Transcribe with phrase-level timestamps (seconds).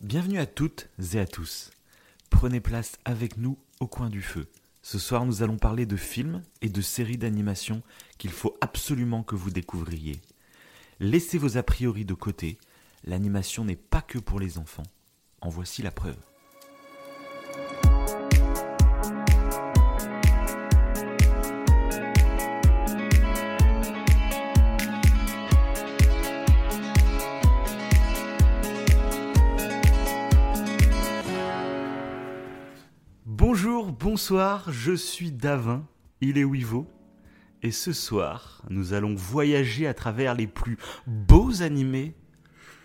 [0.00, 1.72] Bienvenue à toutes et à tous.
[2.30, 4.46] Prenez place avec nous au coin du feu.
[4.80, 7.82] Ce soir, nous allons parler de films et de séries d'animation
[8.16, 10.20] qu'il faut absolument que vous découvriez.
[11.00, 12.58] Laissez vos a priori de côté,
[13.02, 14.86] l'animation n'est pas que pour les enfants.
[15.40, 16.16] En voici la preuve.
[34.28, 35.86] Bonsoir, je suis Davin,
[36.20, 36.86] il est Wivo,
[37.62, 42.14] et ce soir, nous allons voyager à travers les plus beaux animés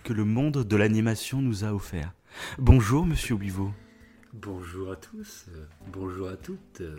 [0.05, 2.13] que le monde de l'animation nous a offerts.
[2.59, 3.73] Bonjour, monsieur Wivo.
[4.31, 6.79] Bonjour à tous, euh, bonjour à toutes.
[6.79, 6.95] euh.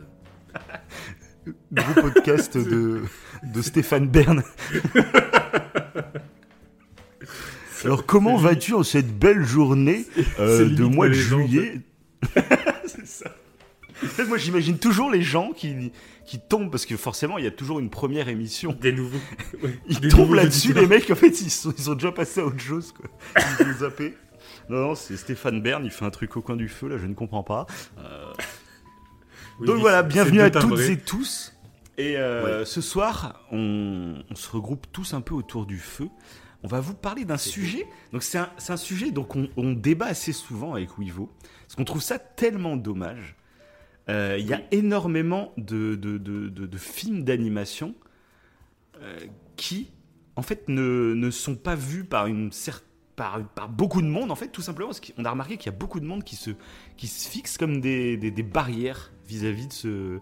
[1.73, 3.01] Gros podcast de,
[3.45, 4.43] de Stéphane Bern.
[7.83, 10.05] Alors, comment vas-tu en cette belle journée
[10.39, 11.81] euh, de mois de juillet
[12.85, 13.35] C'est ça.
[14.03, 15.93] En fait, moi, j'imagine toujours les gens qui,
[16.25, 18.77] qui tombent, parce que forcément, il y a toujours une première émission.
[18.81, 19.19] Des nouveaux.
[19.63, 22.47] ouais, Ils des tombent là-dessus, les mecs, en fait, ils sont, ils déjà passé à
[22.47, 23.07] autre chose, quoi.
[23.61, 24.15] Ils ont zappé.
[24.69, 27.07] Non, non, c'est Stéphane Bern, il fait un truc au coin du feu, là, je
[27.07, 27.67] ne comprends pas.
[29.61, 31.53] Oui, Donc voilà, bienvenue à toutes et tous.
[31.97, 36.09] Et euh, ce soir, on, on se regroupe tous un peu autour du feu.
[36.65, 37.87] On va vous parler d'un sujet.
[38.13, 41.31] Donc c'est un, sujet donc on, on débat assez souvent avec Wivo,
[41.63, 43.37] parce qu'on trouve ça tellement dommage.
[44.09, 47.95] Euh, Il y a énormément de, de, de, films d'animation
[49.01, 49.19] euh,
[49.57, 49.91] qui,
[50.37, 52.51] en fait, ne, ne sont pas vus par une
[53.17, 55.75] par, par beaucoup de monde, en fait, tout simplement parce qu'on a remarqué qu'il y
[55.75, 56.51] a beaucoup de monde qui se,
[56.97, 60.19] qui se fixe comme des, des, des barrières vis-à-vis de ce,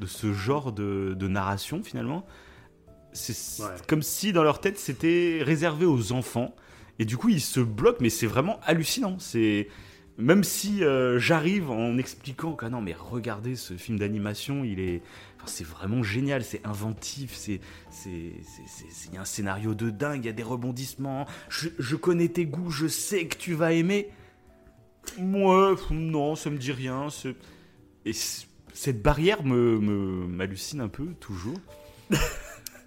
[0.00, 2.26] de ce genre de, de narration, finalement.
[3.12, 3.68] C'est Ouais.
[3.88, 6.54] comme si dans leur tête c'était réservé aux enfants,
[7.00, 9.16] et du coup ils se bloquent, mais c'est vraiment hallucinant.
[9.18, 9.68] C'est
[10.20, 14.78] même si euh, j'arrive en expliquant que ah non mais regardez ce film d'animation, il
[14.80, 15.02] est,
[15.36, 17.60] enfin, c'est vraiment génial, c'est inventif, c'est,
[18.06, 21.26] il y a un scénario de dingue, il y a des rebondissements.
[21.48, 24.08] Je, je connais tes goûts, je sais que tu vas aimer.
[25.18, 27.08] Moi, non, ça me dit rien.
[28.04, 28.12] Et
[28.74, 31.58] cette barrière me, me- m'hallucine un peu toujours.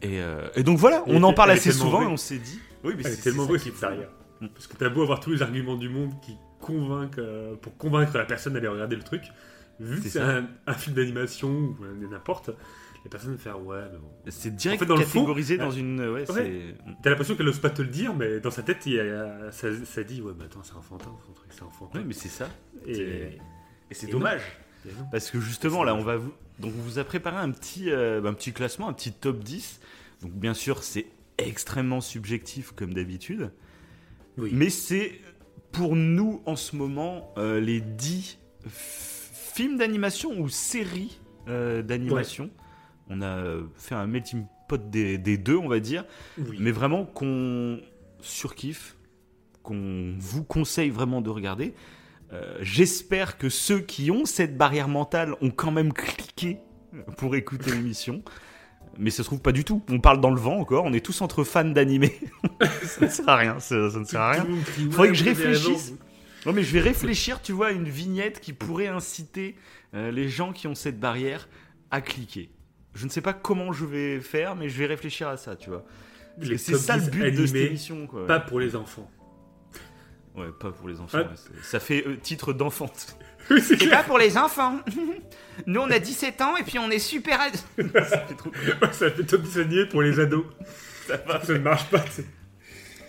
[0.01, 2.59] et, euh, et donc voilà, Elle on en parle assez souvent et on s'est dit.
[2.83, 4.09] Oui, mais Elle est c'est- tellement est cette barrière.
[4.53, 8.17] Parce que t'as beau avoir tous les arguments du monde qui convainquent, euh, pour convaincre
[8.17, 9.23] la personne d'aller regarder le truc,
[9.79, 11.77] vu que C'est un, un film d'animation ou
[12.09, 12.49] n'importe,
[13.03, 14.09] la personne va faire ouais, mais bon.
[14.29, 15.99] C'est direct En fait, dans le fond, euh, dans une.
[15.99, 16.25] Ouais, ouais.
[16.25, 16.75] c'est.
[17.03, 19.51] T'as l'impression qu'elle ose pas te le dire, mais dans sa tête, il y a-
[19.51, 21.99] ça, ça dit ouais, mais attends, c'est enfantin, son truc, c'est enfantin.
[21.99, 22.47] Ouais, mais c'est ça.
[22.87, 23.37] Et, c'est-
[23.91, 24.41] Et c'est et dommage.
[24.85, 24.91] non.
[25.11, 26.31] Parce que justement, là, on va vous.
[26.59, 29.81] Donc, on vous a préparé un petit, euh, un petit classement, un petit top 10.
[30.21, 31.07] Donc, bien sûr, c'est
[31.37, 33.51] extrêmement subjectif, comme d'habitude.
[34.37, 34.51] Oui.
[34.53, 35.19] Mais c'est
[35.73, 38.69] pour nous, en ce moment, euh, les 10 f-
[39.53, 41.19] films d'animation ou séries
[41.49, 42.49] euh, d'animation.
[43.09, 46.05] On a euh, fait un melting pot des, des deux, on va dire.
[46.37, 46.55] Oui.
[46.59, 47.81] Mais vraiment qu'on
[48.21, 48.95] surkiffe,
[49.61, 51.73] qu'on vous conseille vraiment de regarder.
[52.31, 56.59] Euh, J'espère que ceux qui ont cette barrière mentale ont quand même cliqué
[57.17, 58.23] pour écouter l'émission.
[58.97, 59.81] Mais ça se trouve pas du tout.
[59.89, 60.85] On parle dans le vent encore.
[60.85, 62.19] On est tous entre fans d'animé.
[62.83, 63.59] ça ne sert à rien.
[63.59, 64.47] Ça, ça ne sert à rien.
[64.91, 65.93] Faudrait que je réfléchisse.
[66.45, 69.55] Non, mais je vais réfléchir, tu vois, à une vignette qui pourrait inciter
[69.95, 71.47] euh, les gens qui ont cette barrière
[71.89, 72.49] à cliquer.
[72.93, 75.69] Je ne sais pas comment je vais faire, mais je vais réfléchir à ça, tu
[75.69, 75.83] vois.
[76.41, 78.27] C'est ça le 10 but de cette émission, quoi.
[78.27, 79.09] Pas pour les enfants.
[80.35, 81.19] Ouais, pas pour les enfants.
[81.19, 81.23] Ouais.
[81.25, 82.91] ouais, c'est- Ça fait euh, titre d'enfant.
[83.49, 84.79] Oui, c'est pas pour les enfants.
[85.67, 87.39] Nous, on a 17 ans et puis on est super.
[87.41, 87.55] ad-
[88.09, 90.45] ça fait trop Ouais, ça fait top 10 animés pour les ados.
[91.07, 91.43] Ça va.
[91.43, 92.03] Ça ne marche pas.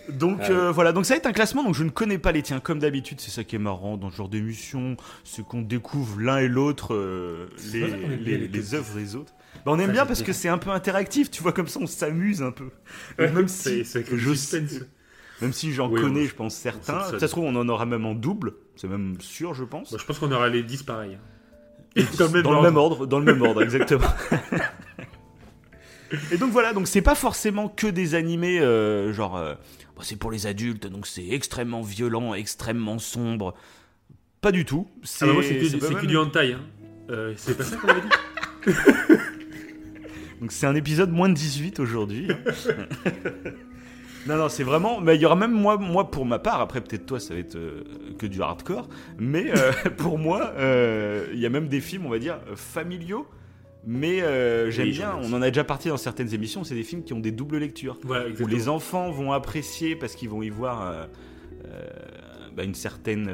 [0.09, 2.31] Donc Ah euh, voilà, donc ça va être un classement, donc je ne connais pas
[2.31, 2.59] les tiens.
[2.59, 6.37] Comme d'habitude, c'est ça qui est marrant dans ce genre d'émission, c'est qu'on découvre l'un
[6.37, 9.15] et l'autre euh, C'est les, vrai qu'on aime bien les, les les top œuvres des
[9.15, 9.33] autres.
[9.65, 10.27] Bah, on aime Ça, bien j'aime parce bien.
[10.27, 12.69] que c'est un peu interactif, tu vois, comme ça on s'amuse un peu.
[13.17, 14.81] Et même c'est- si, c'est que le je suspense.
[15.41, 17.85] Même si j'en Oui, connais, on- je pense certains, ça se trouve on en aura
[17.85, 19.91] même en double, c'est même sûr, je pense.
[19.91, 21.17] Bon, je pense qu'on aura les 10 pareils.
[21.95, 22.61] Et dans le même dans ordre.
[22.63, 24.07] le même ordre, dans le même ordre, exactement.
[26.31, 29.55] Et donc voilà, donc c'est pas forcément que des animés euh, genre euh,
[29.97, 33.53] bah, c'est pour les adultes, donc c'est extrêmement violent, extrêmement sombre.
[34.39, 34.87] Pas du tout.
[35.21, 36.01] Ah bah c'est que, c'est mal.
[36.01, 36.53] que du hentai.
[36.53, 36.61] Hein.
[37.09, 38.71] Euh, c'est pas ça qu'on avait dit
[40.41, 42.27] Donc c'est un épisode moins de 18 aujourd'hui.
[42.31, 42.37] hein.
[44.27, 46.81] Non non, c'est vraiment mais il y aura même moi moi pour ma part, après
[46.81, 47.83] peut-être toi ça va être euh,
[48.17, 48.87] que du hardcore,
[49.19, 53.27] mais euh, pour moi euh, il y a même des films, on va dire familiaux
[53.87, 54.17] mais
[54.71, 57.13] j'aime Oui, bien, on en a déjà parti dans certaines émissions, c'est des films qui
[57.13, 57.99] ont des doubles lectures.
[58.01, 61.07] Voilà, où les enfants vont apprécier parce qu'ils vont y voir
[62.55, 63.29] bah, une certaine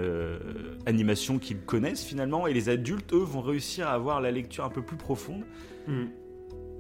[0.86, 4.70] animation qu'ils connaissent finalement, et les adultes, eux, vont réussir à avoir la lecture un
[4.70, 5.46] peu plus profonde.
[5.88, 6.08] Mm.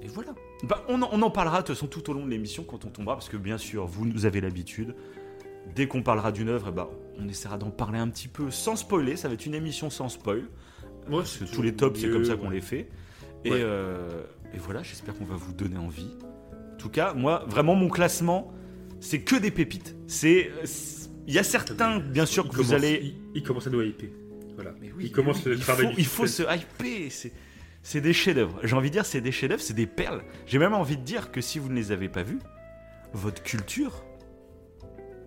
[0.02, 0.36] Et voilà.
[0.64, 2.86] Bah, on, en, on en parlera de toute façon tout au long de l'émission quand
[2.86, 4.96] on tombera, parce que bien sûr, vous nous avez l'habitude.
[5.76, 6.88] Dès qu'on parlera d'une œuvre, eh ben,
[7.18, 9.16] on essaiera d'en parler un petit peu sans spoiler.
[9.16, 10.44] Ça va être une émission sans spoil.
[11.10, 12.56] Ouais, Parce que tous les tops, c'est comme ça qu'on ouais.
[12.56, 12.90] les fait.
[13.46, 13.60] Et, Ouais.
[13.62, 14.24] euh,
[14.54, 16.10] et voilà, j'espère qu'on va vous donner envie.
[16.74, 18.52] En tout cas, moi, vraiment, mon classement,
[19.00, 19.96] c'est que des pépites.
[20.08, 20.52] C'est,
[21.28, 23.00] il y a certains, bien sûr, Il que vous allez.
[23.04, 24.10] Il, il commence à nous hyper.
[24.56, 24.74] Voilà.
[24.82, 25.56] Mais oui, il commence oui, le
[25.98, 27.12] il faut, il se hyper.
[27.12, 27.32] C'est,
[27.84, 28.60] c'est des chefs-d'œuvre.
[28.64, 30.24] J'ai envie de dire, c'est des chefs-d'œuvre, c'est des perles.
[30.46, 32.40] J'ai même envie de dire que si vous ne les avez pas vus,
[33.14, 34.04] votre culture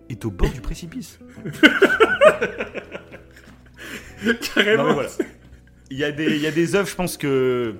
[0.09, 1.19] est au bord du précipice.
[4.53, 4.83] Carrément.
[4.83, 5.09] Non, mais voilà.
[5.91, 7.75] Il y, a des, il y a des œuvres, je pense que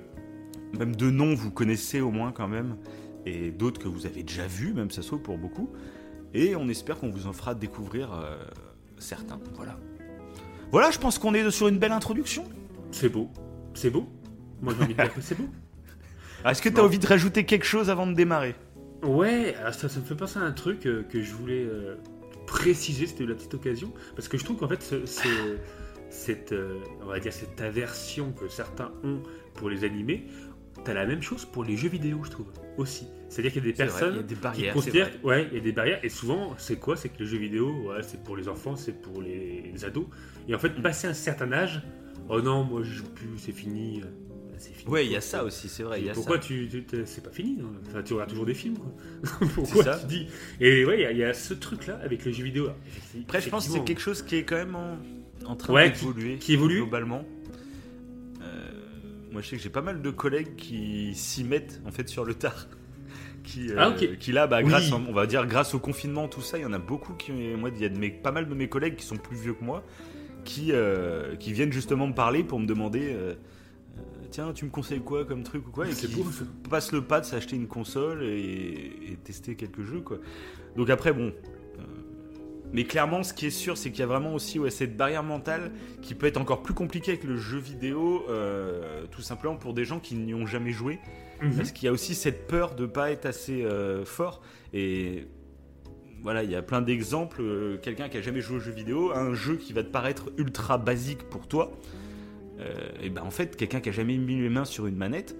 [0.78, 2.76] même de noms vous connaissez au moins quand même,
[3.24, 5.70] et d'autres que vous avez déjà vues, même ça trouve pour beaucoup.
[6.32, 8.36] Et on espère qu'on vous en fera découvrir euh,
[8.98, 9.40] certains.
[9.54, 9.76] Voilà.
[10.70, 12.44] Voilà, je pense qu'on est sur une belle introduction.
[12.92, 13.30] C'est beau.
[13.74, 14.08] C'est beau.
[14.62, 15.48] Moi, j'ai envie de dire que c'est beau.
[16.44, 18.54] Ah, Est-ce que tu as envie de rajouter quelque chose avant de démarrer?
[19.02, 21.96] Ouais, alors ça, ça me fait penser à un truc euh, que je voulais euh,
[22.46, 25.56] préciser, c'était la petite occasion, parce que je trouve qu'en fait, ce- ce-
[26.08, 29.22] cette, euh, on va dire cette aversion que certains ont
[29.54, 30.26] pour les animés,
[30.84, 32.46] t'as la même chose pour les jeux vidéo, je trouve,
[32.78, 33.06] aussi.
[33.28, 34.74] C'est-à-dire qu'il y a des vrai, personnes il y a des qui barrières.
[34.74, 36.96] considèrent, ouais, il y a des barrières, et souvent, c'est quoi?
[36.96, 40.06] C'est que les jeux vidéo, ouais, c'est pour les enfants, c'est pour les, les ados,
[40.48, 40.82] et en fait, Mm.
[40.82, 41.82] passer un certain âge,
[42.28, 44.02] oh non, moi je joue plus, c'est fini,
[44.58, 44.90] c'est fini.
[44.90, 46.00] Ouais, il y a ça aussi, c'est vrai.
[46.00, 46.42] il y a Pourquoi ça.
[46.46, 46.68] tu,
[47.04, 48.92] c'est pas fini non enfin, Tu auras toujours des films quoi.
[49.54, 49.98] Pourquoi ça.
[50.00, 50.26] tu dis
[50.60, 52.68] Et ouais, il y a- il y, a ce truc là avec les jeux vidéo.
[53.22, 54.98] Après, je pense que c'est quelque chose qui est quand même en,
[55.46, 56.36] en train Ouais, d'évoluer.
[56.38, 56.76] qui évolue.
[56.82, 57.24] Globalement.
[58.42, 58.70] Euh,
[59.32, 62.24] moi, je sais que j'ai pas mal de collègues qui s'y mettent, en fait, sur
[62.24, 62.66] le tard.
[63.44, 64.18] Qui, euh, Ah, ok.
[64.18, 64.68] qui là, bah, Oui.
[64.68, 67.30] grâce, on va dire, grâce au confinement, tout ça, il y en a beaucoup qui,
[67.30, 69.54] moi, il y a de mes, pas mal de mes collègues qui sont plus vieux
[69.54, 69.84] que moi,
[70.44, 73.34] qui, euh, qui viennent justement me parler pour me demander, euh,
[74.30, 76.08] tiens, tu me conseilles quoi comme truc ou quoi, et qui
[76.70, 80.18] passent le pas de s'acheter une console et, et tester quelques jeux, quoi.
[80.76, 81.32] Donc après, bon.
[81.78, 81.82] euh,
[82.72, 85.22] mais clairement, ce qui est sûr, c'est qu'il y a vraiment aussi ouais, cette barrière
[85.22, 89.72] mentale qui peut être encore plus compliquée avec le jeu vidéo, euh, tout simplement pour
[89.72, 90.98] des gens qui n'y ont jamais joué.
[91.40, 91.56] Mhm.
[91.56, 94.42] Parce qu'il y a aussi cette peur de pas être assez euh, fort.
[94.72, 95.28] Et
[96.22, 97.78] voilà, il y a plein d'exemples.
[97.82, 100.76] Quelqu'un qui a jamais joué au jeu vidéo, un jeu qui va te paraître ultra
[100.76, 101.70] basique pour toi,
[103.02, 105.36] et ben en fait, quelqu'un qui a jamais mis les mains sur une manette,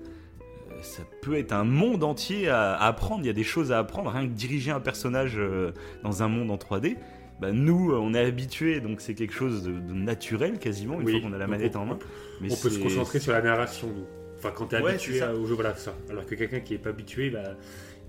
[0.71, 3.23] euh, ça peut être un monde entier à, à apprendre.
[3.25, 4.11] Il y a des choses à apprendre.
[4.11, 5.73] Rien que diriger un personnage euh,
[6.03, 6.97] dans un monde en 3D.
[7.41, 11.07] Bah, nous, euh, on est habitués, donc c'est quelque chose de, de naturel quasiment une
[11.07, 11.13] Oui.
[11.21, 11.99] fois qu'on a la manette on- en main.
[12.41, 14.05] Mais On peut se concentrer sur la narration, nous.
[14.39, 15.31] Enfin, quand t'es Ouais, habitué ça.
[15.31, 15.95] à- au jeu, voilà ça.
[16.11, 17.43] Alors que quelqu'un qui est pas habitué, bah,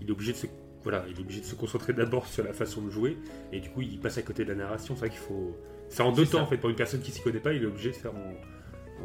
[0.01, 0.47] il est obligé de se
[0.83, 3.17] voilà, il est obligé de se concentrer d'abord sur la façon de jouer,
[3.51, 4.93] et du coup, il passe à côté de la narration.
[4.95, 5.57] C'est vrai qu'il faut.
[5.89, 6.43] C'est en deux temps, ça.
[6.43, 6.55] en fait.
[6.57, 8.33] Pour une personne qui s'y connaît pas, il est obligé de faire en,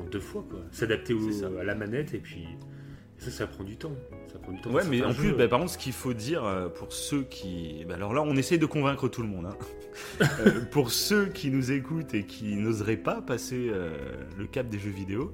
[0.00, 0.60] en deux fois, quoi.
[0.70, 1.14] S'adapter
[1.60, 2.46] à la manette, et puis.
[3.18, 3.92] Ça, ça prend du temps.
[4.32, 4.70] Ça prend du temps.
[4.72, 7.84] Ouais, mais en plus, bah, par contre, ce qu'il faut dire euh, pour ceux qui.
[7.86, 9.46] bah, alors là, on essaye de convaincre tout le monde.
[9.46, 9.56] hein.
[10.40, 13.92] Euh, pour ceux qui nous écoutent et qui n'oseraient pas passer euh,
[14.38, 15.32] le cap des jeux vidéo,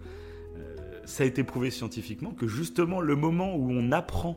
[1.05, 4.37] ça a été prouvé scientifiquement que justement, le moment où on apprend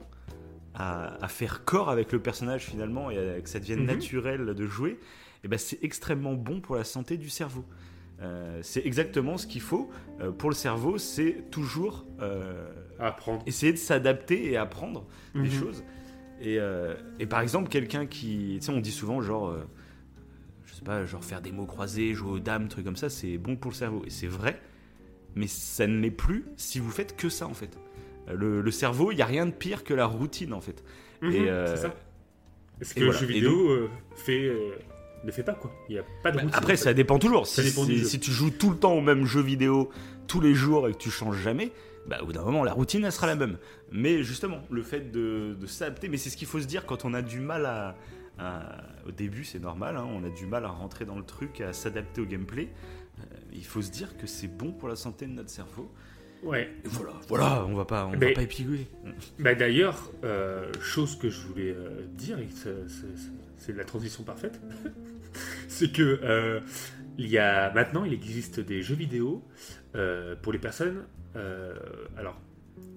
[0.74, 3.88] à, à faire corps avec le personnage finalement et à- que ça devienne Mhm.
[3.88, 4.98] naturel de jouer,
[5.44, 7.66] eh ben, c'est extrêmement bon pour la santé du cerveau.
[8.22, 13.42] Euh, c'est exactement ce qu'il faut euh, pour le cerveau, c'est toujours euh, apprendre.
[13.48, 15.50] essayer de s'adapter et apprendre des Mhm.
[15.52, 15.84] choses.
[16.40, 16.58] Et,
[17.20, 18.58] et par exemple, quelqu'un qui.
[18.60, 19.56] Tu sais, on dit souvent, genre.
[20.66, 23.38] je sais pas, genre faire des mots croisés, jouer aux dames, trucs comme ça, c'est
[23.38, 24.02] bon pour le cerveau.
[24.08, 24.60] Et c'est vrai,
[25.36, 27.78] mais ça ne l'est plus si vous faites que ça, en fait.
[28.34, 30.84] Le, le cerveau, il n'y a rien de pire que la routine, en fait.
[31.24, 31.94] Euh, c'est ça.
[32.80, 33.20] Est-ce que le voilà.
[33.20, 34.52] jeu Et vidéo fait,
[35.24, 36.84] ne fait pas quoi Il n'y a pas de Bah, routine, après, en fait.
[36.84, 37.48] ça dépend toujours.
[37.48, 38.06] Ça si, dépend du si- jeu.
[38.06, 39.90] si tu joues tout le temps au même jeu vidéo,
[40.28, 41.72] tous les jours, et que tu changes jamais,
[42.08, 43.58] bah, au bout d'un moment, la routine, elle sera la même.
[43.92, 47.06] Mais justement, le fait de, de s'adapter, mais c'est ce qu'il faut se dire quand
[47.06, 47.96] on a du mal à.
[48.40, 51.60] à- au début, c'est normal, hein, on a du mal à rentrer dans le truc,
[51.62, 52.70] à s'adapter au gameplay.
[53.20, 53.24] Euh,
[53.54, 55.92] il faut se dire que c'est bon pour la santé de notre cerveau.
[56.44, 56.72] Ouais.
[56.84, 58.88] Et voilà, voilà, on va pas, on va pas épigoyer.
[59.40, 62.40] Bah d'ailleurs, euh, chose que je voulais euh, dire,
[63.58, 64.60] c'est la transition parfaite,
[65.68, 66.60] c'est que euh,
[67.18, 69.44] il y a maintenant il existe des jeux vidéo
[69.96, 71.04] euh, pour les personnes.
[71.36, 71.74] euh,
[72.18, 72.40] alors,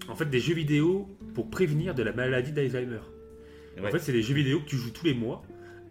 [0.07, 2.99] en fait, des jeux vidéo pour prévenir de la maladie d'Alzheimer.
[3.79, 3.91] En Ouais.
[3.91, 5.41] fait, c'est des jeux vidéo que tu joues tous les mois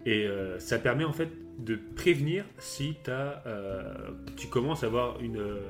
[0.07, 3.83] et euh, ça permet en fait de prévenir si as, euh,
[4.37, 5.61] tu commences à avoir une, euh,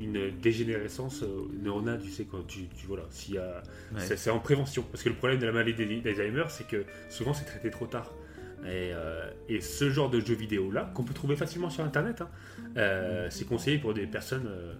[0.00, 3.62] une dégénérescence euh, neuronale, tu sais, quand tu, tu voilà, s'il y a,
[3.94, 4.00] Ouais.
[4.00, 4.82] c'est c'est en prévention.
[4.90, 8.12] Parce que le problème de la maladie d'Alzheimer, c'est que souvent c'est traité trop tard.
[8.64, 12.20] Et, euh, et ce genre de jeux vidéo là, qu'on peut trouver facilement sur internet,
[12.22, 12.28] hein,
[12.76, 14.46] euh, c'est conseillé pour des personnes.
[14.48, 14.74] euh,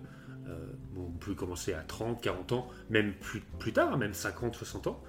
[0.48, 0.56] euh,
[0.94, 4.54] bon, on peut commencer à 30, 40 ans, même plus, plus tard, hein, même 50,
[4.54, 5.02] 60 ans.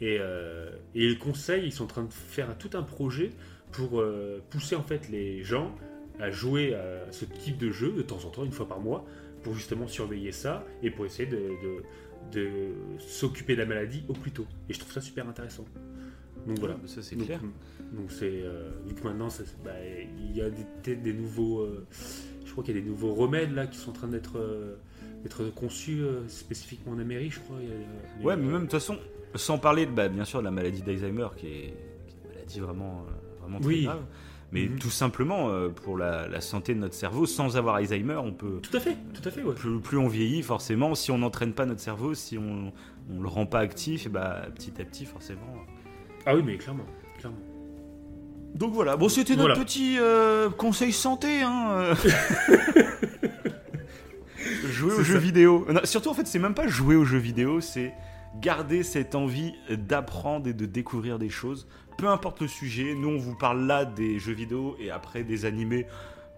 [0.00, 3.30] Et, et ils conseillent, ils sont en train de faire tout un projet
[3.70, 4.02] pour
[4.50, 5.72] pousser en fait les gens
[6.18, 9.04] à jouer à ce type de jeu de temps en temps, une fois par mois,
[9.44, 11.82] pour justement surveiller ça et pour essayer de, de-
[12.32, 12.48] de
[12.98, 14.46] s'occuper de la maladie au plus tôt.
[14.68, 15.64] Et je trouve ça super intéressant.
[16.46, 16.76] Donc voilà.
[16.86, 17.40] Ça, c'est clair.
[17.92, 19.28] Donc c'est euh, vu que maintenant
[19.64, 19.70] bah,
[20.18, 21.86] il y a des- nouveaux, euh,
[22.44, 24.76] je crois qu'il y a des nouveaux remèdes là qui sont en train d'être euh,
[25.22, 27.56] d'être conçus euh, spécifiquement en Amérique, je crois.
[27.58, 28.96] A, Ouais, mais même de toute façon,
[29.34, 31.56] sans parler bah, bien sûr de la maladie d'Alzheimer, qui est, qui
[32.16, 33.84] est une maladie vraiment, euh, vraiment très Oui.
[33.84, 34.02] grave,
[34.52, 34.78] mais Mhm.
[34.78, 38.58] tout simplement euh, pour la, la santé de notre cerveau, sans avoir Alzheimer, on peut.
[38.62, 39.54] Tout à fait, tout à fait, ouais.
[39.54, 42.72] Plus, plus on vieillit, forcément, si on n'entraîne pas notre cerveau, si on
[43.08, 45.54] ne le rend pas actif, et bah, petit à petit, forcément.
[46.26, 46.84] Ah oui, mais clairement.
[48.54, 49.64] Donc voilà, bon, c'était notre Voilà.
[49.64, 51.42] petit euh, conseil santé.
[51.42, 51.94] Hein, euh.
[54.70, 55.66] jouer aux jeux vidéo.
[55.72, 57.92] Non, surtout, en fait, c'est même pas jouer aux jeux vidéo, c'est
[58.40, 61.66] garder cette envie d'apprendre et de découvrir des choses.
[61.98, 65.44] Peu importe le sujet, nous, on vous parle là des jeux vidéo et après des
[65.44, 65.86] animés,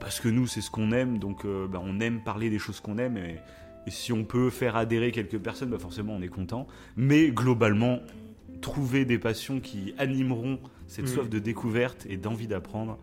[0.00, 2.80] parce que nous, c'est ce qu'on aime, donc euh, bah, on aime parler des choses
[2.80, 3.16] qu'on aime.
[3.16, 3.36] Et,
[3.86, 6.66] et si on peut faire adhérer quelques personnes, bah, forcément, on est content.
[6.96, 8.00] Mais globalement,
[8.60, 11.08] trouver des passions qui animeront cette Mm.
[11.08, 12.98] soif de découverte et d'envie d'apprendre,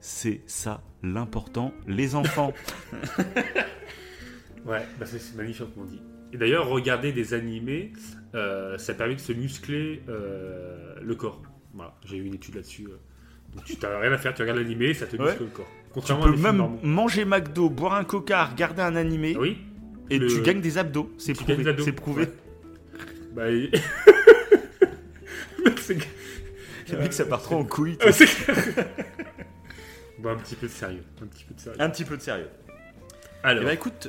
[0.00, 1.72] c'est ça l'important.
[1.86, 2.52] Les enfants,
[4.66, 6.00] Ouais, bah c'est magnifiquement dit.
[6.32, 7.92] Et d'ailleurs, regarder des animés,
[8.34, 11.42] euh, ça permet de se muscler euh, le corps.
[11.74, 12.86] Voilà, j'ai eu une étude là-dessus.
[12.88, 12.96] euh.
[13.54, 15.24] Donc tu t'as rien à faire, tu regardes l'animé, ça te Ouais.
[15.24, 15.68] muscle le corps.
[16.06, 16.78] tu peux à même normaux.
[16.84, 19.58] manger McDo, boire un coca, regarder un animé, Ah oui,
[20.10, 21.10] et le- tu gagnes des abdos.
[21.18, 21.64] C'est prouvé.
[21.84, 22.22] C'est prouvé.
[22.22, 22.30] Ouais.
[23.34, 23.70] Bah, et-
[26.92, 27.98] Le mec, ça part trop en couille.
[30.18, 31.80] Bon, un petit peu de sérieux, un petit peu de sérieux.
[31.80, 32.48] Un petit peu de sérieux.
[33.42, 34.08] Alors, Eh ben écoute,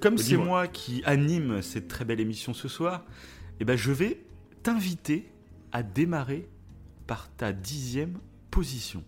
[0.00, 0.44] comme Oh, c'est dis-moi.
[0.46, 3.04] moi qui anime cette très belle émission ce soir,
[3.60, 4.20] eh ben je vais
[4.64, 5.30] t'inviter
[5.70, 6.48] à démarrer
[7.06, 8.18] par ta dixième
[8.50, 9.04] position.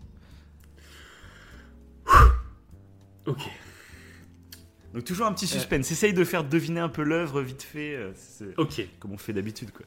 [3.26, 3.40] ok.
[4.94, 5.90] Donc toujours un petit suspense.
[5.90, 8.86] Essaye de faire deviner un peu l'œuvre vite fait, euh, c'est Ok.
[9.00, 9.84] comme on fait d'habitude quoi.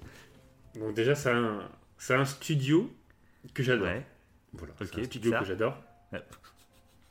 [0.75, 2.93] Donc déjà, c'est un, c'est un studio
[3.53, 3.87] que j'adore.
[3.87, 4.05] Ouais.
[4.53, 5.41] Voilà, Ok, c'est un studio Pixar.
[5.41, 5.83] que j'adore.
[6.11, 6.21] Ouais.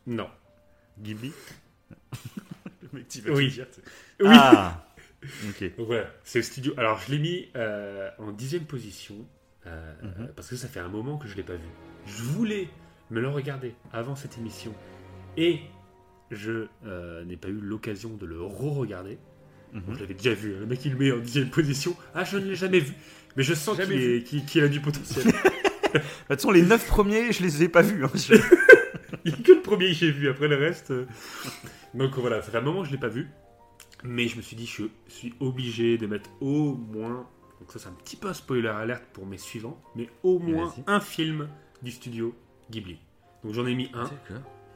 [0.06, 0.28] Non.
[1.00, 1.32] Ghibli.
[2.82, 3.48] Le mec, tu vas Oui.
[3.50, 3.82] dire, sais.
[4.20, 4.28] Oui.
[4.32, 4.84] Ah.
[5.48, 5.62] Ok.
[5.76, 6.74] Donc voilà, c'est le studio.
[6.76, 9.14] Alors je l'ai mis euh, en dixième position
[9.66, 10.28] euh, Mhm.
[10.34, 11.68] parce que ça fait un moment que je l'ai pas vu.
[12.06, 12.68] Je voulais
[13.10, 14.74] me le regarder avant cette émission
[15.36, 15.60] et
[16.30, 19.18] je euh, n'ai pas eu l'occasion de le re-regarder.
[19.72, 19.80] Mhm.
[19.82, 20.54] Bon, je l'avais déjà vu.
[20.54, 20.60] hein.
[20.60, 21.96] Le mec il le met en dixième position.
[22.14, 22.94] Ah je ne l'ai jamais vu,
[23.36, 25.26] mais je sens qu'il a du potentiel.
[25.92, 28.04] Bah, De toute façon, les neuf premiers, je les ai pas vus.
[28.04, 28.10] hein.
[28.14, 28.34] Je-
[29.24, 30.90] Il n'y a que le premier que j'ai vu, après le reste.
[30.90, 31.06] euh.
[31.94, 33.28] Donc voilà, ça fait un moment que je ne l'ai pas vu.
[34.04, 37.26] Mais je me suis dit, je suis obligé de mettre au moins.
[37.60, 39.80] Donc ça, c'est un petit peu un spoiler alerte pour mes suivants.
[39.96, 41.48] Mais au moins un film
[41.82, 42.34] du studio
[42.70, 42.98] Ghibli.
[43.42, 44.08] Donc j'en ai mis un.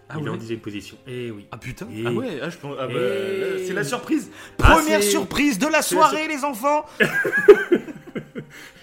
[0.08, 0.98] Ah il est en dixième position.
[1.06, 1.46] Eh oui.
[1.52, 1.88] Ah putain.
[1.94, 2.38] Et- Ah ouais.
[2.42, 4.30] Ah, je pense- ah bah, Et- C'est la surprise.
[4.62, 6.84] Ah, Première surprise de la soirée, les enfants.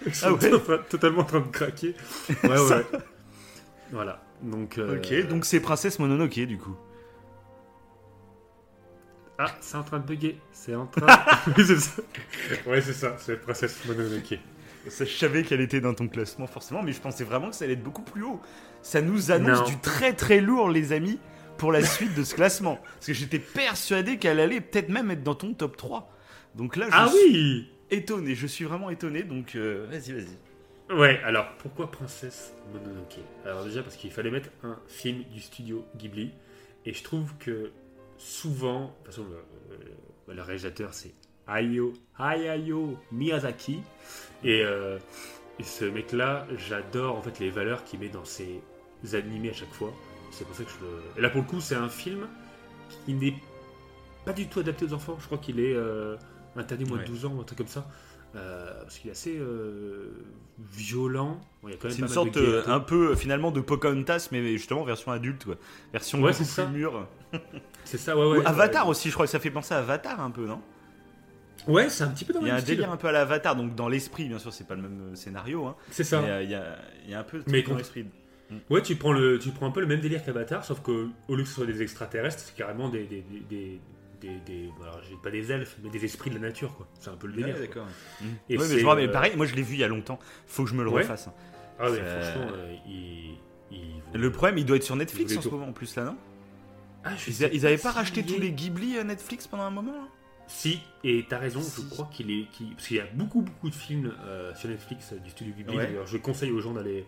[0.06, 0.50] Ils sont Ah ouais.
[0.50, 1.94] to- totalement en train de craquer.
[2.44, 2.86] Ouais, ouais.
[3.92, 4.22] voilà.
[4.42, 4.78] Donc.
[4.78, 6.76] euh, Ok, donc c'est Princesse Mononoke du coup.
[9.38, 10.38] Ah, c'est en train de bugger.
[10.52, 11.06] C'est en train.
[11.58, 12.02] oui, c'est ça.
[12.68, 13.16] Ouais, c'est ça.
[13.20, 14.38] C'est Princesse Mononoke.
[14.90, 17.66] Ça, je savais qu'elle était dans ton classement forcément, mais je pensais vraiment que ça
[17.66, 18.42] allait être beaucoup plus haut.
[18.82, 19.66] Ça nous annonce Non.
[19.66, 21.20] du très très lourd, les amis,
[21.58, 22.80] pour la suite de ce classement.
[22.96, 26.12] Parce que j'étais persuadé qu'elle allait peut-être même être dans ton top 3.
[26.56, 30.38] Donc là, je Ah suis oui étonné, je suis vraiment étonné, donc euh, vas-y, vas-y.
[30.96, 33.20] Ouais, alors pourquoi Princesse Mononoke?
[33.46, 36.32] Alors déjà parce qu'il fallait mettre un film du studio Ghibli.
[36.86, 37.72] Et je trouve que
[38.18, 39.26] souvent, de toute façon,
[40.28, 41.14] le, réalisateur c'est
[41.48, 43.82] Hayao, Hayao Miyazaki.
[44.44, 44.98] Et, euh,
[45.60, 48.62] et ce mec-là, j'adore en fait les valeurs qu'il met dans ses
[49.14, 49.94] animés à chaque fois.
[50.32, 51.20] C'est pour ça que je le...
[51.20, 52.28] Et là pour le coup, c'est un film
[53.06, 53.36] qui n'est
[54.26, 55.18] pas du tout adapté aux enfants.
[55.20, 56.16] Je crois qu'il est euh,
[56.56, 57.04] interdit moins Ouais.
[57.04, 57.88] de 12 ans, un truc comme ça.
[58.36, 60.12] Euh, parce qu'il est assez euh,
[60.72, 61.40] violent.
[61.64, 65.12] Bon, il C'est une sorte euh, un peu euh, finalement de Pocahontas, mais justement version
[65.12, 65.56] adulte, quoi.
[65.92, 67.08] Version Ouais, beaucoup plus mûre.
[67.86, 68.38] C'est ça, ouais, ouais.
[68.40, 68.92] Ou Avatar ouais.
[68.92, 70.62] aussi, je crois que ça fait penser à Avatar un peu, non?
[71.68, 72.76] Ouais, c'est un petit peu dans Il le y a un style.
[72.78, 75.66] délire un peu à l'Avatar, donc dans l'esprit, bien sûr, c'est pas le même scénario,
[75.66, 76.22] hein, C'est ça.
[76.22, 78.06] mais il y, a, il y a un peu de Mais dans l'esprit.
[78.70, 81.36] Ouais, tu prends, le, tu prends un peu le même délire qu'Avatar, sauf qu'au au
[81.36, 83.04] lieu que ce soit des extraterrestres, c'est carrément des.
[83.06, 83.82] des, des, des,
[84.22, 86.88] des- des- alors, j'ai pas des elfes, mais des esprits de la nature, quoi.
[87.00, 87.56] C'est un peu le délire.
[87.56, 87.88] Ouais, d'accord.
[88.50, 89.84] Et ouais, mais c'est, je me rappelle, euh, pareil, moi je l'ai vu il y
[89.84, 91.02] a longtemps, faut que je me le Ouais.
[91.02, 91.28] refasse.
[91.28, 91.34] hein.
[91.80, 93.36] Ah ouais, C'est- franchement, euh, il,
[94.14, 96.18] Le problème, il doit être sur Netflix en ce moment en plus là, non
[97.04, 99.64] Ah, je Ils, sais a- ils avaient pas racheté tous les Ghibli à Netflix pendant
[99.64, 100.08] un moment là
[100.48, 101.82] Si, et t'as raison, Si.
[101.84, 102.46] je crois qu'il est.
[102.52, 105.54] qu'il- Parce qu'il y a beaucoup, beaucoup de films euh, sur Netflix euh, du studio
[105.56, 105.78] Ghibli.
[105.78, 105.86] Ouais.
[105.86, 107.06] D'ailleurs, je conseille aux gens d'aller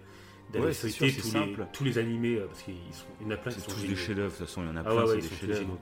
[0.53, 0.99] d'aller Ouais, tous,
[1.33, 3.69] les, tous les animés, euh, parce qu'il sont- il y en a plein qui C'est
[3.71, 5.21] sont tous des chefs-d'œuvre, de toute façon, il y en a Ah plein, ouais, des
[5.21, 5.77] chefs-d'œuvre.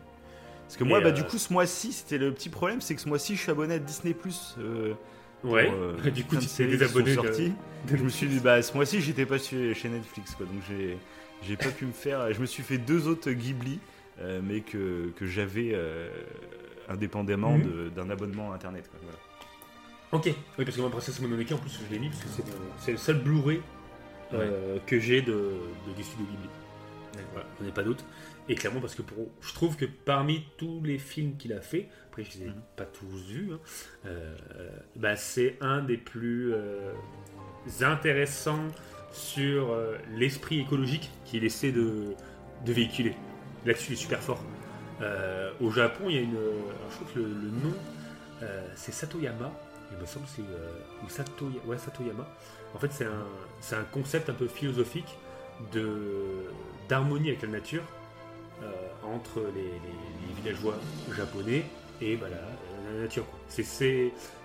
[0.69, 2.93] Parce que moi, Et, bah, euh, du coup, ce mois-ci, c'était le petit problème, c'est
[2.93, 4.15] que ce mois-ci, je suis abonné à Disney.
[4.59, 4.93] Euh,
[5.43, 7.15] Ouais, euh, du coup, tu t'es désabonné.
[7.15, 7.51] de-
[7.97, 10.95] Je me suis dit, bah, ce mois-ci, j'étais pas chez chez Netflix, quoi, donc j'ai,
[11.41, 12.31] j'ai pas pu me faire.
[12.31, 13.79] Je me suis fait deux autres Ghibli,
[14.21, 15.75] euh, mais que, que j'avais
[16.87, 17.89] indépendamment Mhm.
[17.95, 18.87] d'un abonnement internet.
[18.91, 19.17] Quoi, voilà.
[20.11, 20.25] Ok,
[20.59, 22.29] oui, parce que moi, Princesse Mononoke, en plus, je l'ai mis parce que
[22.79, 23.61] c'est le, seul Blu-ray
[24.85, 26.49] que j'ai de, de, du studio Ghibli.
[27.33, 28.03] Voilà, on n'est pas d'autres.
[28.49, 31.87] Et clairement, parce que pour, je trouve que parmi tous les films qu'il a fait,
[32.09, 32.61] après je les ai Mhm.
[32.75, 33.59] pas tous vus, hein,
[34.07, 34.35] euh,
[34.95, 36.93] bah, c'est un des plus euh,
[37.81, 38.67] intéressants
[39.11, 42.15] sur euh, l'esprit écologique qu'il essaie de,
[42.65, 43.15] de véhiculer.
[43.65, 44.43] Là-dessus, il est super fort.
[45.61, 46.31] Au Japon, il y a une.
[46.35, 47.73] alors, je crois que le, le nom,
[48.75, 49.49] c'est Satoyama.
[49.91, 51.45] Il me semble que c'est.
[51.45, 52.27] ou ouais, Satoyama.
[52.75, 53.25] En fait, c'est un,
[53.61, 55.17] c'est un concept un peu philosophique
[55.71, 56.51] de,
[56.89, 57.83] d'harmonie avec la nature
[59.03, 60.75] entre les, les- les villageois
[61.15, 61.63] japonais
[62.01, 62.37] et bah, la,
[62.93, 63.25] la nature.
[63.29, 63.39] quoi.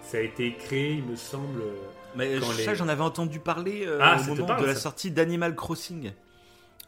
[0.02, 1.62] Ça a été créé, il me semble.
[2.16, 4.74] Mais Quand ça, les- j'en avais entendu parler euh, Ah, au moment parle, de la
[4.74, 6.12] ça sortie d'Animal Crossing.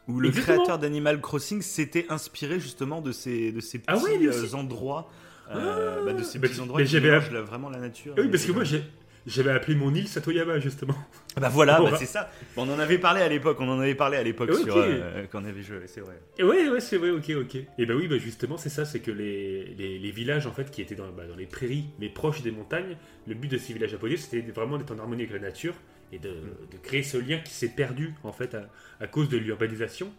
[0.08, 0.56] Où le Exactement.
[0.58, 5.10] créateur d'Animal Crossing s'était inspiré justement de ces, de ces petits Ah lui euh, endroits.
[5.50, 8.14] euh, bah, de ces Bah, petits endroits qui mélangent la- vraiment la nature.
[8.16, 8.84] Ah oui, parce que moi, j'ai,
[9.26, 10.94] j'avais appelé mon île Satoyama, justement.
[11.36, 12.30] Bah voilà, bah, c'est ça.
[12.56, 15.42] On en avait parlé à l'époque, on en avait parlé à l'époque sur euh, quand
[15.42, 16.18] on avait joué, c'est vrai.
[16.38, 17.56] Et ouais, ouais, c'est vrai, ok, ok.
[17.78, 20.70] Et bah oui, bah justement, c'est ça, c'est que les, les, les villages, en fait,
[20.70, 23.72] qui étaient dans, bah, dans les prairies, mais proches des montagnes, le but de ces
[23.74, 25.74] villages japonais, c'était vraiment d'être en harmonie avec la nature
[26.12, 29.36] et de, de créer ce lien qui s'est perdu, en fait, à, à cause de
[29.36, 30.10] l'urbanisation.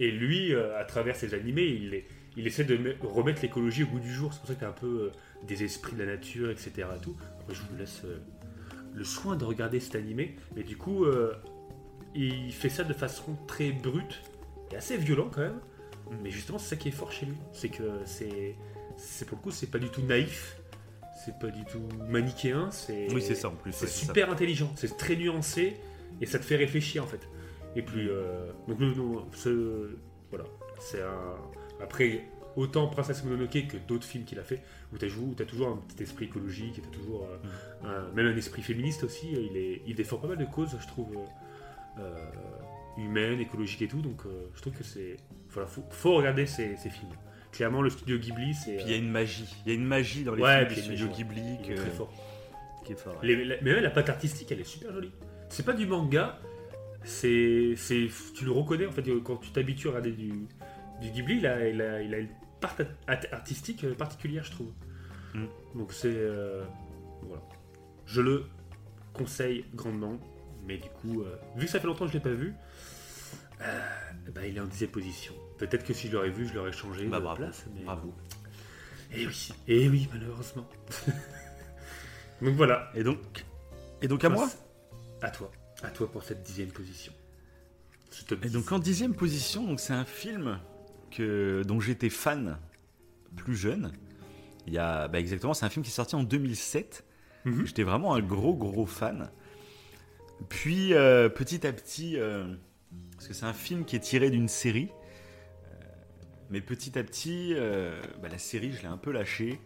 [0.00, 3.82] Et lui, euh, à travers ses animés, il, est- il essaie de me- remettre l'écologie
[3.82, 4.32] au goût du jour.
[4.32, 6.70] C'est pour ça que t'as un peu euh, des esprits de la nature, etc.
[6.96, 7.14] et Tout.
[7.40, 8.02] Après, je vous laisse
[8.94, 10.36] le soin de regarder cet animé.
[10.56, 11.34] Mais du coup, euh,
[12.14, 14.22] il fait ça de façon très brute
[14.70, 15.60] et assez violent quand même.
[16.22, 17.36] Mais justement, c'est ça qui est fort chez lui.
[17.52, 18.54] C'est que c'est,
[18.96, 20.58] c'est pour le coup, c'est pas du tout naïf.
[21.24, 22.70] C'est pas du tout manichéen.
[22.72, 23.72] C'est, Oui, c'est ça en plus.
[23.72, 24.06] c'est ouais, c'est ça.
[24.06, 24.70] super intelligent.
[24.76, 25.76] C'est très nuancé
[26.20, 27.20] et ça te fait réfléchir en fait.
[27.76, 29.96] Et puis, euh, donc, non, non, ce-
[30.30, 30.44] voilà.
[30.80, 31.36] C'est un.
[31.80, 32.24] Après,
[32.56, 34.62] autant Princesse Mononoke que d'autres films qu'il a fait,
[34.92, 37.26] où tu as, toujours un petit esprit écologique, toujours
[37.84, 39.28] euh, un- même un esprit féministe aussi.
[39.32, 42.30] Il, est, il défend pas mal de causes, je trouve, euh, euh,
[42.98, 44.02] humaines, écologiques et tout.
[44.02, 45.16] Donc, euh, je trouve que c'est.
[45.50, 47.10] Voilà, faut, faut regarder ces, ces films.
[47.52, 48.76] Clairement, le studio Ghibli, c'est.
[48.76, 49.54] Puis il y a une magie.
[49.66, 51.90] Il y a une magie dans les Ouais, films du studio Ghibli il est très
[51.90, 52.10] fort.
[52.84, 53.14] qui est fort.
[53.20, 53.26] ouais.
[53.28, 55.12] Les- la- mais même la patte artistique, elle est super jolie.
[55.50, 56.38] C'est pas du manga,
[57.04, 60.32] c'est, c'est, tu le reconnais en fait quand tu t'habitues à regarder du,
[61.02, 62.18] du Ghibli, il a, il a, il a
[63.32, 64.72] artistique euh, particulière, je trouve.
[65.34, 65.44] Mm.
[65.76, 66.62] Donc c'est, euh,
[67.22, 67.42] voilà,
[68.06, 68.44] je le
[69.12, 70.18] conseille grandement.
[70.64, 72.54] Mais du coup, euh, vu que ça fait longtemps que je l'ai pas vu,
[74.34, 75.34] bah, il est en dixième position.
[75.58, 77.36] Peut-être que si je l'aurais vu, je l'aurais changé Bah, de bravo.
[77.42, 77.64] place.
[77.74, 77.82] Mais...
[77.82, 78.12] Bravo.
[79.14, 80.68] Et oui, et oui, malheureusement.
[82.42, 82.90] Donc voilà.
[82.94, 83.18] Et donc,
[84.00, 84.48] et donc à moi
[85.20, 85.50] À toi.
[85.82, 87.12] À toi pour cette dixième position.
[88.30, 88.52] Et 10.
[88.52, 90.58] donc en dixième position, donc c'est un film
[91.14, 92.58] que dont j'étais fan
[93.36, 93.92] plus jeune.
[94.66, 97.04] Il y a bah, exactement, c'est un film qui est sorti en 2007.
[97.44, 97.66] Mhm.
[97.66, 99.30] J'étais vraiment un gros gros fan.
[100.48, 102.44] Puis euh, petit à petit, euh,
[103.12, 105.84] parce que c'est un film qui est tiré d'une série, euh,
[106.50, 109.60] mais petit à petit, euh, bah, la série je l'ai un peu lâchée.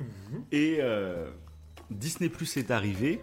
[0.00, 0.44] Mhm.
[0.52, 1.30] Et euh,
[1.90, 3.20] Disney Plus est arrivé.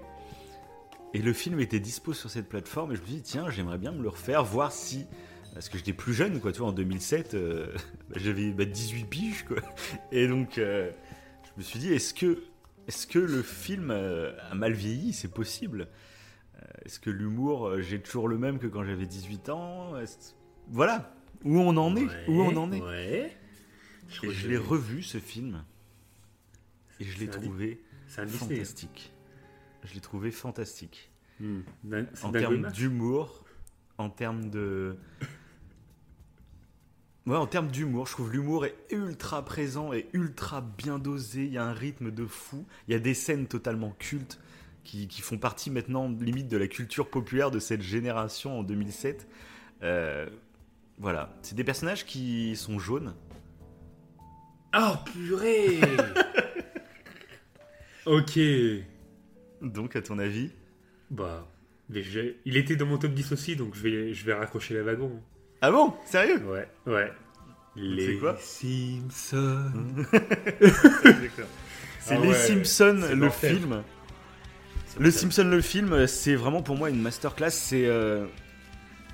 [1.16, 2.92] Et le film était dispo sur cette plateforme.
[2.92, 5.06] Et je me suis dit, tiens, j'aimerais bien me le refaire, voir si.
[5.54, 7.74] Parce que j'étais plus jeune, quoi, tu vois, en 2007, euh,
[8.10, 9.58] bah, j'avais bah, 18 piges, quoi.
[10.12, 10.92] Et donc, euh,
[11.46, 12.44] je me suis dit, est-ce que,
[12.88, 15.14] est que le film euh, a mal vieilli?
[15.14, 15.88] C'est possible.
[16.56, 19.94] Euh, Est-ce que l'humour, j'ai toujours le même que quand j'avais 18 ans?
[20.70, 21.14] Voilà,
[21.44, 22.82] où on en est, où on en est?
[22.82, 23.38] Ouais.
[24.08, 25.64] Je Et je l'ai revu, ce film.
[27.00, 28.28] Et je l'ai trouvé Disney.
[28.28, 29.14] fantastique.
[29.84, 31.12] Je l'ai trouvé fantastique.
[31.40, 31.62] Hmm.
[32.22, 33.44] En termes d'humour,
[33.98, 34.98] en termes de.
[37.26, 41.46] Ouais, en termes d'humour, je trouve l'humour est ultra présent et ultra bien dosé.
[41.46, 42.66] Il y a un rythme de fou.
[42.88, 44.40] Il y a des scènes totalement cultes
[44.84, 49.26] qui, qui font partie maintenant, limite, de la culture populaire de cette génération en 2007.
[49.84, 50.30] Euh,
[50.98, 51.34] voilà.
[51.44, 53.16] C'est des personnages qui sont jaunes.
[54.76, 55.80] Oh purée
[58.06, 58.38] Ok.
[59.62, 60.52] Donc, à ton avis?
[61.10, 61.48] Bah,
[61.90, 65.22] il était dans mon top 10 aussi, donc je vais, je vais raccrocher la wagon.
[65.66, 65.94] Ah bon?
[66.06, 66.42] Sérieux?
[66.46, 67.10] Ouais, ouais.
[67.78, 68.36] Les quoi?
[68.38, 69.72] Simpsons.
[72.02, 73.82] C'est Ah Les ouais, Simpsons, le film.
[75.00, 77.50] Le Simpson, le film, c'est vraiment pour moi une masterclass.
[77.50, 77.86] C'est.
[77.88, 78.26] Euh...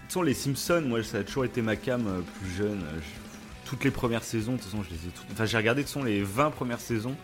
[0.07, 2.81] Façon, les Simpsons, moi, ça a toujours été ma cam euh, plus jeune.
[2.83, 5.27] Euh, je- Toutes les premières saisons, de toute façon, je les ai toutes.
[5.31, 7.15] Enfin, j'ai regardé, de toute façon, les 20 premières saisons.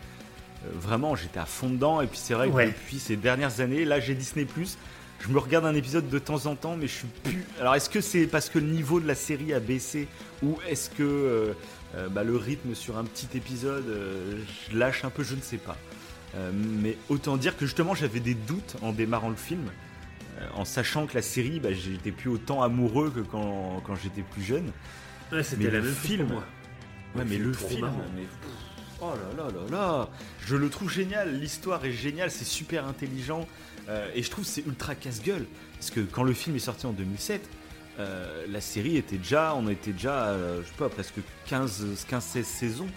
[0.64, 2.00] Euh, vraiment, j'étais à fond dedans.
[2.02, 2.68] Et puis, c'est vrai que Ouais.
[2.68, 4.46] depuis ces dernières années, là, j'ai Disney.
[5.20, 7.46] Je me regarde un épisode de temps en temps, mais je suis plus.
[7.60, 10.08] Alors, est-ce que c'est parce que le niveau de la série a baissé
[10.44, 11.54] Ou est-ce que euh,
[11.96, 15.42] euh, bah, le rythme sur un petit épisode, euh, je lâche un peu Je ne
[15.42, 15.78] sais pas.
[16.36, 19.64] Euh, mais autant dire que justement j'avais des doutes en démarrant le film,
[20.56, 24.44] en sachant que la série, bah, j'étais plus autant amoureux que quand, quand j'étais plus
[24.44, 24.70] jeune.
[25.32, 26.46] Ouais, c'était le même film, pour moi.
[27.16, 28.04] Ouais, mais le film, marrant.
[28.14, 28.24] mais
[29.00, 30.10] oh là là là là,
[30.46, 31.40] je le trouve génial.
[31.40, 33.48] L'histoire est géniale, c'est super intelligent,
[33.90, 36.92] euh, et je trouve c'est ultra casse-gueule parce que quand le film est sorti en
[36.94, 37.48] 2007.
[38.00, 42.44] euh, la série était déjà, on était déjà, euh, je sais pas, presque 15, 15-16
[42.44, 42.88] saisons.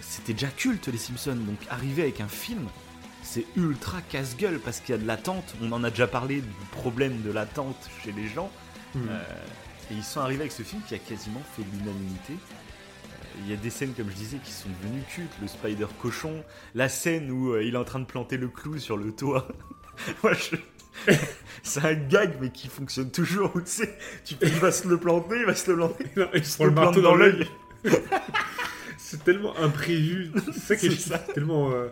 [0.00, 2.66] C'était déjà culte les Simpsons, donc arriver avec un film,
[3.22, 5.54] c'est ultra casse-gueule parce qu'il y a de l'attente.
[5.62, 8.50] On en a déjà parlé du problème de l'attente chez les gens.
[8.96, 9.22] Euh,
[9.90, 12.34] et ils sont arrivés avec ce film qui a quasiment fait l'unanimité.
[13.40, 15.32] Il y a des scènes, comme je disais, qui sont devenues cultes.
[15.42, 16.42] Le Spider cochon,
[16.74, 19.48] la scène où il est en train de planter le clou sur le toit.
[20.22, 21.12] Moi, je-
[21.62, 23.50] C'est un gag, mais qui fonctionne toujours.
[23.54, 26.04] Où, tu sais, tu il va se le planter, il va se le planter.
[26.16, 27.46] Non, il se le le marteau dans dans l'œil.
[28.98, 30.30] c'est tellement imprévu.
[30.52, 31.18] C'est ça qui est, C'est ça.
[31.18, 31.72] tellement.
[31.72, 31.88] euh,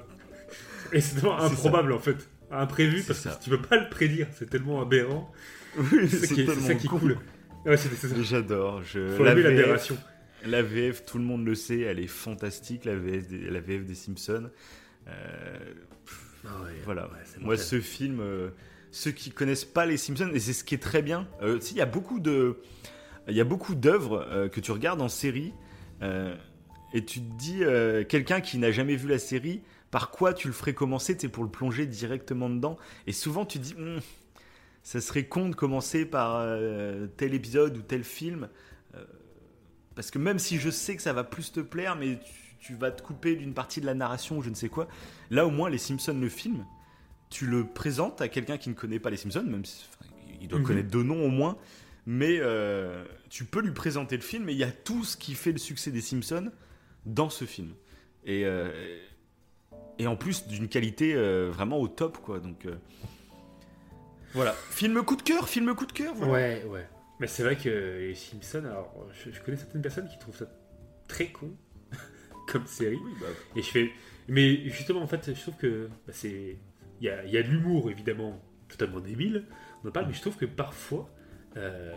[0.93, 2.17] Et c'est tellement improbable en fait.
[2.51, 3.31] Imprévu parce ça.
[3.31, 4.29] que tu peux pas le prédire.
[4.39, 5.33] C'est tellement aberrant.
[5.77, 7.19] Oui, C'est ça ça qui cool.
[7.67, 7.77] Ouais,
[8.23, 8.83] J'adore.
[8.83, 9.17] Je...
[9.17, 9.97] Faut la l'aberration.
[10.47, 13.85] La VF, tout le monde le sait, elle est fantastique, la VF des, la VF
[13.87, 14.51] des Simpsons.
[15.09, 15.59] Euh,
[16.47, 17.07] Ah ouais, voilà.
[17.07, 18.51] ouais, Moi, ce film, euh,
[18.91, 21.27] ceux qui connaissent pas les Simpsons, et c'est ce qui est très bien.
[21.43, 22.59] Euh, il y a beaucoup de,
[23.29, 25.53] il y a beaucoup d'œuvres euh, que tu regardes en série,
[26.03, 26.37] euh,
[26.93, 27.63] et tu te dis,
[28.09, 31.43] quelqu'un qui n'a jamais vu la série, par quoi tu le ferais commencer, c'est pour
[31.43, 32.79] le plonger directement dedans.
[33.09, 33.99] Et souvent, tu te dis, Hmm,
[34.85, 36.47] ça serait con de commencer par
[37.17, 38.49] tel épisode ou tel film,
[39.97, 42.75] parce que même si je sais que ça va plus te plaire, mais tu, tu
[42.75, 44.89] vas te couper d'une partie de la narration ou je ne sais quoi.
[45.31, 46.65] Là, au moins, les Simpsons, le film,
[47.31, 50.49] tu le présentes à quelqu'un qui ne connaît pas les Simpsons, même si enfin, il
[50.49, 50.65] doit Mhm.
[50.67, 51.59] connaître deux noms au moins,
[52.07, 55.35] mais euh, tu peux lui présenter le film et il y a tout ce qui
[55.35, 56.51] fait le succès des Simpsons
[57.07, 57.75] dans ce film.
[58.25, 58.71] Et, euh,
[59.99, 62.41] et en plus d'une qualité euh, vraiment au top, quoi.
[62.41, 62.77] Donc euh,
[64.33, 66.15] voilà, film coup de cœur, film coup de cœur.
[66.15, 66.33] Voilà.
[66.33, 66.89] Ouais, ouais.
[67.21, 70.47] Mais c'est vrai que les Simpsons, alors je, je connais certaines personnes qui trouvent ça
[71.07, 71.51] très con
[72.47, 72.99] comme série.
[73.03, 73.27] Oui, bah,
[73.57, 73.91] Et je fais.
[74.29, 76.57] Mais justement, en fait, je trouve que bah, c'est.
[77.01, 79.45] Il y a, y a de l'humour, évidemment, totalement débile.
[79.85, 81.11] On en parle, mais je trouve que parfois,
[81.57, 81.93] euh,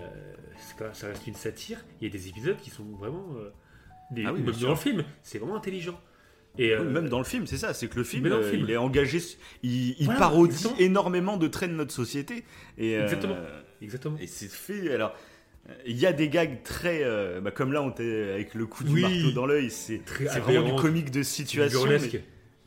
[0.78, 1.84] quand- ça reste une satire.
[2.02, 3.26] Il y a des épisodes qui sont vraiment.
[3.38, 3.50] euh,
[4.12, 6.00] des, Ah oui, même dans le film, c'est vraiment intelligent.
[6.58, 8.72] Et, euh, Oui, même dans le film, c'est ça, c'est que le film, le il
[8.72, 9.20] est engagé,
[9.62, 10.80] il, il Voilà, parodie exactement.
[10.80, 12.44] énormément de traits de notre société.
[12.78, 13.38] Et, Exactement.
[13.82, 14.18] Exactement.
[14.18, 14.92] Et c'est fait.
[14.92, 15.16] Alors,
[15.86, 17.02] il y a des gags très.
[17.04, 19.02] euh, bah, comme là, on était avec le coup du Oui.
[19.02, 20.02] marteau dans l'œil, c'est
[20.40, 21.86] vraiment du comique de situation.
[21.86, 22.00] Mais,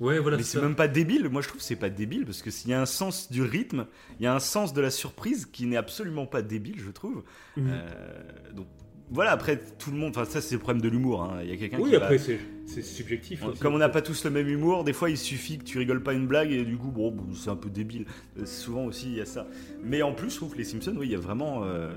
[0.00, 1.28] Ouais, voilà, mais c'est même pas débile.
[1.28, 3.42] Moi, je trouve que c'est pas débile parce que s'il y a un sens du
[3.42, 3.86] rythme,
[4.18, 7.22] il y a un sens de la surprise qui n'est absolument pas débile, je trouve.
[7.56, 7.68] Mhm.
[7.70, 8.66] Euh, donc.
[9.12, 11.22] Voilà, après tout le monde, enfin ça c'est le problème de l'humour.
[11.24, 11.40] hein.
[11.42, 13.44] Il y a quelqu'un Oui, qui après, c'est c'est subjectif.
[13.44, 13.58] aussi.
[13.58, 16.02] comme on n'a pas tous le même humour, des fois il suffit que tu rigoles
[16.04, 18.04] pas une blague et du coup, bon, bon, c'est un peu débile.
[18.38, 19.48] Euh, Souvent aussi il y a ça.
[19.82, 21.62] Mais en plus, je trouve que les Simpsons, oui, il y a vraiment.
[21.64, 21.90] euh,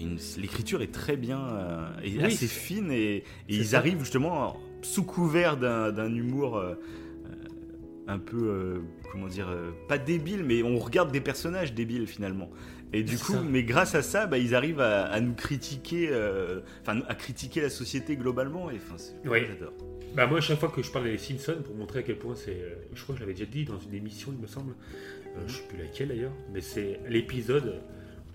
[0.00, 3.78] une- L'écriture est très bien euh, et Oui, assez fine et, et ils ça.
[3.78, 6.74] arrivent justement sous couvert d'un humour euh,
[8.08, 8.80] un peu.
[9.12, 9.48] comment dire
[9.88, 12.50] Pas débile, mais on regarde des personnages débiles finalement.
[12.92, 13.42] Et du coup, ça.
[13.42, 17.60] mais grâce à ça, bah, ils arrivent à, à nous critiquer, euh, enfin à critiquer
[17.60, 18.70] la société globalement.
[18.70, 19.40] Et enfin, Oui.
[19.46, 19.72] j'adore.
[20.16, 22.34] Bah moi, à chaque fois que je parle des Simpsons, pour montrer à quel point
[22.34, 22.50] c'est...
[22.50, 24.72] euh, Je crois que je l'avais déjà dit dans une émission, il me semble.
[25.36, 26.32] Euh, je sais plus laquelle d'ailleurs.
[26.52, 27.80] Mais c'est l'épisode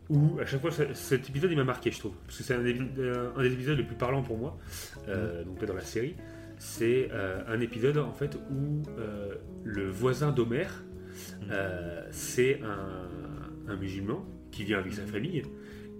[0.09, 2.13] où, à chaque fois, cet épisode, il m'a marqué, je trouve.
[2.25, 4.57] Parce que c'est un, des- euh, un des épisodes les plus parlants pour moi.
[5.09, 6.15] euh, Donc dans la série.
[6.57, 7.09] C'est
[7.49, 8.81] un épisode, en fait, où
[9.65, 10.67] le voisin d'Homer,
[11.51, 15.43] euh, c'est un, un musulman qui vient avec sa famille.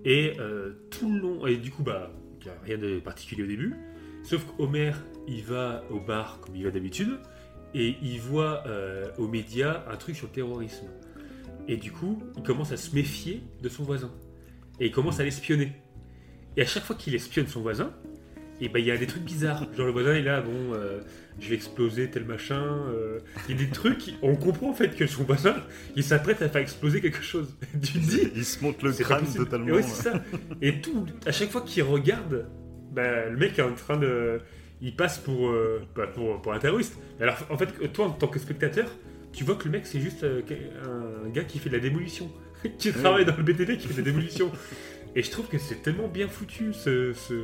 [0.06, 1.48] Et euh, tout le long...
[1.48, 2.12] Et du coup, bah,
[2.50, 3.74] a rien de particulier au début.
[4.24, 4.92] Sauf qu'Homer,
[5.28, 7.20] il va au bar comme il va d'habitude,
[7.74, 10.88] et il voit euh, aux médias un truc sur le terrorisme.
[11.68, 14.12] Et du coup, il commence à se méfier de son voisin.
[14.80, 15.74] Et il commence à l'espionner.
[16.58, 17.94] Et à chaque fois qu'il espionne son voisin,
[18.62, 19.68] et bah il y a des trucs bizarres.
[19.74, 21.02] Genre le voisin est là, bon, euh,
[21.40, 22.64] je vais exploser tel machin.
[22.94, 23.20] euh,
[23.50, 25.56] Il y a des trucs, on comprend en fait que son voisin,
[25.96, 27.56] il s'apprête à faire exploser quelque chose.
[27.82, 29.68] tu te dis, Il se monte le c'est pas crâne totalement.
[29.68, 30.24] Et ouais, c'est ça.
[30.62, 32.48] Et tout, à chaque fois qu'il regarde,
[32.92, 34.40] bah, le mec est en train de.
[34.82, 36.98] Il passe pour, euh, bah, pour, pour un terroriste.
[37.20, 38.88] Alors en fait, toi en tant que spectateur,
[39.34, 40.42] tu vois que le mec c'est juste euh,
[41.26, 42.32] un gars qui fait de la démolition.
[42.80, 44.52] qui travaille dans le BTP qui fait de la démolition.
[45.16, 47.36] Et je trouve que c'est tellement bien foutu ce, ce,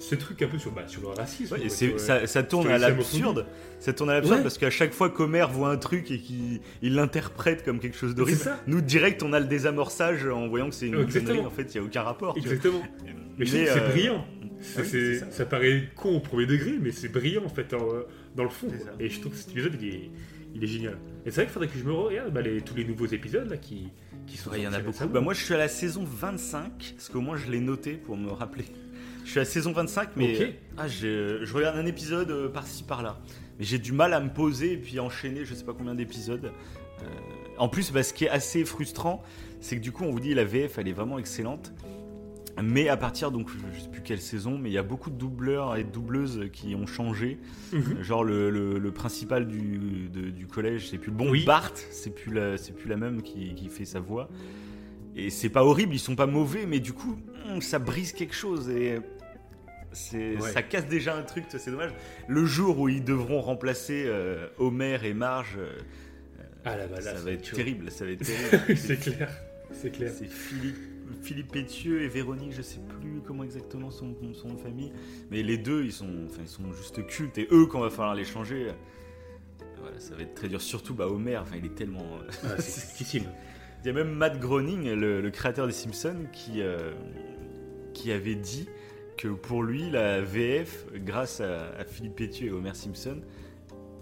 [0.00, 1.54] ce truc un peu sur, bah, sur le racisme.
[1.54, 3.46] Ouais, et quoi, c'est- sur, ça, ça tourne à l'absurde.
[3.78, 4.42] Ça tourne à l'absurde Ouais.
[4.42, 8.14] parce qu'à chaque fois qu'Homer voit un truc et qu'il il l'interprète comme quelque chose
[8.14, 8.60] d'horrible, C'est ça.
[8.66, 11.40] nous direct on a le désamorçage en voyant que c'est une connerie.
[11.40, 12.36] En fait, il y a aucun rapport.
[12.36, 12.82] Exactement.
[13.38, 14.26] Mais c'est euh, brillant.
[14.42, 15.30] Oui, ça.
[15.30, 15.46] ça.
[15.46, 18.02] paraît con au premier degré, mais c'est brillant en fait en, euh,
[18.36, 18.68] dans le fond.
[18.98, 20.10] Et je trouve que cet épisode il est,
[20.54, 20.98] il est génial.
[21.24, 23.48] Et c'est vrai qu'il faudrait que je me regarde bah, les, tous les nouveaux épisodes
[23.48, 23.88] là qui,
[24.26, 25.06] qui sont Ouais, il y en a beaucoup.
[25.08, 28.16] Bah, moi, je suis à la saison 25, parce qu'au moins je l'ai noté pour
[28.18, 28.64] me rappeler.
[29.30, 30.54] Je suis à saison 25, mais Ok.
[30.76, 33.20] ah, j'ai- je regarde un épisode euh, par-ci par-là.
[33.60, 36.46] Mais j'ai du mal à me poser et puis enchaîner je sais pas combien d'épisodes.
[36.46, 37.04] Euh,
[37.56, 39.22] en plus, bah, ce qui est assez frustrant,
[39.60, 41.72] c'est que du coup, on vous dit la VF, elle est vraiment excellente.
[42.60, 45.14] Mais à partir, donc je sais plus quelle saison, mais il y a beaucoup de
[45.16, 47.38] doubleurs et de doubleuses qui ont changé.
[47.72, 48.02] Mhm.
[48.02, 51.30] Genre le, le- le principal du, de- du collège, c'est plus le bon.
[51.30, 51.44] Oui.
[51.44, 54.28] Bart, c'est plus la, plus la même qui, qui fait sa voix.
[55.14, 57.16] Et c'est pas horrible, ils sont pas mauvais, mais du coup,
[57.48, 58.98] hum, ça brise quelque chose et
[59.92, 60.52] c'est, Ouais.
[60.52, 61.44] ça casse déjà un truc.
[61.48, 61.92] C'est dommage.
[62.28, 65.70] Le jour où ils devront remplacer euh, Homer et Marge, euh,
[66.64, 67.90] Ah là, bah, là, ça va être terrible.
[67.90, 68.76] Ça va être terrible.
[68.76, 69.30] c'est clair.
[69.72, 70.10] C'est clair.
[70.16, 70.76] C'est Philippe,
[71.22, 74.92] Philippe Pétieux et Véronique, je sais plus comment exactement son, son nom de famille,
[75.30, 77.90] mais les deux ils sont, enfin, ils sont juste cultes et eux quand il va
[77.90, 78.72] falloir les changer, euh,
[79.80, 80.60] voilà, ça va être très dur.
[80.60, 82.04] Surtout bah, Homer, enfin, il est tellement.
[82.20, 83.24] euh, Ah, c'est difficile.
[83.82, 86.92] Il y a même Matt Groening, le, le créateur des Simpsons, qui, euh,
[87.94, 88.68] qui avait dit
[89.20, 93.20] que pour lui la VF, grâce à, à Philippe Pétieux et Homer Simpson,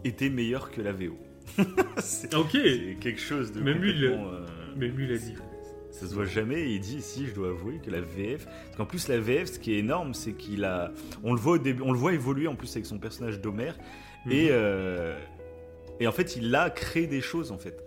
[0.04, 1.16] était meilleure que la VO.
[1.98, 2.50] c'est Ok.
[2.52, 5.34] c'est quelque chose de Même lui, il- euh, Même lui l'a dit.
[5.90, 8.76] ça se voit jamais et il dit si je dois avouer que la VF parce
[8.76, 10.92] qu'en plus la VF ce qui est énorme c'est qu'il a
[11.24, 13.72] on le voit au début on le voit évoluer en plus avec son personnage d'Homer
[14.30, 14.48] et Mhm.
[14.52, 15.18] euh,
[16.00, 17.82] et en fait il a créé des choses en fait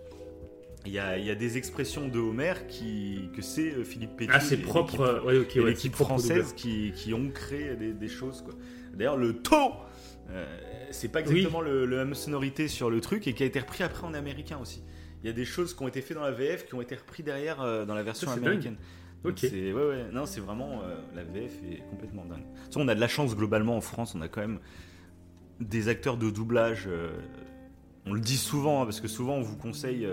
[0.86, 4.16] il y a, il y a des expressions de Homer qui que c'est euh, Philippe
[4.16, 4.92] Pétieux Ah, c'est propre.
[4.92, 8.44] l'équipe- euh, Ouais, ouais, l'équipe française qui, qui ont créé des, des choses
[8.94, 9.72] d'ailleurs le taux
[10.30, 10.44] euh,
[10.90, 13.82] c'est pas exactement le, le même sonorité sur le truc et qui a été repris
[13.84, 14.82] après en américain aussi
[15.22, 16.94] il y a des choses qui ont été faites dans la VF qui ont été
[16.96, 18.76] repris derrière euh, dans la version Ça, américaine.
[19.22, 19.38] Donc Ok.
[19.38, 22.40] c'est- ouais, ouais, non, c'est vraiment euh, la VF est complètement dingue.
[22.40, 24.58] De toute façon, on a de la chance globalement en France, on a quand même
[25.60, 26.88] des acteurs de doublage.
[28.04, 30.08] on le dit souvent hein, parce que souvent on vous conseille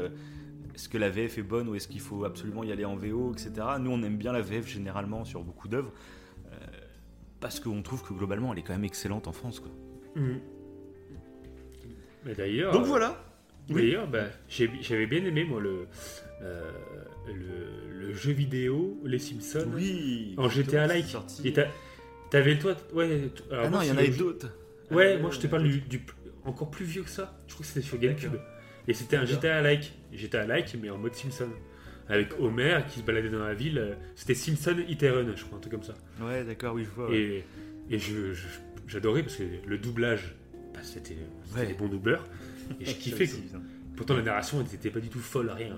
[0.79, 3.33] est-ce que la VF est bonne ou est-ce qu'il faut absolument y aller en VO,
[3.33, 3.51] etc.
[3.81, 5.91] Nous, on aime bien la VF généralement sur beaucoup d'œuvres
[6.53, 6.55] euh,
[7.41, 9.59] parce qu'on trouve que globalement elle est quand même excellente en France.
[9.59, 9.71] Quoi.
[10.15, 10.39] Mhm.
[12.25, 12.71] Mais d'ailleurs.
[12.71, 13.23] Donc euh, voilà.
[13.69, 15.85] D'ailleurs, bah, j'avais bien aimé moi le,
[16.41, 16.71] euh,
[17.27, 19.67] le, le jeu vidéo Les Simpsons.
[19.75, 20.33] Oui.
[20.37, 21.15] En GTA like.
[22.31, 23.29] t'avais toi, ouais.
[23.51, 24.47] alors Ah moi, non, il y en avait d'autres.
[24.91, 26.03] Ouais, Ah, moi je te parle du, du-
[26.45, 27.37] encore plus vieux que ça.
[27.47, 28.33] Je crois que c'était sur GameCube.
[28.87, 29.25] Et c'était un.
[29.25, 31.49] GTA like, GTA like mais en mode Simpson.
[32.11, 33.77] Avec Homer qui se baladait dans la ville.
[33.77, 35.93] euh, C'était Simpson Hit and Run, je crois, un truc comme ça.
[36.19, 37.07] Ouais, d'accord, oui, je vois.
[37.09, 37.43] ouais.
[37.91, 37.99] Et,
[38.87, 40.35] j'adorais parce que le doublage,
[40.73, 41.17] bah, c'était
[41.55, 41.67] Ouais.
[41.67, 42.23] des bons doubleurs.
[42.79, 43.25] Et je kiffais.
[43.27, 43.61] Putain.
[43.95, 45.75] Pourtant la narration, elle n'était pas du tout folle, rien.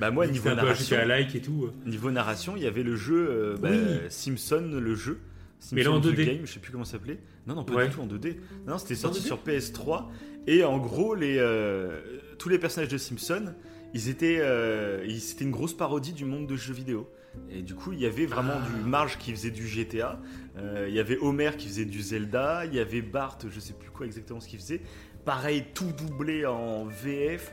[0.00, 1.70] Bah moi, niveau narration, GTA like et tout.
[1.84, 3.78] Niveau narration, il y avait le jeu euh, bah, Oui.
[4.08, 5.18] Simpson, le jeu.
[5.60, 6.24] Simpson Mais là, en the 2D.
[6.24, 7.18] Game, je sais plus comment ça s'appelait.
[7.46, 7.88] Non, non, pas Ouais.
[7.88, 8.36] du tout en 2D.
[8.66, 9.26] Non, non, c'était sorti 2D?
[9.26, 10.06] sur PS3.
[10.46, 12.00] Et en gros, les, euh,
[12.38, 13.52] tous les personnages de Simpson,
[13.94, 17.08] ils étaient, euh, c'était une grosse parodie du monde de jeux vidéo.
[17.50, 18.66] Et du coup, il y avait vraiment Ah.
[18.68, 20.20] du Marge qui faisait du GTA.
[20.56, 22.64] euh, il y avait Homer qui faisait du Zelda.
[22.66, 24.80] Il y avait Bart, je sais plus quoi exactement ce qu'il faisait.
[25.24, 27.52] Pareil, tout doublé en VF.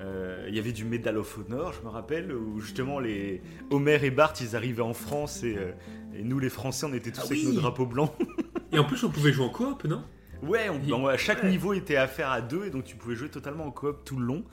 [0.00, 3.98] Euh, il y avait du Medal of Honor, je me rappelle, où justement les Homer
[4.02, 5.56] et Bart, ils arrivaient en France et,
[6.14, 7.46] et nous les Français, on était tous Ah avec oui.
[7.46, 8.12] nos drapeaux blancs.
[8.72, 10.02] Et en plus, on pouvait jouer en coop, non?
[10.42, 11.48] Ouais, on- à chaque ouais.
[11.50, 14.18] niveau était à faire à deux et donc tu pouvais jouer totalement en coop tout
[14.18, 14.44] le long.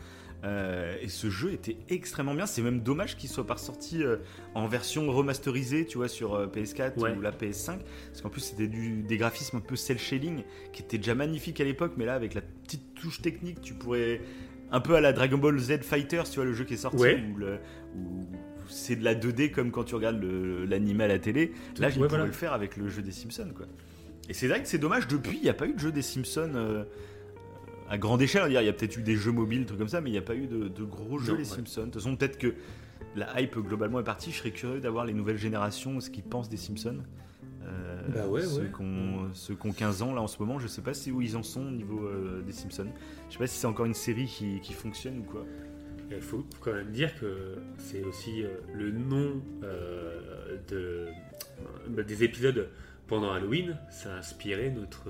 [0.43, 2.45] Euh, et ce jeu était extrêmement bien.
[2.45, 4.17] C'est même dommage qu'il soit pas ressorti euh,
[4.55, 7.15] en version remasterisée, tu vois, sur euh, PS4 Ouais.
[7.15, 7.79] ou la PS5,
[8.09, 11.63] parce qu'en plus c'était des graphismes un peu cel shading qui étaient déjà magnifiques à
[11.63, 14.19] l'époque, mais là avec la petite touche technique, tu pourrais
[14.71, 16.97] un peu à la Dragon Ball Z Fighters, tu vois, le jeu qui est sorti,
[16.97, 17.23] Ouais.
[17.33, 17.59] où, le-
[17.95, 18.25] où
[18.67, 20.21] c'est de la 2D comme quand tu regardes
[20.67, 21.53] l'anime à la télé.
[21.77, 22.25] Là, Ouais, pourraient voilà.
[22.25, 23.65] le faire avec le jeu des Simpsons, quoi.
[24.29, 26.01] Et c'est vrai que c'est dommage, depuis, il n'y a pas eu de jeu des
[26.01, 26.85] Simpsons
[27.93, 28.43] à grande échelle.
[28.47, 30.23] Il y a peut-être eu des jeux mobiles, trucs comme ça, mais il n'y a
[30.23, 31.43] pas eu de, de gros jeux Non, ouais.
[31.45, 31.81] Simpsons.
[31.81, 32.53] De toute façon, peut-être que
[33.15, 34.31] la hype globalement est partie.
[34.31, 36.97] Je serais curieux d'avoir les nouvelles générations, ce qu'ils pensent des Simpsons.
[37.65, 38.71] Euh, Bah ouais, ceux ouais.
[38.75, 41.11] qui ont- ceux qui ont 15 ans là en ce moment, je sais pas si
[41.11, 42.87] où ils en sont au niveau euh, des Simpsons.
[43.29, 45.45] Je sais pas si c'est encore une série qui, qui fonctionne ou quoi.
[46.11, 51.07] Il faut quand même dire que c'est aussi euh, le nom euh, de,
[51.89, 52.69] bah, des épisodes
[53.07, 53.77] pendant Halloween.
[53.89, 55.09] Ça a inspiré notre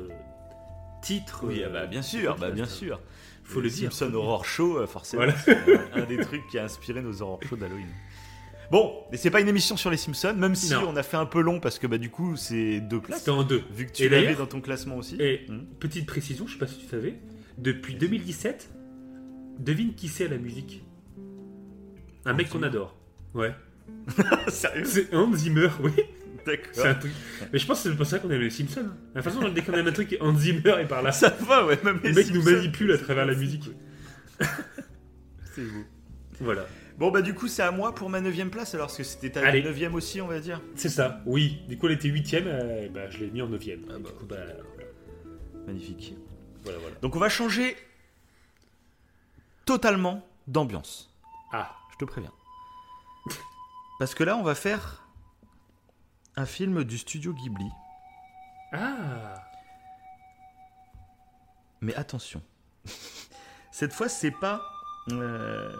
[1.03, 1.41] titre.
[1.45, 2.99] Oui, euh, ah bah, bien du sûr, bah, bien sûr.
[3.43, 3.91] Faut le dire.
[3.93, 5.23] Simpson Horror Show, euh, forcément.
[5.23, 5.37] Voilà.
[5.37, 5.57] c'est
[5.93, 7.87] un, des trucs qui a inspiré nos Horror Show d'Halloween.
[8.71, 10.85] Bon, mais c'est pas une émission sur les Simpsons, même si Non.
[10.89, 13.19] on a fait un peu long parce que bah du coup c'est deux places.
[13.19, 13.61] C'était en deux.
[13.71, 15.17] Vu que tu l'avais dans ton classement aussi.
[15.19, 15.65] Et Hmm.
[15.79, 17.19] petite précision, je sais pas si tu savais,
[17.57, 18.71] depuis 2017,
[19.59, 20.83] devine qui c'est à la musique?
[22.25, 22.95] Un mec qu'on adore.
[23.33, 23.53] Ouais.
[24.47, 24.85] Sérieux?
[24.85, 25.91] C'est Hans Zimmer, oui.
[26.45, 26.85] D'accord.
[26.85, 27.11] un truc.
[27.51, 28.81] Mais je pense que c'est pour ça qu'on aime les Simpsons.
[28.81, 28.95] hein.
[29.15, 31.11] De toute façon, dès qu'on aime un truc, Hans Zimmer est par là.
[31.11, 33.69] Ça va, ouais, même Le les mec nous manipule à travers la musique.
[35.55, 35.83] C'est beau.
[36.39, 36.65] Voilà.
[36.97, 39.31] Bon bah du coup c'est à moi pour ma 9ème place alors parce que c'était
[39.31, 39.63] ta Allez.
[39.63, 40.61] 9ème aussi on va dire.
[40.75, 41.59] C'est ça, oui.
[41.67, 43.81] Du coup, elle était huitième, euh, bah, je l'ai mis en neuvième.
[43.89, 44.35] Ah Et bah, bah,
[45.65, 46.15] Magnifique.
[46.63, 46.95] voilà, voilà.
[47.01, 47.75] Donc on va changer
[49.65, 51.11] totalement d'ambiance.
[51.51, 52.31] Ah, Je te préviens.
[53.99, 55.02] Parce que là on va faire
[56.35, 57.69] un film du studio Ghibli.
[58.73, 59.35] ah,
[61.81, 62.41] Mais attention.
[63.71, 64.61] Cette fois c'est pas...
[65.11, 65.71] euh,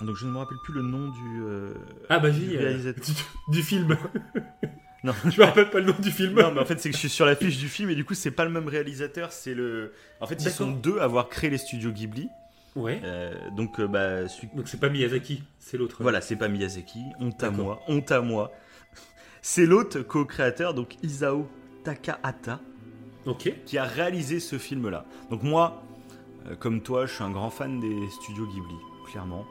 [0.00, 1.42] Donc je ne me rappelle plus le nom du...
[1.42, 1.74] euh,
[2.08, 3.04] ah bah du j'ai réalisateur.
[3.48, 3.96] du, du film.
[5.04, 5.12] Non.
[5.24, 6.40] je me rappelle pas le nom du film.
[6.40, 8.04] Non, mais en fait, c'est que je suis sur la fiche du film et du
[8.04, 9.30] coup, c'est pas le même réalisateur.
[9.30, 9.92] C'est le.
[10.20, 12.28] En fait, ils sont deux à avoir créé les studios Ghibli.
[12.74, 13.00] Ouais.
[13.04, 15.98] Euh, donc, euh, bah, celui- Donc c'est pas Miyazaki, c'est l'autre.
[16.02, 17.04] voilà, c'est pas Miyazaki.
[17.20, 18.50] Honte à moi, honte à moi.
[19.48, 21.46] C'est l'autre co-créateur, donc Isao
[21.84, 22.58] Takahata,
[23.64, 25.06] qui a réalisé ce film-là.
[25.30, 25.84] Donc moi,
[26.48, 28.74] euh, comme toi, je suis un grand fan des studios Ghibli,
[29.08, 29.46] clairement.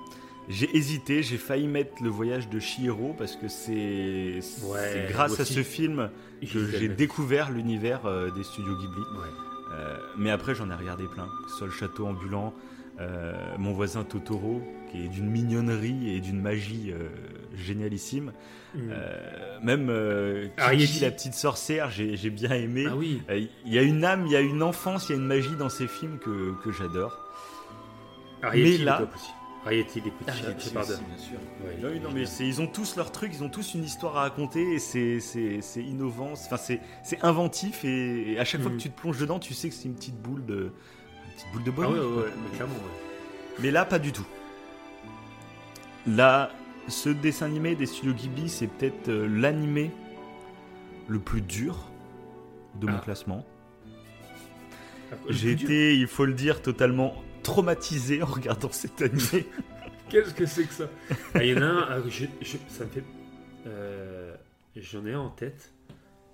[0.50, 5.46] J'ai hésité, j'ai failli mettre le voyage de Chihiro parce que c'est Ouais, grâce à
[5.46, 6.10] ce film
[6.42, 9.00] que j'ai découvert l'univers euh, des studios Ghibli.
[9.00, 9.30] Ouais.
[9.76, 11.30] Euh, mais après, j'en ai regardé plein.
[11.46, 12.54] Que ce soit le château ambulant,
[13.58, 16.94] mon voisin Totoro, qui est d'une mignonnerie et d'une magie
[17.58, 18.32] génialissime.
[18.76, 18.90] Hmm.
[18.92, 21.00] Euh, même euh, Kiki, Arrietty.
[21.00, 22.86] la petite sorcière, j'ai bien aimé.
[22.90, 23.22] Ah oui.
[23.30, 25.28] Euh, Il y a une âme, il y a une enfance, il y a une
[25.28, 27.18] magie dans ces films que, que j'adore.
[28.44, 29.30] Ariety, mais là- les top aussi.
[29.66, 30.86] Ariety, les petits Shepard.
[30.86, 31.38] bien sûr.
[31.64, 34.16] Ouais, Non, oui, non, mais ils ont tous leur truc, ils ont tous une histoire
[34.18, 35.18] à raconter et c'est
[35.78, 36.80] innovant, enfin c'est
[37.24, 39.86] inventif et, et à chaque fois que tu te plonges dedans, tu sais que c'est
[39.88, 41.92] une petite boule de une petite boule de Ah bonheur.
[41.94, 42.24] ouais, ouais, quoi.
[42.26, 43.60] ouais, mais clairement, ouais.
[43.62, 44.28] Mais là, pas du tout.
[46.06, 46.52] Là,
[46.88, 49.92] ce dessin animé des studios Ghibli, c'est peut-être euh, l'animé
[51.08, 51.78] le plus dur
[52.76, 53.02] de mon Ah.
[53.02, 53.46] classement.
[55.30, 55.66] J'ai dur.
[55.66, 59.46] été, il faut le dire, totalement traumatisé en regardant cet animé.
[60.10, 60.86] Qu'est-ce que c'est que ça?
[61.34, 63.04] Ah, Il y en a un, ah, je- je- ça me fait.
[63.68, 64.36] euh,
[64.76, 65.72] J'en ai un en tête,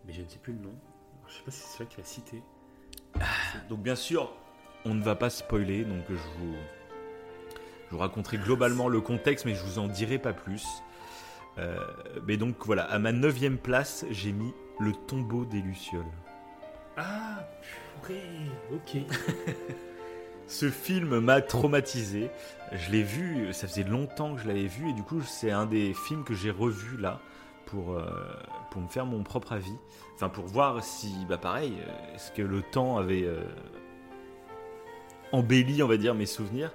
[0.07, 0.69] mais je ne sais plus le nom.
[1.19, 2.41] Alors, je sais pas si c'est celui qui l'a cité.
[3.69, 4.33] donc bien sûr,
[4.83, 6.55] on ne va pas spoiler, donc je vous,
[7.91, 10.65] je vous raconterai globalement le contexte, mais je vous en dirai pas plus.
[11.57, 11.75] Euh,
[12.25, 16.05] mais donc voilà, à ma neuvième place, j'ai mis le tombeau des lucioles.
[16.95, 17.45] Ah,
[17.99, 18.21] purée,
[18.71, 19.01] ok.
[20.47, 22.29] Ce film m'a traumatisé.
[22.71, 25.65] Je l'ai vu, ça faisait longtemps que je l'avais vu, et du coup, c'est un
[25.65, 27.19] des films que j'ai revu là
[27.65, 28.05] pour, euh,
[28.69, 29.75] pour me faire mon propre avis.
[30.15, 33.43] Enfin, pour voir si, bah pareil, euh, est-ce que le temps avait euh,
[35.33, 36.71] embelli, on va dire, mes souvenirs.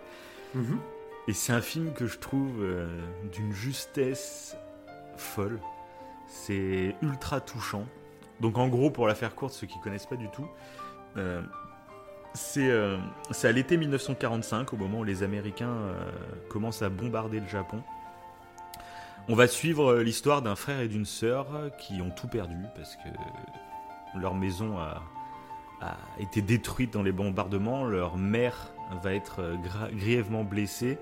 [0.54, 0.78] Mhm.
[1.28, 2.86] Et c'est un film que je trouve euh,
[3.32, 4.56] d'une justesse
[5.16, 5.60] folle.
[6.28, 7.84] C'est ultra touchant.
[8.40, 10.46] Donc en gros, pour la faire courte, ceux qui connaissent pas du tout,
[11.16, 11.42] euh,
[12.34, 12.98] c'est euh,
[13.30, 15.74] c'est à l'été 1945, au moment où les Américains
[16.48, 17.82] commencent à bombarder le Japon.
[19.28, 23.08] On va suivre l'histoire d'un frère et d'une sœur qui ont tout perdu parce que
[24.18, 25.02] leur maison a,
[25.80, 27.84] a été détruite dans les bombardements.
[27.84, 28.70] Leur mère
[29.02, 29.56] va être euh,
[29.92, 30.98] grièvement blessée.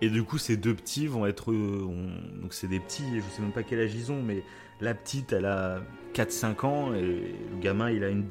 [0.00, 1.52] Et du coup, ces deux petits vont être.
[1.52, 4.42] euh, on- Donc, c'est des petits, je sais même pas quel âge ils ont, mais
[4.80, 5.80] la petite, elle a
[6.14, 7.22] 4-5 ans et le
[7.60, 8.26] gamin, il a une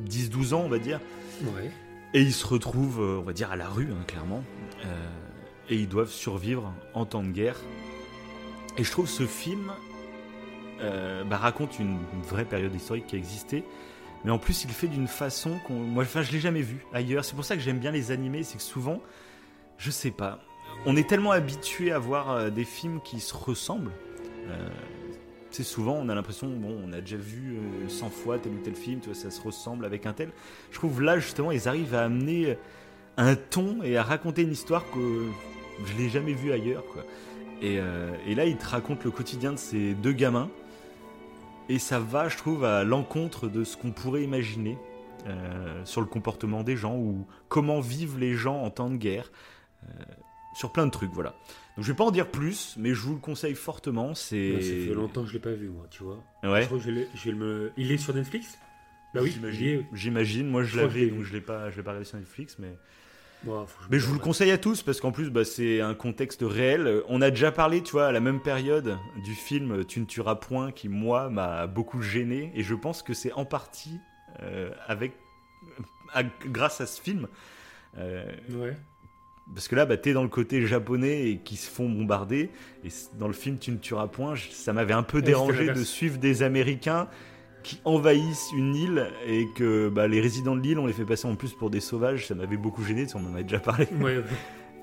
[0.00, 1.00] 10-12 ans, on va dire.
[1.42, 1.70] Ouais.
[2.14, 4.44] Et ils se retrouvent, euh, on va dire, à la rue, hein, clairement.
[4.84, 5.08] Euh,
[5.68, 7.56] et ils doivent survivre en temps de guerre.
[8.78, 9.72] Et je trouve ce film
[10.80, 13.64] euh, bah, raconte une, une vraie période historique qui a existé.
[14.24, 15.74] Mais en plus, il fait d'une façon qu'on.
[15.74, 17.24] Moi, enfin, je l'ai jamais vu ailleurs.
[17.24, 18.42] C'est pour ça que j'aime bien les animés.
[18.42, 19.00] C'est que souvent,
[19.78, 20.38] je sais pas.
[20.86, 23.92] On est tellement habitué à voir euh, des films qui se ressemblent.
[24.48, 24.68] Euh,
[25.50, 28.58] c'est souvent, on a l'impression, bon, on a déjà vu euh, 100 fois tel ou
[28.58, 30.30] tel film, tu vois, ça se ressemble avec un tel.
[30.70, 32.56] Je trouve là, justement, ils arrivent à amener
[33.18, 35.26] un ton et à raconter une histoire que
[35.84, 37.04] je l'ai jamais vue ailleurs, quoi.
[37.60, 40.50] Et, euh, et là, ils te racontent le quotidien de ces deux gamins.
[41.74, 44.76] Et ça va, je trouve, à l'encontre de ce qu'on pourrait imaginer
[45.26, 49.30] euh, sur le comportement des gens ou comment vivent les gens en temps de guerre.
[49.84, 49.88] euh,
[50.54, 51.30] sur plein de trucs, voilà.
[51.76, 54.14] Donc je vais pas en dire plus, mais je vous le conseille fortement.
[54.14, 54.52] C'est.
[54.60, 56.22] Ça fait longtemps que je l'ai pas vu, moi, tu vois.
[56.42, 56.60] Ouais.
[56.62, 57.72] Je crois que je, l'ai- je vais me.
[57.78, 58.58] Il est sur Netflix?
[59.14, 59.86] Bah oui, est.
[59.94, 60.48] J'imagine.
[60.48, 62.76] Moi, je Je l'avais, donc je l'ai pas, je l'ai pas regardé sur Netflix, mais.
[63.90, 66.86] Mais je vous le conseille à tous parce qu'en plus, bah, c'est un contexte réel.
[66.86, 70.04] Euh, On a déjà parlé, tu vois, à la même période du film Tu ne
[70.04, 73.98] tueras point, qui moi m'a beaucoup gêné, et je pense que c'est en partie
[74.42, 75.12] euh, avec,
[76.14, 77.26] à- grâce à ce film.
[77.98, 78.74] Euh, Ouais.
[79.54, 82.48] parce que là, bah, t'es dans le côté japonais et qui se font bombarder.
[82.84, 82.88] Et
[83.18, 86.42] dans le film Tu ne tueras point, ça m'avait un peu dérangé de suivre des
[86.42, 87.08] Américains
[87.62, 91.26] qui envahissent une île et que bah, les résidents de l'île, on les fait passer
[91.28, 92.26] en plus pour des sauvages.
[92.26, 93.86] Ça m'avait beaucoup gêné, on en avait déjà parlé.
[94.00, 94.24] Ouais, ouais.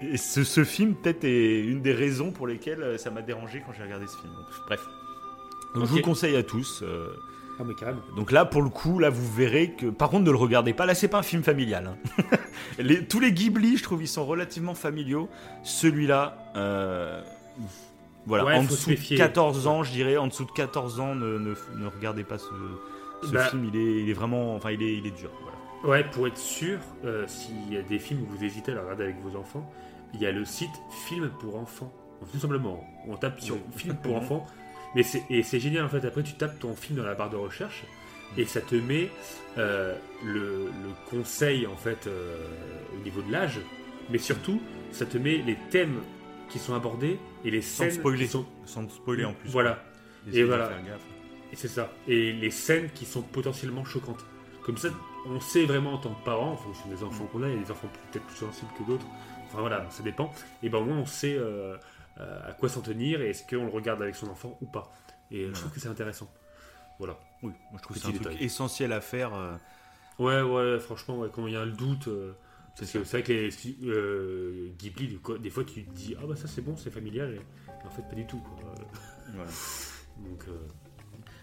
[0.02, 3.62] Et ce, ce film, peut-être, est une des raisons pour lesquelles euh, ça m'a dérangé
[3.66, 4.32] quand j'ai regardé ce film.
[4.34, 4.80] Donc, bref.
[5.76, 6.82] Donc, Je vous le conseille à tous.
[6.84, 7.10] euh,
[7.60, 8.00] Ah, mais carrément.
[8.16, 9.88] donc là, pour le coup, là, vous verrez que.
[9.88, 10.86] Par contre, ne le regardez pas.
[10.86, 11.88] Là, c'est pas un film familial.
[12.18, 12.24] hein.
[12.80, 15.28] Les- tous les Ghibli, je trouve, ils sont relativement familiaux.
[15.64, 17.22] Celui-là, euh,
[18.26, 19.18] voilà, Ouais, en dessous de méfier.
[19.18, 22.48] 14 ans, je dirais, en dessous de 14 ans, ne, ne, ne regardez pas ce,
[23.24, 23.46] ce Bah.
[23.46, 23.70] film.
[23.74, 25.32] Il est, il est vraiment, enfin, il est, il est dur.
[25.42, 25.58] Voilà.
[26.04, 28.82] Ouais, pour être sûr, euh, s'il y a des films où vous hésitez à le
[28.82, 29.70] regarder avec vos enfants,
[30.14, 30.70] il y a le site
[31.08, 31.92] Film pour enfants.
[32.32, 33.62] Tout simplement, on tape sur Oui.
[33.76, 34.46] Film pour enfants.
[34.96, 37.30] Mais c'est, et c'est génial en fait, après tu tapes ton film dans la barre
[37.30, 37.84] de recherche
[38.38, 39.10] et ça te met
[39.60, 39.96] euh,
[40.26, 42.36] le, le conseil en fait euh,
[42.96, 43.60] au niveau de l'âge,
[44.10, 44.60] mais surtout
[44.92, 46.00] ça te met les thèmes
[46.50, 48.28] qui sont abordés et les Sans scènes spoiler.
[48.28, 48.46] sont...
[48.66, 49.50] Sans spoiler en plus.
[49.50, 49.84] Voilà,
[50.28, 50.70] de voilà.
[51.52, 51.92] et c'est ça.
[52.08, 54.26] Et les scènes qui sont potentiellement choquantes.
[54.64, 54.90] Comme ça,
[55.26, 57.58] on sait vraiment en tant que parent, en fonction des enfants qu'on a, il y
[57.60, 59.06] a des enfants peut-être plus sensibles que d'autres.
[59.48, 60.32] Enfin voilà, ça dépend.
[60.62, 61.76] Et ben au moins on sait euh,
[62.20, 64.92] euh, à quoi s'en tenir et est-ce qu'on le regarde avec son enfant ou pas.
[65.32, 66.30] Et euh, je trouve que c'est intéressant.
[67.00, 67.18] Voilà.
[67.42, 69.34] Oui, moi, je trouve que c'est un truc essentiel à faire.
[69.34, 69.56] euh,
[70.20, 72.10] Ouais, ouais, franchement, ouais, quand il y a le doute.
[72.86, 76.26] C'est parce que c'est vrai que les euh, Ghibli, des fois tu te dis, ah
[76.26, 77.34] bah ça c'est bon, c'est familial.
[77.36, 78.40] Et, en fait, pas du tout.
[78.40, 78.74] quoi.
[80.18, 80.52] Donc, euh,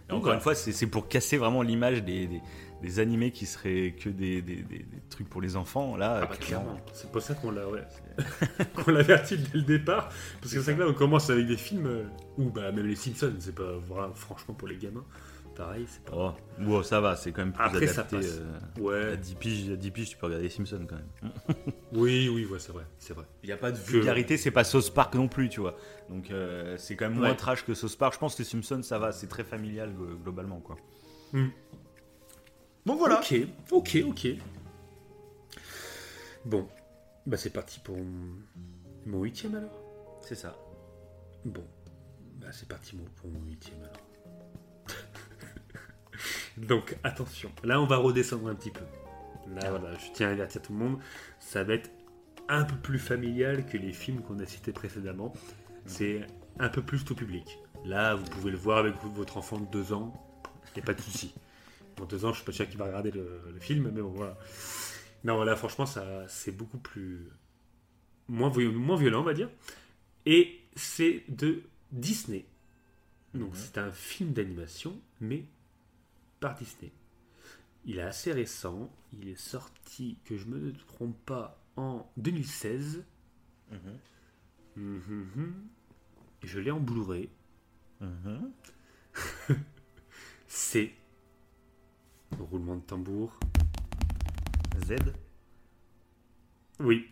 [0.08, 2.40] Et encore une fois, c'est pour casser vraiment l'image des, des,
[2.82, 4.64] des animés qui seraient que des, des,
[5.10, 5.96] trucs pour les enfants.
[5.96, 6.76] Là, Ah bah clairement.
[6.92, 7.84] c'est pour ça qu'on l'a ouais,
[8.74, 10.08] qu'on l'avertit dès le départ.
[10.40, 12.04] Parce que c'est vrai que là on commence avec des films euh,
[12.38, 15.04] où bah, même les Simpsons, c'est pas voilà, franchement pour les gamins.
[15.56, 16.12] Pareil, c'est pas.
[16.14, 18.16] Oh, wow, ça va, c'est quand même plus Après, ça adapté.
[18.16, 18.38] passe.
[18.40, 21.32] euh, à, Ouais, 10 piges, à 10 piges, tu peux regarder les Simpsons quand même.
[21.92, 23.24] oui, oui, ouais, c'est vrai, c'est vrai.
[23.42, 25.76] Il n'y a pas de Que- vulgarité, c'est pas Sauce Park non plus, tu vois.
[26.10, 27.36] Donc euh, c'est quand même moins Ouais.
[27.36, 28.12] trash que Sauce Park.
[28.14, 30.76] Je pense que les Simpsons, ça va, c'est très familial glo- globalement, quoi.
[31.32, 31.48] Hmm.
[32.84, 33.18] Donc voilà.
[33.20, 33.34] Ok,
[33.72, 34.28] ok, ok.
[36.44, 36.68] Bon,
[37.26, 37.96] bah c'est parti pour
[39.06, 40.18] mon, huitième alors.
[40.20, 40.54] C'est ça.
[41.44, 41.64] Bon,
[42.36, 44.05] bah c'est parti pour mon huitième alors.
[46.56, 48.84] Donc attention, là on va redescendre un petit peu.
[49.54, 50.98] Là voilà, je tiens à avertir tout le monde,
[51.38, 51.90] ça va être
[52.48, 55.32] un peu plus familial que les films qu'on a cités précédemment.
[55.86, 56.26] C'est
[56.58, 57.58] un peu plus tout public.
[57.84, 60.12] Là, vous pouvez le voir avec votre enfant de 2 ans,
[60.74, 61.32] il n'y a pas de souci.
[61.96, 64.10] Dans 2 ans, je suis pas sûr qu'il va regarder le, le film, mais bon
[64.10, 64.36] voilà.
[65.24, 67.28] Non, là franchement, ça c'est beaucoup plus.
[68.28, 69.48] Moins, moins violent, on va dire.
[70.24, 71.62] Et c'est de
[71.92, 72.44] Disney.
[73.34, 73.54] Donc Mhm.
[73.56, 75.44] c'est un film d'animation, mais
[76.40, 76.92] par Disney.
[77.84, 78.90] Il est assez récent.
[79.12, 83.04] Il est sorti, que je me trompe pas, en 2016.
[83.70, 83.78] Mhm.
[84.76, 85.68] Mhm, mhm.
[86.42, 87.28] Et je l'ai en Blu-ray.
[88.00, 88.50] Mhm.
[90.46, 90.92] C'est
[92.38, 93.38] roulement de tambour.
[94.86, 94.96] Z.
[96.80, 97.06] Oui.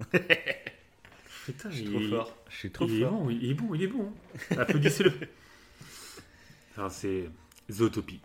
[1.44, 2.36] Putain, Je suis il trop est- fort.
[2.48, 3.12] Je suis trop il est fort.
[3.12, 4.12] bon, il est bon, il est bon.
[4.50, 4.56] hein.
[4.58, 5.12] Applaudissez-le.
[6.90, 7.28] C'est
[7.70, 8.20] Zootopie.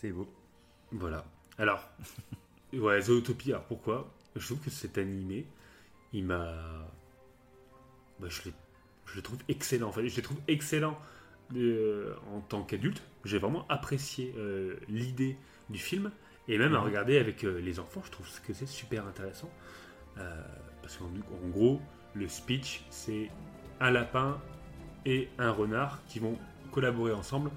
[0.00, 0.28] C'est beau.
[0.92, 1.24] Voilà.
[1.58, 1.88] Alors,
[2.72, 4.12] ouais, Zootopie, alors pourquoi?
[4.36, 5.46] Je trouve que cet animé,
[6.12, 6.52] il m'a.
[8.20, 8.42] Bah, je,
[9.14, 9.88] le trouve excellent.
[9.88, 10.98] En fait, je le trouve excellent
[11.54, 13.02] euh, en tant qu'adulte.
[13.24, 15.36] J'ai vraiment apprécié euh, l'idée
[15.70, 16.10] du film.
[16.48, 16.84] Et même à Mhm.
[16.84, 19.50] regarder avec euh, les enfants, je trouve que c'est super intéressant.
[20.82, 21.80] Parce qu'en en gros,
[22.14, 23.30] le speech, c'est
[23.80, 24.40] un lapin
[25.04, 26.38] et un renard qui vont
[26.72, 27.50] collaborer ensemble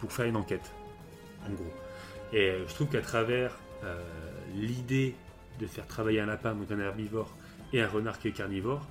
[0.00, 0.72] pour faire une enquête.
[1.46, 1.72] En gros.
[2.32, 4.02] Et euh, je trouve qu'à travers euh,
[4.54, 5.14] l'idée
[5.58, 7.30] de faire travailler un lapin, donc un herbivore,
[7.72, 8.86] et un renard qui est carnivore,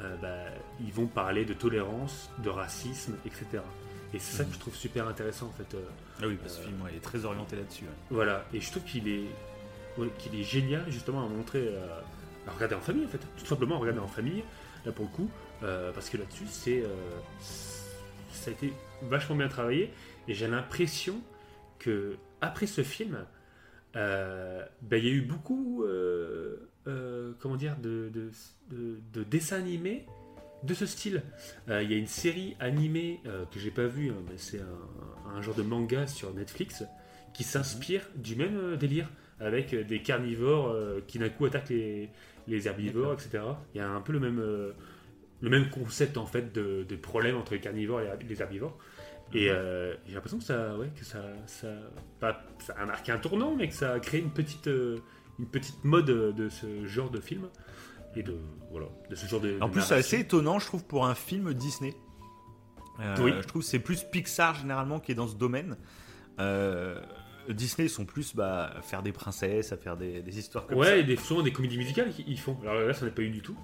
[0.00, 3.62] euh, bah, ils vont parler de tolérance, de racisme, etc.
[4.14, 5.74] Et c'est ça que je trouve super intéressant en fait.
[5.74, 5.82] euh,
[6.22, 7.84] Ah oui, parce que ce film ouais, il est très orienté là-dessus.
[7.84, 7.90] ouais.
[8.10, 9.24] voilà, et je trouve qu'il est,
[9.98, 11.68] ouais, qu'il est génial justement à montrer,
[12.46, 14.44] à regarder en famille en fait, tout simplement à regarder en famille,
[14.84, 15.30] là pour le coup,
[15.60, 16.84] parce que là-dessus c'est,
[18.32, 18.72] ça a été
[19.02, 19.92] vachement bien travaillé.
[20.28, 21.16] Et j'ai l'impression
[21.78, 23.18] que après ce film,
[23.96, 28.30] euh, ben, il y a eu beaucoup, euh, euh, comment dire, de, de,
[28.70, 30.06] de- de dessins animés
[30.62, 31.22] de ce style.
[31.68, 33.20] Il y a une série animée
[33.52, 36.82] que j'ai pas vue, hein, mais c'est un, un genre de manga sur Netflix
[37.34, 39.08] qui s'inspire du même délire
[39.38, 40.74] avec des carnivores
[41.06, 42.08] qui d'un coup attaquent les,
[42.48, 43.44] les herbivores, etc.
[43.74, 44.40] Il y a un peu le même,
[45.40, 48.76] le même concept en fait de, de problème entre les carnivores et les herbivores.
[49.34, 51.68] Et euh, j'ai l'impression que ça, ouais, que ça, ça,
[52.20, 54.98] pas, ça a marqué un tournant, mais que ça a créé une petite, euh,
[55.38, 57.48] une petite mode de ce genre de film
[58.14, 58.36] et de
[58.70, 59.58] voilà, de ce genre de.
[59.60, 61.94] En de plus, c'est assez étonnant, je trouve, pour un film Disney.
[63.00, 63.32] Euh, Oui.
[63.40, 65.76] Je trouve que c'est plus Pixar généralement qui est dans ce domaine.
[67.48, 70.86] Disney sont plus bah, à faire des princesses, à faire des, des histoires comme Ouais,
[70.86, 70.96] ça.
[70.96, 72.56] et des, souvent des comédies musicales qu'ils ils font.
[72.62, 73.56] Alors là, ça n'a pas eu du tout,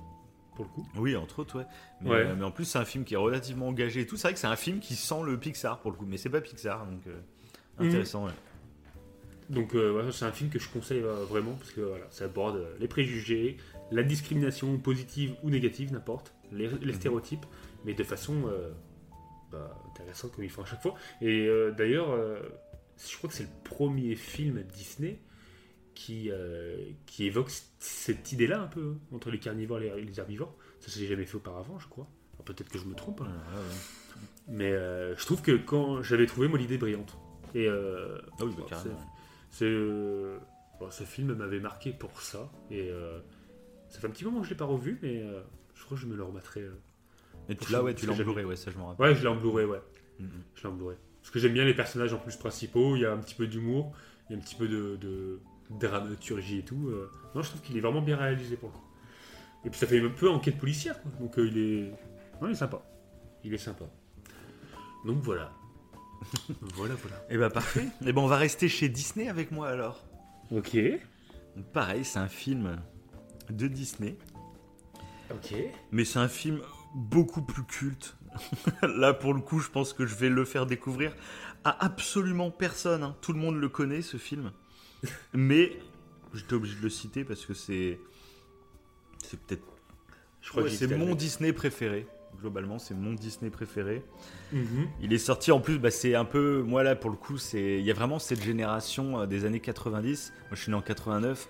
[0.64, 1.00] pour le coup.
[1.00, 1.66] Oui, entre autres, ouais.
[2.00, 2.16] Mais, Ouais.
[2.26, 4.16] euh, mais en plus, c'est un film qui est relativement engagé et tout.
[4.16, 6.30] C'est vrai que c'est un film qui sent le Pixar pour le coup, mais c'est
[6.30, 7.20] pas Pixar, donc euh,
[7.78, 7.86] Mhm.
[7.88, 8.26] intéressant.
[8.26, 8.32] ouais.
[9.50, 12.24] Donc euh, voilà, c'est un film que je conseille euh, vraiment parce que voilà, ça
[12.24, 13.56] aborde euh, les préjugés,
[13.90, 17.44] la discrimination positive ou négative, n'importe, les, les stéréotypes,
[17.84, 18.70] mais de façon euh,
[19.50, 20.94] bah, intéressante comme ils font à chaque fois.
[21.20, 22.38] Et euh, d'ailleurs, euh,
[23.10, 25.18] je crois que c'est le premier film Disney
[25.95, 30.55] qui, euh, qui évoque cette idée-là un peu hein, entre les carnivores et les, herbivores.
[30.80, 32.09] Ça s'est jamais fait auparavant, je crois.
[32.34, 33.26] Alors, Peut-être que je me trompe, hein.
[33.26, 34.16] Ouais,
[34.49, 37.16] mais euh, je trouve que quand j'avais trouvé moi l'idée brillante.
[37.55, 38.82] Et euh, Ah oui, bah,
[39.51, 40.38] c'est- euh,
[40.80, 42.51] bon, ce film m'avait marqué pour ça.
[42.70, 42.90] Et
[43.88, 45.22] ça fait un petit moment que je l'ai pas revu, mais
[45.74, 46.64] je crois que je me le remettrai.
[47.49, 49.07] Et tu l'as, ouais, tu l'as en ouais, ça je m'en rappelle.
[49.07, 49.80] Ouais, je l'ai en ouais.
[50.18, 50.28] Mhm.
[50.55, 50.78] Je l'ai en.
[51.22, 52.97] Parce que j'aime bien les personnages en plus principaux.
[52.97, 53.93] Il y a un petit peu d'humour,
[54.28, 55.40] il y a un petit peu de, de
[55.79, 56.89] dramaturgie et tout.
[56.89, 57.11] euh.
[57.35, 58.85] Non, je trouve qu'il est vraiment bien réalisé pour le coup.
[59.64, 61.11] Et puis ça fait un peu enquête policière, quoi.
[61.20, 61.91] donc euh, il est,
[62.41, 62.83] non, il est sympa.
[63.45, 63.85] Il est sympa.
[65.07, 65.53] Donc voilà.
[66.75, 67.16] voilà, voilà.
[67.31, 67.87] Et bah parfait.
[68.07, 70.05] Et ben on va rester chez Disney avec moi alors.
[70.51, 70.77] Ok.
[71.57, 72.77] Donc, pareil, c'est un film
[73.51, 74.16] de Disney.
[75.31, 75.55] Ok.
[75.91, 76.61] Mais c'est un film
[76.95, 78.16] beaucoup plus culte.
[78.83, 81.14] Là, pour le coup, je pense que je vais le faire découvrir
[81.64, 83.03] à absolument personne.
[83.03, 83.16] hein.
[83.20, 84.53] Tout le monde le connaît, ce film.
[85.32, 85.72] Mais
[86.34, 87.98] j'étais obligé de le citer parce que c'est.
[89.24, 89.62] C'est peut-être.
[90.40, 91.14] Je crois Ouais, que c'est mon.
[91.14, 92.07] Disney préféré.
[92.40, 94.03] Globalement, c'est mon Disney préféré.
[94.53, 94.88] Mhm.
[95.00, 96.62] Il est sorti en plus, bah, c'est un peu.
[96.62, 99.61] Moi, là, pour le coup, c'est il y a vraiment cette génération euh, des années
[99.61, 100.32] 90.
[100.40, 101.48] Moi, je suis né en 89.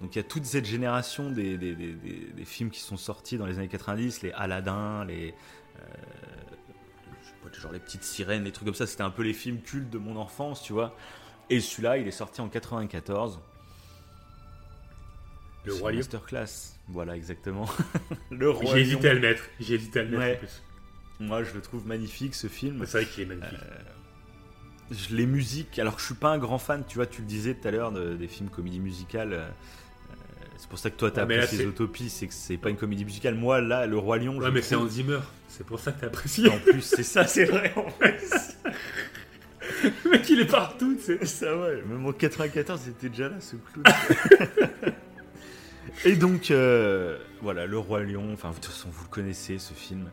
[0.00, 2.96] Donc, il y a toute cette génération des, des, des- des- des films qui sont
[2.96, 5.34] sortis dans les années 90, les Aladdin, les.
[5.80, 5.84] euh,
[7.22, 8.86] je sais pas, genre les petites sirènes, les trucs comme ça.
[8.86, 10.96] C'était un peu les films cultes de mon enfance, tu vois.
[11.50, 13.40] Et celui-là, il est sorti en 94.
[15.64, 15.92] Le Roi.
[15.92, 16.74] Masterclass.
[16.88, 17.68] Voilà, exactement.
[18.30, 19.44] le Roi J'ai hésité à le mettre.
[19.60, 20.34] J'ai hésité à le mettre Ouais.
[20.36, 20.62] en plus.
[21.20, 22.84] Moi, je le trouve magnifique, ce film.
[22.86, 23.58] C'est vrai qu'il est magnifique.
[24.90, 27.54] Je- les musiques, alors je suis pas un grand fan, tu vois, tu le disais
[27.54, 29.32] tout à l'heure, de- des films comédie musicale.
[29.32, 30.14] euh, euh,
[30.58, 32.76] c'est pour ça que toi, t'as Ouais, apprécié c'est- Zootopie, c'est que c'est pas une
[32.76, 33.36] comédie musicale.
[33.36, 35.20] Moi, là, Le Roi Lion, ouais, mais c'est Hans Zimmer.
[35.48, 36.48] C'est pour ça que t'as apprécié.
[36.48, 38.56] En plus, c'est ça, c'est vrai, en plus.
[40.04, 41.24] Le mec, il est partout, tu sais.
[41.26, 41.82] Ça, ouais.
[41.86, 43.84] Même en 94, c'était déjà là, ce clown.
[46.04, 49.74] Et donc, euh, voilà, Le Roi Lion, enfin, de toute façon, vous le connaissez, ce
[49.74, 50.10] film.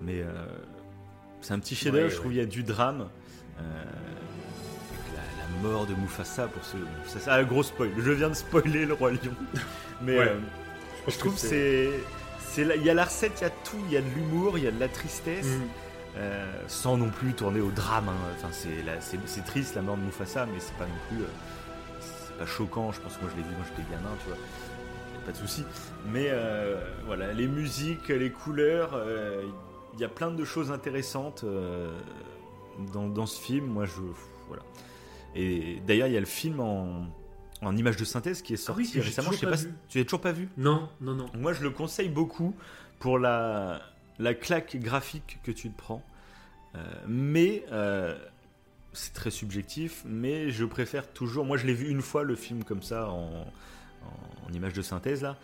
[0.00, 0.28] Mais euh,
[1.40, 2.34] c'est un petit chef-d'œuvre, Ouais, je trouve, ouais.
[2.34, 3.08] il y a du drame.
[3.60, 6.76] Euh, avec la, la mort de Mufasa, pour ce.
[7.30, 7.90] Un gros spoil.
[7.98, 9.34] Je viens de spoiler Le Roi Lion.
[10.02, 10.32] Mais Ouais.
[11.08, 11.90] je trouve que c'est.
[12.40, 14.10] c'est là- Il y a la recette, il y a tout, il y a de
[14.16, 15.46] l'humour, il y a de la tristesse.
[15.46, 15.62] Mhm.
[16.16, 18.08] Euh, sans non plus tourner au drame.
[18.08, 18.14] hein.
[18.36, 21.22] Enfin, c'est triste la mort de Mufasa, mais c'est pas non plus.
[21.22, 21.26] euh,
[22.00, 22.92] c'est pas choquant.
[22.92, 24.38] Je pense que moi je l'ai vu quand j'étais gamin, tu vois.
[25.26, 25.64] Pas de souci.
[26.12, 29.00] Mais euh, voilà, les musiques, les couleurs,
[29.94, 31.44] il y a plein de choses intéressantes
[32.92, 33.66] dans, dans ce film.
[33.66, 33.92] Moi, je
[34.48, 34.62] voilà.
[35.34, 37.06] Et d'ailleurs, il y a le film en,
[37.62, 39.30] en image de synthèse qui est sorti Ah oui, j'ai récemment.
[39.32, 39.74] Je sais toujours pas, pas si- vu.
[39.88, 41.26] tu l'as toujours pas vu Non, non, non.
[41.34, 42.54] moi, je le conseille beaucoup
[43.00, 43.80] pour la,
[44.18, 46.02] la claque graphique que tu te prends.
[46.74, 48.16] Euh, mais euh,
[48.92, 50.02] c'est très subjectif.
[50.06, 51.44] Mais je préfère toujours.
[51.44, 53.46] Moi, je l'ai vu une fois le film comme ça en,
[54.52, 55.36] image de synthèse là.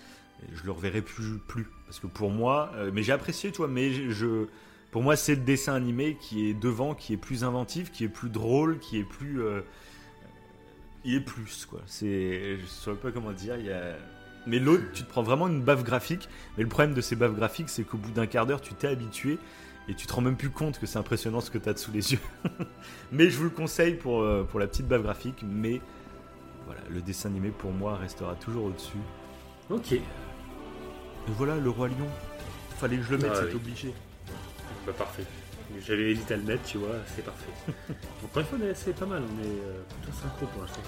[0.55, 2.71] Je le reverrai plus, plus parce que pour moi.
[2.77, 3.68] euh, mais j'ai apprécié, toi.
[3.68, 4.47] Mais je,
[4.91, 8.09] pour moi, c'est le dessin animé qui est devant, qui est plus inventif, qui est
[8.09, 9.41] plus drôle, qui est plus.
[11.05, 11.81] il est plus quoi.
[11.87, 13.57] C'est, je saurais pas comment dire.
[13.57, 13.97] Il y a
[14.47, 16.28] mais l'autre, tu te prends vraiment une baffe graphique.
[16.57, 18.88] Mais le problème de ces baffes graphiques, c'est qu'au bout d'un quart d'heure, tu t'es
[18.88, 19.38] habitué
[19.88, 21.93] et tu te rends même plus compte que c'est impressionnant ce que tu as sous
[21.93, 22.20] les yeux.
[23.12, 25.43] mais je vous le conseille pour, euh, pour la petite baffe graphique.
[25.45, 25.80] Mais
[26.66, 28.99] voilà, le dessin animé pour moi restera toujours au-dessus.
[29.68, 29.93] Ok.
[29.93, 30.03] Et
[31.36, 32.09] voilà, le Roi Lion.
[32.78, 33.55] Fallait que je le mette, Ah c'est oui.
[33.57, 33.95] obligé.
[34.86, 35.24] Bah, parfait.
[35.86, 37.53] J'avais hésité à le mettre, tu vois, c'est parfait.
[38.24, 40.80] Encore une fois, c'est pas mal, on est euh, plutôt synchro pour l'instant.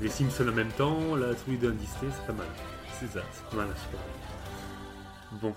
[0.00, 2.46] Les Simpsons en même temps, la tous les deux en Disney, c'est pas mal.
[3.00, 3.22] C'est ça.
[3.32, 3.98] C'est pas mal, pas
[5.32, 5.40] mal.
[5.40, 5.54] Bon,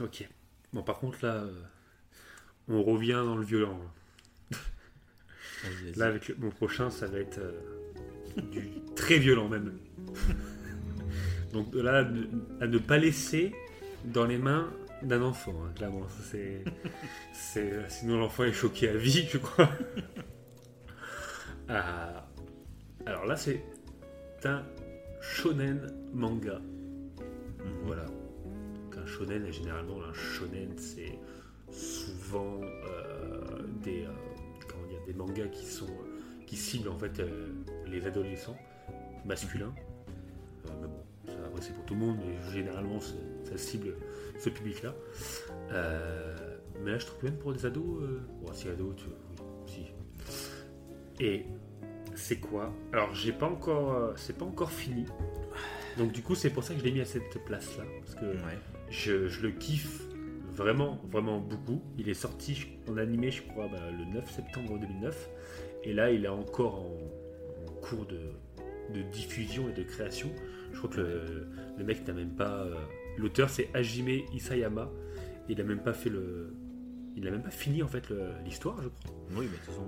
[0.00, 0.28] ok.
[0.72, 1.52] Bon, par contre, là, euh,
[2.68, 3.78] on revient dans le violent.
[3.78, 4.58] là.
[5.96, 7.52] Là, avec le- mon prochain, ça va être euh,
[8.52, 9.78] du très violent même.
[11.52, 11.98] Donc là,
[12.60, 13.54] à ne- pas laisser
[14.04, 14.70] dans les mains
[15.02, 16.06] d'un enfant, hein, clairement.
[16.08, 16.64] Ça, C'est,
[17.32, 19.70] c'est, sinon l'enfant est choqué à vie, je crois.
[21.68, 22.26] Ah,
[23.06, 23.62] alors là, c'est
[24.46, 24.62] un
[25.20, 26.60] shonen manga.
[27.84, 28.04] Voilà.
[28.04, 31.18] Donc un shonen, généralement, un shonen, c'est
[31.70, 34.10] souvent euh, des, euh,
[34.68, 35.88] comment dire, des mangas qui sont
[36.46, 37.48] qui ciblent en fait euh,
[37.86, 38.56] les adolescents
[39.24, 39.74] masculins.
[40.66, 43.94] Mais bon, ça, après, c'est pour tout le monde, mais généralement ça cible
[44.38, 44.94] ce public-là.
[46.82, 48.02] Mais là, je trouve que même pour des ados,
[48.52, 49.86] si ados, tu, oui,
[50.26, 51.24] si.
[51.24, 51.46] Et
[52.14, 55.04] c'est quoi Alors, j'ai pas encore, euh, c'est pas encore fini.
[55.98, 58.24] Donc du coup, c'est pour ça que je l'ai mis à cette place-là, parce que
[58.26, 58.58] Ouais.
[58.90, 60.02] je, je le kiffe
[60.50, 61.82] vraiment, vraiment beaucoup.
[61.98, 65.28] Il est sorti en animé, je crois, bah, le 9 septembre 2009.
[65.84, 68.20] Et là, il est encore en, en cours de,
[68.92, 70.30] de diffusion et de création.
[70.72, 71.48] Je crois que le,
[71.78, 72.62] le mec n'a même pas.
[72.62, 72.74] euh,
[73.16, 74.90] L'auteur, c'est Hajime Isayama.
[75.48, 76.54] Il a même pas fait le.
[77.16, 78.08] Il a même pas fini en fait
[78.44, 79.14] l'histoire, je crois.
[79.36, 79.86] Oui, mais de toute façon,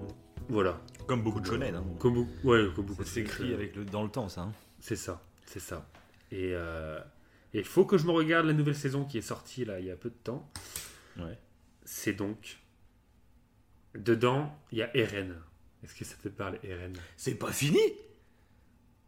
[0.49, 0.80] Voilà.
[1.07, 1.74] comme beaucoup de shonen.
[1.74, 1.84] Hein.
[1.99, 4.42] Comme, beaucoup- ouais, comme beaucoup de euh, avec le, dans le temps, ça.
[4.42, 4.53] hein.
[4.80, 5.88] C'est ça, c'est ça.
[6.30, 7.01] Et euh,
[7.53, 9.90] il faut que je me regarde la nouvelle saison qui est sortie là il y
[9.90, 10.49] a peu de temps.
[11.18, 11.38] Ouais.
[11.84, 12.59] C'est donc.
[13.94, 15.34] Dedans, il y a Eren.
[15.82, 16.92] Est-ce que ça te parle, Eren?
[17.16, 17.78] C'est pas fini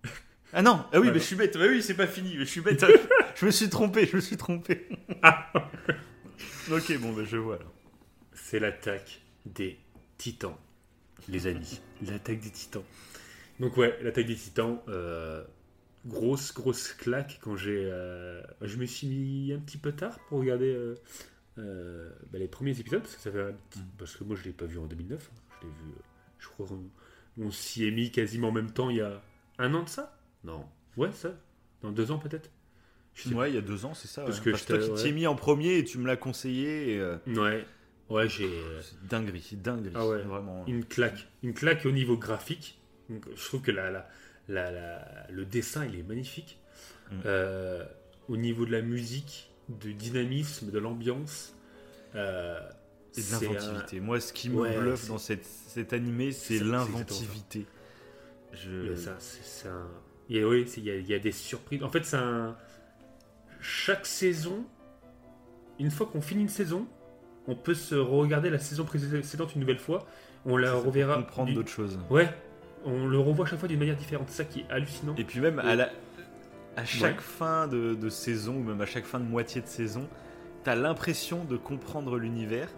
[0.53, 1.19] Ah non, ah oui, mais non.
[1.19, 1.57] je suis bête.
[1.59, 2.31] Bah oui, c'est pas fini.
[2.39, 2.83] mais Je suis bête.
[3.37, 4.07] je me suis trompé.
[4.07, 4.89] Je me suis trompé.
[6.71, 7.73] ok, bon, bah je vois alors.
[8.33, 9.79] C'est l'attaque des
[10.17, 10.57] titans,
[11.29, 11.81] les amis.
[12.07, 12.85] L'attaque des titans.
[13.61, 14.81] Donc, ouais, l'attaque des titans.
[14.89, 15.45] euh,
[16.07, 17.83] grosse, grosse claque quand j'ai.
[17.91, 20.73] euh, je me suis mis un petit peu tard pour regarder
[21.59, 24.45] euh, bah, les premiers épisodes, parce que, ça fait un petit- parce que moi je
[24.45, 25.31] l'ai pas vu en 2009.
[25.33, 25.41] hein.
[25.61, 25.93] Je l'ai vu,
[26.39, 26.67] je crois
[27.41, 29.21] on s'y est mis quasiment en même temps il y a
[29.59, 30.17] un an de ça?
[30.45, 30.65] Non.
[30.97, 31.31] Ouais, ça
[31.83, 32.51] Dans deux ans peut-être?
[33.33, 34.23] Ouais, il y a deux ans, c'est ça.
[34.23, 34.45] Parce ouais.
[34.45, 36.95] que Parce je toi qui t'y mis en premier et tu me l'as conseillé.
[36.95, 37.67] Et, Ouais.
[38.11, 38.47] Ouais, j'ai.
[38.47, 39.93] euh, dinguerie, dinguerie.
[39.95, 40.23] Ah ouais.
[40.23, 40.65] Vraiment.
[40.67, 41.29] une claque.
[41.43, 42.79] Une claque au niveau graphique.
[43.11, 44.09] Je trouve que la, la,
[44.49, 46.59] la- la- le dessin, il est magnifique.
[47.11, 47.15] Mm.
[47.27, 47.85] Euh,
[48.29, 51.55] au niveau de la musique, du dynamisme, de l'ambiance.
[52.15, 52.59] euh,
[53.17, 54.01] Et de c'est un- l'inventivité.
[54.01, 57.67] Moi, ce qui me Ouais, bluffe dans cette, cet animé, c'est l'inventivité.
[58.55, 58.95] Je...
[58.97, 59.89] ça, c'est- un-
[60.31, 61.83] il y a- oui, il y, a, il y a des surprises.
[61.83, 62.57] En fait, c'est un.
[63.61, 64.65] Chaque saison,
[65.79, 66.87] une fois qu'on finit une saison,
[67.49, 70.07] on peut se regarder la saison précédente une nouvelle fois.
[70.47, 71.17] On la reverra.
[71.17, 71.99] comprendre d'autres choses.
[72.11, 72.29] Ouais,
[72.85, 74.29] on le revoit chaque fois d'une manière différente.
[74.31, 75.15] C'est ça qui est hallucinant.
[75.19, 75.91] Et puis même à, la,
[76.77, 77.23] à chaque Ouais.
[77.23, 80.07] fin de, de saison, ou même à chaque fin de moitié de saison,
[80.63, 82.69] t'as l'impression de comprendre l'univers.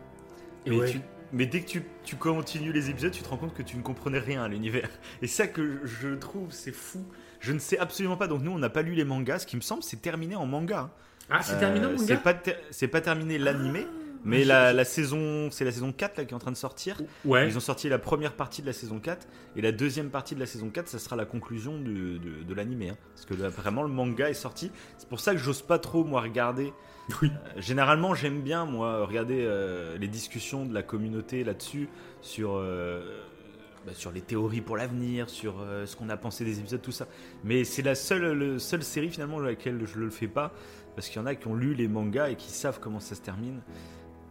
[0.67, 0.91] Mais, ouais.
[0.91, 1.01] tu-
[1.33, 3.83] mais dès que tu, tu continues les épisodes, tu te rends compte que tu ne
[3.83, 4.89] comprenais rien à l'univers.
[5.23, 7.05] Et ça que je trouve, c'est fou.
[7.41, 8.27] Je ne sais absolument pas.
[8.27, 9.41] Donc nous, on n'a pas lu les mangas.
[9.41, 10.81] Ce qui me semble, c'est terminé en manga.
[10.81, 10.91] hein.
[11.31, 13.87] Ah, c'est Euh, terminé C'est gars pas, ter- c'est pas terminé l'animé.
[14.25, 17.01] Mais la, la saison, c'est la saison 4 là, qui est en train de sortir.
[17.25, 17.49] Ouais.
[17.49, 20.41] Ils ont sorti la première partie de la saison 4 et la deuxième partie de
[20.41, 22.91] la saison 4, ça sera la conclusion de, de, de l'animé.
[22.91, 22.97] hein.
[23.15, 24.71] Parce que là, vraiment, le manga est sorti.
[24.99, 26.73] C'est pour ça que j'ose pas trop, moi, regarder.
[27.23, 27.31] Oui.
[27.57, 31.89] Euh, généralement, j'aime bien, moi, regarder euh, les discussions de la communauté là-dessus,
[32.21, 33.21] sur, euh,
[33.85, 36.93] bah, sur les théories pour l'avenir, sur euh, ce qu'on a pensé des épisodes, tout
[36.93, 37.09] ça.
[37.43, 40.53] Mais c'est la seule, le- seule série, finalement, dans laquelle je le fais pas.
[40.95, 43.15] Parce qu'il y en a qui ont lu les mangas et qui savent comment ça
[43.17, 43.61] se termine.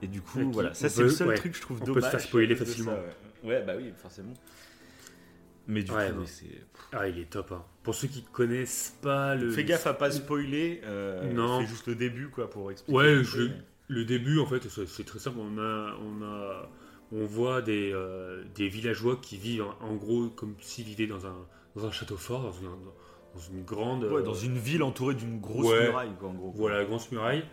[0.01, 1.77] Et du coup, qui- voilà, ça on c'est le seul ouais, truc que je trouve
[1.81, 2.11] on peut se dommage.
[2.11, 2.93] faire spoiler de ça, facilement.
[2.93, 3.49] ouais.
[3.49, 4.33] Ouais, bah oui, forcément.
[5.67, 6.45] Mais du Ouais, coup, c'est.
[6.93, 7.51] Ah, il est top.
[7.51, 7.63] hein.
[7.83, 9.51] Pour ceux qui connaissent pas le.
[9.51, 10.81] Fais gaffe à pas spoiler.
[10.85, 11.59] Euh, Non.
[11.61, 12.97] Fais juste le début, quoi, pour expliquer.
[12.97, 13.53] Ouais, je- mais-
[13.91, 15.37] Le début, en fait, c'est c'est très simple.
[15.39, 16.69] On a, on a,
[17.11, 21.25] on voit des, euh, des villageois qui vivent en, en gros comme s'ils vivaient dans
[21.25, 21.35] un,
[21.75, 24.03] dans un château fort, dans une, dans une grande.
[24.03, 26.51] Ouais, euh, dans une ville entourée d'une grosse muraille, quoi, en gros.
[26.55, 27.43] Voilà, grosse muraille.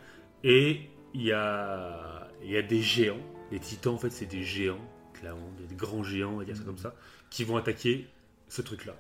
[0.44, 0.82] Et
[1.14, 3.20] il y a, il y a des géants.
[3.50, 4.80] Les titans, en fait, c'est des géants,
[5.12, 6.94] clairement, des grands géants, on va dire ça comme ça,
[7.30, 8.06] qui vont attaquer
[8.48, 8.94] ce truc-là.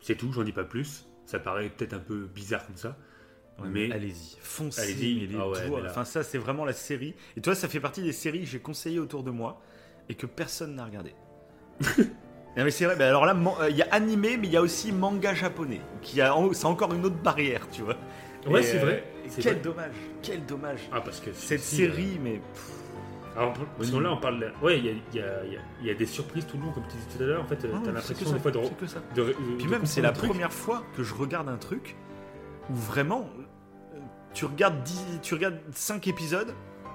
[0.00, 1.06] C'est tout, j'en dis pas plus.
[1.24, 2.96] Ça paraît peut-être un peu bizarre comme ça.
[3.58, 4.80] Ouais, mais allez-y, foncez.
[4.80, 5.28] Allez-y.
[5.28, 7.14] mais Ah ouais, mais là- Enfin, ça, c'est vraiment la série.
[7.36, 9.62] Et toi, ça fait partie des séries que j'ai conseillées autour de moi
[10.08, 11.14] et que personne n'a regardé.
[11.98, 12.96] non, mais c'est vrai.
[12.96, 15.80] bah alors là, euh, il y a animé, mais il y a aussi manga japonais.
[16.02, 17.96] Qui a, c'est encore une autre barrière, tu vois.
[18.46, 19.04] Ouais, c'est euh, vrai.
[19.28, 19.62] C'est Quel vrai.
[19.62, 19.94] dommage.
[20.22, 20.80] Quel dommage.
[20.92, 22.70] Ah, parce que Cette si, euh, série, mais pff,
[23.36, 24.52] Alors, parce que là, on parle.
[24.62, 25.20] Ouais, il y y,
[25.82, 27.42] y y a des surprises tout le long, comme tu disais tout à l'heure.
[27.42, 28.58] En fait, Non, t'as c'est que l'impression des fois de.
[28.80, 29.00] que ça.
[29.14, 30.30] de- de- Puis de même, c'est la truc.
[30.30, 31.96] première fois que je regarde un truc
[32.70, 33.28] où vraiment,
[33.94, 33.98] euh,
[34.34, 36.52] tu regardes, 10, tu regardes 5 épisodes,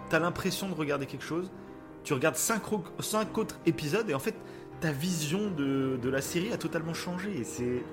[0.09, 1.51] t'as l'impression de regarder quelque chose,
[2.03, 2.71] tu regardes 5,
[3.37, 4.35] autres épisodes et en fait,
[4.79, 7.83] ta vision de, de la série a totalement changé et c'est,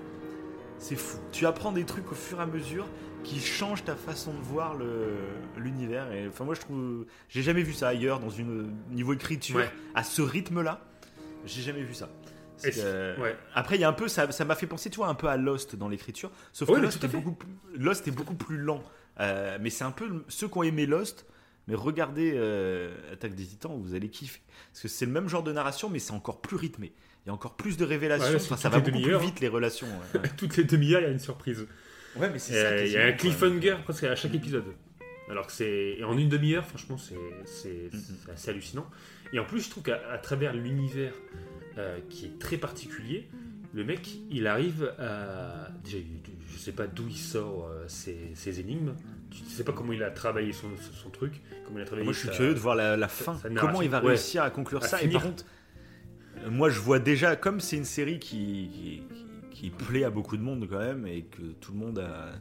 [0.78, 1.18] c'est fou.
[1.32, 2.86] Tu apprends des trucs au fur et à mesure
[3.25, 4.77] qui changent ta façon de voir
[5.57, 6.11] l'univers.
[6.12, 9.71] Et enfin, moi, je trouve, j'ai jamais vu ça ailleurs dans une niveau écriture Ouais.
[9.95, 10.81] à ce rythme-là.
[11.45, 12.09] J'ai jamais vu ça.
[12.79, 13.37] Euh, Ouais.
[13.55, 15.29] après, il y a un peu, ça, ça m'a fait penser, tu vois, un peu
[15.29, 16.31] à Lost dans l'écriture.
[16.53, 18.83] Sauf que Lost est, beaucoup, plus- Lost est beaucoup plus lent.
[19.21, 21.27] Euh, mais c'est un peu ceux qui ont aimé Lost.
[21.69, 24.41] Mais regardez euh, Attaque des Titans, vous allez kiffer.
[24.73, 26.93] Parce que c'est le même genre de narration, mais c'est encore plus rythmé.
[27.25, 28.31] Il y a encore plus de révélations.
[28.31, 29.87] Ouais, Enfin, ça va beaucoup plus demi-heures, vite, les relations.
[30.14, 30.21] ouais.
[30.39, 31.66] Toutes les demi-heures, il y a une surprise.
[32.16, 32.84] Ouais, mais c'est Euh, ça.
[32.84, 34.64] Il y a un cliffhanger presque à chaque épisode.
[35.30, 35.96] Alors que c'est.
[35.98, 38.86] et En une demi-heure, franchement, c'est c'est- c'est assez hallucinant.
[39.32, 41.12] Et en plus, je trouve qu'à à travers l'univers
[41.76, 43.28] euh, qui est très particulier,
[43.74, 45.68] le mec, il arrive à.
[45.84, 45.98] Déjà,
[46.50, 48.94] je sais pas d'où il sort euh, ses, ses énigmes.
[49.30, 51.34] Tu sais pas comment il a travaillé son, son truc.
[51.66, 53.36] Comment il a travaillé Moi, je suis sa- curieux de voir la, la fin.
[53.36, 54.09] sa Comment il va ouais.
[54.09, 55.02] réussir à conclure À ça?
[55.02, 55.44] Et par contre,
[56.48, 59.02] moi, je vois déjà, comme c'est une série qui, qui,
[59.61, 62.32] qui plaît à beaucoup de monde quand même, et que tout le monde a-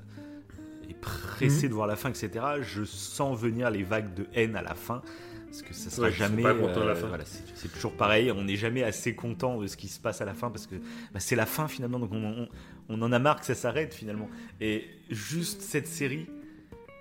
[0.89, 1.69] est pressé Mhm.
[1.69, 2.29] de voir la fin, etc.,
[2.61, 5.01] je sens venir les vagues de haine à la fin.
[5.47, 6.45] Parce que ça sera Ouais, jamais.
[6.45, 7.07] euh, fin.
[7.07, 8.31] voilà, c'est toujours pareil.
[8.31, 10.75] On n'est jamais assez content de ce qui se passe à la fin parce que
[11.13, 11.99] bah, c'est la fin finalement.
[11.99, 12.49] Donc on, on-
[12.89, 14.29] on en a marre que ça s'arrête finalement.
[14.59, 16.27] Et juste cette série,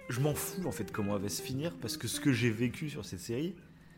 [0.08, 2.50] je m'en fous en fait comment elle va se finir parce que ce que j'ai
[2.50, 3.56] vécu sur cette série,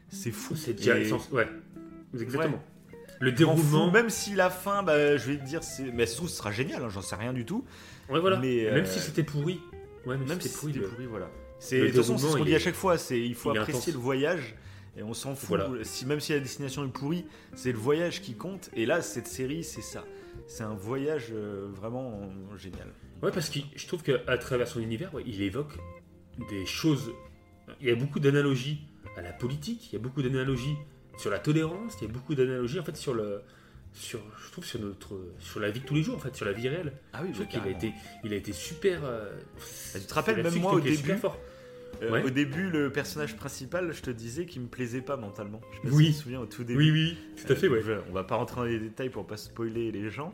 [0.08, 0.56] c'est fou.
[0.56, 1.46] C'est déjà Et Ouais,
[2.14, 2.62] exactement.
[3.20, 3.90] Le déroulement.
[3.90, 6.82] même si la fin, bah, je vais te dire, c'est, mais ce sera génial.
[6.84, 7.64] hein, J'en sais rien du tout.
[8.08, 8.36] Ouais, voilà.
[8.38, 9.60] Mais, Même euh, si c'était pourri.
[10.06, 10.72] Ouais, même, Même si c'était pourri.
[10.74, 11.30] le- pourri, voilà.
[11.58, 12.96] C'est, de toute façon, c'est ce qu'on dit à chaque fois.
[12.98, 14.54] C'est, il faut il apprécier le voyage.
[14.96, 15.48] Et on s'en fout.
[15.58, 15.84] Voilà.
[15.84, 18.70] Si, même si la destination est pourrie, c'est le voyage qui compte.
[18.74, 20.04] Et là, cette série, c'est ça.
[20.46, 22.20] C'est un voyage euh, vraiment
[22.56, 22.88] génial.
[23.22, 25.76] Ouais, parce que je trouve qu'à travers son univers, ouais, il évoque
[26.50, 27.12] des choses.
[27.80, 28.80] Il y a beaucoup d'analogies
[29.16, 30.76] à la politique, il y a beaucoup d'analogies
[31.18, 33.42] sur la tolérance, il y a beaucoup d'analogies en fait sur le.
[33.94, 36.44] Sur, je trouve sur notre sur la vie de tous les jours en fait sur
[36.46, 37.92] la vie réelle Ah oui, je trouve qu'il a été
[38.22, 39.32] il a été super euh,
[39.94, 41.36] tu te rappelles, même moi, au début, fort.
[42.02, 42.22] Euh, Ouais.
[42.22, 45.60] Au début, le personnage principal, je te disais qu'il me plaisait pas mentalement.
[45.72, 46.04] Je sais pas Oui.
[46.04, 46.78] si tu te souviens au tout début.
[46.78, 49.08] oui oui tout à fait Euh, ouais je- on va pas rentrer dans les détails
[49.08, 50.32] pour pas spoiler les gens,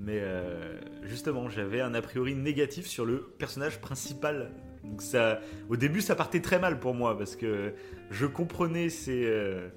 [0.00, 4.50] mais euh, justement, j'avais un a priori négatif sur le personnage principal.
[4.84, 7.72] Donc ça, au début, ça partait très mal pour moi parce que
[8.10, 9.68] je comprenais ses, euh,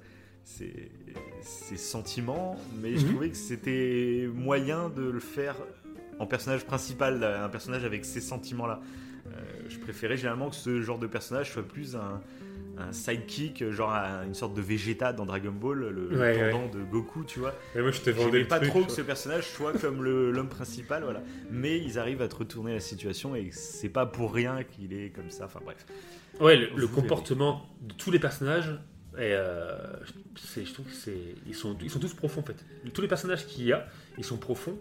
[0.44, 0.90] ses,
[1.42, 3.12] ses sentiments, mais je Mhm.
[3.12, 5.56] trouvais que c'était moyen de le faire
[6.18, 8.80] en personnage principal, un personnage avec ces sentiments-là.
[9.26, 9.30] Euh,
[9.68, 12.20] je préférais généralement que ce genre de personnage soit plus un,
[12.78, 16.82] un sidekick, genre un- une sorte de Vegeta dans Dragon Ball, le, Ouais, pendant de
[16.82, 17.54] Goku, tu vois.
[17.76, 20.02] Et moi je te vendais J'aimais le pas truc, trop que ce personnage soit comme
[20.04, 21.22] l'homme principal, voilà.
[21.50, 25.10] Mais ils arrivent à te retourner la situation et c'est pas pour rien qu'il est
[25.10, 25.44] comme ça.
[25.46, 25.86] Enfin bref.
[26.40, 28.78] Ouais, le, comportement de tous les personnages,
[29.16, 29.76] est, euh,
[30.56, 32.64] je trouve que c'est, ils sont, ils sont tous profonds en fait.
[32.92, 33.86] Tous les personnages qu'il y a,
[34.18, 34.78] ils sont profonds.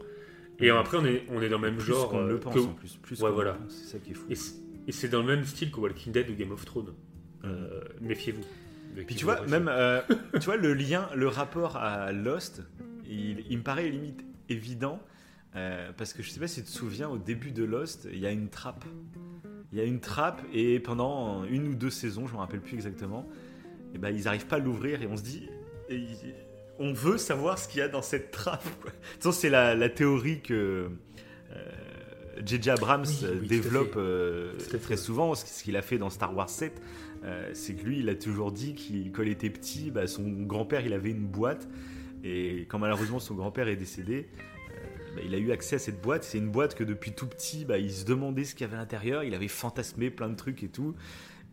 [0.60, 2.10] Et après, on est, on est dans le même Plus genre.
[2.10, 2.96] qu'on ne euh, le pense que- en plus.
[2.98, 3.54] plus Ouais, voilà.
[3.54, 4.26] le pense, C'est ça qui est fou.
[4.30, 4.56] et, c'est-
[5.06, 6.94] et dans le même style que Walking Dead ou Game of Thrones.
[7.46, 8.44] Euh, méfiez-vous.
[9.08, 9.72] Puis tu vois, même,
[10.34, 12.64] tu vois, le lien, le rapport à Lost,
[13.06, 15.00] il, il me paraît limite évident.
[15.54, 18.26] parce que je sais pas si tu te souviens, au début de Lost, il y
[18.26, 18.84] a une trappe.
[19.72, 22.74] Il y a une trappe et pendant une ou deux saisons, je me rappelle plus
[22.74, 23.30] exactement,
[23.94, 25.50] et ben, ils arrivent pas à l'ouvrir et on se dit,
[25.90, 26.06] et
[26.80, 28.64] on veut savoir ce qu'il y a dans cette trappe.
[29.20, 30.90] c'est la, la théorie que
[31.52, 31.72] euh,
[32.46, 32.70] J.J.
[32.70, 36.36] Abrams Oui, euh, oui, à développe euh, très souvent, ce qu'il a fait dans Star
[36.36, 36.82] Wars 7.
[37.24, 40.24] Euh, c'est que lui, il a toujours dit qu'il, quand il était petit, bah, son
[40.24, 41.68] grand-père, il avait une boîte.
[42.24, 44.30] Et quand malheureusement son grand-père est décédé,
[45.16, 46.24] bah, il a eu accès à cette boîte.
[46.24, 48.78] C'est une boîte que depuis tout petit, bah, il se demandait ce qu'il y avait
[48.78, 49.24] à l'intérieur.
[49.24, 50.96] Il avait fantasmé plein de trucs et tout.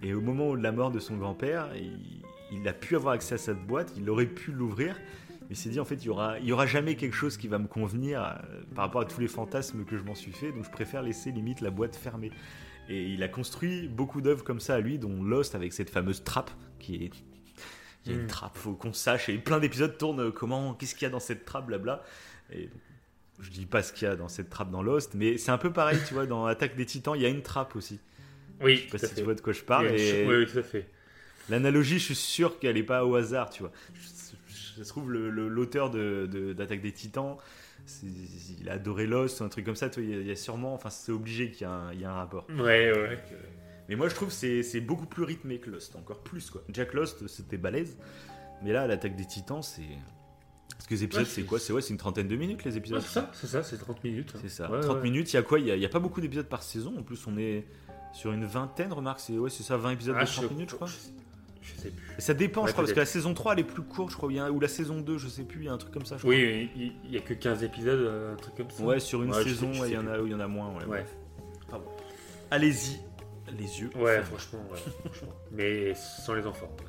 [0.02, 2.22] Et au moment de la mort de son grand-père, il,
[2.52, 3.92] il a pu avoir accès à cette boîte.
[3.96, 4.96] Il aurait pu l'ouvrir.
[5.42, 7.36] Mais il s'est dit, en fait, il y aura, il y aura jamais quelque chose
[7.36, 10.32] qui va me convenir euh, par rapport à tous les fantasmes que je m'en suis
[10.32, 10.52] fait.
[10.52, 12.30] Donc je préfère laisser limite la boîte fermée.
[12.88, 16.22] Et il a construit beaucoup d'œuvres comme ça à lui, dont Lost avec cette fameuse
[16.24, 17.10] trappe qui est.
[18.04, 18.28] Il y a une Mm.
[18.28, 19.28] trappe, faut qu'on sache.
[19.28, 22.04] Et plein d'épisodes tournent euh, comment, qu'est-ce qu'il y a dans cette trappe, blabla.
[22.52, 22.70] Et
[23.40, 25.58] je dis pas ce qu'il y a dans cette trappe dans Lost, mais c'est un
[25.58, 27.98] peu pareil, tu vois, dans Attaque des Titans, il y a une trappe aussi.
[28.62, 29.14] Oui, Je sais pas si fait.
[29.16, 29.88] tu vois de quoi je parle.
[29.88, 30.88] a et- Oui, oui, tout à fait.
[31.48, 33.72] L'analogie, je suis sûr qu'elle n'est pas au hasard, tu vois.
[33.94, 37.36] Je, je trouve le- le- l'auteur de, de- d'Attaque des Titans,
[38.60, 40.90] il a adoré Lost, un truc comme ça, il y a- y, a sûrement, enfin
[40.90, 42.46] c'est obligé qu'il y a y a un rapport.
[42.50, 43.18] Ouais, ouais.
[43.88, 46.62] Mais moi, je trouve que c'est beaucoup plus rythmé que Lost, encore plus quoi.
[46.72, 47.96] Jack Lost, c'était balèze.
[48.64, 49.82] Mais là, l'attaque des titans, c'est.
[50.70, 51.58] Parce que les épisodes, Ouais, c'est quoi?
[51.60, 53.00] C'est ouais, c'est une trentaine de minutes les Ouais, épisodes.
[53.00, 54.32] c'est ça, c'est ça, c'est 30 minutes.
[54.34, 54.38] hein.
[54.42, 54.70] C'est ça.
[54.70, 55.02] Ouais, 30 ouais.
[55.04, 55.58] minutes, il y a quoi?
[55.60, 56.94] Il n'y a, pas beaucoup d'épisodes par saison.
[56.98, 57.64] En plus, on est
[58.16, 59.20] sur une vingtaine, remarque.
[59.20, 60.88] C'est ouais, c'est ça, 20 épisodes Ah, de 30 minutes, je crois.
[60.88, 60.94] Je,
[61.74, 62.14] je sais plus.
[62.18, 64.10] Et ça dépend, Ouais, je crois, parce que la saison 3, elle est plus courte,
[64.12, 64.32] je crois.
[64.32, 65.92] il y a- Ou la saison 2, je sais plus, il y a un truc
[65.92, 66.30] comme ça, je crois.
[66.34, 68.82] Oui, il il y a que 15 épisodes, euh, un truc comme ça.
[68.84, 70.68] Ouais, sur une Ouais, saison, il y, en a, il y en a moins.
[70.70, 71.04] Ouais, Ouais.
[71.68, 71.80] bref.
[72.50, 72.98] Allez-y,
[73.58, 73.90] les yeux.
[73.96, 75.28] Ouais, franchement, ouais, franchement.
[75.52, 76.70] Mais sans les enfants.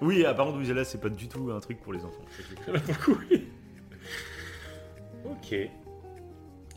[0.00, 2.24] Oui, ah, par contre, là, c'est pas du tout un truc pour les enfants.
[5.24, 5.54] Ok.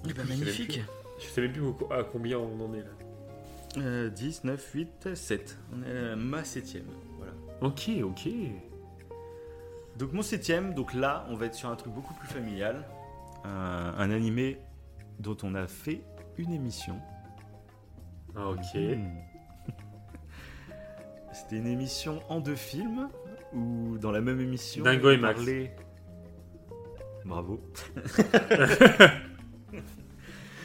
[0.04, 0.52] Du coup, je sais même plus-
[1.20, 2.92] Je sais même plus au- à combien on en est là.
[3.78, 5.58] Euh, 10, 9, 8, 7.
[5.74, 6.86] On est à ma septième.
[7.18, 7.34] Voilà.
[7.62, 8.30] Ok, ok.
[9.98, 12.86] Donc mon septième, donc là, on va être sur un truc beaucoup plus familial.
[13.44, 14.60] Un, un animé
[15.20, 16.02] dont on a fait
[16.38, 17.00] une émission.
[18.36, 18.76] Ah, ok.
[18.76, 19.18] Hmm.
[21.34, 23.10] C'était une émission en deux films,
[23.54, 24.84] ou dans la même émission...
[24.84, 25.36] Dingo et Max.
[25.40, 25.76] parlait-
[27.26, 27.62] Bravo.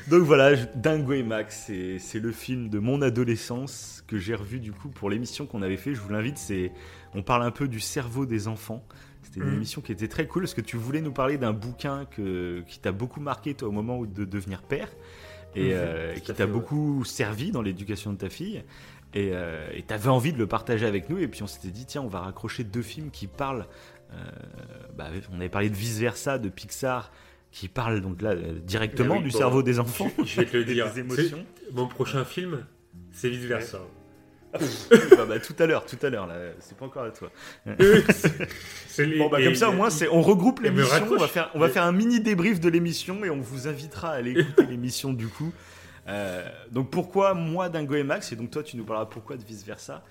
[0.09, 4.72] Donc voilà, Dingo et Max, c'est le film de mon adolescence que j'ai revu du
[4.72, 5.94] coup pour l'émission qu'on avait fait.
[5.94, 6.72] Je vous l'invite, c'est
[7.14, 8.84] on parle un peu du cerveau des enfants.
[9.22, 9.55] C'était une Mhm.
[9.57, 12.80] émission qui était très cool parce que tu voulais nous parler d'un bouquin que, qui
[12.80, 14.88] t'a beaucoup marqué toi au moment où de devenir père
[15.55, 16.51] et Mhm, euh, qui t'a ouais.
[16.51, 18.64] beaucoup servi dans l'éducation de ta fille.
[19.12, 19.32] Et
[19.86, 21.18] tu avais envie de le partager avec nous.
[21.18, 23.66] Et puis on s'était dit, tiens, on va raccrocher deux films qui parlent.
[24.12, 24.16] euh,
[24.96, 27.12] bah, on avait parlé de Vice Versa, de Pixar,
[27.53, 30.11] qui parlent donc là euh, directement Ah oui, du bon, cerveau des enfants.
[30.24, 30.92] Je vais te le dire.
[30.92, 31.44] des émotions.
[31.72, 32.64] Mon prochain film,
[33.12, 33.78] c'est vice versa.
[34.53, 34.59] bah,
[35.28, 37.30] bah, tout à l'heure, tout à l'heure, là, c'est pas encore à toi.
[38.88, 41.07] C'est les- Bon, bah, comme ça, au moins, c'est, on regroupe l'émission.
[41.11, 44.11] On va, faire, on va faire un mini débrief de l'émission et on vous invitera
[44.11, 45.53] à aller écouter l'émission du coup.
[46.09, 48.32] Euh, donc, pourquoi moi, Dingo et Max?
[48.32, 50.03] Et donc, toi, tu nous parleras pourquoi de vice versa.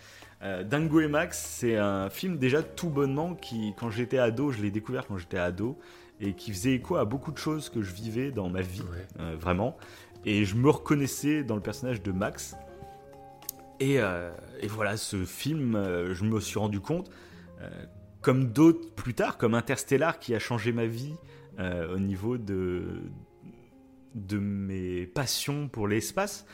[0.41, 4.61] Euh, Dingo et Max, c'est un film déjà tout bonnement qui, quand j'étais ado, je
[4.61, 5.77] l'ai découvert quand j'étais ado
[6.21, 9.07] et qui faisait écho à beaucoup de choses que je vivais dans ma vie, Ouais.
[9.19, 9.77] euh, vraiment.
[10.25, 12.55] Et je me reconnaissais dans le personnage de Max.
[13.79, 17.09] Et, euh, et voilà, ce film, euh, je me suis rendu compte,
[18.21, 21.13] comme d'autres plus tard, comme Interstellar qui a changé ma vie
[21.57, 23.01] au niveau de,
[24.15, 26.45] de mes passions pour l'espace,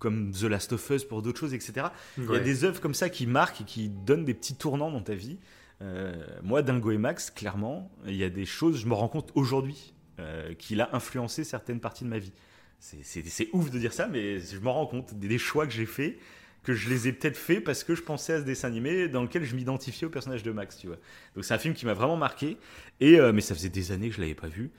[0.00, 1.86] comme The Last of Us pour d'autres choses, etc.
[2.18, 4.90] Il y a des œuvres comme ça qui marquent et qui donnent des petits tournants
[4.90, 5.38] dans ta vie.
[5.82, 9.32] Euh, moi, Dingo et Max, clairement, il y a des choses, je me rends compte
[9.34, 12.32] aujourd'hui, euh, qu'il a influencé certaines parties de ma vie.
[12.78, 16.18] C'est- ouf de dire ça, mais je me rends compte des, choix que j'ai faits,
[16.64, 19.22] que je les ai peut-être faits parce que je pensais à ce dessin animé dans
[19.22, 20.98] lequel je m'identifiais au personnage de Max, tu vois.
[21.34, 22.58] Donc c'est un film qui m'a vraiment marqué,
[23.00, 24.70] et, euh, mais ça faisait des années que je l'avais pas vu.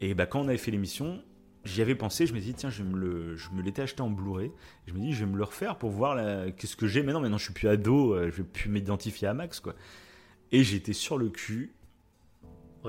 [0.00, 1.22] Et bah, quand on avait fait l'émission,
[1.64, 4.52] j'y avais pensé, je me dit, tiens, je me l'étais acheté en Blu-ray.
[4.86, 7.02] Je me dis, je vais me le refaire pour voir la- qu'est-ce que j'ai.
[7.02, 9.74] Maintenant, maintenant, je suis plus ado, je vais plus m'identifier à Max, quoi.
[10.52, 11.72] Et j'étais sur le cul,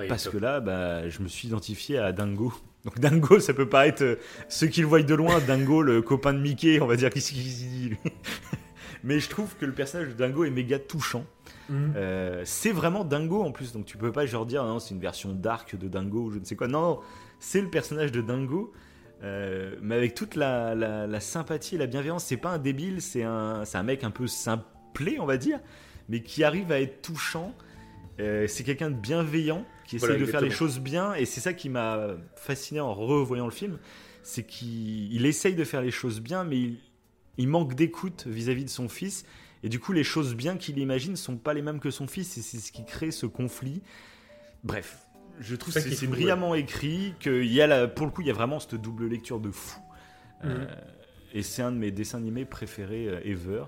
[0.07, 0.33] parce top.
[0.33, 2.53] que là, bah, je me suis identifié à Dingo.
[2.85, 4.15] Donc Dingo, ça peut pas être euh,
[4.47, 7.33] ceux qui le voient de loin, Dingo, le copain de Mickey, on va dire qu'est-ce
[7.33, 7.97] qu'il dit lui.
[9.03, 11.25] Mais je trouve que le personnage de Dingo est méga touchant.
[11.69, 11.93] Mhm.
[11.95, 14.99] Euh, c'est vraiment Dingo en plus, donc tu peux pas genre dire non, c'est une
[15.01, 16.67] version dark de Dingo ou je ne sais quoi.
[16.67, 16.99] Non, non,
[17.39, 18.73] c'est le personnage de Dingo,
[19.23, 22.23] euh, mais avec toute la, la- la sympathie et la bienveillance.
[22.25, 25.59] C'est pas un débile, c'est un, un mec un peu simplé, on va dire,
[26.09, 27.53] mais qui arrive à être touchant.
[28.19, 31.39] Euh, c'est quelqu'un de bienveillant qui essaie Voilà, de faire les choses bien, et c'est
[31.39, 33.79] ça qui m'a fasciné en revoyant le film.
[34.23, 36.77] C'est qu'il il essaye de faire les choses bien, mais il,
[37.37, 39.23] il manque d'écoute vis-à-vis de son fils.
[39.63, 42.37] Et du coup, les choses bien qu'il imagine sont pas les mêmes que son fils,
[42.37, 43.81] et c'est ce qui crée ce conflit.
[44.63, 44.97] Bref,
[45.39, 48.31] je trouve que c'est brillamment écrit, qu'il y a la- pour le coup, il y
[48.31, 49.79] a vraiment cette double lecture de fou.
[50.43, 50.51] Mhm.
[50.51, 50.65] Euh,
[51.33, 53.63] et c'est un de mes dessins animés préférés euh, ever,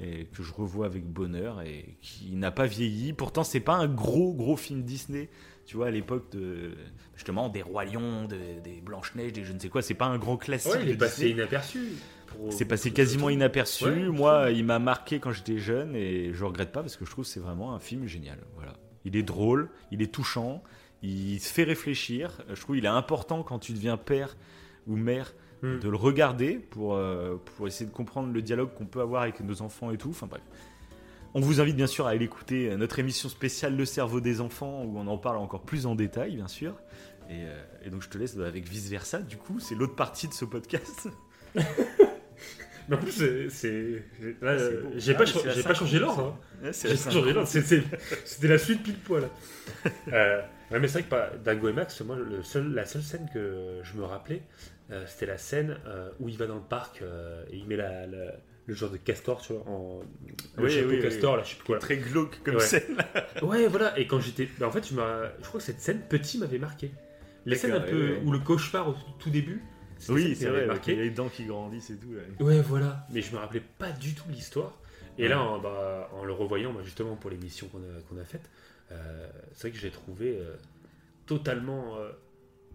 [0.00, 3.12] et que je revois avec bonheur, et qui n'a pas vieilli.
[3.12, 5.28] Pourtant, c'est pas un gros, gros film Disney.
[5.64, 6.72] Tu vois, à l'époque de
[7.16, 10.18] justement des Rois Lions, de- des Blanches-Neiges, des je ne sais quoi, c'est pas un
[10.18, 10.72] grand classique.
[10.72, 11.88] Ouais, il est passé inaperçu.
[12.50, 13.84] C'est passé quasiment inaperçu.
[13.84, 17.10] Ouais, Moi, il m'a marqué quand j'étais jeune et je regrette pas parce que je
[17.10, 18.38] trouve que c'est vraiment un film génial.
[18.56, 18.74] Voilà.
[19.06, 20.62] Il est drôle, il est touchant,
[21.02, 22.42] il se fait réfléchir.
[22.52, 24.36] Je trouve qu'il est important quand tu deviens père
[24.86, 25.78] ou mère Hmm.
[25.78, 29.40] de le regarder pour, euh, pour essayer de comprendre le dialogue qu'on peut avoir avec
[29.40, 30.10] nos enfants et tout.
[30.10, 30.42] Enfin bref.
[31.34, 34.40] On vous invite bien sûr à aller écouter euh, notre émission spéciale Le cerveau des
[34.40, 36.74] enfants où on en parle encore plus en détail, bien sûr.
[37.28, 39.18] Et, euh, et donc je te laisse avec vice versa.
[39.20, 41.08] Du coup, c'est l'autre partie de ce podcast.
[42.88, 44.04] Mais en plus, c'est-
[44.40, 44.88] beau.
[44.96, 46.36] J'ai pas, cha- changé l'ordre.
[46.64, 46.70] hein.
[46.72, 47.48] J'ai pas changé l'ordre.
[47.48, 49.28] C'était la suite pile poil.
[50.12, 50.40] euh,
[50.70, 53.28] ouais, mais c'est vrai que pas- Dingo et Max, moi, le seul, la seule scène
[53.34, 54.42] que je me rappelais,
[55.06, 58.06] C'était la scène euh, où il va dans le parc euh, et il met la,
[58.06, 58.32] la-
[58.66, 60.00] le genre de castor, tu vois, en
[60.58, 61.02] Oui, chapeau oui, oui.
[61.02, 61.78] castor, là, je sais plus quoi.
[61.78, 62.60] Très glauque comme Ouais.
[62.60, 62.96] scène.
[63.42, 63.96] Ouais, voilà.
[63.98, 66.90] Et quand j'étais, bah, en fait, je, crois que cette scène petit m'avait marqué.
[67.44, 69.62] La scène un peu ouais, où le cauchemar au tout début.
[70.08, 70.92] Oui, c'est vrai, marqué.
[70.92, 72.08] il y a les dents qui grandissent et tout.
[72.08, 72.44] ouais.
[72.44, 73.06] Ouais, voilà.
[73.10, 74.76] Mais je me rappelais pas du tout l'histoire.
[75.16, 78.24] Et là, en, bah, en le revoyant, bah, justement pour l'émission qu'on a, qu'on a
[78.24, 78.50] faite,
[78.90, 80.56] euh, c'est vrai que j'ai trouvé euh,
[81.26, 82.10] totalement, euh,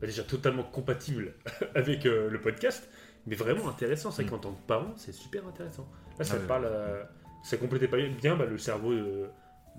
[0.02, 1.34] bah, déjà totalement compatible
[1.76, 2.89] avec euh, le podcast,
[3.28, 4.12] mais vraiment intéressant.
[4.12, 4.34] C'est vrai Mm.
[4.36, 5.88] qu'en tant que parent, c'est super intéressant.
[6.20, 7.04] Là, ça Ah parle, euh,
[7.43, 9.28] ça complétait pas bien bah, le cerveau de,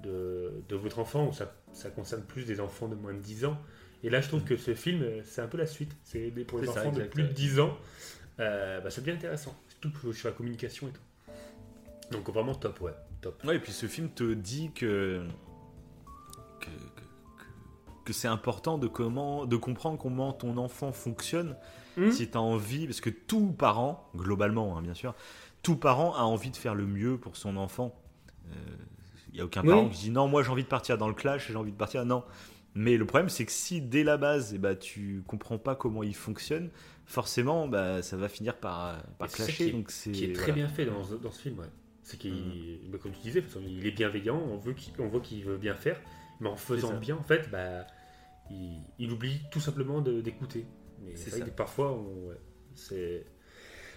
[0.03, 3.45] de, de votre enfant, où ça, ça concerne plus des enfants de moins de 10
[3.45, 3.59] ans.
[4.05, 5.93] Et là, je trouve que ce film, euh, c'est un peu la suite.
[6.05, 7.35] C'est pour les ça, enfants de plus de ouais.
[7.35, 7.77] 10 ans.
[8.41, 9.55] Euh, bah, c'est bien intéressant.
[9.69, 11.01] Surtout sur la communication et tout.
[12.11, 12.93] Donc vraiment top, ouais.
[13.21, 13.43] Top.
[13.45, 15.25] Ouais, et puis ce film te dit que
[16.61, 16.67] que,
[18.05, 21.57] que- c'est important de comment de comprendre comment ton enfant fonctionne
[21.97, 22.11] Hmm.
[22.11, 25.15] si tu as envie parce que tout parent globalement hein, bien sûr
[25.63, 27.95] tout parent a envie de faire le mieux pour son enfant
[29.29, 29.69] il n'y a aucun Oui.
[29.69, 31.77] parent qui dit non moi j'ai envie de partir dans le clash j'ai envie de
[31.77, 32.25] partir non
[32.75, 36.03] mais le problème c'est que si dès la base eh ben, tu comprends pas comment
[36.03, 36.71] il fonctionne
[37.05, 40.33] forcément bah, ça va finir par, par c'est ça clasher qui donc c'est Qui est
[40.33, 40.55] très voilà.
[40.55, 41.67] bien fait dans, ce- dans ce film, ouais.
[42.05, 42.91] C'est qu'il, Hmm.
[42.91, 45.75] bah, comme tu disais, il est bienveillant, on, veut qu'il- on voit qu'il veut bien
[45.75, 46.01] faire,
[46.41, 47.87] mais en faisant bien, en fait, bah,
[48.51, 50.67] il, il oublie tout simplement d'écouter.
[51.05, 52.37] Mais C'est vrai que parfois, ouais,
[52.75, 53.25] c'est.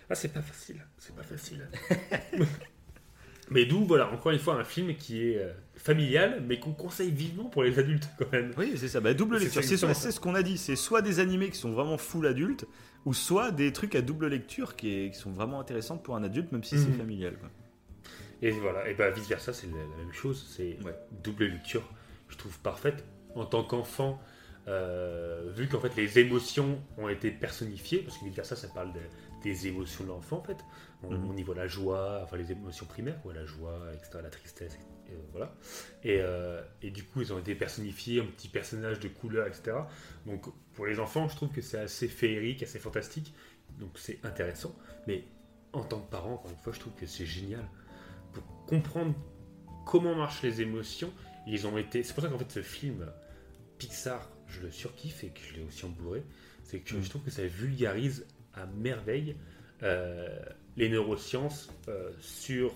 [0.09, 1.67] Ah, c'est pas facile, c'est pas facile.
[3.51, 7.11] mais d'où, voilà, encore une fois, un film qui est euh, familial, mais qu'on conseille
[7.11, 8.51] vivement pour les adultes quand même.
[8.57, 9.01] Oui, c'est ça.
[9.01, 9.63] Bah, double lecture.
[9.63, 9.77] C'est
[10.11, 10.57] ce qu'on a dit.
[10.57, 12.65] C'est soit des animés qui sont vraiment full adultes,
[13.05, 16.23] ou soit des trucs à double lecture qui, est- qui sont vraiment intéressantes pour un
[16.23, 16.97] adulte, même si c'est Mhm.
[16.97, 17.37] familial.
[17.37, 17.49] quoi.
[18.41, 20.93] Et voilà, et bah vice versa, c'est la, la même chose, c'est Ouais.
[21.23, 21.87] double lecture,
[22.29, 23.03] je trouve parfaite.
[23.35, 24.19] En tant qu'enfant,
[24.67, 28.99] euh, vu qu'en fait les émotions ont été personnifiées, parce que versa, ça parle de-
[29.43, 30.57] des émotions de l'enfant en fait.
[31.03, 31.29] On, Mhm.
[31.29, 34.79] on y voit la joie, enfin les émotions primaires, quoi, la joie, etc., la tristesse,
[35.07, 35.53] et, euh, voilà.
[36.03, 39.77] Et, euh, et du coup, ils ont été personnifiés en petits personnages de couleur, etc.
[40.25, 43.33] Donc pour les enfants, je trouve que c'est assez féerique, assez fantastique,
[43.79, 44.73] donc c'est intéressant.
[45.05, 45.25] Mais
[45.73, 47.67] en tant que parent, encore une fois, je trouve que c'est génial
[48.33, 49.13] pour comprendre
[49.85, 51.11] comment marchent les émotions.
[51.47, 52.03] Ils ont été.
[52.03, 53.05] C'est pour ça qu'en fait, ce film
[53.77, 56.23] Pixar, je le surkiffe et que je l'ai aussi en Blu-ray.
[56.63, 57.01] C'est que Mm.
[57.03, 59.35] je trouve que ça vulgarise à merveille
[59.83, 60.27] euh,
[60.77, 62.73] les neurosciences euh, sur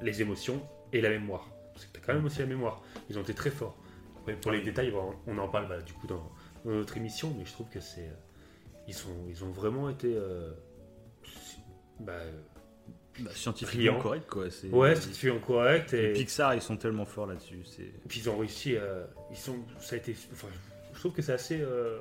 [0.00, 0.62] les émotions
[0.92, 1.48] et la mémoire.
[1.74, 2.82] Parce que tu as quand même aussi la mémoire.
[3.10, 3.76] Ils ont été très forts.
[4.20, 4.92] Après, pour les détails,
[5.26, 6.30] on en parle bah, du coup dans,
[6.64, 8.08] dans notre émission, mais je trouve que c'est.
[8.08, 8.14] euh,
[8.88, 10.14] Ils, sont, ils ont vraiment été.
[10.14, 10.52] euh,
[12.00, 12.20] bah,
[13.20, 14.50] Bah, scientifiquement correct, quoi.
[14.50, 15.92] C'est- ouais, c'est fait en correct.
[15.92, 17.60] Et Pixar, ils sont tellement forts là-dessus.
[17.64, 17.82] C'est.
[17.82, 20.48] Et puis ils ont réussi, euh, ils sont, ça a été, enfin,
[20.94, 21.98] je trouve que c'est assez, euh,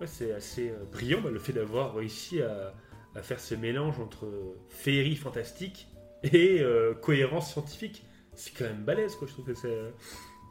[0.00, 2.74] ouais, c'est assez euh, brillant bah, le fait d'avoir réussi à,
[3.14, 4.28] à faire ce mélange entre
[4.68, 5.88] féerie fantastique
[6.22, 8.04] et euh, cohérence scientifique.
[8.34, 9.26] C'est quand même balèze, quoi.
[9.26, 9.78] Je trouve que c'est,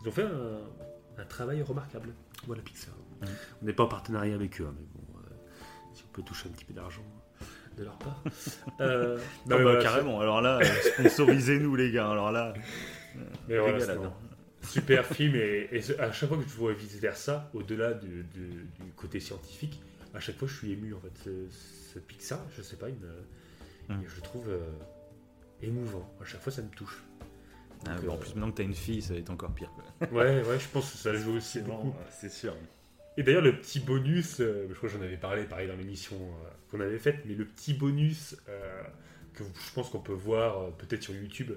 [0.02, 0.60] ils ont fait un,
[1.22, 2.14] un travail remarquable.
[2.48, 2.94] Voilà Pixar.
[3.62, 5.34] On n'est pas en partenariat avec eux, hein, mais bon, euh,
[5.94, 7.02] si on peut toucher un petit peu d'argent
[7.78, 8.22] de leur part.
[8.82, 9.18] Euh,
[9.48, 10.20] non, bah, carrément.
[10.20, 10.64] Alors là, euh,
[10.94, 12.10] sponsorisez-nous, les gars.
[12.12, 12.54] Alors là,
[13.48, 14.14] Mais voilà, non.
[14.62, 15.70] super film et,
[16.00, 19.82] à chaque fois que je vois vice versa, au-delà du, du- du côté scientifique,
[20.14, 21.12] à chaque fois je suis ému en fait.
[21.24, 23.08] Ce, ce Pixar, je sais pas, il me,
[23.90, 24.04] Mm.
[24.06, 24.60] je le trouve euh,
[25.62, 26.14] émouvant.
[26.22, 27.02] À chaque fois ça me touche.
[27.88, 29.72] Ah, en euh, plus, maintenant que t'as une fille, ça va être encore pire.
[29.76, 30.08] quoi.
[30.12, 31.62] Ouais, ouais, je pense que ça joue aussi
[32.12, 32.54] c'est sûr.
[33.18, 36.16] Et d'ailleurs, le petit bonus, euh, je crois que j'en avais parlé pareil dans l'émission
[36.16, 38.84] euh, qu'on avait faite, mais le petit bonus euh,
[39.34, 41.52] que je pense qu'on peut voir peut-être sur YouTube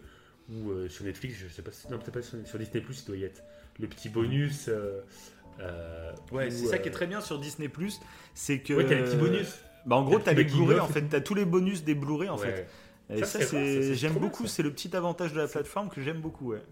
[0.51, 1.87] ou sur Netflix, je sais pas si.
[1.91, 3.43] Non, peut-être pas sur, sur Disney, il doit y être.
[3.79, 4.69] Le petit bonus.
[6.33, 7.71] Ouais, c'est ça qui est très bien sur Disney
[8.35, 8.75] c'est que.
[8.75, 9.61] Ouais, t'as les petits bonus.
[9.87, 12.39] Bah, en gros, t'as les Blu-ray, en fait, t'as tous les bonus des Blu-ray, en
[12.39, 12.47] Ouais.
[12.47, 12.69] fait.
[13.11, 16.21] Et Ça, ça, c'est j'aime beaucoup, c'est le petit avantage de la plateforme que j'aime
[16.21, 16.63] beaucoup, ouais.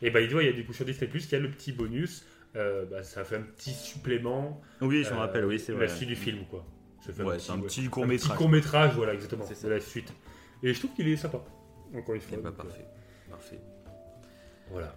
[0.00, 1.50] Et bah, il doit, il y a du coup sur Disney, il y a le
[1.50, 2.24] petit bonus.
[2.56, 4.60] Euh, bah, ça fait un petit supplément.
[4.80, 5.86] Oui, je me euh, rappelle, oui, c'est de vrai.
[5.86, 6.64] La suite du film, quoi.
[7.04, 8.36] Ça fait Ouais, c'est un ouais, petit court-métrage.
[8.36, 9.44] court métrage, voilà, exactement.
[9.52, 10.12] C'est la suite.
[10.62, 11.42] Et je trouve qu'il est sympa.
[11.96, 12.38] Encore une fois.
[12.42, 12.86] bah, euh, parfait.
[13.28, 13.58] Parfait.
[14.70, 14.94] Voilà.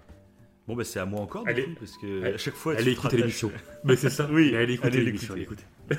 [0.67, 1.63] Bon, bah, c'est à moi encore, du Allez.
[1.65, 2.33] coup, parce que Allez.
[2.33, 3.51] à chaque fois, Allez écouter l'émission.
[3.83, 4.27] Mais c'est ça.
[4.31, 5.35] Oui, allez écouter l'émission.
[5.35, 5.63] écouter.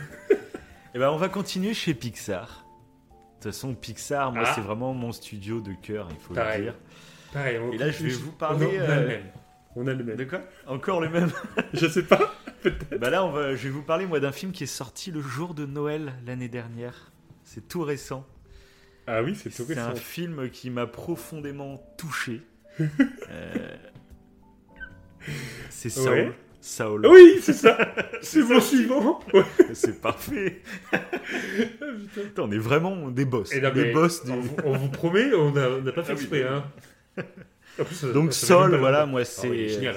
[0.95, 2.65] Eh ben, on va continuer chez Pixar.
[3.11, 4.53] De toute façon, Pixar, moi, Ah.
[4.55, 6.59] c'est vraiment mon studio de cœur, il faut Pareil.
[6.59, 6.75] le dire.
[7.35, 7.59] Pareil.
[7.59, 9.19] on Et là, je vais vous parler, euh.
[9.77, 10.16] On a le même.
[10.16, 11.31] De quoi Encore le même
[11.74, 12.35] Je sais pas.
[12.99, 15.20] Bah là, on va, je vais vous parler, moi, d'un film qui est sorti le
[15.20, 17.12] jour de Noël l'année dernière.
[17.45, 18.27] C'est tout récent.
[19.07, 20.03] Ah oui, c'est tout C'est un récent.
[20.03, 22.41] film qui m'a profondément touché.
[23.31, 23.77] Euh,
[25.70, 26.09] c'est Soul.
[26.11, 26.33] Ouais.
[26.61, 27.07] Saul.
[27.07, 27.77] Oui, c'est ça.
[28.22, 29.20] c'est mon suivant.
[29.33, 29.43] Ouais.
[29.74, 30.62] C'est parfait.
[32.14, 33.53] Putain, on est vraiment des boss.
[33.53, 36.14] Et non, des boss du- on, vous- on vous promet, on n'a pas fait Ah
[36.16, 36.45] oui, exprès.
[36.45, 36.49] oui.
[36.49, 37.24] Hein.
[37.77, 39.97] Plus, Donc Sol, voilà, moi Ah c'est oui, génial.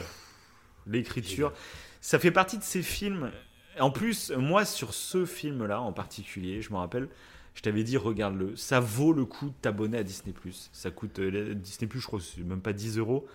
[0.88, 1.54] l'écriture.
[2.02, 3.32] Ça fait partie de ces films.
[3.80, 7.08] En plus, moi sur ce film-là en particulier, je me rappelle,
[7.56, 8.56] je t'avais dit regarde-le.
[8.56, 10.34] Ça vaut le coup de t'abonner à Disney+.
[10.74, 13.28] Ça coûte euh, Disney+, je crois, c'est même pas 10 euros.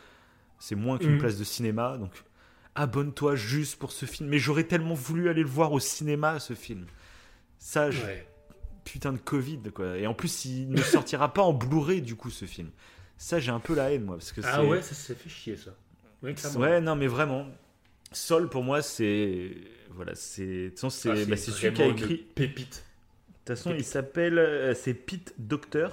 [0.59, 1.19] C'est moins qu'une Mhm.
[1.19, 2.13] place de cinéma, donc
[2.75, 4.29] abonne-toi juste pour ce film.
[4.29, 6.87] Mais j'aurais tellement voulu aller le voir au cinéma, ce film.
[7.59, 8.27] Ça, je- Ouais.
[8.85, 9.97] putain de Covid, quoi.
[9.97, 12.71] Et en plus, il ne sortira pas en Blu-ray, du coup, ce film.
[13.17, 15.57] Ça, j'ai un peu la haine, moi, parce que Ah ouais, ça, ça fait chier
[15.57, 15.75] ça.
[16.23, 16.61] Clairement.
[16.61, 17.47] Ouais, non, mais vraiment.
[18.13, 19.51] Sol, pour moi, c'est.
[19.91, 20.47] Voilà, c'est.
[20.47, 22.17] De toute façon, c'est Ah, bah, celui qui a écrit.
[22.19, 22.85] De Pépite.
[23.45, 24.39] toute façon, il s'appelle.
[24.39, 25.89] euh, C'est Pete Docter.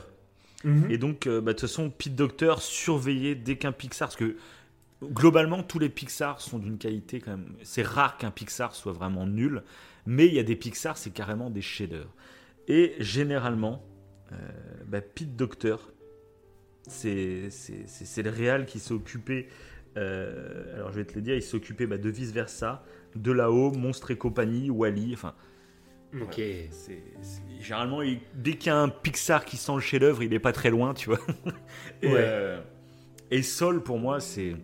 [0.89, 4.07] Et donc, euh, bah, de toute façon, Pete Docter surveillait dès qu'un Pixar.
[4.09, 4.37] Parce que
[5.03, 7.55] globalement, tous les Pixar sont d'une qualité quand même.
[7.63, 9.63] C'est rare qu'un Pixar soit vraiment nul.
[10.05, 12.13] Mais il y a des Pixar, c'est carrément des chefs-d'œuvre.
[12.67, 13.83] Et généralement,
[14.31, 14.35] euh,
[14.85, 15.75] bah, Pete Docter,
[16.87, 17.49] c'est
[18.23, 19.47] le réal qui s'est occupé.
[19.97, 22.83] euh, alors, je vais te le dire, il s'est occupé bah, de vice versa,
[23.15, 25.13] de là-haut, Monstre et compagnie, Wally.
[25.13, 25.33] Enfin,
[26.21, 26.41] Ok.
[27.59, 30.53] généralement, il- dès qu'il y a un Pixar qui sent le chef-d'œuvre, il est pas
[30.53, 31.19] très loin, tu vois.
[32.01, 32.23] et, Ouais.
[32.25, 32.61] euh,
[33.31, 34.55] et Sol, pour moi, c'est.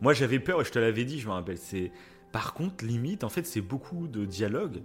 [0.00, 1.58] Moi, j'avais peur et je te l'avais dit, je me rappelle.
[1.58, 1.90] C'est
[2.32, 4.82] par contre limite, en fait, c'est beaucoup de dialogue.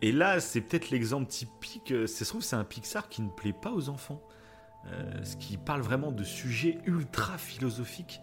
[0.00, 1.92] Et là, c'est peut-être l'exemple typique.
[1.92, 4.20] euh, Ça se trouve, c'est un Pixar qui ne plaît pas aux enfants.
[4.86, 8.20] Euh, ce qui parle vraiment de sujets ultra philosophiques.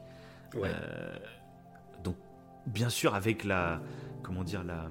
[0.56, 0.70] Ouais.
[0.74, 1.16] Euh,
[2.04, 2.16] donc,
[2.66, 3.82] bien sûr, avec la.
[4.24, 4.90] Comment dire la.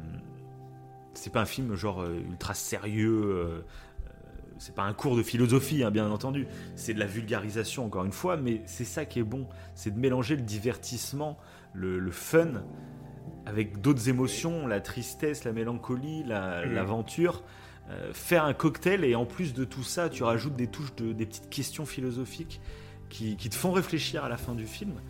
[1.14, 3.64] C'est pas un film genre euh, ultra sérieux.
[4.58, 6.46] c'est pas un cours de philosophie, hein, bien entendu.
[6.74, 9.46] C'est de la vulgarisation, encore une fois, mais c'est ça qui est bon.
[9.74, 11.38] C'est de mélanger le divertissement,
[11.74, 12.62] le, le fun,
[13.46, 16.72] avec d'autres émotions, la tristesse, la mélancolie, la- Mhm.
[16.74, 17.42] l'aventure.
[17.90, 21.12] Euh, faire un cocktail et en plus de tout ça, tu rajoutes des touches de
[21.14, 22.60] des petites questions philosophiques
[23.08, 25.00] qui, qui te font réfléchir à la fin du film.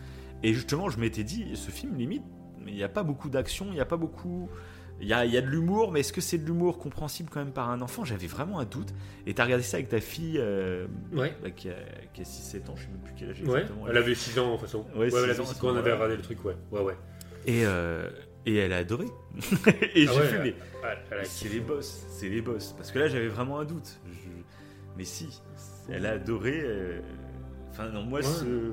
[0.43, 2.23] Et justement, je m'étais dit, ce film limite,
[2.63, 4.49] mais il n'y a pas beaucoup d'action, il n'y a pas beaucoup.
[5.01, 7.39] Il y a, y a de l'humour, mais est-ce que c'est de l'humour compréhensible quand
[7.39, 8.03] même par un enfant?
[8.05, 8.93] J'avais vraiment un doute.
[9.25, 11.33] Et t'as regardé ça avec ta fille euh, Ouais.
[11.41, 11.75] bah, qui a,
[12.13, 13.61] qui a 6-7 ans, je sais même plus quel âge Ouais.
[13.61, 13.87] exactement.
[13.89, 14.85] Elle avait 6 ans, toute façon.
[14.95, 16.43] Ouais, Ouais, six elle avait ans, 6 à ce quand on avait regardé le truc,
[16.45, 16.55] ouais.
[16.71, 16.97] Ouais, ouais.
[17.45, 18.09] Et, euh,
[18.49, 19.05] et elle a adoré.
[19.35, 22.73] et Ah j'ai ouais, fait, mais elle- elle a c'est les boss, c'est les boss.
[22.77, 23.99] Parce que là, j'avais vraiment un doute.
[24.11, 24.29] Je-
[24.97, 25.29] Mais si,
[25.89, 26.59] elle a adoré.
[26.63, 26.99] euh,
[27.71, 28.25] Enfin, non, moi, Ouais.
[28.25, 28.71] ce.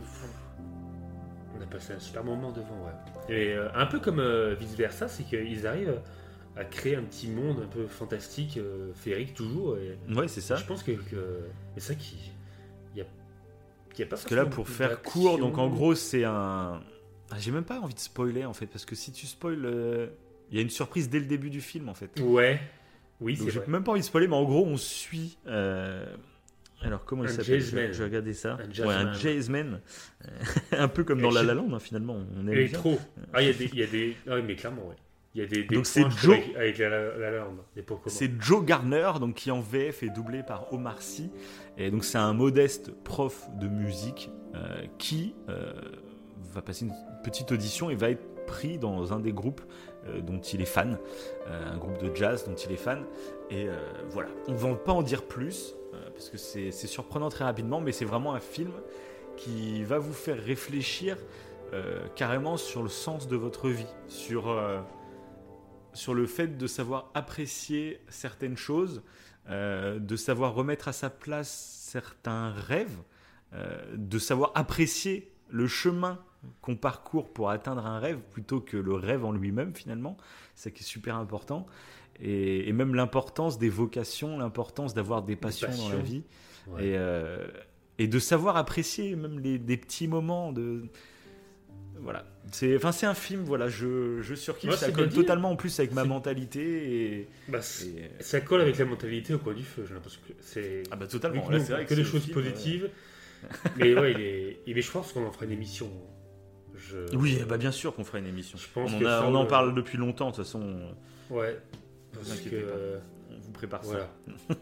[1.59, 3.35] On a passé un super moment devant, ouais.
[3.35, 6.01] Et euh, un peu comme euh, vice versa, c'est qu'ils arrivent
[6.57, 9.77] à créer un petit monde un peu fantastique, euh, féerique toujours.
[9.79, 10.57] Et Ouais, c'est ça.
[10.57, 11.41] je pense que, que
[11.75, 12.33] c'est ça qui.
[12.95, 13.05] Il y a,
[13.99, 16.81] y a pas Parce que là, pour faire court, donc en gros, c'est un.
[17.31, 20.07] Ah, J'ai même pas envie de spoiler en fait, parce que si tu spoil, euh,
[20.51, 22.21] il y a une surprise dès le début du film en fait.
[22.21, 22.61] Ouais.
[23.21, 25.39] Oui, c'est j'ai même pas envie de spoiler, mais en gros, on suit.
[25.47, 26.05] euh,
[26.83, 27.61] Alors comment il s'appelle?
[27.61, 28.59] Je, vais regarder ça.
[28.61, 29.81] Un ouais, un jazzman.
[30.25, 30.29] Euh,
[30.73, 32.17] un peu comme dans La La Land hein, finalement.
[32.37, 32.99] On aime trop.
[33.33, 33.67] Ah, il y a des.
[33.75, 34.17] Y a des...
[34.29, 34.97] Ah, oui, mais clairement, ouais.
[35.35, 35.65] Il y a des.
[35.65, 36.35] des Donc c'est Joe.
[36.35, 37.47] Avec, avec la, la.
[38.07, 41.31] C'est Joe Gardner, donc qui en VF est doublé par Omar Sy.
[41.79, 45.73] Et donc c'est un modeste prof de musique euh, qui euh,
[46.57, 49.61] va passer une petite audition et va être pris dans un des groupes
[50.07, 50.99] euh, dont il est fan,
[51.47, 53.05] euh, un groupe de jazz dont il est fan.
[53.51, 53.77] Et euh,
[54.09, 55.75] voilà, on ne va pas en dire plus
[56.15, 58.71] parce que c'est surprenant très rapidement, mais c'est vraiment un film
[59.37, 61.17] qui va vous faire réfléchir
[62.15, 64.55] carrément sur le sens de votre vie, sur
[65.93, 69.03] sur le fait de savoir apprécier certaines choses,
[69.51, 71.51] de savoir remettre à sa place
[71.81, 72.99] certains rêves,
[73.95, 76.19] de savoir apprécier le chemin
[76.61, 80.17] qu'on parcourt pour atteindre un rêve plutôt que le rêve en lui-même finalement,
[80.55, 81.67] c'est qui est super important,
[82.21, 86.23] et, et même l'importance des vocations, l'importance d'avoir des passions dans la vie,
[86.69, 86.89] Ouais.
[86.89, 87.47] et, euh,
[87.99, 90.83] et de savoir apprécier même les, des petits moments de...
[92.01, 94.71] Voilà, c'est enfin c'est un film voilà je, je surkiffe.
[94.71, 98.77] Ouais, ça colle totalement en plus avec ma mentalité et, Bah, et- ça colle avec
[98.79, 100.83] la mentalité au coin du feu, j'ai l'impression que c'est.
[100.91, 101.49] ah bah totalement.
[101.49, 102.91] là c'est vrai que que des choses film, euh, positives.
[103.77, 104.75] mais ouais, il est.
[104.75, 105.89] Mais je pense qu'on en fera une émission.
[106.75, 106.99] Je...
[107.17, 108.59] Oui, bah bien sûr qu'on fera une émission.
[108.59, 110.79] Je pense on, en a- ça, on en le- parle depuis longtemps, de toute façon,
[111.31, 111.59] Ouais.
[112.13, 112.49] vous Parce que.
[112.51, 112.57] pas.
[112.57, 112.99] euh,
[113.31, 113.91] on vous prépare ça.
[113.91, 114.09] Voilà.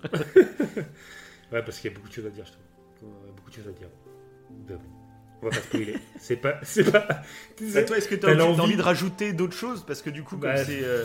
[1.52, 3.10] ouais, parce qu'il y a beaucoup de choses à dire, je trouve.
[3.22, 3.88] Il y a beaucoup de choses à dire.
[4.50, 4.78] Bon,
[5.42, 5.96] on va pas spoiler.
[6.18, 6.54] c'est pas.
[6.62, 7.06] C'est pas.
[7.74, 9.84] Bah, toi, est-ce que tu as, envie, envie de rajouter d'autres choses?
[9.84, 11.04] Parce que du coup, comme Bah, c'est euh,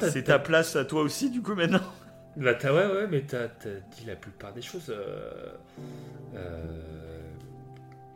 [0.00, 1.82] c'est t'as- ta place à toi aussi, du coup, maintenant.
[2.36, 4.90] Bah, t'as- ouais, ouais, mais t'as t'as dit la plupart des choses.
[4.90, 5.54] euh,
[6.34, 7.20] euh,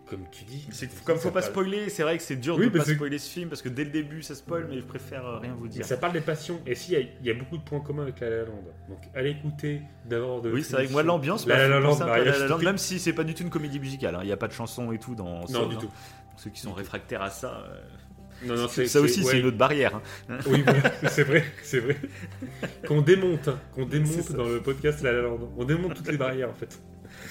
[0.07, 0.67] comme tu dis.
[0.73, 2.95] C'est comme faut pas parle- spoiler, c'est vrai que c'est dur Oui, de pas que-
[2.95, 5.55] spoiler ce film parce que dès le début ça spoil, mais je préfère euh, rien
[5.57, 5.85] vous dire.
[5.87, 6.61] Ça parle des passions.
[6.67, 8.45] Et si, il y a- il y, a beaucoup de points communs avec La La
[8.45, 8.65] Land.
[8.89, 10.51] Donc, allez écouter d'abord de.
[10.51, 13.13] Oui, c'est vrai que moi l'ambiance, La La Land, La La Land, même si c'est
[13.13, 14.21] pas du tout une comédie musicale, hein.
[14.23, 15.91] il n'y a pas de chansons et tout dans Non, du tout.
[16.37, 17.81] Ceux qui sont réfractaires à ça, euh,
[18.45, 19.31] Non, non, ça aussi ouais.
[19.31, 19.97] c'est une autre barrière.
[20.29, 20.39] hein.
[20.47, 20.65] Oui,
[21.11, 21.97] c'est vrai, c'est vrai.
[22.87, 24.33] Qu'on démonte, hein, qu'on démonte ça.
[24.35, 25.53] dans le podcast La La Land.
[25.59, 26.81] On démonte toutes les barrières en fait.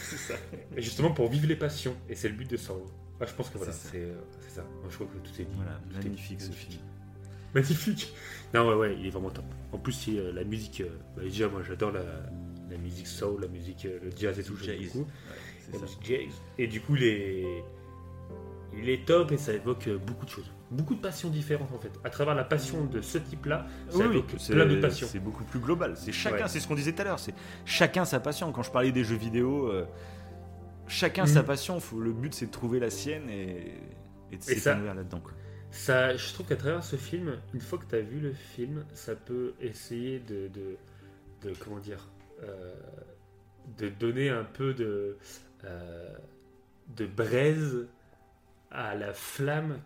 [0.03, 0.33] C'est ça.
[0.77, 1.95] Et justement pour vivre les passions.
[2.09, 2.85] Et c'est le but de Sorrow.
[3.21, 3.97] Ah, je pense que voilà, C'est ça.
[3.97, 4.13] euh,
[4.47, 4.61] ça.
[4.81, 5.51] Moi, je crois que tout est dit.
[5.55, 6.79] Voilà, Tout est magnifique ce film.
[7.55, 8.13] Magnifique.
[8.53, 9.45] Non, ouais, ouais, il est vraiment top.
[9.71, 10.81] En plus, c'est euh, la musique.
[10.81, 12.03] euh, bah, déjà, moi, j'adore la,
[12.69, 14.55] la musique soul, la musique, euh, le jazz et tout.
[14.55, 14.91] j'aime Jazz.
[14.93, 15.07] beaucoup.
[15.73, 15.85] La ça.
[15.85, 16.33] musique jazz.
[16.59, 17.63] Et du coup, il est,
[18.77, 20.51] il est top et ça évoque beaucoup de choses.
[20.71, 21.91] Beaucoup de passions différentes en fait.
[22.03, 25.07] À travers la passion de ce type-là, ça Oui, plein de passions.
[25.09, 25.95] C'est beaucoup plus global.
[25.97, 26.47] C'est chacun, Ouais.
[26.47, 27.19] c'est ce qu'on disait tout à l'heure.
[27.19, 27.33] C'est
[27.65, 28.51] chacun sa passion.
[28.51, 29.85] Quand je parlais des jeux vidéo, euh,
[30.87, 31.27] chacun Mhm.
[31.29, 31.79] sa passion.
[31.79, 33.73] Faut, le but c'est de trouver la sienne et,
[34.31, 35.21] et de s'épanouir là-dedans.
[35.71, 38.85] Ça, je trouve qu'à travers ce film, une fois que tu as vu le film,
[38.93, 40.77] ça peut essayer de, de,
[41.49, 42.07] de- comment dire,
[42.43, 42.73] euh,
[43.77, 45.17] de donner un peu de,
[45.65, 46.15] euh,
[46.95, 47.87] de braise
[48.71, 49.77] à la flamme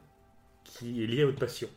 [0.77, 1.67] qui est liée à votre passion.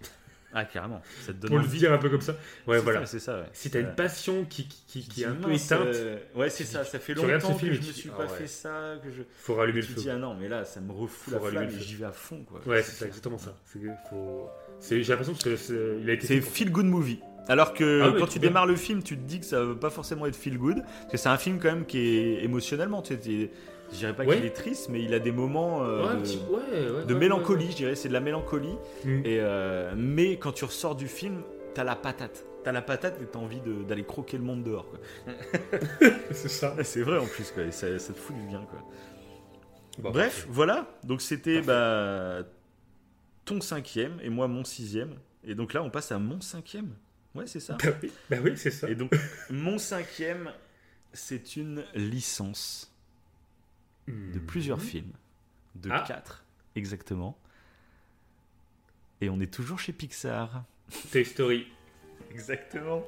[0.58, 1.02] Ah carrément.
[1.20, 2.34] Ça te donne Pour le dire un peu comme ça.
[2.66, 3.04] Ouais, voilà.
[3.04, 3.40] ça, ça.
[3.40, 3.46] ouais.
[3.52, 6.18] Si tu as Euh, une passion qui, qui, qui- qui est un peu éteinte, euh,
[6.34, 6.82] ouais, c'est ça.
[6.82, 8.38] Ça fait tu longtemps film que et je me tu- suis ah pas ouais.
[8.38, 9.22] fait ça, que je.
[9.38, 10.00] faut rallumer le Tu feu.
[10.00, 12.12] dis ah non, mais là ça me refout Faut la flamme et j'y vais à
[12.12, 12.60] fond quoi.
[12.64, 13.54] Ouais, c'est ça, exactement ça.
[14.10, 14.48] Faut...
[14.88, 17.20] J'ai l'impression que c'est- il a été C'est fait pour- feel good movie.
[17.48, 18.48] Alors que Ah quand tu bien.
[18.48, 21.12] démarres le film, tu te dis que ça veut pas forcément être feel good, parce
[21.12, 23.02] que c'est un film quand même qui est émotionnellement.
[23.02, 23.50] Tu sais,
[23.92, 24.36] je dirais pas Ouais.
[24.36, 27.14] qu'il est triste, mais il a des moments euh, Ouais, de, petit- ouais, ouais, de
[27.14, 27.70] ouais, mélancolie.
[27.70, 28.74] Je dirais, c'est de la mélancolie.
[29.04, 29.20] Mm.
[29.24, 31.42] Et euh, mais quand tu ressors du film,
[31.74, 32.44] t'as la patate.
[32.64, 34.90] T'as la patate et t'as envie d'aller croquer le monde dehors.
[36.32, 36.74] C'est ça.
[36.82, 37.62] C'est vrai en plus, quoi.
[37.62, 38.62] et ça, ça te fout du bien.
[38.68, 38.82] Quoi.
[39.98, 40.86] Bon, Bref, voilà.
[41.04, 42.42] Donc c'était bah,
[43.44, 45.14] ton cinquième et moi mon sixième.
[45.44, 46.90] Et donc là, on passe à mon cinquième.
[47.36, 47.76] Ouais, c'est ça.
[47.82, 48.88] Bah oui, bah oui, c'est ça.
[48.90, 49.12] Et donc,
[49.50, 50.50] mon cinquième,
[51.12, 52.92] c'est une licence
[54.08, 55.12] de plusieurs films.
[55.74, 56.04] De Ah.
[56.06, 57.36] quatre, exactement.
[59.20, 60.64] Et on est toujours chez Pixar.
[61.12, 61.66] Toy Story.
[62.30, 63.06] Exactement.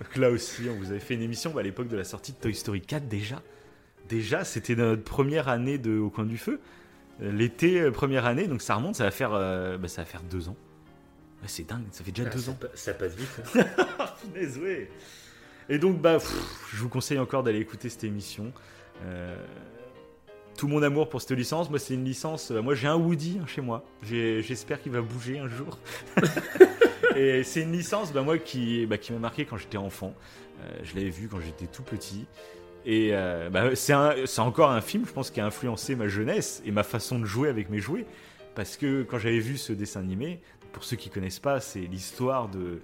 [0.00, 2.32] donc là aussi, on vous avait fait une émission bah, à l'époque de la sortie
[2.32, 3.42] de Toy Story 4 déjà.
[4.08, 6.60] Déjà, c'était notre première année de Au coin du feu.
[7.20, 10.22] L'été, euh, première année, donc ça remonte, ça va faire, euh, bah, ça va faire
[10.22, 10.56] deux ans.
[11.46, 12.54] C'est dingue, ça fait déjà Ah, deux ça, ans.
[12.60, 13.40] pa- ça passe vite.
[13.56, 13.64] hein.
[14.60, 14.90] Ouais.
[15.68, 18.52] Et donc, bah, pff, je vous conseille encore d'aller écouter cette émission.
[19.02, 19.36] Euh,
[20.56, 22.50] tout mon amour pour cette licence, moi, c'est une licence.
[22.50, 23.84] euh, moi, j'ai un Woody hein, chez moi.
[24.02, 25.78] J'espère qu'il va bouger un jour.
[27.16, 30.14] Et c'est une licence, bah, moi, qui, bah, qui m'a marqué quand j'étais enfant.
[30.60, 32.26] Euh, je l'avais vu quand j'étais tout petit.
[32.86, 36.70] Et euh, bah, c'est encore un film, je pense, qui a influencé ma jeunesse et
[36.70, 38.06] ma façon de jouer avec mes jouets.
[38.54, 40.40] Parce que quand j'avais vu ce dessin animé,
[40.72, 42.80] pour ceux qui connaissent pas, c'est l'histoire de,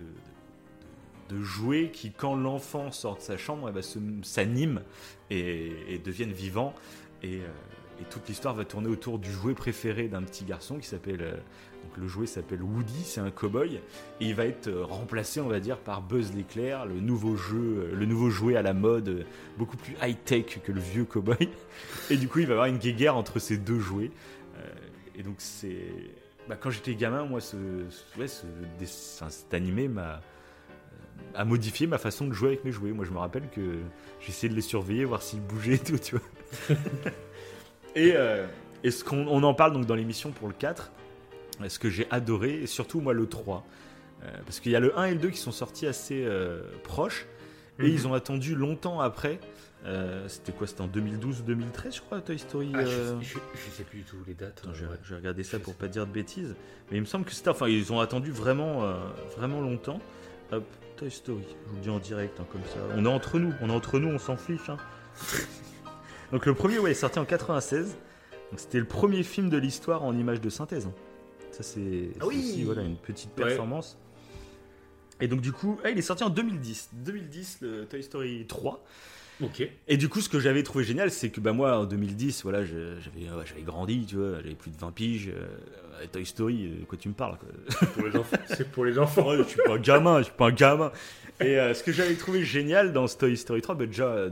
[0.00, 3.82] de, de jouets qui, quand l'enfant sort de sa chambre, eh ben,
[4.22, 4.80] s'animent
[5.30, 6.74] et, et deviennent vivants.
[7.24, 7.48] Et, euh,
[8.00, 11.22] et toute l'histoire va tourner autour du jouet préféré d'un petit garçon qui s'appelle.
[11.22, 11.32] euh,
[11.84, 13.74] donc le jouet s'appelle Woody, c'est un cow-boy.
[13.76, 13.80] Et
[14.20, 18.06] il va être euh, remplacé, on va dire, par Buzz l'éclair, le nouveau jeu, le
[18.06, 19.26] nouveau jouet à la mode,
[19.58, 21.48] beaucoup plus high-tech que le vieux cow-boy.
[22.10, 24.10] Et du coup, il va y avoir une guéguerre entre ces deux jouets.
[25.16, 25.86] Et donc, c'est.
[26.48, 27.56] Bah, quand j'étais gamin, moi, ce,
[28.80, 30.20] dessin- cet animé m'a
[31.36, 32.92] a modifié ma façon de jouer avec mes jouets.
[32.92, 33.78] Moi, je me rappelle que
[34.20, 36.24] j'essayais de les surveiller, voir s'ils bougeaient et tout, tu vois.
[37.94, 38.46] et euh,
[38.82, 40.90] et ce qu'on on en parle donc dans l'émission pour le 4,
[41.62, 43.64] euh, ce que j'ai adoré, et surtout moi le 3.
[44.22, 46.62] Euh, parce qu'il y a le 1 et le 2 qui sont sortis assez euh,
[46.82, 47.26] proches,
[47.78, 47.88] et Mhm.
[47.88, 49.38] ils ont attendu longtemps après.
[50.28, 52.90] C'était quoi C'était en 2012 ou 2013, je crois, Toy Story Ah, je,
[53.20, 54.60] je, je sais plus du tout les dates.
[54.64, 56.54] Attends, je, vais- je vais regarder ça pour pas dire de bêtises.
[56.90, 57.50] Mais il me semble que c'était.
[57.50, 58.82] Enfin, ils ont attendu vraiment,
[59.36, 59.98] vraiment longtemps.
[60.52, 60.64] Hop,
[60.96, 61.44] Toy Story.
[61.50, 62.78] Je vous le dis en direct, hein, comme ça.
[62.96, 63.52] On est entre nous.
[63.60, 64.70] On est entre nous, on s'en fiche.
[64.70, 64.78] hein.
[66.32, 67.96] Donc, le premier, ouais, est sorti en 96.
[68.50, 70.86] Donc, c'était le premier film de l'histoire en image de synthèse.
[70.86, 70.92] hein.
[71.52, 73.44] Ça, c'est Ah oui c'est aussi, voilà, une petite Ouais.
[73.46, 73.98] performance.
[75.20, 76.90] Et donc, du coup, ah, il est sorti en 2010.
[76.92, 78.82] 2010, le Toy Story 3.
[79.42, 79.68] Ok.
[79.88, 82.64] Et du coup, ce que j'avais trouvé génial, c'est que bah, moi, en 2010, voilà,
[82.64, 85.30] j'avais ouais, grandi, tu vois, j'avais plus de 20 piges.
[85.34, 87.86] euh, Toy Story, euh, de quoi tu me parles quoi.
[87.88, 88.36] Pour les enfants.
[88.48, 89.28] C'est pour les enfants.
[89.28, 90.92] Ouais, Je suis pas un gamin, je suis pas un gamin.
[91.40, 94.30] Et euh, ce que j'avais trouvé génial dans Toy Story 3, bah, déjà, euh,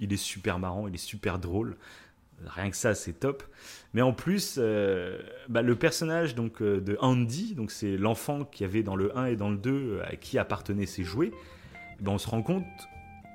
[0.00, 1.76] il est super marrant, il est super drôle.
[2.46, 3.42] Rien que ça, c'est top.
[3.92, 5.18] Mais en plus, euh,
[5.48, 9.36] bah, le personnage donc, de Andy, donc c'est l'enfant qui avait dans le 1 et
[9.36, 11.32] dans le 2 euh, à qui appartenaient ses jouets,
[12.00, 12.66] bah, on se rend compte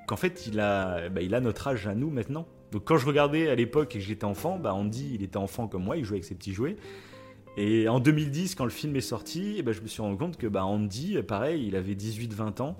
[0.06, 2.46] qu'en fait, il a, bah, il a notre âge à nous maintenant.
[2.72, 5.84] Donc quand je regardais à l'époque et que j'étais enfant, Andy, il était enfant comme
[5.84, 6.76] moi, il jouait avec ses petits jouets.
[7.56, 10.46] Et en 2010, quand le film est sorti, ben, je me suis rendu compte que
[10.46, 12.76] bah, Andy, pareil, il avait 18-20 ans.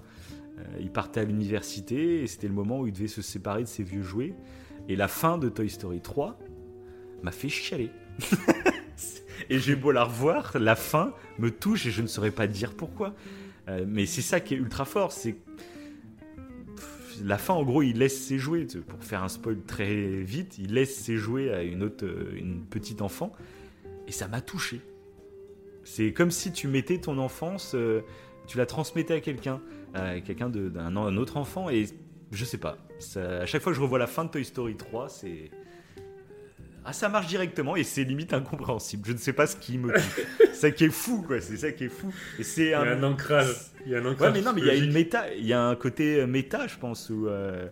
[0.61, 3.69] Euh, il partait à l'université et c'était le moment où il devait se séparer de
[3.69, 4.35] ses vieux jouets.
[4.89, 6.39] Et la fin de Toy Story 3
[7.23, 7.91] m'a fait chialer.
[9.51, 12.75] et j'ai beau la revoir, la fin me touche et je ne saurais pas dire
[12.75, 13.15] pourquoi.
[13.69, 15.37] Euh, mais c'est ça qui est ultra fort, c'est
[17.23, 20.73] la fin, en gros, il laisse ses jouets, pour faire un spoil très vite, il
[20.73, 23.33] laisse ses jouets à une autre, euh, une petite enfant,
[24.09, 24.81] et ça m'a touché.
[25.85, 27.77] C'est comme si tu mettais ton enfance,
[28.47, 29.61] tu la transmettais à quelqu'un,
[29.95, 31.87] à quelqu'un d'un autre enfant, et
[32.33, 32.79] je sais pas.
[33.17, 35.51] à chaque fois que je revois la fin de Toy Story 3, c'est
[36.85, 39.07] ah, ça marche directement et c'est limite incompréhensible.
[39.07, 39.93] Je ne sais pas ce qui me
[40.39, 41.41] c'est ça qui est fou, quoi.
[41.41, 42.13] C'est ça qui est fou.
[42.39, 42.85] Et c'est un...
[42.85, 43.55] Il y a un ancrage.
[43.85, 44.33] Il y a un ancrage.
[44.33, 45.33] Ouais, mais non, mais il y a une méta.
[45.35, 47.69] Il y a un côté méta, je pense, où euh,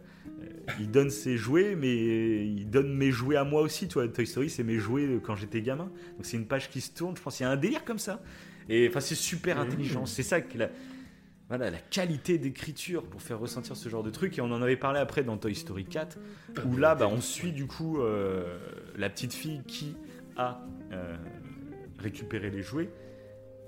[0.78, 3.88] il donne ses jouets, mais il donne mes jouets à moi aussi.
[3.88, 5.90] Tu vois, Toy Story, c'est mes jouets quand j'étais gamin.
[6.16, 7.16] Donc c'est une page qui se tourne.
[7.16, 8.22] Je pense qu'il y a un délire comme ça.
[8.68, 9.60] Et enfin, c'est super mmh.
[9.60, 10.06] intelligent.
[10.06, 10.68] C'est ça que la,
[11.48, 14.36] voilà, la qualité d'écriture pour faire ressentir ce genre de truc.
[14.38, 16.18] Et on en avait parlé après dans Toy Story 4,
[16.66, 18.58] où là, bah, on suit du coup euh,
[18.96, 19.96] la petite fille qui
[20.36, 20.60] a
[20.92, 21.16] euh,
[21.98, 22.90] récupéré les jouets.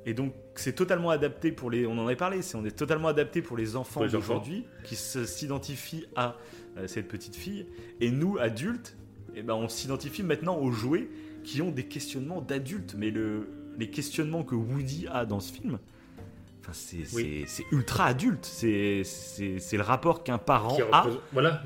[0.07, 1.87] Et donc, c'est totalement adapté pour les.
[1.87, 6.07] On en avait parlé, c'est on est totalement adapté pour les enfants d'aujourd'hui qui s'identifient
[6.17, 6.37] à
[6.77, 7.67] euh, cette petite fille.
[8.01, 8.97] Et nous, adultes,
[9.35, 11.09] eh ben, on s'identifie maintenant aux jouets
[11.45, 12.95] qui ont des questionnements d'adultes.
[12.97, 13.49] Mais le,
[13.79, 15.79] les questionnements que Woody a dans ce film,
[16.73, 18.45] c'est ultra adulte.
[18.45, 21.07] C'est le rapport qu'un parent a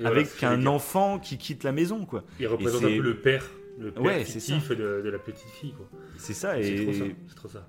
[0.05, 2.05] avec un enfant qui quitte la maison.
[2.05, 2.25] Quoi.
[2.41, 3.45] Il représente un peu le père,
[3.79, 5.75] le père fictif de, de, la petite fille.
[6.19, 6.59] C'est ça.
[6.61, 7.15] Et...
[7.35, 7.66] trop ça.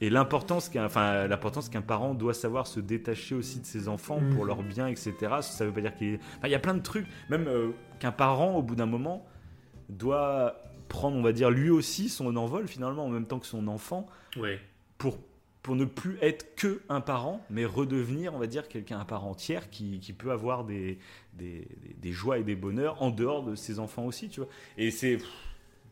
[0.00, 1.26] Et l'importance qu'un enfin,
[1.72, 4.48] qu'un parent doit savoir se détacher aussi de ses enfants pour mmh.
[4.48, 5.14] leur bien, etc.
[5.40, 6.18] Ça veut pas dire qu'il.
[6.44, 7.06] il y a plein de trucs.
[7.30, 9.26] Même euh, qu'un parent, au bout d'un moment,
[9.88, 13.68] doit prendre, on va dire, lui aussi son envol finalement en même temps que son
[13.68, 14.06] enfant.
[14.36, 14.60] Ouais.
[14.98, 15.18] Pour
[15.66, 19.24] pour ne plus être que un parent, mais redevenir, on va dire, quelqu'un à part
[19.24, 20.96] entière qui, qui peut avoir des,
[21.32, 21.66] des,
[22.00, 24.48] des, joies et des bonheurs en dehors de ses enfants aussi, tu vois.
[24.78, 25.18] Et c'est.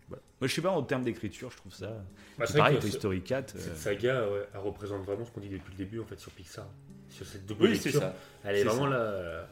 [0.08, 2.04] Moi, je sais pas, en termes d'écriture, je trouve ça.
[2.38, 3.50] Bah, c'est pareil, Toy Story 4.
[3.58, 4.24] Cette euh, saga,
[4.54, 6.68] elle représente vraiment ce qu'on dit depuis le début, en fait, sur Pixar.
[7.08, 8.00] Sur cette double oui, lecture.
[8.00, 8.14] Ça.
[8.44, 9.48] Elle est, vraiment là,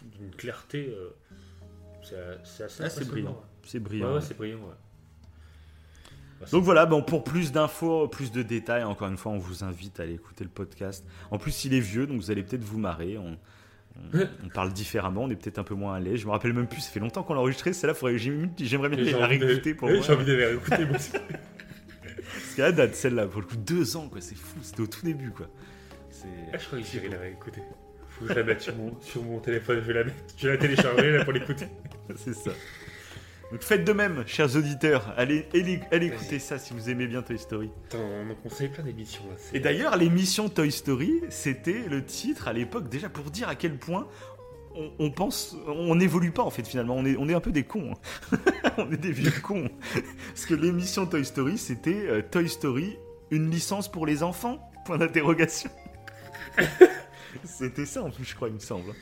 [0.00, 0.94] d'une clarté.
[0.94, 3.42] Euh, c'est assez ah, brillant.
[3.64, 4.14] C'est brillant.
[4.14, 4.74] Ouais, c'est brillant, ouais.
[6.40, 9.64] Bah, Donc voilà, bon, pour plus d'infos, plus de détails, encore une fois, on vous
[9.64, 11.04] invite à aller écouter le podcast.
[11.30, 13.18] En plus, il est vieux, donc vous allez peut-être vous marrer.
[13.18, 13.36] On,
[14.54, 16.20] parle différemment, on est peut-être un peu moins à l'aise.
[16.20, 17.72] Je me rappelle même plus, ça fait longtemps qu'on l'a enregistré.
[17.72, 21.12] Celle-là, j'aimerais bien la réécouter pour J'ai envie de la réécouter, moi aussi.
[22.34, 24.86] Parce qu'à la date, celle-là, pour le coup, deux ans, quoi, c'est fou, c'était au
[24.86, 25.48] tout début, quoi.
[26.52, 27.62] Ah, je crois que j'irai la réécouter.
[28.08, 30.46] Faut que je la mette sur mon, sur mon téléphone, je vais la mettre, je
[30.48, 31.66] vais la télécharger là, pour l'écouter.
[32.16, 32.50] c'est ça.
[33.52, 35.14] Donc faites de même, chers auditeurs.
[35.16, 35.46] Allez,
[35.92, 37.70] allez, écouter ça si vous aimez bien Toy Story.
[37.94, 39.22] on en conseille plein d'émissions.
[39.52, 43.76] Et d'ailleurs, l'émission Toy Story, c'était le titre à l'époque déjà pour dire à quel
[43.78, 44.08] point
[44.98, 46.96] on, pense, on n'évolue pas en fait finalement.
[46.96, 47.92] On est, on est un peu des cons.
[47.92, 48.38] Hein.
[48.78, 49.70] on est des vieux cons.
[50.28, 52.98] Parce que l'émission Toy Story, c'était euh, Toy Story,
[53.30, 54.58] une licence pour les enfants?
[54.84, 55.70] Point d'interrogation.
[57.44, 58.92] c'était ça en plus, je crois, il me semble.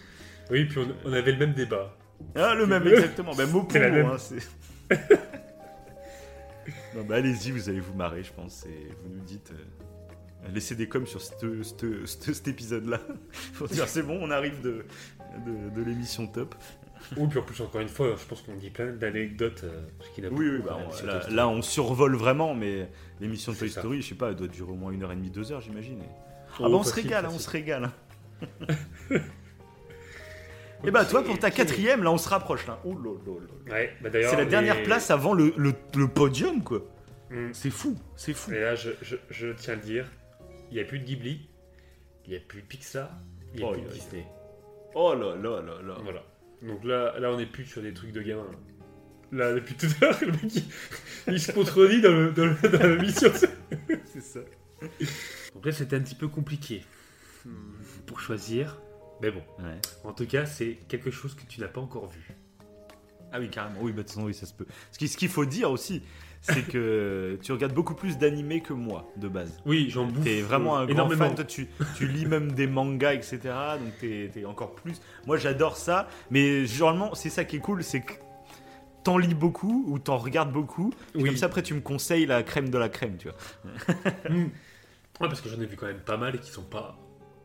[0.51, 1.97] Oui, puis on avait le même débat.
[2.35, 3.35] Ah, le même, exactement.
[3.35, 3.87] Ben, mot pour mot.
[3.87, 4.17] Hein,
[6.95, 8.65] non, bah, allez-y, vous allez vous marrer, je pense.
[8.67, 9.53] Et vous nous dites.
[9.53, 13.01] Euh, laissez des coms sur cet épisode-là.
[13.55, 14.85] Pour dire, c'est bon, on arrive de,
[15.47, 16.55] de, l'émission top.
[17.17, 19.63] Oui, puis en plus, encore une fois, je pense qu'on dit plein d'anecdotes.
[19.65, 19.83] Euh,
[20.31, 20.79] oui, oui, bah,
[21.31, 22.89] là, on survole vraiment, mais
[23.21, 25.31] l'émission Toy Story, je sais pas, elle doit durer au moins une heure et demie,
[25.31, 26.01] deux heures, j'imagine.
[26.55, 27.91] Ah, bah, on se régale, hein, on se régale.
[30.87, 32.81] Et bah toi pour ta quatrième, là on se rapproche là.
[32.85, 32.95] Oh,
[33.71, 36.83] ouais, bah, c'est la dernière place avant le, le, podium quoi.
[37.31, 37.51] Hmm.
[37.53, 38.53] C'est fou, c'est fou.
[38.53, 38.91] Et là je,
[39.31, 40.07] je, tiens à le dire,
[40.71, 41.49] il n'y a plus de Ghibli,
[42.27, 43.11] il n'y a plus de Pixar,
[43.55, 44.27] il n'y a plus de Disney.
[44.95, 45.97] Oh là là là là.
[46.03, 46.23] Voilà.
[46.63, 48.47] Donc là, là on est plus sur des trucs de gamin.
[49.33, 50.65] Là, depuis tout à l'heure, le mec
[51.27, 53.33] il, se contredit dans, le, dans, dans la mission.
[54.05, 54.41] c'est ça.
[55.55, 56.85] Donc là c'était un petit peu compliqué
[57.47, 57.51] hmm.
[58.07, 58.79] pour choisir.
[59.25, 59.43] Mais bon,
[60.05, 62.35] en tout cas, c'est quelque chose que tu n'as pas encore vu.
[63.33, 63.81] Ah oui, carrément.
[63.81, 64.67] Oui, bah, de toute façon, oui, ça se peut.
[64.93, 66.03] Ce qu'il faut dire aussi,
[66.41, 69.59] c'est que tu regardes beaucoup plus d'animés que moi, de base.
[69.65, 70.25] Oui, j'en bouffe.
[70.25, 71.35] T'es vraiment un grand fan.
[71.35, 73.39] Toi, tu, tu, lis même des mangas, etc.
[73.81, 75.01] Donc, t'es es encore plus.
[75.27, 76.07] Moi, j'adore ça.
[76.31, 78.13] Mais généralement, c'est ça qui est cool, c'est que
[79.05, 80.93] t'en lis beaucoup ou t'en regardes beaucoup.
[81.15, 81.25] Oui.
[81.25, 83.37] Comme ça, après, tu me conseilles la crème de la crème, tu vois.
[84.31, 84.49] ouais,
[85.19, 86.99] parce que j'en ai vu quand même pas mal et qui sont pas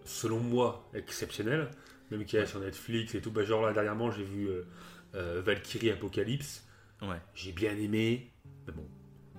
[0.10, 1.69] selon moi, exceptionnel,
[2.11, 3.31] même qu'il y a sur Netflix et tout.
[3.31, 4.64] Bah, genre là, dernièrement, j'ai vu euh,
[5.15, 6.68] Euh, Valkyrie Apocalypse,
[7.02, 7.18] Ouais.
[7.34, 8.30] j'ai bien aimé,
[8.68, 8.86] mais bon,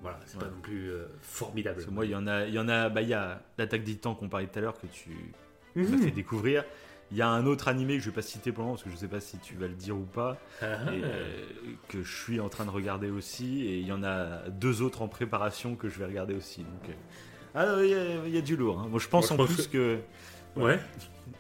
[0.03, 1.77] voilà, c'est pas non plus euh, formidable.
[1.77, 3.41] Parce que moi, il y en a, il y en a, bah, il y a
[3.57, 5.11] l'attaque des titans qu'on parlait tout à l'heure que tu
[5.77, 5.99] m'as Mhm.
[6.03, 6.65] fait découvrir.
[7.13, 8.83] Il y a un autre animé que je vais pas citer pour le moment parce
[8.85, 11.29] que je sais pas si tu vas le dire ou pas, Ah, et, euh,
[11.89, 13.65] que je suis en train de regarder aussi.
[13.65, 16.63] Et il y en a deux autres en préparation que je vais regarder aussi.
[16.63, 16.93] Donc, euh,
[17.55, 18.81] ah, il y, a- il y a du lourd.
[18.81, 18.89] hein.
[18.91, 19.99] Moi, je pense Moi, je en pense plus que...
[20.57, 20.79] ouais.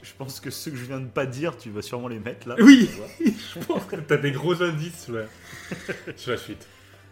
[0.02, 2.48] je pense que ceux que je viens de pas dire, tu vas sûrement les mettre
[2.48, 2.56] là.
[2.60, 2.88] Oui.
[3.54, 5.24] Je pense que t'as des gros indices sur la,
[6.16, 6.68] sur la suite.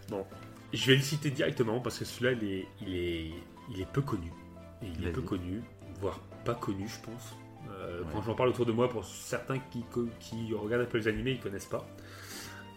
[0.08, 0.24] Bon,
[0.72, 3.30] je vais le citer directement parce que celui-là, il est, il est,
[3.74, 4.30] il est peu connu.
[4.82, 5.62] Et il est peu connu,
[6.00, 7.34] voire pas connu, je pense.
[7.70, 8.06] Euh, Ouais.
[8.12, 9.84] Quand j'en parle autour de moi, pour certains qui,
[10.20, 11.86] qui regardent un peu les animés, ils connaissent pas.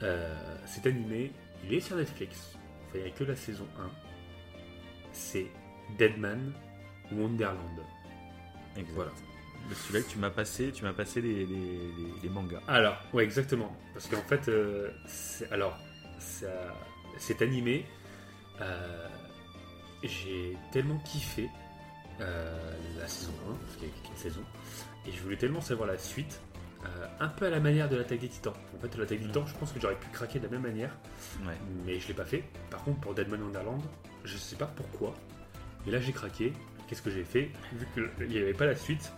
[0.02, 0.36] Euh,
[0.66, 1.32] cet animé,
[1.64, 2.56] il est sur Netflix.
[2.88, 3.90] Enfin, il n'y a que la saison 1.
[5.14, 5.48] C'est
[5.98, 6.52] Deadman
[7.12, 7.80] Wonderland.
[8.78, 8.94] Exact.
[8.96, 9.12] Voilà.
[9.70, 12.62] Mais Celui-là que tu m'as passé, tu m'as passé les, les- les- les mangas.
[12.68, 13.76] Alors, ouais, exactement.
[13.94, 15.78] Parce qu'en fait, euh, c'est- alors,
[17.18, 17.86] cet animé,
[18.62, 19.08] euh,
[20.04, 21.50] j'ai tellement kiffé
[22.20, 24.42] euh, la saison 1, parce qu'il y a qu'une saison,
[25.08, 26.40] et je voulais tellement savoir la suite,
[26.86, 28.54] euh, un peu à la manière de l'attaque des titans.
[28.76, 30.96] En fait, l'attaque des titans, je pense que j'aurais pu craquer de la même manière,
[31.46, 31.54] Ouais.
[31.86, 32.44] mais je l'ai pas fait.
[32.70, 33.82] Par contre, pour Deadman Wonderland,
[34.24, 35.14] je sais pas pourquoi,
[35.86, 36.54] mais là j'ai craqué.
[36.92, 37.88] Qu'est-ce que j'ai fait Vu
[38.18, 39.14] qu'il n'y avait pas la suite,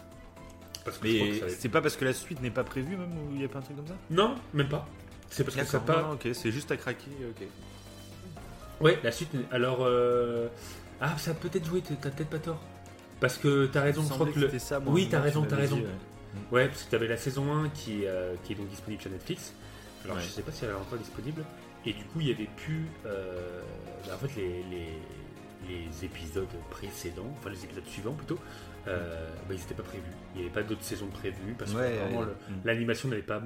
[0.86, 3.34] parce que Mais avait- c'est pas parce que la suite n'est pas prévue même ou
[3.34, 3.96] il y a pas un truc comme ça?
[4.12, 4.88] Non, même pas.
[5.32, 6.12] C'est parce que ça pas.
[6.14, 7.48] ok, c'est juste à craquer, ok.
[8.80, 9.32] Ouais, la suite.
[9.52, 10.48] Alors, euh,
[11.02, 11.82] ah, ça a peut-être joué.
[11.82, 12.62] T'as peut-être pas tort.
[13.20, 14.04] Parce que t'as raison.
[14.04, 15.78] Je crois que le- c'était ça, moi, Oui, t'as raison, t'as raison.
[15.78, 15.88] dit, ouais.
[16.52, 19.54] Ouais, parce que t'avais la saison 1 qui, euh, qui est donc disponible sur Netflix.
[20.04, 20.22] Alors, Ouais.
[20.24, 21.44] je sais pas si elle est encore disponible.
[21.88, 22.86] Et du coup, il y avait plus.
[23.08, 23.62] euh,
[24.06, 24.90] bah, en fait, les, les,
[25.68, 28.40] les épisodes précédents, enfin les épisodes suivants plutôt,
[28.88, 30.04] euh, bah, ils n'étaient pas prévus.
[30.34, 32.34] Il n'y avait pas d'autres saisons prévues parce Ouais, que vraiment ouais.
[32.50, 32.62] Mm.
[32.66, 33.42] l'animation n'avait pas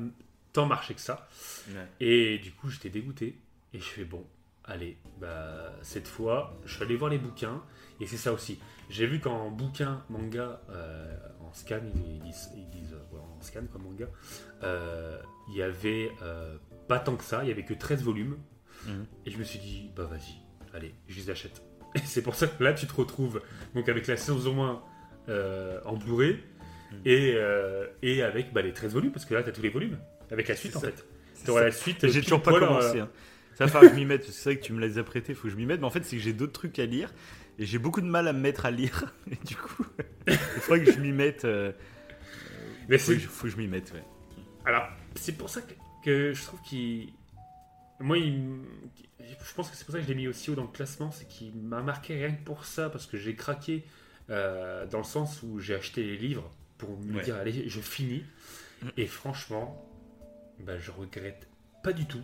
[0.54, 1.28] tant marché que ça.
[1.70, 1.88] Ouais.
[2.00, 3.38] Et du coup, j'étais dégoûté.
[3.74, 4.26] Et je fais bon,
[4.64, 7.62] allez, bah, cette fois, je suis allé voir les bouquins.
[8.00, 8.60] Et c'est ça aussi.
[8.90, 13.42] J'ai vu qu'en bouquin, manga, euh, en scan, ils disent, ils disent euh, ouais, en
[13.42, 14.06] scan comme manga,
[14.64, 15.20] euh,
[15.50, 16.58] il y avait euh,
[16.88, 17.44] pas tant que ça.
[17.44, 18.38] Il y avait que 13 volumes.
[18.86, 19.06] Mhm.
[19.26, 20.36] Et je me suis dit, bah vas-y,
[20.74, 21.62] allez, je les achète.
[21.98, 23.42] Et c'est pour ça que là, tu te retrouves
[23.76, 24.82] donc avec la saison 1
[25.30, 26.40] euh, en Blu-ray
[26.90, 27.00] Mhm.
[27.04, 29.68] et, euh, et avec bah, les 13 volumes, parce que là, tu as tous les
[29.68, 29.98] volumes.
[30.32, 30.88] Avec la suite, en ça.
[30.88, 31.04] fait.
[31.44, 31.98] Tu auras la suite.
[32.08, 33.00] J'ai pile toujours pas poil, euh, commencé.
[33.02, 33.10] hein.
[33.56, 34.22] Ça va falloir que je m'y mette.
[34.22, 35.82] parce que C'est vrai que tu me les as prêtés, faut que je m'y mette.
[35.82, 37.14] Mais en fait, c'est que j'ai d'autres trucs à lire.
[37.60, 39.14] Et j'ai beaucoup de mal à me mettre à lire.
[39.32, 39.86] Et du coup,
[40.28, 41.44] il faudrait que je m'y mette.
[41.44, 41.74] euh,
[42.88, 44.04] Mais faut, que c'est je, faut que je m'y mette, ouais.
[44.66, 45.74] Alors, c'est pour ça que,
[46.06, 47.10] que je trouve qu'il.
[48.00, 48.62] Moi, il
[49.20, 51.12] je pense que c'est pour ça que je l'ai mis aussi haut dans le classement,
[51.12, 53.84] c'est qu'il m'a marqué rien que pour ça, parce que j'ai craqué
[54.30, 57.24] euh, dans le sens où j'ai acheté les livres pour me Ouais.
[57.24, 58.24] dire, allez, je finis.
[58.98, 59.84] Et franchement,
[60.60, 61.48] bah, je regrette
[61.84, 62.22] pas du tout,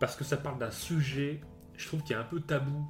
[0.00, 1.40] parce que ça parle d'un sujet,
[1.76, 2.84] je trouve, qui est un peu tabou.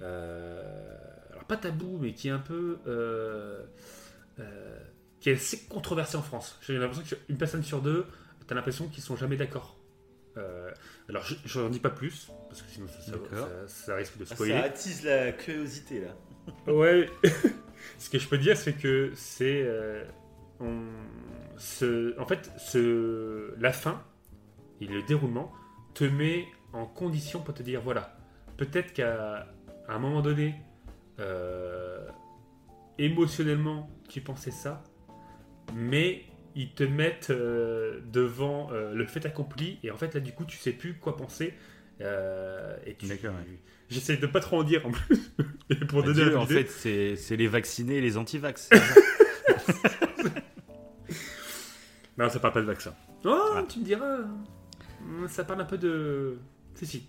[0.00, 0.96] Euh,
[1.30, 2.78] alors, pas tabou, mais qui est un peu.
[2.86, 3.62] euh,
[5.20, 6.58] qui est assez controversé en France.
[6.66, 8.06] J'ai l'impression qu'une personne sur deux,
[8.46, 9.78] t'as l'impression qu'ils sont jamais d'accord.
[10.36, 10.70] Euh,
[11.08, 14.24] alors, je n'en dis pas plus, parce que sinon ça, ça- ça- ça risque de
[14.28, 14.54] Ah, spoiler.
[14.54, 16.14] attise la curiosité là.
[16.72, 17.08] Ouais.
[17.98, 19.62] ce que je peux dire, c'est que c'est.
[19.64, 20.04] euh,
[20.60, 20.82] on-
[21.56, 24.02] ce- en fait, ce, la fin
[24.80, 25.52] et le déroulement
[25.94, 28.16] te met en condition pour te dire voilà,
[28.56, 29.46] peut-être qu'à
[29.88, 30.56] un moment donné,
[31.20, 32.08] euh,
[32.98, 34.82] émotionnellement, tu pensais ça,
[35.74, 36.24] mais
[36.54, 40.44] ils te mettent euh, devant euh, le fait accompli, et en fait, là, du coup,
[40.44, 41.54] tu sais plus quoi penser.
[42.00, 43.58] euh, et tu- D'accord, ouais.
[43.90, 45.20] J'essaie de pas trop en dire en plus.
[45.70, 48.70] Et pour Bah, donner la en fait, c'est c'est les vaccinés et les anti-vax.
[52.16, 52.94] Non, ça parle pas de vaccin.
[53.24, 53.64] Oh, Ah.
[53.68, 54.18] tu me diras.
[55.28, 56.38] Ça parle un peu de.
[56.74, 57.08] Si, si.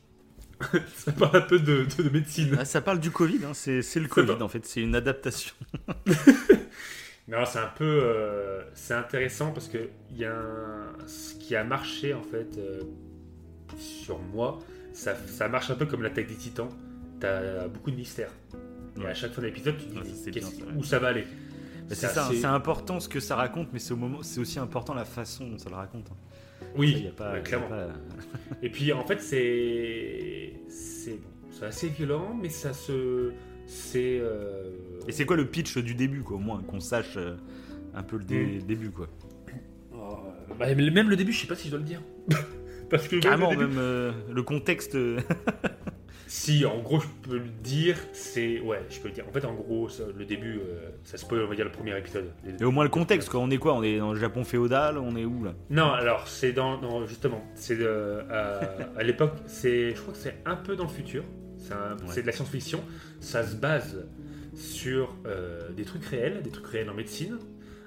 [0.96, 2.56] ça parle un peu de, de- de médecine.
[2.60, 5.54] Ah, ça parle du Covid, hein, c'est c'est le Covid en fait, c'est une adaptation.
[7.28, 7.84] Non, c'est un peu.
[8.04, 12.58] euh, c'est intéressant parce que il y a un- ce qui a marché en fait
[12.58, 12.82] euh,
[13.78, 14.60] sur moi.
[14.94, 16.70] Ça, ça marche un peu comme l'attaque des titans.
[17.20, 18.32] T'as beaucoup de mystères.
[19.02, 21.26] Et à chaque fin d'épisode, tu te dis Ouais, ça, où ça va aller?
[21.90, 25.06] C'est assez- important ce que ça raconte, mais c'est au moment, c'est aussi important la
[25.06, 26.08] façon dont ça le raconte.
[26.12, 26.16] hein.
[26.62, 27.68] Ça, Oui, y a pas, ouais, y a clairement.
[27.68, 27.88] pas-
[28.64, 30.54] Et puis en fait, c'est.
[30.70, 33.32] C'est bon, c'est assez violent, mais ça se.
[33.68, 34.20] C'est.
[34.20, 34.72] euh,
[35.08, 37.36] Et c'est quoi le pitch du début, quoi, au moins, qu'on sache euh,
[37.94, 38.54] un peu le, dé- Mm.
[38.56, 39.08] le début, quoi?
[39.94, 40.18] Oh,
[40.60, 42.02] bah, même le début, je sais pas si je dois le dire.
[42.90, 44.96] Parce que même Carrément, le début- même euh, le contexte.
[44.96, 45.20] euh,
[46.28, 48.60] Si, en gros, je peux le dire, c'est.
[48.60, 49.26] Ouais, je peux le dire.
[49.30, 51.98] En fait, en gros, ça- le début, euh, ça spoil, on va dire, le premier
[51.98, 52.32] épisode.
[52.60, 53.40] Et au moins le contexte, quoi.
[53.40, 53.74] On est quoi?
[53.76, 55.54] On est dans le Japon féodal On est où là?
[55.70, 56.82] Non, alors, c'est dans.
[56.82, 58.60] non, justement, c'est à,
[58.98, 59.92] à l'époque, c'est.
[59.96, 61.24] Je crois que c'est un peu dans le futur.
[62.10, 62.84] C'est de la science-fiction.
[63.20, 64.06] Ça se base
[64.56, 67.38] sur euh, des trucs réels, des trucs réels en médecine.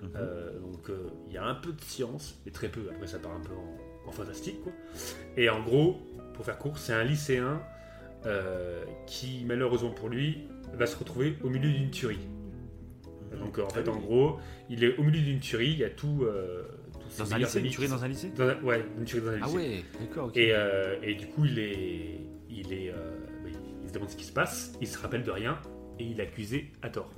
[0.02, 0.10] Mhm.
[0.16, 2.82] Euh, donc, euh, il y a un peu de science, mais très peu.
[2.90, 4.72] Après, ça part un peu en, en fantastique, quoi.
[5.36, 5.98] Et en gros,
[6.34, 7.60] pour faire court, c'est un lycéen
[9.06, 10.38] qui, malheureusement pour lui,
[10.74, 12.28] va se retrouver au milieu d'une tuerie.
[13.38, 14.38] Donc, euh, en fait, en gros,
[14.68, 16.26] il est au milieu d'une tuerie, il y a tout.
[17.18, 18.30] Dans un lycée tuerie dans un lycée?
[18.36, 19.48] Dans un- ouais, une tuerie dans un lycée.
[19.50, 20.36] Ah ouais, d'accord, ok.
[20.36, 23.16] Et, euh, et du coup, il est, il est, euh,
[23.88, 24.72] il se demande ce qui se passe.
[24.82, 25.58] Il se rappelle de rien
[25.98, 27.10] et il est accusé à tort.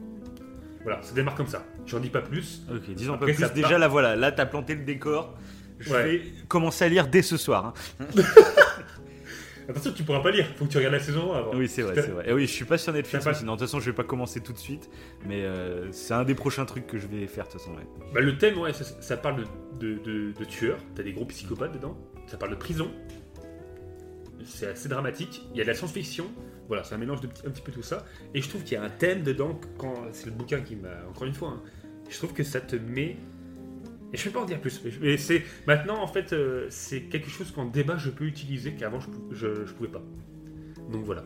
[0.84, 1.64] Voilà, ça démarre comme ça.
[1.84, 2.62] J'en dis pas plus.
[2.72, 3.42] Ok, disons Après, pas plus.
[3.42, 5.36] ça Déjà part- là, voilà, là t'as planté le décor.
[5.80, 6.02] Je Ouais.
[6.04, 7.74] vais commencer à lire dès ce soir.
[8.00, 8.04] hein.
[9.68, 10.46] Attention, tu pourras pas lire.
[10.56, 11.54] Faut que tu regardes la saison 1 avant.
[11.54, 12.28] Oui, c'est vrai, c'est vrai.
[12.28, 14.02] Et oui, je suis pas sur Netflix, pas- sinon de toute façon, je vais pas
[14.04, 14.90] commencer tout de suite.
[15.26, 17.72] Mais euh, c'est un des prochains trucs que je vais faire de toute façon.
[17.74, 17.86] ouais.
[18.12, 19.44] Bah, le thème, ouais, ça, ça parle
[19.78, 20.78] de, de, de- de tueurs.
[20.96, 21.96] T'as des gros psychopathes dedans.
[22.26, 22.90] Ça parle de prison.
[24.44, 25.42] C'est assez dramatique.
[25.52, 26.26] Il y a de la science-fiction.
[26.68, 28.04] Voilà, c'est un mélange de petit- un petit peu tout ça.
[28.34, 29.58] Et je trouve qu'il y a un thème dedans.
[29.78, 31.50] Quand c'est le bouquin qui m'a encore une fois.
[31.50, 31.62] hein,
[32.08, 33.16] je trouve que ça te met.
[34.12, 34.80] Et je ne vais pas en dire plus.
[34.84, 38.24] mais je- Mais c'est maintenant en fait, euh, c'est quelque chose qu'en débat je peux
[38.24, 40.02] utiliser qu'avant je, je, je pouvais pas.
[40.92, 41.24] Donc voilà.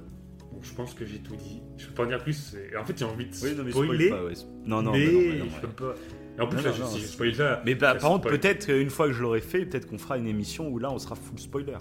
[0.53, 1.63] Donc, je pense que j'ai tout dit.
[1.79, 2.55] Je peux pas en dire plus.
[2.79, 4.07] En fait, j'ai envie de Oui, non, mais spoiler.
[4.07, 4.35] spoil pas, ouais.
[4.67, 5.61] Non, non, mais bah non, bah non, je ouais.
[5.63, 5.95] peux pas.
[6.37, 7.63] Et en plus, Non, là, non, je- non, si je spoil ça.
[7.65, 10.17] Mais bah, ça par contre, peut-être une fois que je l'aurai fait, peut-être qu'on fera
[10.19, 11.77] une émission où là on sera full spoiler.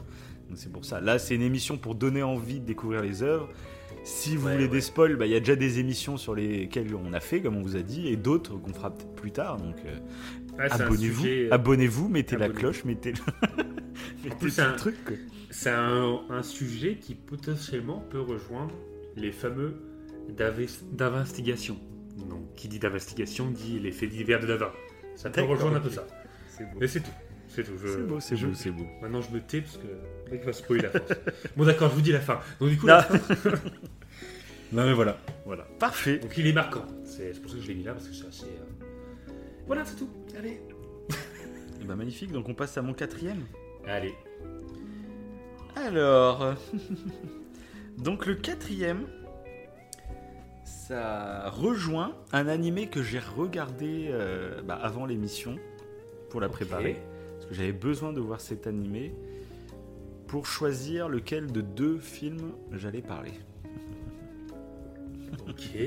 [0.55, 1.01] C'est pour ça.
[1.01, 3.49] Là, c'est une émission pour donner envie de découvrir les œuvres.
[4.03, 4.69] Si vous Ouais, voulez ouais.
[4.71, 7.55] des spoils, bah, il y a déjà des émissions sur lesquelles on a fait, comme
[7.55, 9.57] on vous a dit, et d'autres qu'on fera peut-être plus tard.
[9.57, 9.95] Donc euh,
[10.59, 13.19] Ah, un abonnez-vous, sujet- abonnez-vous, mettez la cloche, mettez le,
[14.29, 14.95] mettez un- truc.
[15.51, 18.73] C'est un, un sujet qui potentiellement peut rejoindre
[19.15, 19.75] les fameux
[20.29, 21.77] d'inves- d'investigation.
[22.29, 24.71] Donc, qui dit d'investigation dit les faits divers de Davin.
[25.15, 26.05] Ça peut rejoindre un peu ça.
[26.79, 27.09] Mais c'est tout.
[27.55, 27.77] C'est tout.
[27.77, 28.85] Je- C'est beau, c'est je- beau, c'est beau.
[29.01, 29.87] Maintenant, je me tais parce que
[30.25, 30.99] le mec va spoiler la fin.
[31.57, 32.39] bon, d'accord, je vous dis la fin.
[32.59, 32.93] Donc, du coup, Non.
[32.95, 33.49] la fin-
[34.71, 35.17] non, mais voilà.
[35.45, 36.17] Voilà, parfait.
[36.19, 36.85] Donc, il est marquant.
[37.05, 38.45] C'est c'est pour ça que je l'ai mis là parce que c'est assez.
[38.45, 38.83] euh,
[39.67, 40.09] Voilà, c'est tout.
[40.37, 40.61] Allez.
[41.81, 43.43] Et bah, magnifique, donc on passe à mon quatrième.
[43.85, 44.13] Allez.
[45.75, 46.53] Alors,
[47.97, 49.05] donc le quatrième,
[50.65, 55.57] ça rejoint un animé que j'ai regardé euh, bah, avant l'émission
[56.29, 56.97] pour la préparer,
[57.53, 59.13] j'avais besoin de voir cet animé
[60.27, 63.31] pour choisir lequel de deux films j'allais parler.
[65.49, 65.77] Ok.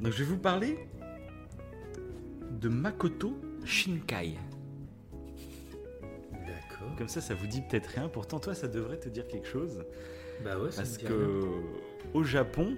[0.00, 0.78] Donc je vais vous parler
[2.50, 4.34] de Makoto Shinkai.
[6.32, 6.96] D'accord.
[6.96, 8.08] Comme ça, ça vous dit peut-être rien.
[8.08, 9.84] Pourtant, toi, ça devrait te dire quelque chose.
[10.44, 11.62] Bah ouais, ça Parce me que rien.
[12.14, 12.76] au Japon,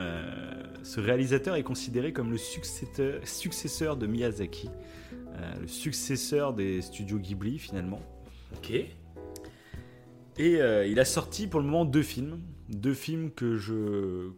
[0.00, 4.70] euh, ce réalisateur est considéré comme le successeur, successeur de Miyazaki,
[5.60, 8.00] le successeur des studios Ghibli finalement.
[8.56, 8.70] Ok.
[8.70, 14.30] Et euh, il a sorti pour le moment deux films, deux films que je,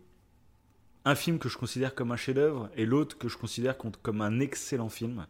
[1.05, 4.21] un film que je considère comme un chef-d'œuvre et l'autre que je considère com- comme
[4.21, 5.27] un excellent film.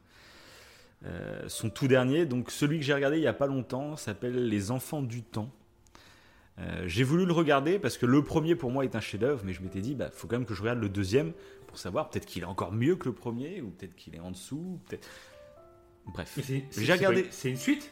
[1.05, 4.49] Euh, son tout dernier, donc celui que j'ai regardé il y a pas longtemps, s'appelle
[4.49, 5.51] Les Enfants du Temps.
[6.59, 9.53] Euh, j'ai voulu le regarder parce que le premier pour moi est un chef-d'œuvre, mais
[9.53, 11.32] je m'étais dit, bah, faut quand même que je regarde le deuxième
[11.66, 14.31] pour savoir peut-être qu'il est encore mieux que le premier ou peut-être qu'il est en
[14.31, 14.78] dessous.
[14.89, 15.09] Peut-être.
[16.07, 16.39] Bref.
[16.77, 17.91] J'ai regardé- C'est une suite?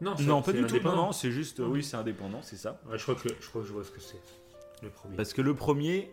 [0.00, 0.80] Non, Non, pas du tout.
[0.80, 1.68] Non, c'est juste, Ok.
[1.70, 2.80] oui, c'est indépendant, c'est ça.
[2.90, 4.20] Ouais, je, crois que, je crois que je vois ce que c'est.
[4.82, 5.16] Le premier.
[5.16, 6.10] Parce que le premier,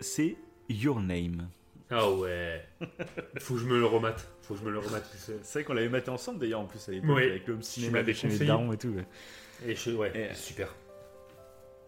[0.00, 0.36] c'est
[0.68, 1.48] Your Name.
[1.90, 2.64] Ah ouais.
[3.40, 4.24] Faut que je me le remate.
[4.42, 5.04] Faut que je me le remate.
[5.16, 7.24] c'est- vrai qu'on l'avait maté ensemble d'ailleurs en plus à l'époque Oui.
[7.24, 8.48] avec le cinéma m'avais de chez les conseillé.
[8.48, 8.88] darons et tout.
[8.88, 9.06] ouais.
[9.66, 10.72] Et je, ouais, Et- super.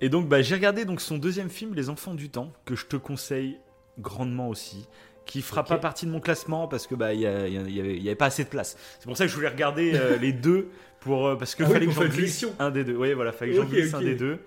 [0.00, 2.86] Et donc bah, j'ai regardé donc son deuxième film, Les Enfants du Temps, que je
[2.86, 3.58] te conseille
[3.98, 4.86] grandement aussi,
[5.26, 8.06] qui fera pas partie de mon classement parce que bah il y, avait, il y
[8.08, 8.76] avait pas assez de place.
[8.98, 10.68] C'est pour ça que je voulais regarder euh, les deux
[11.00, 12.96] pour euh, parce que Ah oui, fallait pour que j'en glisse un des deux.
[12.96, 14.38] Oui voilà, fallait que j'en Ok, glisse un des deux.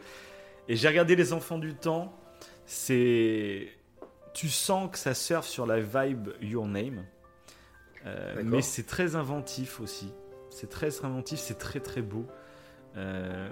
[0.70, 2.14] Et j'ai regardé Les Enfants du Temps.
[2.66, 3.68] C'est
[4.34, 7.06] tu sens que ça surfe sur la vibe Your Name,
[8.06, 10.14] Euh, mais c'est très inventif aussi.
[10.50, 12.26] C'est très inventif, c'est très très beau.
[12.96, 13.50] Euh,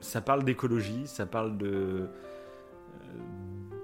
[0.00, 2.08] ça parle d'écologie, ça parle de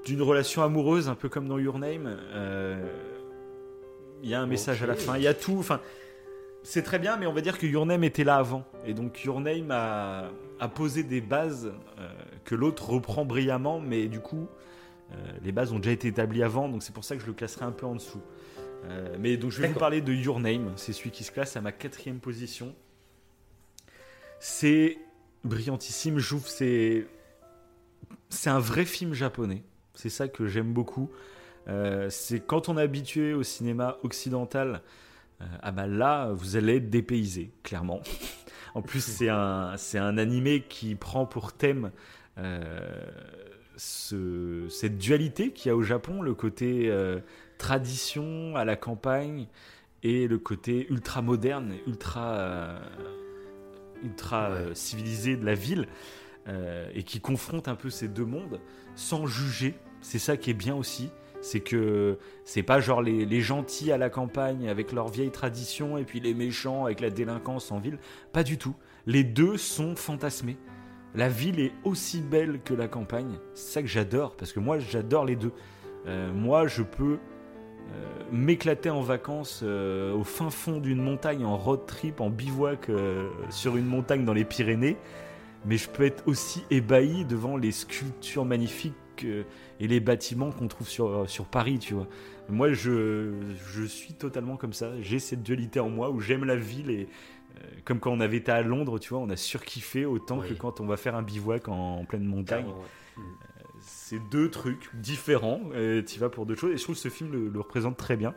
[0.06, 2.16] d'une relation amoureuse, un peu comme dans Your Name.
[2.32, 2.80] Euh,
[4.22, 5.56] Il y a un message à la fin, il y a tout.
[5.58, 5.80] Enfin,
[6.62, 9.22] c'est très bien, mais on va dire que Your Name était là avant, et donc
[9.24, 12.08] Your Name a, a posé des bases euh,
[12.44, 14.48] que l'autre reprend brillamment, mais du coup,
[15.12, 17.34] euh, les bases ont déjà été établies avant, donc c'est pour ça que je le
[17.34, 18.22] classerai un peu en dessous.
[18.84, 21.56] Euh, mais donc je vais vous parler de Your Name, c'est celui qui se classe
[21.56, 22.74] à ma quatrième position.
[24.38, 24.98] C'est
[25.44, 26.16] brillantissime.
[26.16, 27.06] Que c'est
[28.28, 29.62] c'est un vrai film japonais.
[29.96, 31.10] C'est ça que j'aime beaucoup.
[31.68, 34.82] Euh, c'est quand on est habitué au cinéma occidental,
[35.40, 38.02] euh, ah bah là, vous allez être dépaysé, clairement.
[38.74, 41.90] en plus, c'est un, c'est un animé qui prend pour thème
[42.38, 42.70] euh,
[43.76, 46.92] ce, cette dualité qu'il y a au Japon, le côté
[47.58, 49.46] tradition à la campagne
[50.02, 52.78] et le côté ultra moderne, ultra,
[54.04, 55.88] ultra civilisé de la ville,
[56.48, 58.60] euh, et qui confronte un peu ces deux mondes
[58.94, 59.74] sans juger.
[60.00, 61.10] C'est ça qui est bien aussi.
[61.40, 66.04] C'est que c'est pas genre les, gentils à la campagne avec leurs vieilles traditions et
[66.04, 67.98] puis les méchants avec la délinquance en ville.
[68.32, 68.76] Pas du tout.
[69.06, 70.56] Les deux sont fantasmés.
[71.16, 73.38] La ville est aussi belle que la campagne.
[73.54, 75.52] C'est ça que j'adore, parce que moi j'adore les deux.
[76.06, 81.86] Euh, moi je peux euh, m'éclater en vacances au fin fond d'une montagne, en road
[81.86, 82.88] trip, en bivouac
[83.50, 84.96] sur une montagne dans les Pyrénées,
[85.66, 88.94] mais je peux être aussi ébahi devant les sculptures magnifiques
[89.24, 89.42] euh,
[89.80, 92.06] et les bâtiments qu'on trouve sur, sur Paris, tu vois.
[92.48, 93.32] Moi je,
[93.72, 97.08] je suis totalement comme ça, j'ai cette dualité en moi où j'aime la ville et
[97.56, 100.48] euh, comme quand on avait été à Londres, tu vois, on a surkiffé autant Oui.
[100.48, 102.66] que quand on va faire un bivouac en, en pleine montagne.
[103.80, 105.60] C'est deux trucs différents,
[106.06, 108.16] tu vas pour deux choses, et je trouve que ce film le, le représente très
[108.16, 108.34] bien.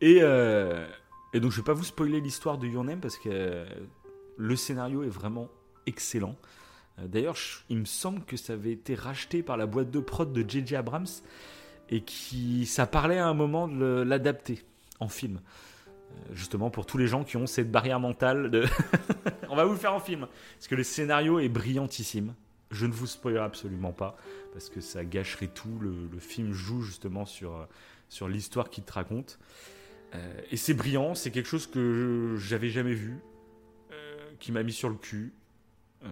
[0.00, 0.86] Et, euh,
[1.32, 3.64] et donc je vais pas vous spoiler l'histoire de Your Name parce que euh,
[4.36, 5.48] le scénario est vraiment
[5.86, 6.36] excellent.
[6.98, 7.36] Euh, D'ailleurs,
[7.68, 10.76] il me semble que ça avait été racheté par la boîte de prod de J.J.
[10.76, 11.06] Abrams
[11.88, 14.64] et qui ça parlait à un moment de l'adapter
[15.00, 15.40] en film.
[16.10, 18.64] Euh, Justement pour tous les gens qui ont cette barrière mentale de
[19.48, 22.34] on va vous le faire en film parce que le scénario est brillantissime.
[22.72, 24.16] Je ne vous spoilerai absolument pas
[24.52, 25.78] parce que ça gâcherait tout.
[25.80, 27.64] Le, film joue justement sur, euh,
[28.08, 29.38] sur l'histoire qu'il te raconte.
[30.50, 33.18] Et c'est brillant, c'est quelque chose que j'avais jamais vu,
[34.38, 35.34] qui m'a mis sur le cul.
[36.04, 36.08] Euh,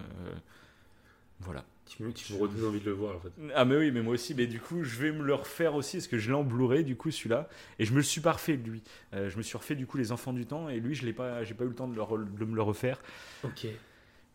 [1.39, 1.65] voilà.
[1.85, 3.29] Tu me, tu me redonnes envie de le voir en fait.
[3.53, 5.97] Ah mais oui, mais moi aussi, mais du coup, je vais me le refaire aussi,
[5.97, 7.47] parce que je l'ai en Blu-ray, du coup, celui-là,
[7.77, 8.81] et je me le suis pas refait, lui.
[9.13, 11.13] Euh, je me suis refait, du coup, Les Enfants du Temps, et lui, je l'ai
[11.13, 12.99] pas, j'ai pas eu le temps de, le de me le refaire.
[13.43, 13.67] Ok.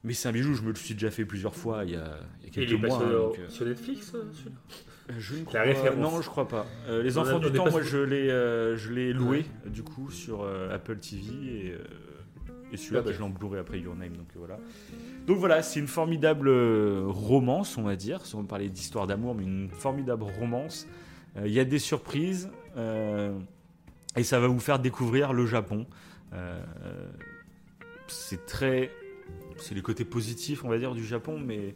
[0.04, 2.20] Mais c'est un bijou, je me le suis déjà fait plusieurs fois, il y a,
[2.40, 2.98] il y a Il est quelques pas mois.
[2.98, 4.56] sur, hein, donc, euh, sur Netflix celui-là?
[5.18, 5.98] Je ne crois référence.
[5.98, 6.66] Non, je crois pas.
[6.88, 10.46] Euh, les Enfants du Temps, pas moi, je l'ai, je l'ai loué, du coup, sur
[10.70, 11.74] Apple TV, et,
[12.72, 14.58] et celui-là, bah, je l'ai en Blu-ray après Your Name, donc euh, voilà.
[15.26, 19.34] Donc voilà, c'est une formidable euh, romance, on va dire, si on parlait d'histoire d'amour,
[19.34, 20.86] mais une formidable romance.
[21.36, 23.38] Euh, Il y a des surprises, euh,
[24.16, 25.86] et ça va vous faire découvrir le Japon.
[26.32, 26.62] Euh,
[28.06, 28.90] c'est très...
[29.58, 31.74] C'est les côtés positifs, on va dire, du Japon, mais...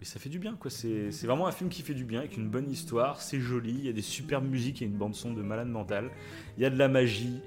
[0.00, 0.70] Mais ça fait du bien, quoi.
[0.70, 3.86] C'est vraiment un film qui fait du bien, avec une bonne histoire, c'est joli, il
[3.86, 6.10] y a des superbes musiques, il y a une bande-son de malade mental,
[6.56, 7.40] il y a de la magie,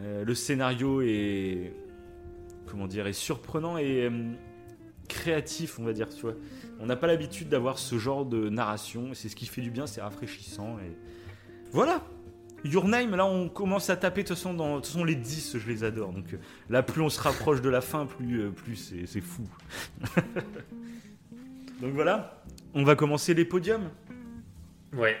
[0.00, 1.72] le scénario est.
[2.70, 4.32] Comment dire Est surprenant et euh,
[5.08, 6.34] créatif, on va dire, tu vois.
[6.80, 9.86] On n'a pas l'habitude d'avoir ce genre de narration, c'est ce qui fait du bien,
[9.86, 10.96] c'est rafraîchissant, et.
[11.70, 12.02] Voilà
[12.64, 15.84] Your Name, là on commence à taper, de toute façon, dans, les 10, je les
[15.84, 16.38] adore, donc euh,
[16.68, 19.44] là plus on se rapproche de la fin, plus, euh, plus c'est fou.
[21.80, 22.42] donc voilà,
[22.74, 23.90] on va commencer les podiums?
[24.92, 25.16] Ouais.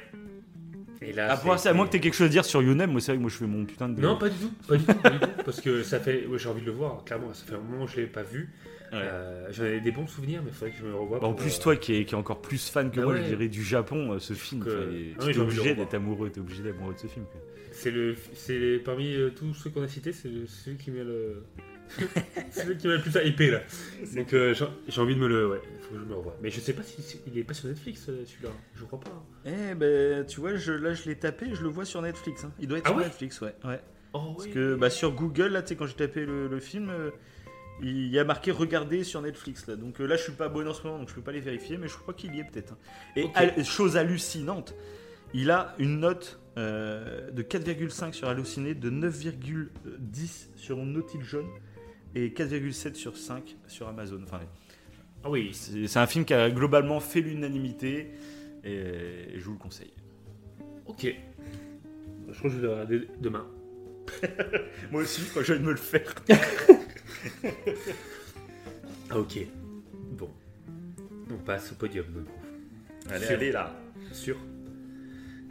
[1.08, 2.44] Et là, Ah, pour c'est- ça, à moins que tu aies quelque chose à dire
[2.44, 4.00] sur Your Name, moi c'est vrai que moi je fais mon putain de.
[4.00, 6.38] Non, pas du tout, pas du tout, pas du tout, parce que ça fait, ouais,
[6.38, 8.50] j'ai envie de le voir, clairement, ça fait un moment que je l'ai pas vu.
[8.92, 8.98] Ouais.
[9.02, 11.18] Euh, J'en ai des bons souvenirs, mais il faudrait que je me le revoie.
[11.20, 13.12] Bah, en plus, euh, toi qui es, qui est encore plus fan que Ah moi,
[13.14, 13.22] ouais.
[13.22, 16.40] je dirais, du Japon, euh, ce film, que- Ah tu es obligé d'être amoureux, t'es
[16.40, 17.24] obligé d'être amoureux de ce film.
[17.72, 21.44] C'est le, c'est parmi euh, tous ceux qu'on a cités, c'est celui qui m'a le,
[22.50, 23.60] celui qui m'a le plus hypé là.
[24.14, 24.54] Donc euh,
[24.88, 26.36] j'ai envie de me le, ouais, il faut que je me le revoie.
[26.42, 29.00] Mais je sais pas si si- il est pas sur Netflix euh, celui-là, je crois
[29.00, 29.10] pas.
[29.10, 29.22] hein.
[29.70, 32.44] Eh ben, tu vois, je, là je l'ai tapé, je le vois sur Netflix.
[32.44, 32.52] hein.
[32.60, 33.54] Il doit être Ah sur ouais Netflix, ouais.
[33.64, 33.80] ouais.
[34.14, 36.88] Oh Parce que bah, sur Google, là, tu sais, quand j'ai tapé le, le film,
[36.90, 37.10] euh,
[37.82, 39.66] il y a marqué regarder sur Netflix.
[39.66, 39.76] Là.
[39.76, 41.40] Donc euh, là, je suis pas abonné en ce moment, donc je peux pas les
[41.40, 42.72] vérifier, mais je crois qu'il y est peut-être.
[42.72, 42.78] hein.
[43.16, 44.74] Et al- chose hallucinante,
[45.34, 51.46] il a une note de 4,5 sur Allociné, de 9,10 sur Naughty Jaune
[52.14, 54.20] et 4,7 sur 5 sur Amazon.
[54.24, 54.40] Enfin,
[55.24, 58.08] Ah oui, c'est un film qui a globalement fait l'unanimité
[58.64, 58.70] et,
[59.34, 59.92] et je vous le conseille.
[60.86, 61.06] ok.
[62.30, 63.46] Je crois que je vais le regarder demain.
[64.92, 66.14] Moi aussi, je crois que je vais me le faire.
[69.10, 69.38] Ah ok.
[70.12, 70.30] Bon.
[71.30, 72.26] On passe au podium donc.
[73.10, 73.36] Allez, Sûr.
[73.36, 73.74] allez là.
[74.12, 74.36] Sûr.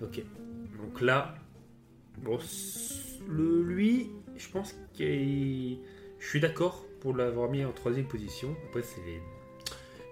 [0.02, 0.22] Ok.
[0.78, 1.36] Donc là,
[2.22, 2.38] bon,
[3.28, 5.80] le, lui, je pense qu'il,
[6.28, 8.54] je suis d'accord pour l'avoir mis en troisième position.
[8.68, 9.22] Après, c'est les-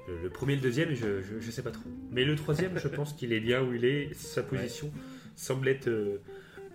[0.07, 1.89] le, le premier et le deuxième, je, je, je sais pas trop.
[2.09, 4.13] Mais le troisième, je pense qu'il est bien où il est.
[4.13, 4.89] Sa position
[5.35, 6.21] semble être euh,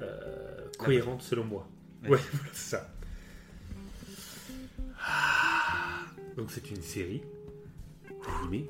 [0.03, 1.67] euh, cohérente selon moi.
[2.03, 2.11] Ouais.
[2.11, 2.95] Ouais, voilà, c'est ça.
[5.03, 6.05] Ah.
[6.37, 7.23] donc c'est une série
[8.43, 8.69] animée,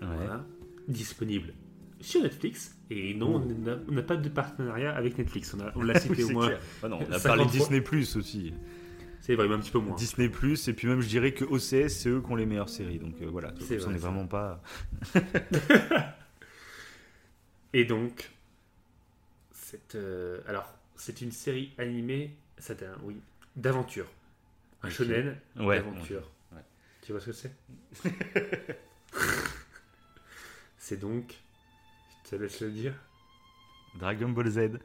[0.00, 0.06] Ouais.
[0.16, 0.46] voilà,
[0.86, 1.52] disponible
[2.00, 2.76] sur Netflix.
[2.90, 3.42] Et non,
[3.88, 5.56] on n'a- pas de partenariat avec Netflix.
[5.74, 6.52] On l'a cité au moins.
[6.84, 7.52] Ah non, on a 50 parlé fois.
[7.52, 8.52] Disney Plus aussi.
[9.26, 9.96] C'est vrai, un petit peu moins.
[9.96, 12.68] Disney Plus, et puis même je dirais que OCS, c'est eux qui ont les meilleures
[12.68, 12.98] séries.
[12.98, 14.62] Donc euh, voilà, C'est on vrai, n'est c'est vraiment pas.
[17.72, 18.30] Et donc,
[19.50, 22.36] c'est euh, alors c'est une série animée,
[22.70, 23.16] un oui,
[23.56, 24.06] d'aventure,
[24.82, 25.76] un shonen Ouais.
[25.78, 26.30] d'aventure.
[26.52, 26.60] ouais.
[27.00, 27.54] Tu vois ce que c'est?
[30.76, 31.34] C'est donc,
[32.26, 32.92] je te laisse le dire.
[33.98, 34.78] Dragon Ball Z.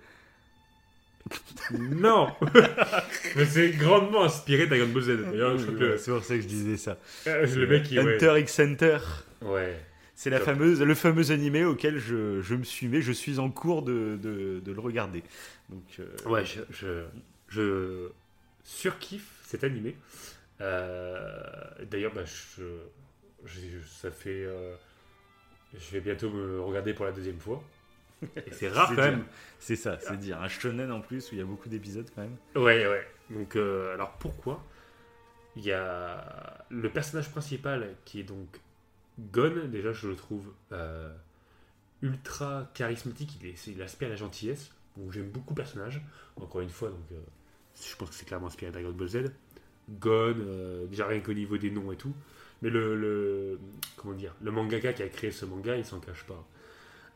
[1.72, 2.34] Non
[3.35, 5.07] Mais c'est grandement inspiré Dragon Ball Z.
[5.31, 6.97] D'ailleurs, je crois que C'est pour ça que je disais ça.
[7.27, 8.15] euh, le mec, il, ouais.
[8.15, 8.97] Hunter x Hunter.
[9.41, 9.80] Ouais.
[10.15, 10.47] C'est la Top.
[10.47, 14.18] fameuse, le fameux animé auquel je, je me suis mis, je suis en cours de,
[14.22, 15.23] de, de le regarder.
[15.69, 17.03] Donc, euh, Ouais, je, je,
[17.47, 18.10] je
[18.64, 19.95] surkiffe cet animé.
[20.61, 21.39] Euh,
[21.89, 22.64] D'ailleurs, bah, je,
[23.45, 24.43] je- ça fait.
[24.45, 24.76] euh,
[25.73, 27.64] je vais bientôt me regarder pour la deuxième fois.
[28.35, 29.03] Et c'est rare quand dire.
[29.05, 29.25] même.
[29.59, 30.41] c'est ça, c'est dire.
[30.41, 32.35] Un shonen en plus où il y a beaucoup d'épisodes quand même.
[32.55, 33.07] Ouais, ouais.
[33.29, 34.63] Donc, euh, alors pourquoi
[35.55, 38.47] Il y a le personnage principal qui est donc
[39.31, 39.67] Gon.
[39.67, 41.13] Déjà, je le trouve euh,
[42.01, 43.37] ultra charismatique.
[43.41, 44.71] Il, est, c'est- il aspire à la gentillesse.
[44.97, 46.01] Donc, j'aime beaucoup le personnage.
[46.35, 47.15] Encore une fois, donc, euh,
[47.81, 49.17] je pense que c'est clairement inspiré de Dragon Ball Z.
[49.89, 50.35] Gon,
[50.89, 52.13] déjà rien qu'au niveau des noms et tout.
[52.61, 53.59] Mais le, le-
[53.95, 56.45] comment dire, le mangaka qui a créé ce manga, il s'en cache pas.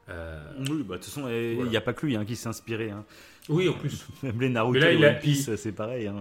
[0.09, 1.69] Euh, Oui, bah de toute façon, il Voilà.
[1.71, 2.89] n'y a pas que lui hein, qui s'est inspiré.
[2.91, 3.05] hein.
[3.49, 6.07] oui, en plus, Même les Naruto là, et il a- One Piece, c'est pareil.
[6.07, 6.15] hein.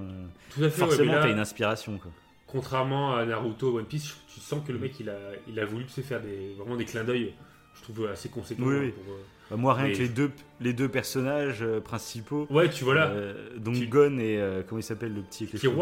[0.54, 0.80] tout à fait.
[0.82, 1.98] ouais, Forcément, là- t'as une inspiration.
[1.98, 2.10] Quoi.
[2.46, 5.16] contrairement à Naruto One Piece, tu sens que le mec il a,
[5.48, 7.32] il a voulu se faire des, vraiment des clins d'œil,
[7.74, 8.62] je trouve assez conséquents.
[8.66, 8.90] Oui, hein, oui.
[8.92, 9.18] pour, euh,
[9.50, 10.30] Bah, moi, rien Mais- que les deux,
[10.60, 14.62] les deux personnages euh, principaux, Ouais, tu vois là, euh, donc Tu- Gon et euh,
[14.66, 15.74] comment il s'appelle le petit avec les cheveux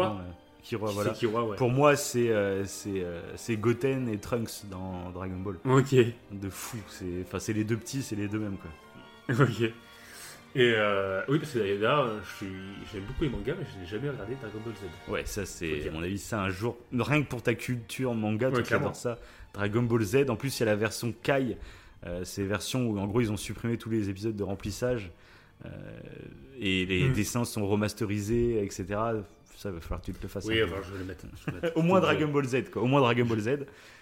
[0.71, 1.11] Là voilà.
[1.13, 1.55] Ouais.
[1.57, 3.21] Pour moi, c'est euh, c'est euh,
[3.57, 5.57] Goten et Trunks dans Dragon Ball.
[5.65, 5.95] Ok,
[6.31, 6.77] De fou.
[7.23, 9.45] Enfin, c'est les deux petits, c'est les deux mêmes quoi.
[9.45, 9.61] ok.
[10.53, 12.53] Et euh, oui, parce que d'ailleurs, je suis,
[12.91, 15.09] j'aime beaucoup les mangas, mais je n'ai jamais regardé Dragon Ball Z.
[15.11, 16.77] Ouais, ça c'est à mon avis ça un jour.
[16.93, 19.17] Rien que pour ta culture manga, Ouais, tu adores ça.
[19.53, 20.29] Dragon Ball Z.
[20.29, 21.57] En plus, il y a la version Kai.
[22.05, 25.11] Euh, c'est version où en gros ils ont supprimé tous les épisodes de remplissage
[25.65, 25.69] euh,
[26.59, 27.13] et les Hmm.
[27.13, 28.85] dessins sont remasterisés, etc.
[29.61, 30.45] Ça va falloir que tu te le fasses.
[30.45, 31.25] Oui, enfin, je vais le mettre.
[31.39, 31.77] je vais le mettre.
[31.77, 32.81] Au moins Dragon Ball Z, quoi.
[32.81, 33.49] Au moins Dragon Ball Z.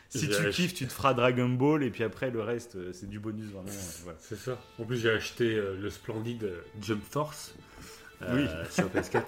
[0.08, 3.10] Si tu kiffes, tu te feras Dragon Ball et puis après le reste, euh, c'est
[3.10, 3.68] du bonus vraiment.
[3.68, 4.18] euh, voilà.
[4.22, 4.58] C'est ça.
[4.80, 6.50] En plus, j'ai acheté euh, le splendide
[6.82, 7.54] Jump Force
[8.22, 8.48] euh, Oui.
[8.72, 9.24] sur PS4.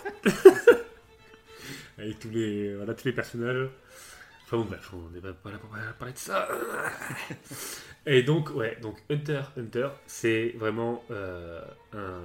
[1.97, 3.67] Avec tous les, voilà, tous les personnages.
[4.45, 6.47] Enfin bon, bref, on n'est pas là pour parler de ça.
[8.05, 11.61] Et donc, ouais, donc Hunter Hunter, c'est vraiment euh,
[11.93, 12.21] un,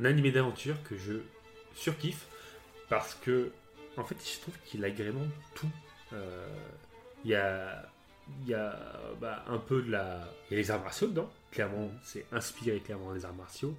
[0.00, 1.12] un animé d'aventure que je
[1.74, 2.26] surkiffe
[2.98, 3.50] parce que,
[3.96, 5.70] en fait, je trouve qu'il agrémente tout.
[6.12, 6.46] Euh,
[7.24, 7.88] Il y a,
[8.46, 8.78] y a
[9.20, 10.28] bah, un peu de la.
[10.50, 13.74] Il y a les arts martiaux dedans, clairement, c'est inspiré clairement des arts martiaux,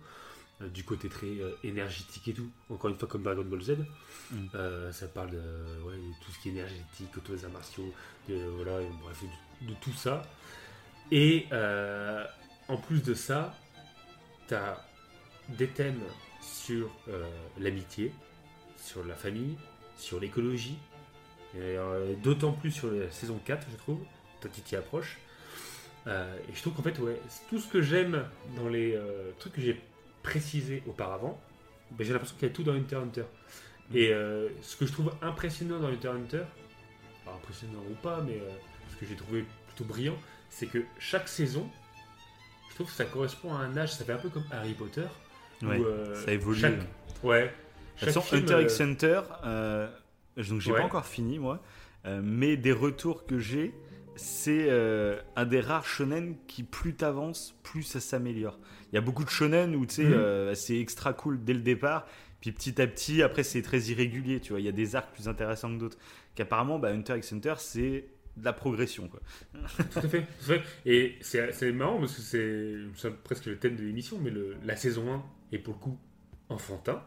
[0.62, 2.50] euh, du côté très euh, énergétique et tout.
[2.72, 3.78] Encore une fois, comme Dragon Ball Z.
[4.56, 5.44] Euh, ça parle de,
[5.86, 7.94] ouais, de tout ce qui est énergétique, autour des arts martiaux,
[8.28, 9.24] de, voilà, et bref,
[9.62, 10.24] de, de tout ça.
[11.12, 11.46] Et
[12.68, 13.54] en plus de ça,
[14.48, 14.84] tu as
[15.50, 16.02] des thèmes
[16.42, 16.90] sur
[17.60, 18.12] l'amitié,
[18.86, 19.58] sur la famille,
[19.98, 20.78] sur l'écologie,
[21.56, 24.00] et euh, d'autant plus sur la saison 4, je trouve,
[24.42, 25.18] toi tu t'y approches.
[26.08, 28.26] Euh, et je trouve qu'en fait, ouais, tout ce que j'aime
[28.56, 29.82] dans les euh, trucs que j'ai
[30.22, 31.42] précisés auparavant,
[31.92, 33.24] ben, j'ai l'impression qu'il y a tout dans Hunter Hunter.
[33.94, 36.44] Et euh, ce que je trouve impressionnant dans Hunter Hunter,
[37.24, 38.40] alors impressionnant ou pas, mais
[38.92, 40.18] ce que j'ai trouvé plutôt brillant,
[40.50, 41.68] c'est que chaque saison,
[42.70, 45.08] je trouve que ça correspond à un âge, ça fait un peu comme Harry Potter.
[45.64, 45.80] où, Ouais,
[46.24, 46.60] ça évolue.
[46.60, 46.80] Chaque,
[47.24, 47.52] ouais.
[47.96, 49.88] De toute façon, Hunter x euh, Hunter, euh,
[50.38, 50.80] donc j'ai Ouais.
[50.80, 51.62] pas encore fini moi,
[52.06, 53.74] euh, mais des retours que j'ai,
[54.16, 58.60] c'est euh, un des rares shonen qui plus t'avances, plus ça s'améliore.
[58.92, 60.56] Il y a beaucoup de shonen où tu sais, Mhm.
[60.56, 62.06] c'est extra cool dès le départ,
[62.42, 64.60] puis petit à petit, après c'est très irrégulier, tu vois.
[64.60, 65.98] Il y a des arcs plus intéressants que d'autres.
[66.36, 68.06] Qu'apparemment, bah, Hunter x Hunter, c'est
[68.38, 69.22] de la progression quoi.
[69.94, 70.22] Tout à fait.
[70.22, 70.62] tout à fait.
[70.86, 74.76] Et c'est marrant parce que c'est c'est presque le thème de l'émission, mais le, la
[74.76, 75.24] saison 1
[75.54, 75.98] est pour le coup
[76.50, 77.02] enfantin.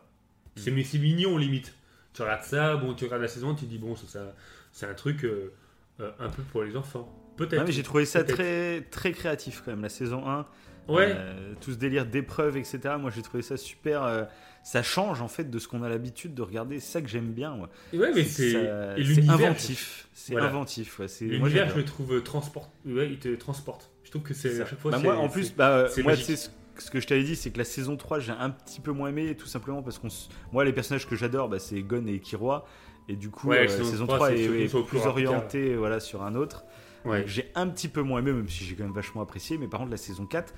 [0.59, 1.75] C'est mais c'est mignon limite.
[2.15, 4.35] Tu regardes ça, bon, tu regardes la saison 1, tu te dis bon, ça, ça-
[4.73, 5.53] c'est un truc euh,
[6.01, 7.15] euh, un peu pour les enfants.
[7.37, 7.61] Peut-être.
[7.61, 8.35] Ouais, mais j'ai trouvé ça Peut-être.
[8.37, 10.47] très, très créatif quand même, la saison 1.
[10.89, 11.13] Ouais.
[11.15, 12.81] Euh, tout ce délire d'épreuves, etc.
[12.99, 14.03] Moi, j'ai trouvé ça super.
[14.05, 14.25] euh,
[14.65, 16.81] ça change en fait de ce qu'on a l'habitude de regarder.
[16.81, 17.55] C'est ça que j'aime bien.
[17.55, 17.71] moi.
[17.93, 20.09] Et ouais, mais c'est ça- et c'est l'univers, inventif.
[20.15, 20.49] C'est Voilà.
[20.49, 20.99] inventif.
[20.99, 22.71] Ouais, c'est- L'univers, je le trouve transport.
[22.87, 23.91] Ouais, il te transporte.
[24.03, 24.91] Je trouve que c'est à chaque fois.
[24.91, 26.27] Bah, c'est- moi, en c'est- plus, bah, c'est moi, magique.
[26.27, 26.49] sais, ce,
[26.83, 29.09] ce que je t'avais dit, c'est que la saison 3, j'ai un petit peu moins
[29.09, 30.09] aimé, tout simplement parce qu'on.
[30.09, 32.65] s- Moi, les personnages que j'adore, bah, c'est Gon et Killua.
[33.09, 35.75] Et du coup, Ouais, euh, la la saison saison 3, 3 c'est est, plus orientée
[35.77, 36.65] voilà, sur un autre.
[37.05, 37.25] Ouais.
[37.27, 39.57] J'ai un petit peu moins aimé, même si j'ai quand même vachement apprécié.
[39.57, 40.53] Mais par contre, la saison 4,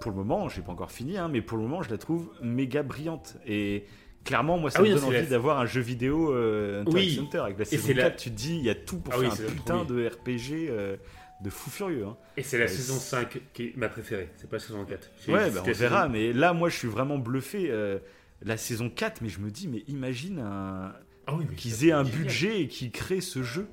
[0.00, 2.30] pour le moment, j'ai pas encore fini, hein, mais pour le moment, je la trouve
[2.42, 3.36] méga brillante.
[3.46, 3.84] Et
[4.24, 7.20] clairement, moi, ça Ah oui, me donne envie d'avoir un jeu vidéo euh, Oui.
[7.34, 9.18] Avec la saison c'est 4, la- tu te dis, il y a tout pour Ah
[9.18, 10.96] faire un putain de RPG euh,
[11.42, 12.06] de fou furieux.
[12.06, 12.16] hein.
[12.36, 14.84] Et c'est la Ouais, saison c'est- 5 qui est ma préférée, c'est pas la saison
[14.84, 15.10] 4.
[15.26, 16.02] J'ai Ouais, bah, on verra.
[16.02, 17.70] saison- Mais là, moi, je suis vraiment bluffé.
[17.70, 17.98] euh,
[18.44, 20.92] la saison 4, mais je me dis, mais imagine un,
[21.26, 22.18] Ah oui, qu'ils aient un génial.
[22.22, 23.66] budget et qu'ils créent ce jeu.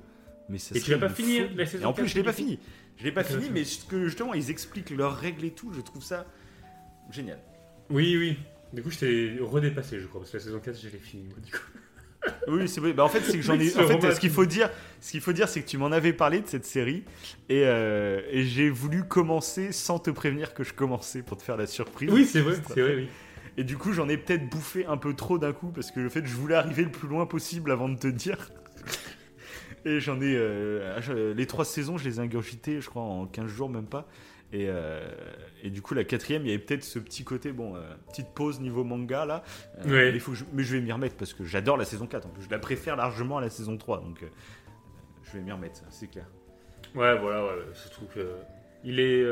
[0.47, 1.55] Mais ça Et tu l'as pas fini, folie.
[1.55, 2.59] la saison Et en plus, 4, je l'ai pas fini.
[2.97, 5.71] Je l'ai pas fini, mais ce que justement, ils expliquent leurs règles et tout.
[5.73, 6.25] Je trouve ça
[7.11, 7.39] génial.
[7.89, 8.37] Oui, oui.
[8.73, 11.23] Du coup, je t'ai redépassé, je crois, parce que la saison 4, je l'ai fini,
[11.27, 11.57] moi, du coup.
[12.47, 12.93] Oui, c'est vrai.
[12.93, 13.75] Bah, en fait, c'est que j'en ai.
[13.77, 14.69] En fait, ce qu'il faut dire,
[14.99, 17.03] ce qu'il faut dire, c'est que tu m'en avais parlé de cette série
[17.47, 21.57] et, euh, et j'ai voulu commencer sans te prévenir que je commençais pour te faire
[21.57, 22.09] la surprise.
[22.11, 23.07] Oui, c'est vrai, c'est vrai, oui.
[23.57, 26.09] Et du coup, j'en ai peut-être bouffé un peu trop d'un coup parce que le
[26.09, 28.51] fait je voulais arriver le plus loin possible avant de te dire.
[29.85, 30.35] Et j'en ai.
[30.35, 34.07] euh, les trois saisons, je les ai ingurgitées, je crois, en 15 jours, même pas.
[34.51, 35.07] Et, euh,
[35.61, 38.29] et du coup, la quatrième, il y avait peut-être ce petit côté, bon, euh, petite
[38.33, 39.43] pause niveau manga là.
[39.85, 42.25] Euh, mais, faut je, mais je vais m'y remettre parce que j'adore la saison 4.
[42.25, 44.01] En plus, je la préfère largement à la saison 3.
[44.01, 44.25] Donc,
[45.23, 46.25] je vais m'y remettre, c'est clair.
[46.95, 48.27] Ouais, voilà, ouais, surtout que.
[48.83, 49.23] Il est.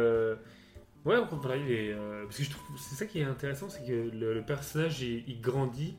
[1.06, 1.96] Ouais, voilà, il est.
[2.24, 2.78] Parce que je trouve.
[2.78, 5.98] C'est ça qui est intéressant, c'est que le, le personnage, il, il grandit.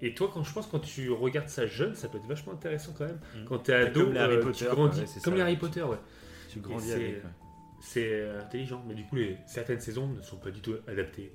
[0.00, 2.92] Et toi, quand je pense, quand tu regardes ça jeune, ça peut être vachement intéressant
[2.96, 3.20] quand même.
[3.36, 3.44] Mm.
[3.46, 5.00] Quand t'es ado, Comme les Harry Potter, tu grandis.
[5.00, 5.36] ouais, comme ça.
[5.36, 5.96] les Harry Potter, ouais.
[6.50, 7.06] Tu grandis avec.
[7.16, 7.30] ouais.
[7.84, 8.82] C'est euh, intelligent.
[8.88, 9.36] Mais du coup, les...
[9.46, 11.32] certaines saisons ne sont pas du tout adaptées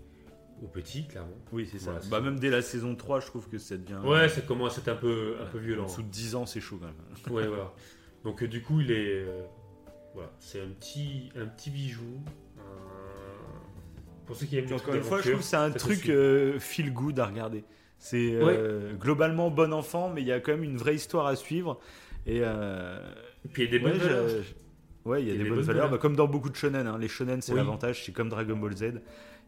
[0.64, 1.38] aux petits, clairement.
[1.52, 1.92] Oui, c'est ça.
[1.92, 4.00] Voilà, bah, même dès la saison 3, je trouve que ça devient.
[4.04, 5.86] Ouais, ça commence à être un peu, un peu violent.
[5.86, 7.36] De 10 ans, c'est chaud quand même.
[7.36, 7.74] Ouais, voilà.
[8.24, 9.42] Donc euh, du coup, il est, euh,
[10.14, 12.22] voilà, c'est un petit, un petit bijou.
[14.26, 16.94] Pour ceux qui aiment Encore une fois, je trouve que c'est un truc euh, feel
[16.94, 17.64] good à regarder.
[17.98, 18.40] C'est
[19.00, 21.80] globalement bon enfant, mais il y a quand même une vraie histoire à suivre.
[22.26, 24.44] Et Et puis il y a des bonnes valeurs.
[25.06, 25.90] Ouais, il y a des, bonnes, valeurs, valeurs.
[25.92, 26.88] bah, comme dans beaucoup de shonen.
[26.88, 26.98] hein.
[27.00, 27.58] Les shonen, c'est Oui.
[27.58, 29.02] l'avantage, c'est comme Dragon Ball Z.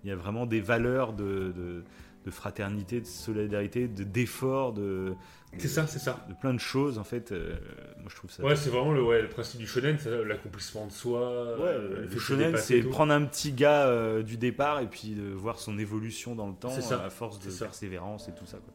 [0.03, 1.84] Il y a vraiment des valeurs de, de,
[2.26, 5.14] de fraternité, de solidarité, de d'effort, de,
[5.60, 6.26] C'est ça, c'est ça.
[6.30, 6.98] de plein de choses.
[6.98, 7.56] En fait, euh,
[7.99, 8.44] moi je trouve ça.
[8.44, 11.19] Ouais, c'est vraiment le, ouais, le principe du shonen, l'accomplissement de soi.
[11.60, 15.30] Ouais, euh, le shonen, c'est prendre un petit gars euh, du départ et puis de
[15.32, 18.57] voir son évolution dans le temps ça, à force de persévérance et tout ça.
[18.57, 18.73] Quoi.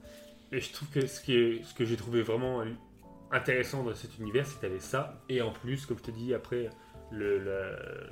[0.53, 2.63] Et je trouve que ce, qui est, ce que j'ai trouvé vraiment
[3.31, 5.23] intéressant dans cet univers, c'est que tu ça.
[5.29, 6.71] Et en plus, comme je te dis, après,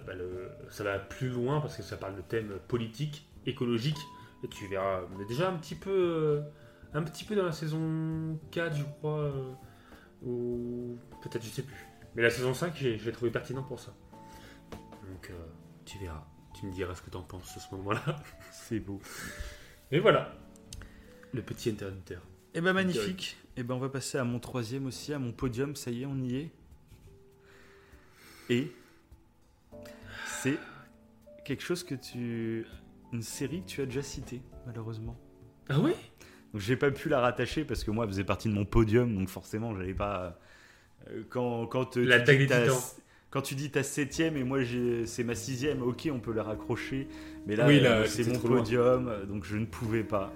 [0.06, 4.00] bah, le- ça va plus loin parce que ça parle de thèmes politiques, écologiques.
[4.42, 6.40] Et tu verras, on est déjà un petit peu, euh,
[6.92, 9.18] un petit peu dans la saison 4, je crois.
[9.20, 9.52] euh,
[10.22, 11.86] ou peut-être, je sais plus.
[12.14, 13.92] Mais la saison 5, j'ai- je l'ai trouvé pertinent pour ça.
[14.70, 15.34] Donc, euh,
[15.84, 16.24] tu verras.
[16.54, 18.02] Tu me diras ce que tu en penses à ce moment-là.
[18.52, 19.00] C'est beau.
[19.90, 20.32] Et voilà.
[21.32, 21.90] Le petit Hunter
[22.54, 23.36] Et ben magnifique.
[23.56, 25.74] Et ben on va passer à mon troisième aussi, à mon podium.
[25.76, 26.50] Ça y est, on y est.
[28.50, 28.70] Et
[30.26, 30.58] c'est
[31.44, 32.66] quelque chose que tu,
[33.12, 35.16] une série que tu as déjà citée malheureusement.
[35.68, 35.96] Ah ouais?
[36.52, 39.14] Donc j'ai pas pu la rattacher parce que moi elle faisait partie de mon podium,
[39.14, 40.38] donc forcément j'avais pas.
[41.10, 42.66] euh, Quand quand L'attaque dis ta-.
[43.30, 44.60] Quand tu dis ta septième et moi
[45.06, 47.08] c'est ma sixième, ok on peut la raccrocher,
[47.46, 48.58] mais là, Oui, là, euh, c'est mon loin.
[48.58, 50.32] podium, donc je ne pouvais pas.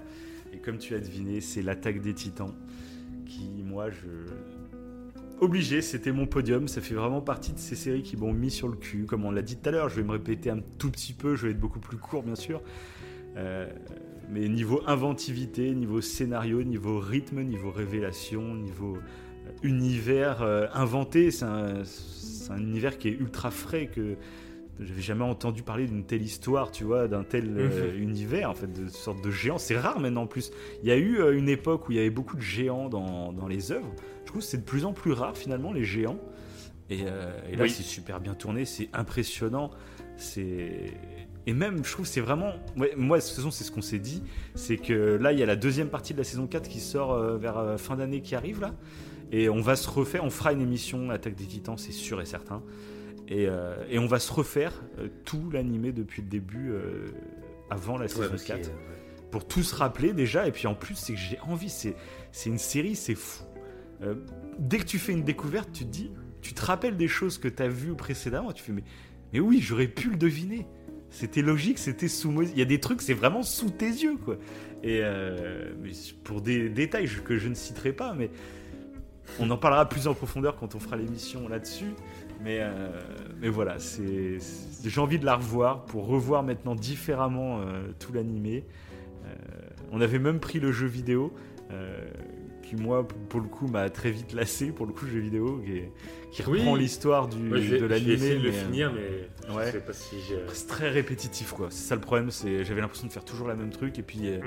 [0.58, 2.52] Et comme tu as deviné, c'est l'attaque des Titans
[3.26, 4.08] qui moi je
[5.40, 6.66] obligé, c'était mon podium.
[6.66, 9.04] Ça fait vraiment partie de ces séries qui m'ont mis sur le cul.
[9.06, 11.36] Comme on l'a dit tout à l'heure, je vais me répéter un tout petit peu,
[11.36, 12.60] je vais être beaucoup plus court bien sûr.
[13.36, 13.70] Euh,
[14.28, 21.44] mais niveau inventivité, niveau scénario, niveau rythme, niveau révélation, niveau euh, univers euh, inventé, c'est
[21.44, 21.82] un,
[22.50, 24.16] un univers qui est ultra frais que
[24.80, 28.72] j'avais jamais entendu parler d'une telle histoire, tu vois, d'un tel euh, univers, en fait,
[28.72, 29.58] de sorte de géant.
[29.58, 30.50] C'est rare maintenant en plus.
[30.82, 33.32] Il y a eu euh, une époque où il y avait beaucoup de géants dans,
[33.32, 33.92] dans les œuvres.
[34.22, 36.18] Je trouve que c'est de plus en plus rare finalement les géants.
[36.90, 37.70] Et, euh, et là, Oui.
[37.70, 39.70] c'est super bien tourné, c'est impressionnant.
[40.16, 40.92] C'est
[41.46, 42.52] et même, je trouve, c'est vraiment.
[42.76, 44.22] ouais, moi, de toute façon, c'est ce qu'on s'est dit.
[44.54, 47.18] C'est que là, il y a la deuxième partie de la saison 4 qui sort
[47.38, 48.74] vers fin d'année qui arrive là.
[49.32, 52.26] Et on va se refaire, on fera une émission Attaque des Titans, c'est sûr et
[52.26, 52.62] certain.
[53.28, 57.08] Et, euh, et on va se refaire euh, tout l'animé depuis le début, euh,
[57.70, 58.72] avant la saison Ouais, parce 4 qu'il-
[59.30, 60.48] pour tout se rappeler déjà.
[60.48, 61.68] Et puis en plus, c'est que j'ai envie.
[61.68, 61.94] C'est,
[62.32, 63.42] c'est une série, c'est fou.
[64.58, 66.10] Dès que tu fais une découverte, tu te dis,
[66.40, 68.52] tu te rappelles des choses que tu as vues précédemment.
[68.52, 68.84] Tu fais, mais,
[69.32, 70.66] mais oui, j'aurais pu le deviner.
[71.10, 72.42] C'était logique, c'était sous.
[72.42, 74.36] Il y a des trucs, c'est vraiment sous tes yeux, quoi.
[74.82, 75.00] Et
[75.82, 75.90] mais
[76.24, 78.30] pour des détails que je ne citerai pas, mais
[79.40, 81.92] on en parlera plus en profondeur quand on fera l'émission là-dessus.
[82.42, 82.90] Mais, euh,
[83.40, 88.64] mais voilà, j'ai envie de la revoir pour revoir maintenant différemment euh, tout l'animé.
[89.26, 89.34] Euh,
[89.92, 91.32] on avait même pris le jeu vidéo,
[92.62, 95.72] qui moi, pour le coup, m'a très vite lassé pour le coup, jeu vidéo, qui,
[95.78, 95.92] est-
[96.30, 96.58] qui Oui.
[96.58, 98.34] reprend l'histoire de je vais essayer l'animé.
[98.36, 99.66] de le finir, mais ouais.
[99.66, 100.36] je sais pas si j'ai.
[100.52, 101.68] C'est très répétitif, quoi.
[101.70, 104.42] C'est ça le problème, j'avais l'impression de faire toujours la même truc, et puis Hmm.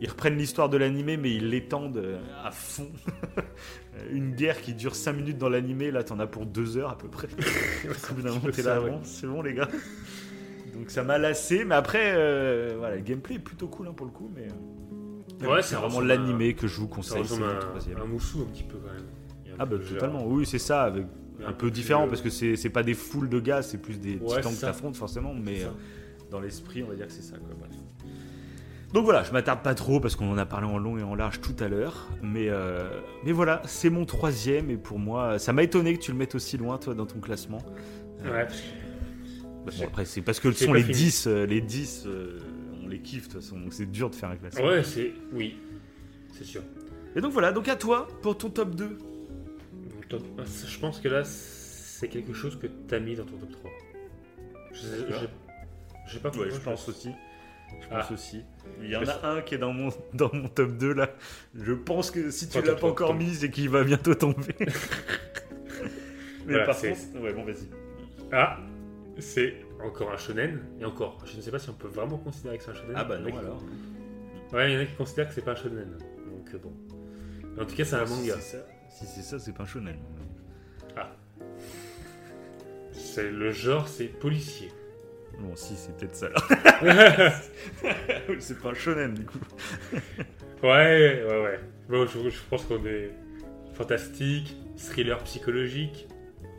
[0.00, 2.90] Ils reprennent l'histoire de l'animé, mais ils l'étendent euh, à fond.
[4.12, 6.98] Une guerre qui dure 5 minutes dans l'animé, là, t'en as pour 2 heures à
[6.98, 7.28] peu près.
[9.04, 9.68] C'est bon, les gars.
[10.74, 14.06] Donc ça m'a lassé, mais après, euh, voilà, le gameplay est plutôt cool hein, pour
[14.06, 14.46] le coup, mais.
[15.42, 17.24] euh, Ouais, c'est vraiment l'animé que je vous conseille.
[17.26, 17.98] C'est un, troisième.
[17.98, 19.06] un moussou un petit peu quand même.
[19.58, 20.28] Ah bah totalement, genre.
[20.28, 21.04] oui c'est ça, avec
[21.42, 23.78] un un peu peu différent plus, parce que c'est pas des foules de gars, c'est
[23.78, 25.62] plus des Ouais, titans que t'affrontes forcément, mais
[26.30, 27.48] dans l'esprit on va dire que c'est ça quoi.
[27.58, 27.70] bref.
[28.92, 31.14] Donc voilà, je m'attarde pas trop parce qu'on en a parlé en long et en
[31.14, 32.88] large tout à l'heure, mais euh,
[33.24, 36.34] mais voilà, c'est mon troisième et pour moi, ça m'a étonné que tu le mettes
[36.34, 37.58] aussi loin toi dans ton classement.
[38.24, 38.66] Euh, Ouais, parce que-
[39.64, 40.94] bah, bon, après c'est parce que C'est sont les fini.
[40.94, 42.40] 10, euh, les 10 euh,
[42.82, 44.66] on les kiffe de toute façon, donc c'est dur de faire un classement.
[44.66, 45.12] Ouais, c'est.
[45.32, 45.56] Oui,
[46.32, 46.62] c'est sûr.
[47.14, 48.88] Et donc voilà, donc à toi pour ton top 2.
[48.88, 50.24] Donc, top-
[50.66, 53.70] Je pense que là, c'est quelque chose que t'as mis dans ton top 3.
[54.72, 55.20] Je sais, D'accord.
[55.22, 56.48] je- je sais pas pourquoi.
[56.48, 57.10] Ouais, je pense aussi.
[57.82, 58.12] Je pense Ah.
[58.14, 58.42] aussi.
[58.82, 61.10] Il y en a un qui est dans mon, dans mon top 2 là.
[61.54, 64.54] Je pense que si tu l'as pas encore mis, c'est qu'il va bientôt tomber.
[66.46, 67.68] Mais Voilà, par contre, ouais, bon, vas-y.
[68.32, 68.58] Ah,
[69.18, 70.60] c'est encore un shonen.
[70.80, 72.92] Et encore, je ne sais pas si on peut vraiment considérer que c'est un shonen.
[72.96, 73.62] Ah bah non qui- alors.
[74.52, 75.96] Ouais, il y en a qui considèrent que c'est pas un shonen.
[76.26, 76.72] Donc euh, bon.
[77.56, 78.34] Mais en tout cas, c'est un Si manga.
[78.40, 79.96] c'est ça, si c'est ça, c'est pas un shonen.
[82.92, 84.70] C'est le genre, c'est policier.
[85.40, 86.28] Bon, si, c'est peut-être ça.
[86.82, 87.32] là.
[88.38, 89.38] C'est pas un shonen du coup.
[90.62, 91.58] Ouais, ouais, ouais.
[91.88, 93.10] Bon, je, je pense qu'on est
[93.72, 96.06] fantastique, thriller psychologique.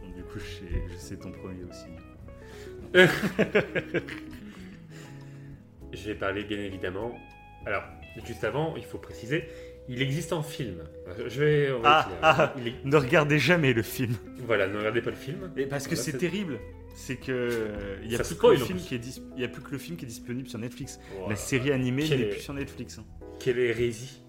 [0.02, 1.86] Bon, du coup, je sais, je sais ton premier aussi.
[5.94, 7.14] Je vais parler bien évidemment.
[7.66, 7.84] Alors,
[8.26, 9.46] juste avant, il faut préciser,
[9.90, 10.78] il existe en film.
[11.28, 11.72] Je vais.
[11.72, 12.54] on va Ah, ah.
[12.58, 14.16] Il est- Ne regardez jamais le film.
[14.40, 15.52] Voilà, ne regardez pas le film.
[15.58, 16.60] Et parce que Voilà, c'est terrible.
[16.96, 19.62] C'est que il y a Ça plus que le film qui est y a plus
[19.62, 21.00] que le film qui est disponible sur Netflix.
[21.30, 23.00] La série animée n'est est- plus sur Netflix.
[23.00, 23.06] hein.
[23.40, 24.22] Quelle hérésie.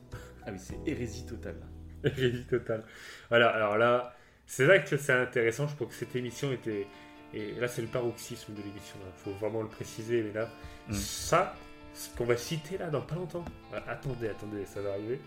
[0.47, 1.61] Ah oui, c'est hérésie totale.
[2.05, 2.85] Hérésie totale.
[3.29, 4.17] Voilà, alors là,
[4.47, 5.69] c'est là que c'est intéressant.
[5.69, 6.87] Je trouve que cette émission était.
[7.35, 8.97] Et là, c'est le paroxysme de l'émission.
[9.07, 10.23] Il faut vraiment le préciser.
[10.23, 10.49] Mais là,
[10.89, 10.93] Mm.
[10.95, 11.55] ça,
[11.95, 13.45] ce qu'on va citer là dans pas longtemps.
[13.87, 15.21] Attendez, attendez, ça va arriver.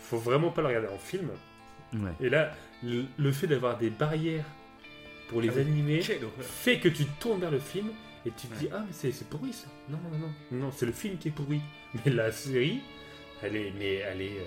[0.00, 1.30] faut vraiment pas le regarder en film.
[1.94, 2.10] Ouais.
[2.20, 2.52] Et là,
[2.84, 4.44] le, le fait d'avoir des barrières
[5.28, 7.88] pour les Ah animer fait que tu te tournes vers le film
[8.26, 9.66] et tu te dis Ah, mais c'est c'est pourri ça.
[9.88, 11.60] Non, non, non, non, c'est le film qui est pourri.
[12.04, 12.80] Mais la série,
[13.42, 13.72] elle est.
[13.78, 14.38] Mais elle est.
[14.38, 14.44] euh,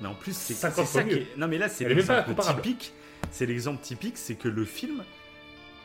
[0.00, 1.26] Mais en plus, c'est 50 c'est ça qui est...
[1.36, 2.92] Non, mais là, c'est Elle est même pas l'exemple typique.
[3.30, 5.02] C'est l'exemple typique, c'est que le film,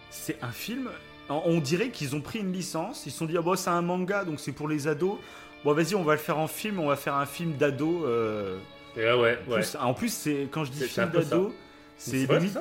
[0.09, 0.89] c'est un film.
[1.29, 3.05] On dirait qu'ils ont pris une licence.
[3.05, 5.17] Ils se sont dit, ah bon, c'est un manga, donc c'est pour les ados.
[5.63, 6.79] Bon, vas-y, on va le faire en film.
[6.79, 8.05] On va faire un film d'ado.
[8.05, 8.57] euh,
[8.97, 9.59] Et là, ouais, en ouais.
[9.61, 11.53] plus- En plus, c'est quand je dis film d'ado,
[11.97, 12.57] C'est c'est vrai, limite-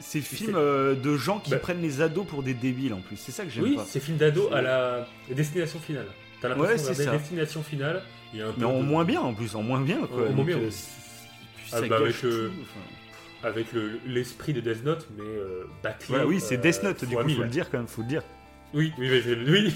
[0.00, 1.58] ça c'est c'est- film euh, de gens qui Bah.
[1.58, 3.16] prennent les ados pour des débiles en plus.
[3.16, 3.84] C'est ça que j'aime Oui, pas.
[3.86, 6.06] c'est film d'ado C'est- à la destination finale.
[6.40, 7.12] T'as l'impression Ouais, de ça.
[7.12, 8.02] destination finale.
[8.32, 9.98] Il y a un peu Mais en de- moins bien en plus, en moins bien
[10.06, 10.28] quoi.
[10.28, 10.74] En moins bien, euh, oui.
[11.72, 13.48] Ah, bah, avec, euh, tout, enfin.
[13.48, 16.16] Avec le- l'esprit de Death Note, mais euh, bâclé.
[16.26, 17.38] Oui, c'est Death Note du coup, faut mille.
[17.40, 18.22] le dire quand même, faut le dire.
[18.74, 19.74] Oui, oui, mais oui.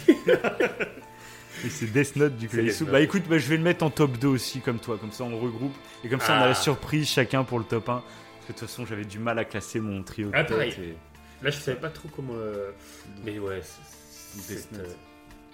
[1.65, 2.82] Et c'est Death Note du Note.
[2.90, 5.24] Bah écoute, bah, je vais le mettre en top 2 aussi comme toi, comme ça
[5.24, 5.74] on regroupe.
[6.05, 6.49] Et comme ça on a Ah.
[6.49, 8.03] la surprise chacun pour le top 1.
[8.53, 10.74] Que de toute façon j'avais du mal à classer mon trio Ah, pareil.
[10.79, 10.95] et-
[11.45, 12.35] Là, je savais pas trop comment.
[12.37, 12.70] euh,
[13.24, 14.87] Mais ouais, c'est- euh,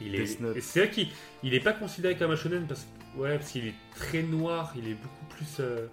[0.00, 0.26] Il est.
[0.60, 1.08] C'est vrai qu'il
[1.42, 2.82] il est pas considéré comme un shonen parce
[3.14, 4.72] que ouais, parce qu'il est très noir.
[4.76, 5.46] Il est beaucoup plus.
[5.60, 5.86] euh,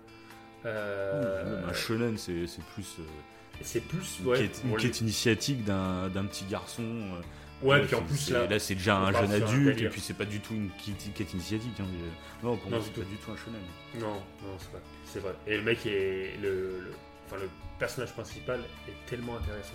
[0.66, 3.04] euh, Un shonen c'est c'est plus euh,
[3.62, 4.38] c'est plus une, ouais.
[4.40, 6.84] quête, une pour les- quête initiatique d'un d'un petit garçon.
[7.66, 8.48] Euh, Ouais, euh, puis en plus là.
[8.48, 10.70] là c'est déjà un jeune adulte et puis c'est pas du tout une
[11.14, 11.80] quête, initiatique.
[11.80, 13.60] hein, mais- Non, pour Non, moi c'est pas du tout un shonen.
[14.00, 14.14] Non,
[14.44, 14.82] non, c'est vrai.
[15.06, 15.36] C'est vrai.
[15.48, 16.92] Et le mec est le,
[17.28, 19.74] enfin le personnage principal est tellement intéressant,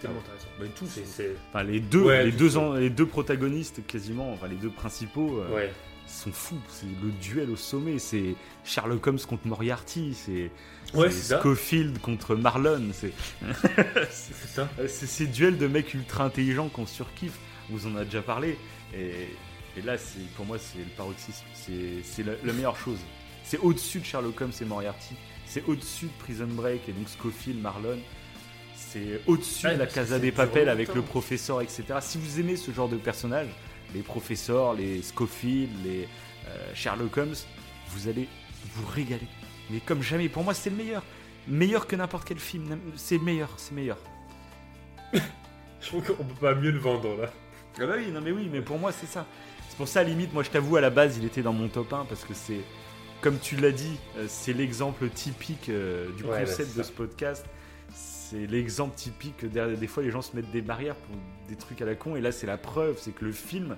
[0.00, 0.48] tellement intéressant.
[0.60, 4.48] Bah, tout, C'est, c'est- Enfin, les deux, les, deux en- les deux protagonistes, quasiment, enfin
[4.48, 5.72] les deux principaux, euh, ouais.
[6.06, 6.60] sont fous.
[6.68, 7.98] C'est le duel au sommet.
[7.98, 8.34] C'est
[8.64, 10.12] Sherlock Holmes contre Moriarty.
[10.14, 10.50] C'est
[10.94, 11.40] Ouais, c'est c'est ça.
[11.40, 12.90] Scofield contre Marlon.
[12.92, 13.12] C'est
[14.10, 14.68] C'est ça.
[14.88, 17.38] c'est ces duels de mecs ultra intelligents qu'on surkiffe.
[17.70, 18.58] On vous en a déjà parlé.
[18.94, 19.28] Et,
[19.76, 19.96] et là,
[20.36, 21.44] pour moi, c'est le paroxysme.
[21.54, 22.98] C'est la, la meilleure chose.
[23.44, 25.14] C'est au-dessus de Sherlock Holmes et Moriarty.
[25.46, 27.98] C'est au-dessus de Prison Break et donc Scofield, Marlon.
[28.76, 31.84] C'est au-dessus de la Casa des Papel avec le professeur, etc.
[32.00, 33.48] Si vous aimez ce genre de personnages,
[33.94, 36.08] les professeurs, les Scofield, les
[36.48, 37.34] euh, Sherlock Holmes,
[37.88, 38.28] vous allez
[38.74, 39.26] vous régaler.
[39.70, 41.02] Mais comme jamais, pour moi, c'est le meilleur.
[41.48, 42.78] Meilleur que n'importe quel film.
[42.96, 43.98] C'est meilleur, c'est meilleur.
[45.12, 47.30] Je trouve qu'on peut pas mieux le vendre là.
[47.80, 49.26] Ah bah oui, non mais oui, mais pour moi c'est ça.
[49.68, 51.52] C'est pour ça, à la limite, moi je t'avoue, à la base, il était dans
[51.52, 52.60] mon top 1 parce que c'est
[53.20, 56.82] comme tu l'as dit, euh, c'est l'exemple typique euh, du Ouais, bah, concept c'est de
[56.82, 56.88] ça.
[56.88, 57.44] ce podcast.
[57.92, 61.16] C'est l'exemple typique que derrière, des fois les gens se mettent des barrières pour
[61.48, 63.76] des trucs à la con, et là c'est la preuve, c'est que le film,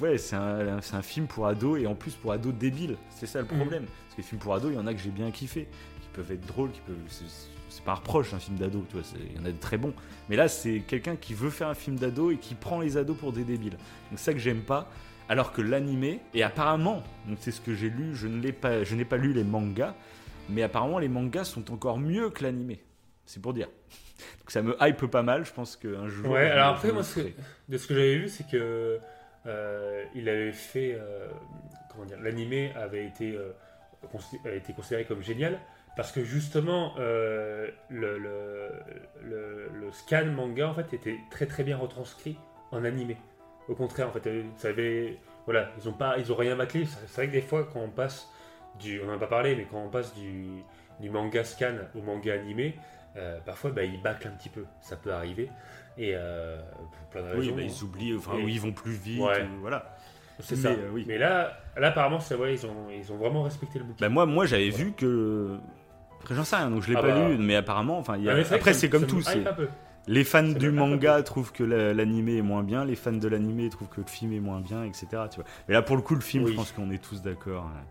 [0.00, 2.96] ouais, c'est un, c'est un film pour ados et en plus pour ados débiles.
[3.10, 3.56] C'est ça le Mhm.
[3.58, 3.84] problème.
[3.84, 5.68] Parce que les films pour ados, il y en a que j'ai bien kiffé,
[6.02, 6.96] qui peuvent être drôles, qui peuvent.
[7.08, 9.04] c'est- pas un reproche un film d'ado, tu vois.
[9.32, 9.94] Il y en a de très bons.
[10.28, 13.16] Mais là, c'est quelqu'un qui veut faire un film d'ado et qui prend les ados
[13.16, 13.70] pour des débiles.
[14.10, 14.90] Donc c'est ça que j'aime pas.
[15.30, 18.82] Alors que l'animé, et apparemment, donc c'est ce que j'ai lu, je ne l'ai pas,
[18.84, 19.94] je n'ai pas lu les mangas,
[20.50, 22.82] mais apparemment les mangas sont encore mieux que l'animé.
[23.24, 23.68] C'est pour dire.
[24.40, 25.46] Donc ça me hype pas mal.
[25.46, 26.28] Je pense qu'un jour.
[26.32, 27.34] Ouais, alors après, moi, ce que- ferai.
[27.68, 28.98] de ce que j'avais vu, c'est que euh,
[29.46, 30.94] il avait fait.
[30.94, 31.28] euh,
[31.90, 33.52] comment dire L'animé avait été, euh,
[34.44, 35.58] été considéré comme génial
[35.96, 38.70] parce que justement, euh, le,
[39.92, 42.38] scan manga en fait était très très bien retranscrit
[42.70, 43.16] en animé.
[43.68, 45.18] Au contraire, en fait, euh, ça avait.
[45.46, 46.86] Voilà, ils ont, pas, ils ont rien bâclé.
[46.86, 48.28] C'est vrai que des fois, quand on passe
[48.78, 49.00] du.
[49.02, 50.62] On n'en a pas parlé, mais quand on passe du,
[51.10, 52.76] manga scan au manga animé,
[53.16, 54.64] euh, parfois bah, ils bâclent un petit peu.
[54.80, 55.50] Ça peut arriver.
[55.98, 57.56] Et euh, pour plein de Oui, raisons.
[57.56, 59.42] bah, ils oublient, enfin, Et- oui, ils vont plus vite, Ouais.
[59.42, 59.96] ou- voilà.
[60.42, 60.68] C'est ça.
[60.70, 61.04] euh, oui.
[61.06, 64.06] Mais là, là apparemment, c'est vrai, ils ont, ils ont vraiment respecté le bouquin.
[64.06, 64.84] Bah moi, moi j'avais Voilà.
[64.84, 65.58] vu que.
[66.20, 67.28] Après, j'en sais rien, donc je l'ai Ah pas bah.
[67.28, 69.10] lu, mais apparemment, enfin, y a- Ah, mais après, ça c'est me- comme ça me
[69.10, 69.20] tout.
[69.22, 69.68] c'est-.
[70.06, 73.28] Les fans Ça du manga trouvent que la- l'animé est moins bien, les fans de
[73.28, 75.06] l'animé trouvent que le film est moins bien, etc.
[75.30, 75.44] Tu vois.
[75.68, 76.52] Mais là, pour le coup, le film, Oui.
[76.52, 77.64] je pense qu'on est tous d'accord.
[77.64, 77.82] hein.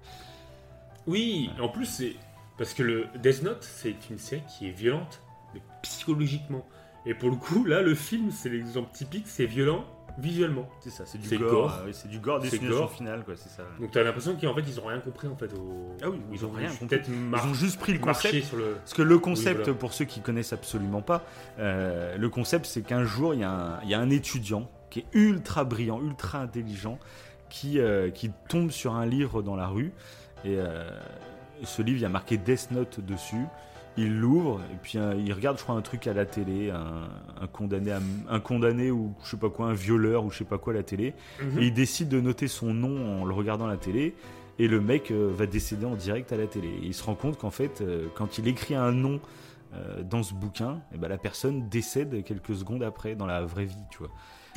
[1.07, 2.15] Oui, en plus, c'est.
[2.57, 5.21] Parce que le Death Note, c'est une série qui est violente,
[5.53, 6.65] mais psychologiquement.
[7.09, 9.83] Et pour le coup, là, le film, c'est l'exemple typique, c'est violent
[10.17, 10.67] visuellement.
[10.81, 11.49] C'est ça, c'est du gore.
[11.51, 11.79] gore.
[11.85, 12.91] euh, c'est du gore C'est destination gore.
[12.91, 13.63] finale, quoi, c'est ça.
[13.79, 15.95] Donc t'as l'impression qu'en fait, ils ont rien compris en fait au.
[16.03, 16.99] Ah oui, ils ont rien compris.
[17.07, 18.43] Ils ont juste pris le concept.
[18.43, 18.75] sur le.
[18.75, 19.79] Parce que le concept, Oui, voilà.
[19.79, 21.23] pour ceux qui connaissent absolument pas,
[21.57, 24.69] euh, le concept, c'est qu'un jour, il y, a un- il y a un étudiant
[24.89, 26.99] qui est ultra brillant, ultra intelligent,
[27.49, 29.93] qui, euh, qui tombe sur un livre dans la rue.
[30.45, 30.57] Et
[31.63, 33.45] ce livre, il y a marqué Death Note dessus.
[33.97, 37.09] Il l'ouvre et puis euh, il regarde, je crois, un truc à la télé, un,
[37.41, 37.99] un condamné, à-
[38.29, 40.77] un condamné ou je sais pas quoi, un violeur ou je sais pas quoi à
[40.77, 41.13] la télé.
[41.41, 41.59] Mhm.
[41.59, 44.15] Et il décide de noter son nom en le regardant à la télé.
[44.57, 46.67] Et le mec euh, va décéder en direct à la télé.
[46.67, 49.19] Et il se rend compte qu'en fait, euh, quand il écrit un nom
[50.03, 53.75] dans ce bouquin, et ben la personne décède quelques secondes après dans la vraie vie,
[53.91, 54.09] tu vois.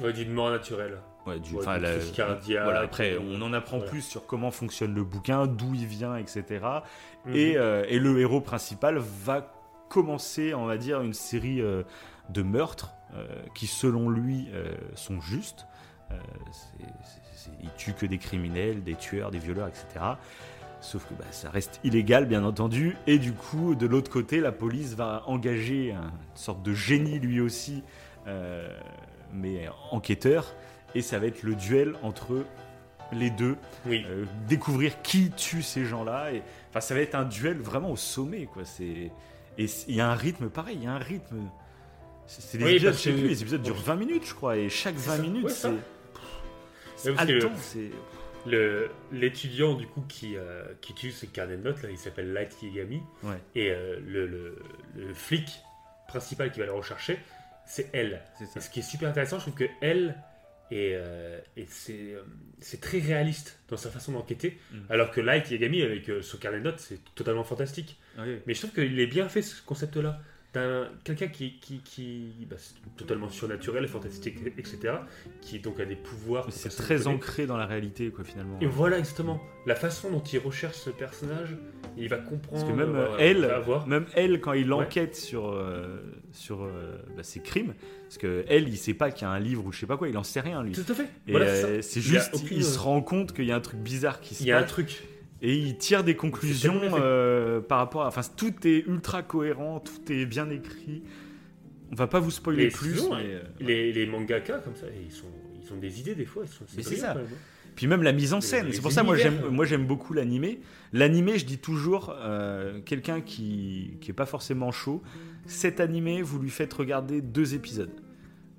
[0.02, 0.96] Ouais, d'une mort naturelle.
[1.26, 3.90] Ouais, du, Ouais, la- cardiaque, voilà, après, ou- on en apprend voilà.
[3.90, 6.44] plus sur comment fonctionne le bouquin, d'où il vient, etc.
[7.26, 7.34] Mhm.
[7.36, 9.52] Et, euh, et le héros principal va
[9.88, 11.82] commencer, on va dire, une série euh,
[12.30, 15.66] de meurtres euh, qui, selon lui, euh, sont justes.
[16.10, 16.16] Euh,
[16.50, 16.86] c'est-
[17.36, 19.86] c'est- il tue que des criminels, des tueurs, des violeurs, etc.
[20.80, 22.96] Sauf que bah, ça reste illégal, bien entendu.
[23.06, 27.20] Et du coup, de l'autre côté, la police va engager un- une sorte de génie,
[27.20, 27.84] lui aussi,
[28.26, 28.68] euh,
[29.32, 30.54] mais enquêteur.
[30.94, 32.44] Et ça va être le duel entre
[33.12, 33.56] les deux
[33.86, 34.05] Oui.
[34.09, 36.32] euh, découvrir qui tue ces gens-là.
[36.32, 38.64] Et enfin, ça va être un duel vraiment au sommet, quoi.
[38.64, 39.10] C'est
[39.59, 41.36] et il y a un rythme pareil, il y a un rythme.
[42.27, 44.70] C'est des Oui, épisodes, je sais plus, les épisodes durent 20 minutes, je crois, et
[44.70, 45.23] chaque 20 ça.
[45.23, 45.51] minutes, Ouais,
[46.97, 47.12] c'est
[47.60, 47.90] c'est
[48.47, 52.32] Le- L'étudiant du coup qui, euh, qui tue ses carnets de notes, là, il s'appelle
[52.32, 53.02] Light Yagami.
[53.24, 54.59] ouais, Et euh, le, le-
[54.97, 55.60] le flic
[56.09, 57.19] principal qui va le rechercher,
[57.66, 58.23] c'est elle.
[58.40, 60.16] Et ce qui est super intéressant, je trouve que elle
[60.94, 62.22] euh, et c'est euh,
[62.60, 64.76] c'est très réaliste dans sa façon d'enquêter, Mm.
[64.90, 67.98] alors que Light Yagami avec euh, son carnet de notes, c'est totalement fantastique.
[68.46, 70.20] Mais je trouve qu'il est bien fait ce concept-là.
[70.54, 74.96] D'un quelqu'un qui, qui, qui bah, c'est totalement surnaturel, fantastique, etc.
[75.40, 76.46] Qui donc a des pouvoirs.
[76.50, 78.58] C'est très ancré dans la réalité, quoi, finalement.
[78.60, 81.56] Et voilà exactement la façon dont il recherche ce personnage,
[81.96, 82.50] il va comprendre.
[82.50, 84.84] Parce que même euh, euh, voilà, elle, même elle, quand il Ouais.
[84.84, 86.02] enquête sur euh,
[86.32, 87.72] sur euh, bah, ses crimes,
[88.02, 89.96] parce que elle, il sait pas qu'il y a un livre ou je sais pas
[89.96, 90.72] quoi, il en sait rien lui.
[90.72, 91.08] Tout à fait.
[91.28, 94.34] Voilà, c'est Il juste, il, se rend compte qu'il y a un truc bizarre qui
[94.34, 94.70] se Il y a un passe.
[94.72, 95.02] truc.
[95.44, 98.06] Et il tire des conclusions euh, par rapport à.
[98.09, 101.02] Enfin, tout est ultra cohérent, tout est bien écrit.
[101.90, 102.97] On va pas vous spoiler plus.
[102.97, 105.27] sinon, mais, euh, Les, les mangaka, comme ça, ils, sont,
[105.62, 106.44] ils ont des idées des fois.
[106.47, 107.09] Ils sont, Mais c'est ça.
[107.09, 107.27] quand même.
[107.74, 108.66] Puis même la mise en Les- scène.
[108.66, 110.60] les C'est pour ça moi j'aime moi j'aime beaucoup l'animé.
[110.93, 115.02] L'animé, je dis toujours euh, quelqu'un qui qui est pas forcément chaud.
[115.47, 117.90] Cet animé, vous lui faites regarder deux épisodes.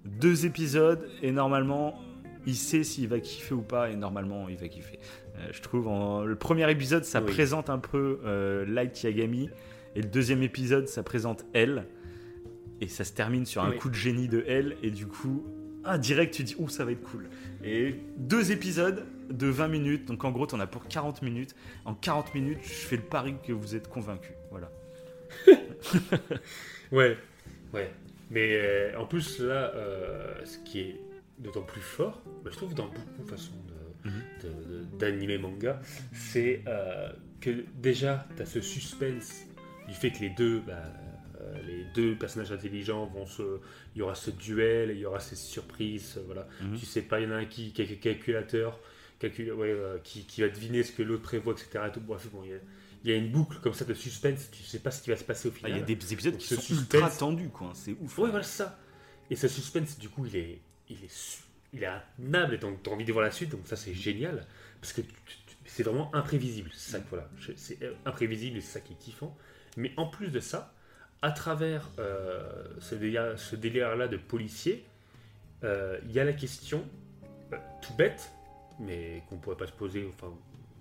[0.04, 1.98] Deux épisodes et normalement
[2.46, 5.00] il sait s'il va kiffer ou pas et normalement il va kiffer.
[5.44, 7.32] Euh, je trouve en- le premier épisode ça Oui.
[7.32, 9.50] présente un peu euh, Light Yagami.
[9.96, 11.86] Et le deuxième épisode ça présente elle.
[12.82, 13.78] Et ça se termine sur un Oui.
[13.78, 14.76] coup de génie de elle.
[14.84, 15.46] Et du coup
[15.86, 17.30] ah, direct tu dis ouh ça va être cool.
[17.64, 20.06] Et deux épisodes de 20 minutes.
[20.06, 21.56] Donc en gros t'en as pour 40 minutes.
[21.86, 24.34] En 40 minutes je fais le pari que vous êtes convaincus.
[24.52, 24.70] Voilà.
[26.92, 27.18] Ouais,
[27.74, 27.90] ouais.
[28.30, 31.00] Mais euh, en plus, là, euh, ce qui est
[31.40, 33.73] d'autant plus fort, bah, je trouve, dans beaucoup de façons de-
[35.00, 35.82] D'animé manga,
[36.14, 37.12] c'est euh,
[37.42, 39.44] que déjà, tu as ce suspense
[39.88, 40.84] du fait que les deux, bah,
[41.42, 43.60] euh, les deux personnages intelligents vont se.
[43.96, 46.48] Il y aura ce duel, il y aura ces surprises, euh, voilà.
[46.62, 46.78] Mhm.
[46.78, 48.80] Tu sais pas, il y en a un qui, qui est calculateur,
[49.20, 51.86] calcul, ouais, euh, qui, qui va deviner ce que l'autre prévoit, etc.
[51.88, 52.02] et tout.
[52.02, 52.58] Bref, bon, il y a-
[53.06, 55.18] il y a une boucle comme ça de suspense, tu sais pas ce qui va
[55.18, 55.72] se passer au Ah, final.
[55.72, 57.72] Il y a des épisodes qui Ce sont suspense- ultra tendus, quoi.
[57.76, 58.18] C'est ouf.
[58.18, 58.80] Ouais, voilà, ça.
[59.30, 61.40] Et ce suspense, du coup, il est, il est,
[61.74, 64.46] il est intenable et donc t'as envie de voir la suite, donc ça c'est génial
[64.84, 65.02] parce que
[65.66, 66.70] c'est vraiment imprévisible.
[66.74, 69.34] C'est ça, voilà, c'est euh, imprévisible et c'est ça qui est kiffant.
[69.78, 70.74] Mais en plus de ça,
[71.22, 74.84] à travers euh, ce délire, ce délire-là de policier,
[75.64, 76.84] euh, il y a la question
[77.54, 78.30] euh, tout bête,
[78.80, 80.34] mais qu'on pourrait pas se poser, enfin,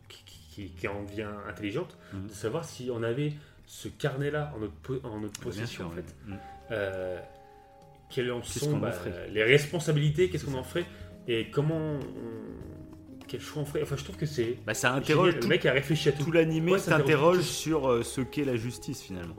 [0.08, 2.26] qui, qui- qui- qui en devient intelligente, Mhm.
[2.26, 3.34] de savoir si on avait
[3.66, 6.14] ce carnet-là en notre, en possession, sûr, en fait.
[6.26, 6.38] Mhm.
[8.10, 8.92] Quelles en sont bah,
[9.30, 10.84] les responsabilités, qu'est-ce qu'on en ferait?
[11.28, 12.00] Et comment on-
[13.32, 13.82] quel choix on ferait.
[13.82, 15.40] Enfin, je trouve que c'est Bah, ça interroge génial.
[15.40, 16.24] tout, le mec a réfléchi à tout.
[16.24, 17.42] tout l'animé Ouais, ça t'interroge interroge tout.
[17.44, 19.36] sur euh, ce qu'est la justice finalement.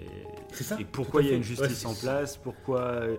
[0.00, 0.04] Et,
[0.52, 0.76] C'est ça.
[0.80, 3.16] et pourquoi il y a une justice Ouais, en place, pourquoi, euh,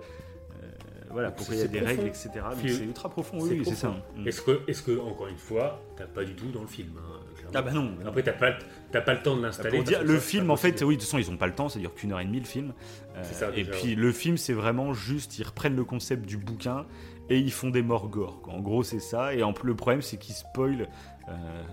[1.12, 2.30] voilà, pourquoi il y a des règles, etc.
[2.62, 3.96] C'est ultra profond, oui, c'est ça.
[4.16, 4.28] Mm.
[4.28, 7.16] Est-ce que, est-ce que encore une fois, t'as pas du tout dans le film hein.
[7.56, 7.94] Ah bah non.
[8.06, 8.52] Après, t'as pas,
[8.92, 9.82] t'as pas le temps de Bah, l'installer.
[10.04, 11.96] le film, en fait, oui, de toute façon, ils ont pas le temps, ça dure
[11.96, 12.74] qu'une heure et demie le film.
[13.16, 16.28] Euh, C'est ça, et déjà, puis le film, c'est vraiment juste, ils reprennent le concept
[16.28, 16.86] du bouquin
[17.30, 18.42] et ils font des morts gore.
[18.42, 18.54] quoi.
[18.54, 19.34] En gros, c'est ça.
[19.36, 20.88] Et en plus, le problème, c'est qu'ils spoilent
[21.30, 21.64] euh,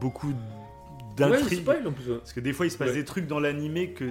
[0.00, 0.34] beaucoup Ouais,
[1.16, 1.68] d'intrigues.
[1.68, 1.82] ouais.
[2.18, 2.94] Parce que des fois, il se passe Ouais.
[2.94, 4.04] des trucs dans l'animé que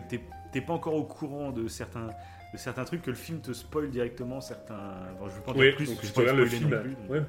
[0.51, 2.07] t'es pas encore au courant de certains,
[2.53, 4.79] de certains trucs, que le film te spoil directement certains.
[5.19, 6.69] Bon, je vais pas en dire Oui, plus, donc que je regardes le film.
[6.81, 7.09] plus, donc.
[7.09, 7.21] ouais.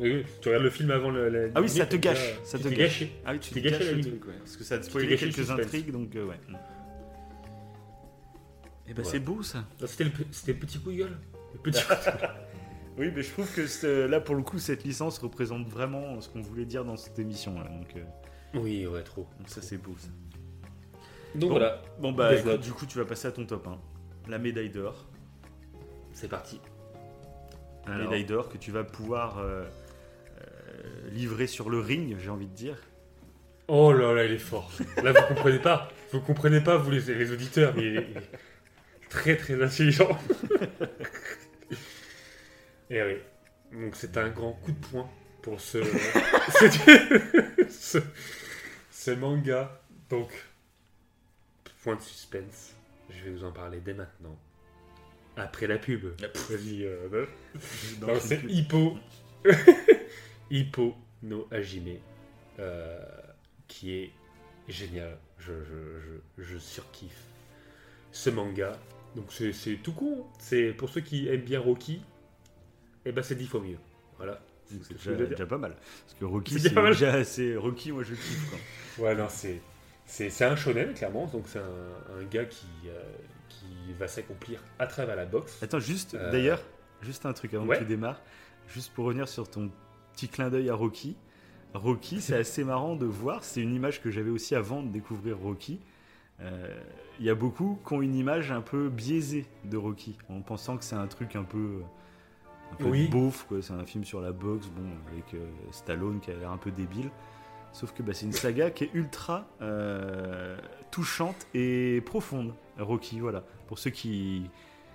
[0.00, 1.28] Oui, oui, tu regardes le film avant le.
[1.28, 2.78] la- Ah oui, ça te gâche, ça tu te gâche.
[2.78, 3.12] gâché.
[3.24, 4.34] Ah oui, tu t'es te gâché gâches la le truc, ouais.
[4.38, 6.36] Parce que ça te gâché le quelques intrigues, donc euh, ouais.
[8.88, 9.08] Et bah Ouais.
[9.08, 9.64] c'est beau ça.
[9.82, 10.10] Ah, C'était le,
[10.48, 11.16] le petit coup de gueule.
[11.54, 11.80] Le petit
[12.96, 16.42] Oui, mais je trouve que là, pour le coup, cette licence représente vraiment ce qu'on
[16.42, 17.58] voulait dire dans cette émission.
[17.58, 18.04] Là, donc, euh,
[18.60, 19.26] Oui, ouais, trop.
[19.38, 19.94] donc ça, c'est beau.
[19.98, 20.08] Ça.
[21.34, 21.50] Donc Bon.
[21.50, 23.78] voilà, Bon, bah, écoute, du coup, tu vas passer à ton top 1.
[24.30, 25.06] La médaille d'or.
[26.12, 26.60] c'est parti.
[27.86, 28.04] La Alors.
[28.10, 29.64] médaille d'or que tu vas pouvoir euh,
[30.40, 32.76] euh, livrer sur le ring, j'ai envie de dire.
[33.66, 34.70] Oh là là, il est fort.
[35.02, 35.88] Là, vous comprenez pas.
[36.12, 40.16] Vous comprenez pas, vous les, les auditeurs, mais il est, il est très très intelligent.
[42.94, 43.16] Et oui.
[43.72, 45.10] Donc c'est un grand coup de poing
[45.42, 47.98] pour ce, ce, ce,
[48.90, 49.80] ce manga.
[50.08, 50.30] Donc,
[51.82, 52.72] point de suspense.
[53.10, 54.38] Je vais vous en parler dès maintenant.
[55.36, 56.04] Après la pub.
[56.48, 56.84] Vas-y.
[56.84, 57.26] euh,
[58.00, 58.42] le c'est.
[58.44, 58.96] Hippo.
[60.50, 61.98] Hippo no Hajime.
[62.60, 62.98] euh,
[63.66, 64.12] qui est
[64.68, 65.18] génial.
[65.38, 66.00] Je, je,
[66.38, 67.24] je, je surkiffe
[68.12, 68.78] ce manga.
[69.16, 70.20] Donc c'est c'est tout con.
[70.24, 70.32] hein.
[70.38, 72.00] C'est pour ceux qui aiment bien Rocky.
[73.06, 73.78] Et ben c'est dix fois mieux.
[74.16, 74.40] Voilà.
[74.66, 75.76] C'est déjà, pas mal.
[76.06, 77.54] Parce que Rocky, C'est déjà assez.
[77.56, 78.50] Rocky, moi, je kiffe.
[78.50, 79.04] Quoi.
[79.04, 79.60] Ouais, non, c'est
[80.06, 81.26] c'est un shonen clairement.
[81.26, 83.02] Donc c'est un, un gars qui euh,
[83.48, 85.62] qui va s'accomplir à travers la boxe.
[85.62, 86.62] Attends, juste, Euh, d'ailleurs,
[87.02, 87.76] juste un truc avant ouais.
[87.76, 88.20] que tu démarres.
[88.68, 89.70] Juste pour revenir sur ton
[90.14, 91.16] petit clin d'œil à Rocky.
[91.74, 93.44] Rocky, c'est assez marrant de voir.
[93.44, 95.78] C'est une image que j'avais aussi avant de découvrir Rocky.
[96.40, 96.66] Euh,
[97.20, 100.76] Il y a beaucoup qui ont une image un peu biaisée de Rocky, en pensant
[100.78, 101.82] que c'est un truc un peu,
[102.80, 103.08] un peu Oui.
[103.08, 103.58] beauf, quoi.
[103.62, 106.70] C'est un film sur la boxe, bon, avec euh, Stallone qui a l'air un peu
[106.70, 107.10] débile.
[107.72, 110.56] Sauf que bah, c'est une saga qui est ultra euh,
[110.92, 113.42] touchante et profonde, Rocky, voilà.
[113.66, 114.48] Pour ceux qui,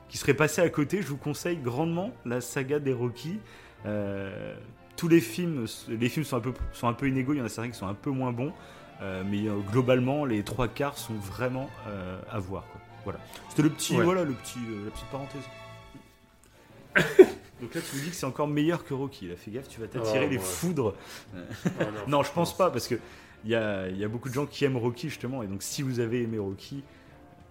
[0.07, 3.39] qui seraient passés à côté, je vous conseille grandement la saga des Rocky.
[3.85, 4.55] Euh,
[4.95, 7.45] tous les films, les films sont un peu, sont un peu inégaux, il y en
[7.45, 8.53] a certains qui sont un peu moins bons,
[9.01, 11.69] euh, mais globalement, les trois quarts sont vraiment
[12.31, 12.63] à voir.
[12.71, 12.79] quoi.
[13.03, 13.19] Voilà.
[13.49, 14.03] C'était le petit, Ouais.
[14.05, 15.43] voilà, le petit, la petite parenthèse.
[17.61, 19.27] Donc là, tu me dis que c'est encore meilleur que Rocky.
[19.27, 20.43] Là, fais gaffe, tu vas t'attirer Oh, les ouais.
[20.43, 20.95] foudres.
[21.35, 22.95] Oh, Non, je pense pas, parce que
[23.45, 25.63] il y a, il y a beaucoup de gens qui aiment Rocky justement, et donc
[25.63, 26.83] si vous avez aimé Rocky,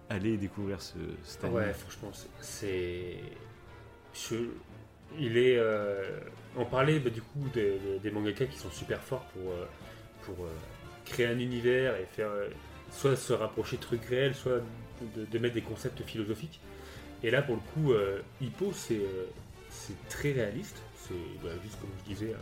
[0.09, 1.55] allez découvrir ce, cet anime.
[1.57, 2.11] Ouais, franchement,
[2.41, 3.17] c'est-
[4.13, 4.49] je-
[5.17, 5.57] Il est.
[5.57, 6.19] euh,
[6.55, 9.65] On parlait bah, du coup des, des- mangaka qui sont super forts pour, euh,
[10.23, 10.49] pour euh,
[11.05, 12.29] créer un univers et faire.
[12.29, 12.47] euh,
[12.91, 14.61] soit se rapprocher de trucs réels, soit
[15.15, 16.59] de, de mettre des concepts philosophiques.
[17.23, 17.93] Et là, pour le coup,
[18.41, 19.01] Hippo, c'est
[19.89, 20.77] c'est très réaliste.
[20.95, 21.13] C'est
[21.43, 22.35] bah, juste comme je disais,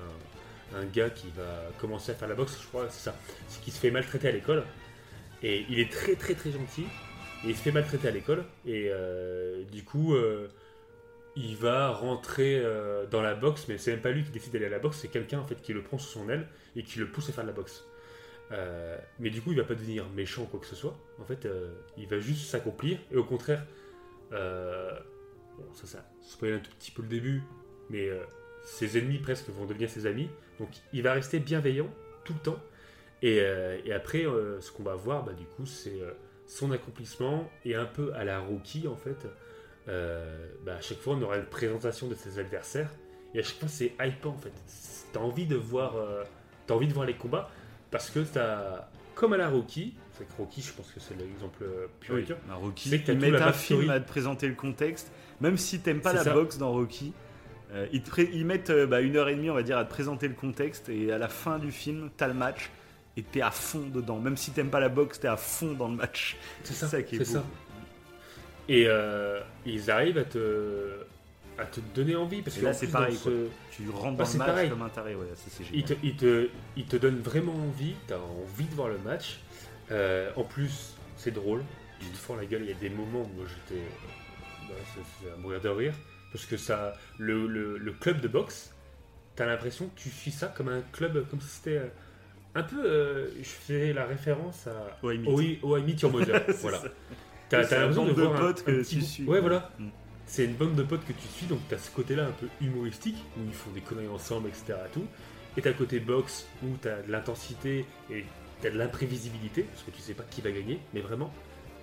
[0.76, 3.16] un, gars qui va commencer à faire la boxe, je crois, c'est ça.
[3.48, 4.64] C'est qui se fait maltraiter à l'école.
[5.44, 6.86] Et il est très très très gentil.
[7.46, 8.44] Et il se fait maltraiter à l'école.
[8.66, 10.50] Et euh, du coup, euh,
[11.36, 14.66] il va rentrer euh, dans la boxe, mais c'est même pas lui qui décide d'aller
[14.66, 17.00] à la boxe, c'est quelqu'un en fait qui le prend sous son aile et qui
[17.00, 17.86] le pousse à faire la boxe.
[19.20, 20.98] Mais du coup, il va pas devenir méchant ou quoi que ce soit.
[21.20, 21.48] En fait,
[21.98, 22.98] il va juste s'accomplir.
[23.12, 23.66] Et au contraire,
[24.32, 27.44] bon, ça, ça spoil un tout petit peu le début,
[27.90, 28.24] mais euh,
[28.64, 30.30] ses ennemis presque vont devenir ses amis.
[30.60, 31.90] Donc il va rester bienveillant
[32.24, 32.60] tout le temps.
[33.22, 36.00] Et, euh, après, euh, ce qu'on va voir, bah, du coup, c'est
[36.46, 39.28] son accomplissement et un peu à la Rocky en fait.
[39.88, 42.92] Bah, à chaque fois, on aura une présentation de ses adversaires.
[43.34, 44.52] Et à chaque fois, c'est hypant en fait.
[45.14, 45.96] T'as envie de voir,
[46.70, 47.50] envie de voir les combats
[47.90, 51.88] parce que t'as, comme à la Rocky, c'est Rocky, je pense que c'est l'exemple euh,
[52.00, 52.38] pur et Oui, dur.
[52.48, 55.12] bah, Rocky, C'est que ils mettent la un film à te présenter le contexte,
[55.42, 56.34] même si t'aimes pas la ça.
[56.34, 57.14] boxe dans Rocky.
[57.74, 59.86] euh, ils, te ils mettent euh, bah, une heure et demie, on va dire, à
[59.86, 62.70] te présenter le contexte, et à la fin du film, t'as le match,
[63.18, 64.20] et t'es à fond dedans.
[64.20, 66.38] Même si t'aimes pas la boxe, t'es à fond dans le match.
[66.64, 67.40] C'est ça qui est c'est beau.
[67.40, 67.46] ça.
[68.70, 71.00] Et euh, ils arrivent à te,
[71.58, 73.32] à te donner envie parce Et que là, c'est pareil, dans quoi.
[73.32, 74.70] ce- Tu rentres Bah, dans le match pareil.
[74.70, 75.26] comme un taré, ouais,
[75.60, 75.84] il, génial.
[75.86, 79.40] te, il, te, il te donne vraiment envie, t'as envie de voir le match.
[79.92, 81.64] Euh, en plus, c'est drôle,
[82.00, 82.62] tu te fends la gueule.
[82.64, 83.82] Il y a des moments où j'étais.
[84.68, 85.94] bah, c'est- à mourir de rire.
[86.34, 88.74] Parce que ça, le, le, le club de boxe,
[89.36, 91.78] t'as l'impression que tu suis ça comme un club, comme si c'était.
[91.78, 91.88] euh,
[92.56, 95.30] Un peu, euh, je fais la référence à Ouais, Meet.
[95.30, 96.44] Oi- Oh, I Meet Your Mother.
[96.62, 96.82] voilà.
[97.50, 99.72] T'as l'impression de voir un- potes un que petit tu suis, Ouais, voilà.
[99.80, 99.88] Mm.
[100.26, 103.16] C'est une bande de potes que tu suis, donc t'as ce côté-là un peu humoristique,
[103.38, 104.78] où ils font des conneries ensemble, etc.
[104.92, 105.06] Tout.
[105.56, 108.26] Et t'as le côté boxe, où t'as de l'intensité et
[108.62, 111.34] t'as de l'imprévisibilité, parce que tu sais pas qui va gagner, mais vraiment.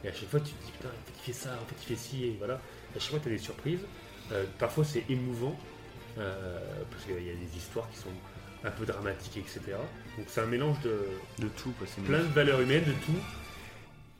[0.05, 1.76] Et à chaque fois, tu te dis, putain, en fait, il fait ça, en fait,
[1.82, 2.55] il fait ci, et voilà.
[2.55, 3.80] À chaque fois, t'as des surprises.
[4.32, 5.59] Euh, parfois, c'est émouvant,
[6.18, 6.59] euh,
[6.90, 8.10] parce qu'il y a des histoires qui sont
[8.64, 9.60] un peu dramatiques, etc.
[10.16, 10.98] Donc, c'est un mélange de,
[11.38, 11.86] De tout, quoi.
[12.05, 13.18] plein de valeurs humaines, de tout.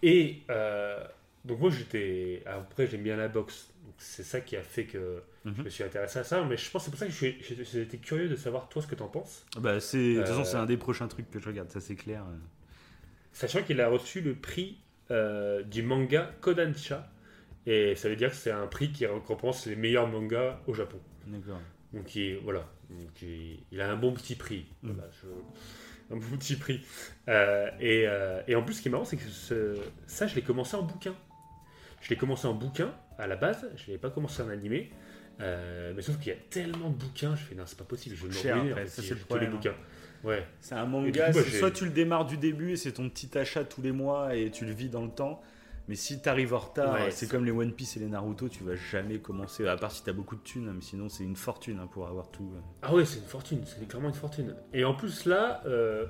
[0.03, 1.03] Et euh,
[1.47, 2.43] donc moi j'étais...
[2.45, 3.71] Après j'aime bien la boxe.
[3.83, 5.55] Donc c'est ça qui a fait que Mhm.
[5.59, 6.43] je me suis intéressé à ça.
[6.45, 8.95] Mais je pense que c'est pour ça que j'étais curieux de savoir toi ce que
[8.95, 9.45] t'en penses.
[9.59, 10.15] Bah, c'est...
[10.15, 12.25] De toute façon, Euh, c'est un des prochains trucs que je regarde, ça c'est clair.
[13.33, 14.79] Sachant qu'il a reçu le prix
[15.11, 17.11] euh, du manga Kodansha.
[17.67, 20.99] Et ça veut dire que c'est un prix qui récompense les meilleurs mangas au Japon.
[21.27, 21.61] D'accord.
[21.95, 24.67] Donc il, voilà, Donc, il, il a un bon petit prix.
[24.83, 24.91] Mm.
[24.93, 26.85] Voilà, je- un bon petit prix.
[27.29, 30.35] Euh, et, euh, et en plus, ce qui est marrant, c'est que ce- ça, je
[30.35, 31.15] l'ai commencé en bouquin.
[32.03, 33.67] Je l'ai commencé en bouquin à la base.
[33.77, 34.91] Je l'ai pas commencé en animé.
[35.41, 38.15] Euh, mais sauf qu'il y a tellement de bouquins, je fais non, c'est pas possible.
[38.17, 39.75] Je vais me Cher, ruiner, en après, fait, ça, c'est le tous les problème, bouquins.
[40.23, 40.47] Ouais.
[40.61, 43.09] C'est un manga, coup, bah, c'est soit tu le démarres du début et c'est ton
[43.11, 45.43] petit achat tous les mois et tu le vis dans le temps.
[45.87, 48.49] Mais si t'arrives en retard, Ouais, c'est c'est- comme les One Piece et les Naruto,
[48.49, 49.67] tu vas jamais commencer.
[49.69, 52.31] À part si t'as beaucoup de thunes, mais sinon c'est une fortune hein, pour avoir
[52.31, 52.51] tout.
[52.81, 54.55] Ah ouais, c'est une fortune, c'est clairement une fortune.
[54.73, 56.07] Et en plus là, euh,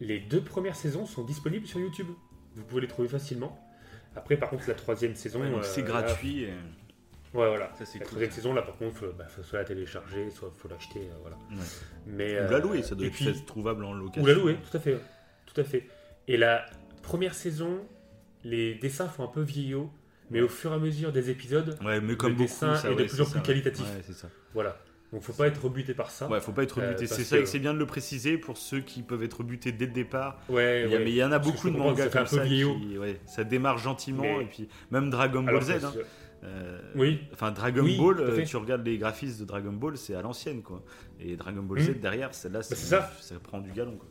[0.00, 2.08] les deux premières saisons sont disponibles sur YouTube.
[2.56, 3.58] Vous pouvez les trouver facilement.
[4.14, 6.42] Après, par contre, la troisième saison, Ouais, donc euh, c'est là, gratuit.
[6.42, 6.52] et-
[7.34, 7.70] ouais, voilà.
[7.78, 8.08] Ça c'est La cool.
[8.08, 11.14] troisième saison, là, par contre, faut, bah, faut soit la télécharger, soit faut l'acheter, euh,
[11.20, 11.36] voilà.
[11.50, 11.66] Ouais.
[12.06, 14.22] Mais Ou euh, la louer, ça doit être puis- peut-être trouvable en location.
[14.22, 14.98] Ou la louer, tout à fait,
[15.46, 15.88] tout à fait.
[16.28, 16.64] Et la
[17.02, 17.80] première saison,
[18.44, 19.90] les dessins font un peu vieillot,
[20.30, 22.88] mais au fur et à mesure des épisodes, Ouais, mais comme Le beaucoup, dessin ça,
[22.90, 23.46] est de ouais, plus en ça, plus ouais.
[23.46, 23.84] qualitatif.
[23.84, 24.28] Ouais, c'est ça.
[24.54, 24.78] voilà.
[25.12, 26.26] Donc faut pas être rebuté par ça.
[26.28, 27.06] Ouais, faut pas être Euh, rebuté.
[27.06, 29.38] parce c'est ça, et que- c'est bien de le préciser pour ceux qui peuvent être
[29.38, 30.40] rebutés dès le départ.
[30.48, 31.04] Ouais, Il y a- ouais.
[31.04, 32.74] mais il y en a beaucoup de mangas ça comme un peu ça vieillot.
[32.80, 35.70] qui, ouais, ça démarre gentiment Mais- et puis même Dragon Ball Alors Z.
[35.84, 35.92] hein,
[36.44, 40.14] euh, Oui, Enfin, Dragon Oui, Ball, euh, tu regardes les graphismes de Dragon Ball, c'est
[40.14, 40.82] à l'ancienne, quoi.
[41.20, 41.84] Et Dragon Ball Mhm.
[41.86, 43.10] Z derrière, celle-là, c'est c'est ça.
[43.20, 44.08] ça prend du galon, quoi.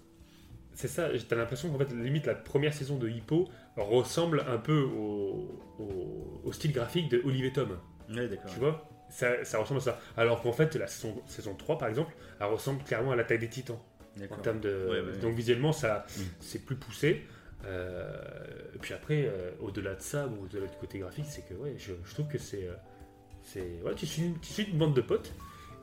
[0.73, 1.09] c'est ça.
[1.29, 3.47] T'as l'impression qu'en fait, limite, la première saison de Hippo
[3.77, 7.77] ressemble un peu au, au- au style graphique de Olivier Tom.
[8.09, 8.51] Ouais, d'accord.
[8.51, 8.89] Tu vois?
[9.09, 9.99] Ça, ça ressemble à ça.
[10.17, 13.49] Alors qu'en fait, la saison, saison 3, par exemple, elle ressemble clairement à l'attaque des
[13.49, 13.77] titans.
[14.15, 14.41] En D'accord.
[14.41, 14.87] termes de.
[14.89, 16.21] Ouais, ouais, Donc visuellement, ça, Mm.
[16.39, 17.23] c'est plus poussé.
[17.65, 21.53] Euh, et puis après, euh, au-delà de ça, ou au-delà du côté graphique, c'est que
[21.53, 22.67] ouais, je, je trouve que c'est.
[22.67, 25.33] euh, ouais, tu, suis une, tu suis une bande de potes.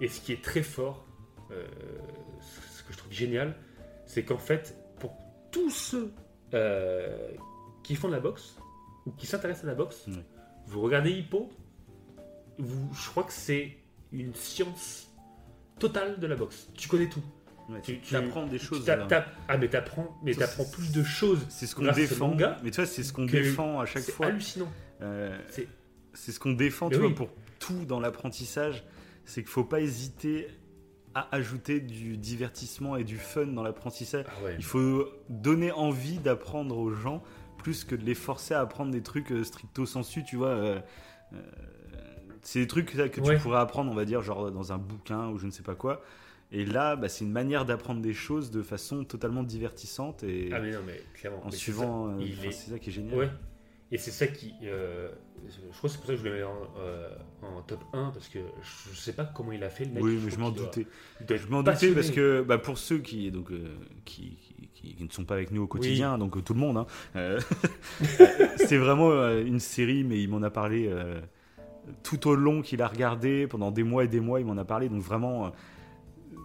[0.00, 1.06] Et ce qui est très fort,
[1.50, 1.66] euh,
[2.40, 3.54] ce que je trouve génial,
[4.06, 5.14] c'est qu'en fait, pour
[5.50, 6.12] tous ceux
[6.54, 7.30] euh,
[7.82, 8.56] qui font de la boxe,
[9.06, 10.06] ou qui s'intéressent à la boxe,
[10.66, 11.50] vous regardez Hippo,
[12.58, 13.76] vous, je crois que c'est
[14.12, 15.10] une science
[15.78, 16.68] totale de la boxe.
[16.74, 17.22] Tu connais tout.
[17.70, 18.88] Ouais, tu- apprends des choses.
[18.88, 21.46] ah mais t'apprends, mais t'apprends c'est- plus de choses.
[21.48, 22.28] C'est ce qu'on défend.
[22.28, 24.26] manga Mais tu vois, c'est ce qu'on défend à chaque C'est fois.
[24.26, 24.68] hallucinant.
[25.02, 25.68] Euh, C'est-
[26.14, 27.06] c'est ce qu'on défend, Mais tu oui.
[27.08, 27.28] vois, pour
[27.58, 28.84] tout dans l'apprentissage.
[29.24, 30.48] C'est qu'il faut pas hésiter
[31.14, 34.24] à ajouter du divertissement et du fun dans l'apprentissage.
[34.28, 34.54] Ah ouais.
[34.58, 37.22] Il faut donner envie d'apprendre aux gens
[37.58, 40.48] plus que de les forcer à apprendre des trucs euh, stricto sensu, tu vois.
[40.48, 40.80] euh,
[41.34, 41.36] euh,
[42.42, 43.36] c'est des trucs là, que Ouais.
[43.36, 45.74] tu pourrais apprendre, on va dire, genre dans un bouquin ou je ne sais pas
[45.74, 46.02] quoi.
[46.52, 50.58] Et là, bah, c'est une manière d'apprendre des choses de façon totalement divertissante et Ah
[50.60, 51.38] mais non mais clairement.
[51.42, 52.08] en mais c'est suivant.
[52.18, 52.22] ça.
[52.22, 53.14] euh, est- C'est ça qui est génial.
[53.18, 53.30] Ouais.
[53.92, 54.52] Et c'est ça qui.
[54.64, 55.10] euh,
[55.48, 57.08] je crois que c'est pour ça que je voulais mettre en, euh,
[57.42, 58.38] en top 1 parce que
[58.92, 60.02] je sais pas comment il a fait le mec.
[60.02, 60.86] Oui, mais je m'en doutais.
[61.26, 63.66] doit Je m'en doutais parce que bah, pour ceux qui, donc, euh,
[64.04, 64.36] qui,
[64.74, 66.86] qui- qui ne sont pas avec nous au quotidien, donc tout le monde, hein,
[68.56, 70.90] c'est vraiment une série, mais il m'en a parlé
[72.02, 74.64] tout au long qu'il a regardé, pendant des mois et des mois, il m'en a
[74.64, 74.88] parlé.
[74.88, 75.52] Donc vraiment,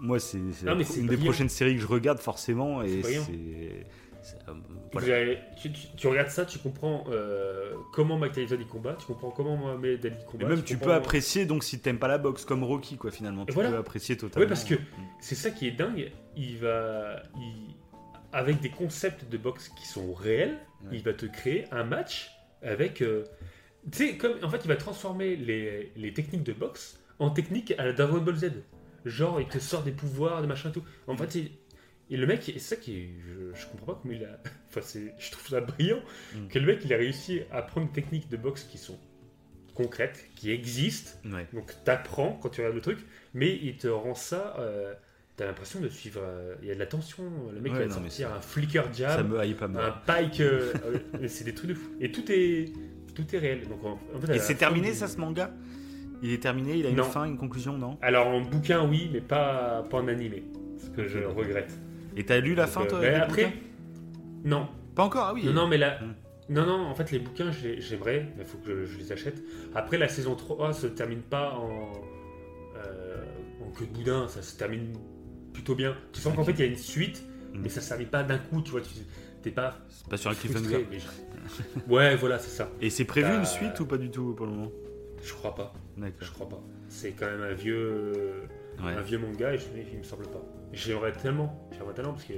[0.02, 2.82] moi, c'est une des prochaines séries que je regarde forcément.
[2.84, 3.86] Et c'est.
[4.92, 5.18] voilà.
[5.18, 9.06] avez- tu, tu- tu regardes ça, tu comprends euh, comment Mike Tyson il combat, tu
[9.06, 10.48] comprends comment Mohamed Ali Et combat.
[10.48, 13.46] même tu peux apprécier, donc si t'aimes pas la boxe, comme Rocky, quoi, finalement.
[13.46, 13.70] Tu Voilà.
[13.72, 14.44] peux apprécier totalement.
[14.44, 14.76] Ouais, parce que
[15.20, 16.12] c'est ça qui est dingue.
[16.36, 17.76] Il va, il-
[18.34, 20.98] avec des concepts de boxe qui sont réels, Ouais.
[20.98, 22.32] il va te créer un match
[22.64, 23.02] avec.
[23.02, 23.24] euh,
[23.92, 27.74] tu sais, comme en fait, il va transformer les, les techniques de boxe en techniques
[27.78, 28.52] à la Dragon Ball Z.
[29.06, 30.84] Genre, il te sort des pouvoirs, des machins et tout.
[31.08, 31.52] En fait, il-
[32.10, 34.40] et le mec, c'est ça qui est, je, je comprends pas comment il a.
[34.70, 36.02] Enfin, c'est, je trouve ça brillant
[36.36, 36.48] Mm.
[36.50, 38.98] que le mec, il a réussi à prendre des techniques de boxe qui sont
[39.74, 41.12] concrètes, qui existent.
[41.26, 41.48] Ouais.
[41.54, 43.00] Donc t'apprends quand tu regardes le truc,
[43.34, 44.56] mais il te rend ça.
[44.60, 44.94] euh,
[45.38, 46.22] T'as l'impression de suivre.
[46.24, 47.24] euh, Il y a de la tension.
[47.54, 49.94] Le mec Ouais, il va non, sortir ça- un flicker Ça jab, pas un mal.
[50.06, 50.40] pike.
[50.40, 50.74] euh,
[51.16, 51.90] euh, c'est des trucs de fou.
[52.00, 52.72] Et tout est
[53.16, 53.68] tout est réel.
[53.68, 55.52] Donc en, en fait, Et c'est terminé, du- ça, ce manga?
[56.26, 57.04] Il est terminé Il a une Non.
[57.04, 57.98] fin, une conclusion, non?
[58.02, 60.44] Alors en bouquin oui, mais pas pas en animé.
[60.78, 61.72] Ce que je regrette.
[62.18, 63.54] Et t'as lu la Donc, fin, euh, toi mais des après,
[64.44, 65.46] non, Pas encore, ah oui.
[65.46, 66.00] non, non, mais là.
[66.02, 66.14] Hmm.
[66.54, 69.12] Non, non, en fait, les bouquins, j'ai- j'aimerais, mais il faut que je, je les
[69.12, 69.42] achète.
[69.74, 71.92] Après, la saison 3 se termine pas en,
[72.78, 73.24] euh,
[73.66, 74.94] en queue de boudin, ça se termine
[75.54, 75.96] plutôt bien.
[76.14, 77.24] Tu sens qu'en fait, il y a une suite,
[77.54, 77.60] Hmm.
[77.64, 78.82] mais ça ne termine pas d'un coup, tu vois.
[78.82, 78.90] Tu
[79.42, 80.86] t'es pas C'est pas sur un cliffhanger.
[80.92, 82.70] je- ouais, voilà, c'est ça.
[82.82, 84.72] Et c'est prévu une suite ou pas du tout pour le moment?
[85.24, 86.18] Je crois pas, D'accord.
[86.22, 86.62] je crois pas.
[86.90, 88.44] C'est quand même un vieux,
[88.84, 88.92] Ouais.
[88.92, 90.44] un vieux manga et je, il me semble pas.
[90.74, 92.34] J'aimerais tellement, j'aimerais tellement parce que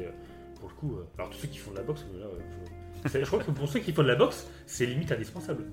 [0.59, 3.25] pour le coup, euh, alors tous ceux qui font de la boxe, là, euh, je,
[3.25, 5.63] crois que pour ceux qui font de la boxe, c'est limite indispensable.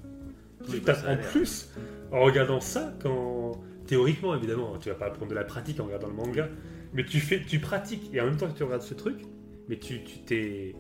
[0.68, 1.70] Oui, Tu bah, en plus,
[2.10, 3.52] en regardant ça, quand
[3.86, 6.48] théoriquement évidemment, tu vas pas apprendre de la pratique en regardant le manga,
[6.94, 9.20] mais tu fais, tu pratiques et en même temps que tu regardes ce truc,
[9.68, 10.74] mais tu, tu t'es,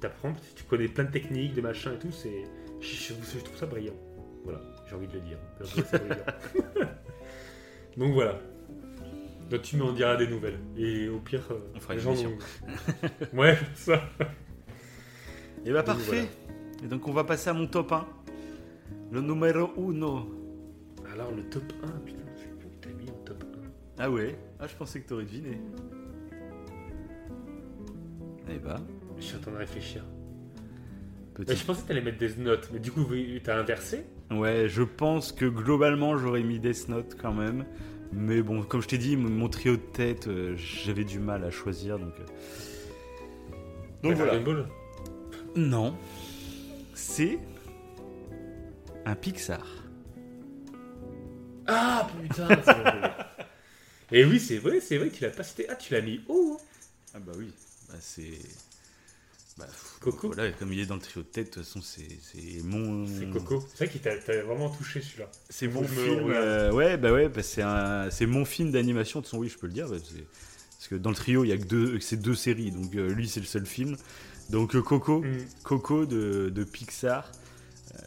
[0.00, 2.44] t'apprends, tu connais plein de techniques, de machins et tout, c'est,
[2.80, 3.92] je, je- je trouve ça brillant.
[4.44, 5.38] Voilà, j'ai envie de le dire.
[7.96, 8.38] Donc voilà.
[9.50, 10.58] Donc tu m'en diras des nouvelles.
[10.76, 12.38] Et au pire, euh, On fera les une gens émission.
[13.32, 14.02] ouais, ça.
[15.64, 16.28] Et bah Donc, parfait.
[16.84, 18.06] Et donc on va passer à mon top 1.
[19.10, 21.12] Le numéro 1.
[21.12, 23.46] Alors le top 1, putain, je sais plus où t'as mis en top 1.
[23.98, 25.58] Ah ouais Ah je pensais que t'aurais deviné.
[28.50, 28.76] Eh bah,
[29.18, 30.04] Je suis en train de réfléchir.
[31.34, 31.46] petit.
[31.48, 34.68] Bah, je pensais que t'allais mettre des notes, mais du coup, oui, t'as inversé Ouais,
[34.68, 37.64] je pense que globalement j'aurais mis Death Note quand même.
[38.12, 41.50] Mais bon, comme je t'ai dit, mon- trio de tête, euh, j'avais du mal à
[41.50, 42.14] choisir donc.
[42.20, 42.24] euh.
[44.02, 44.32] Donc voilà.
[44.38, 44.68] Dragon Ball
[45.56, 45.96] Non.
[46.94, 47.38] C'est.
[49.04, 49.66] Un Pixar.
[51.66, 52.48] Ah putain.
[54.12, 55.66] Et oui, c'est vrai, c'est vrai, tu l'as pas cité.
[55.68, 56.64] Ah, tu l'as mis haut hein?
[57.14, 57.52] Ah bah oui.
[57.88, 58.38] Bah c'est.
[59.58, 59.66] Bah,
[60.00, 63.06] Coco Voilà, comme il est dans le trio de tête, de toute façon, c'est mon.
[63.06, 63.64] C'est Coco.
[63.74, 65.28] C'est vrai qu'il t'a vraiment touché celui-là.
[65.50, 66.24] C'est mon film.
[66.24, 66.30] regarde.
[66.46, 69.20] euh, ouais, bah ouais, bah c'est un, mon film d'animation.
[69.20, 69.88] De façon, oui, je peux le dire.
[69.88, 72.70] bah, parce que dans le trio, il y a que deux, c'est deux séries.
[72.70, 73.96] Donc euh, lui, c'est le seul film.
[74.50, 75.38] Donc euh, Coco, Mm.
[75.64, 77.32] Coco de, de Pixar,
[77.94, 77.98] euh,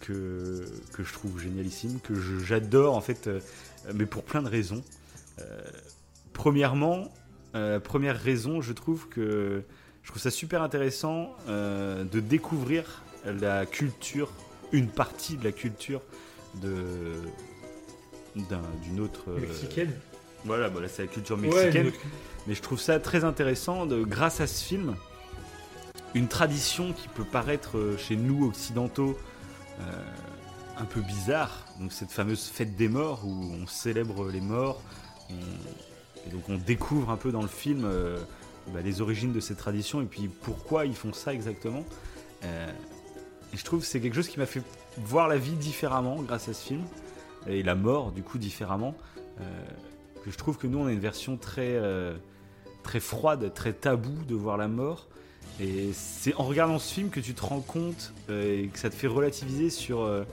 [0.00, 0.64] que,
[0.94, 3.40] que je trouve génialissime, que j'adore en fait, euh,
[3.94, 4.82] mais pour plein de raisons.
[5.40, 5.44] Euh,
[6.32, 7.12] premièrement,
[7.54, 9.62] euh, première raison, je trouve que
[10.04, 14.30] je trouve ça super intéressant euh, de découvrir la culture,
[14.72, 16.00] une partie de la culture
[16.62, 17.14] de
[18.36, 19.24] d'un- d'une autre.
[19.28, 19.92] euh, Mexicaine
[20.44, 21.90] voilà, bah c'est la culture mexicaine.
[22.46, 24.94] Mais je trouve ça très intéressant, de, grâce à ce film,
[26.14, 29.16] une tradition qui peut paraître euh, chez nous occidentaux
[30.76, 31.64] un peu bizarre.
[31.80, 34.82] Donc cette fameuse fête des morts où on célèbre les morts.
[35.30, 35.34] on-
[36.26, 37.84] et donc on découvre un peu dans le film
[38.72, 41.84] bah, les origines de cette tradition et puis pourquoi ils font ça exactement.
[42.44, 42.70] Euh,
[43.52, 44.62] et je trouve que c'est quelque chose qui m'a fait
[44.98, 46.82] voir la vie différemment grâce à ce film
[47.46, 48.94] et la mort du coup différemment.
[49.40, 49.44] Euh,
[50.26, 52.16] je trouve que nous on a une version très euh,
[52.82, 55.08] très froide, très tabou de voir la mort.
[55.60, 58.94] Et c'est en regardant ce film que tu te rends compte et que ça te
[58.94, 60.24] fait relativiser sur, euh,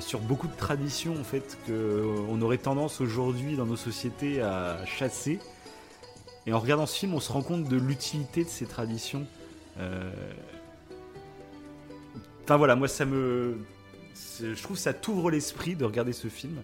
[0.00, 4.84] sur beaucoup de traditions en fait que on aurait tendance aujourd'hui dans nos sociétés à
[4.86, 5.40] chasser.
[6.48, 9.26] Et en regardant ce film, on se rend compte de l'utilité de ces traditions.
[9.78, 10.10] Euh,
[12.44, 13.58] Enfin voilà, moi ça me,
[14.40, 16.62] je trouve que ça t'ouvre l'esprit de regarder ce film.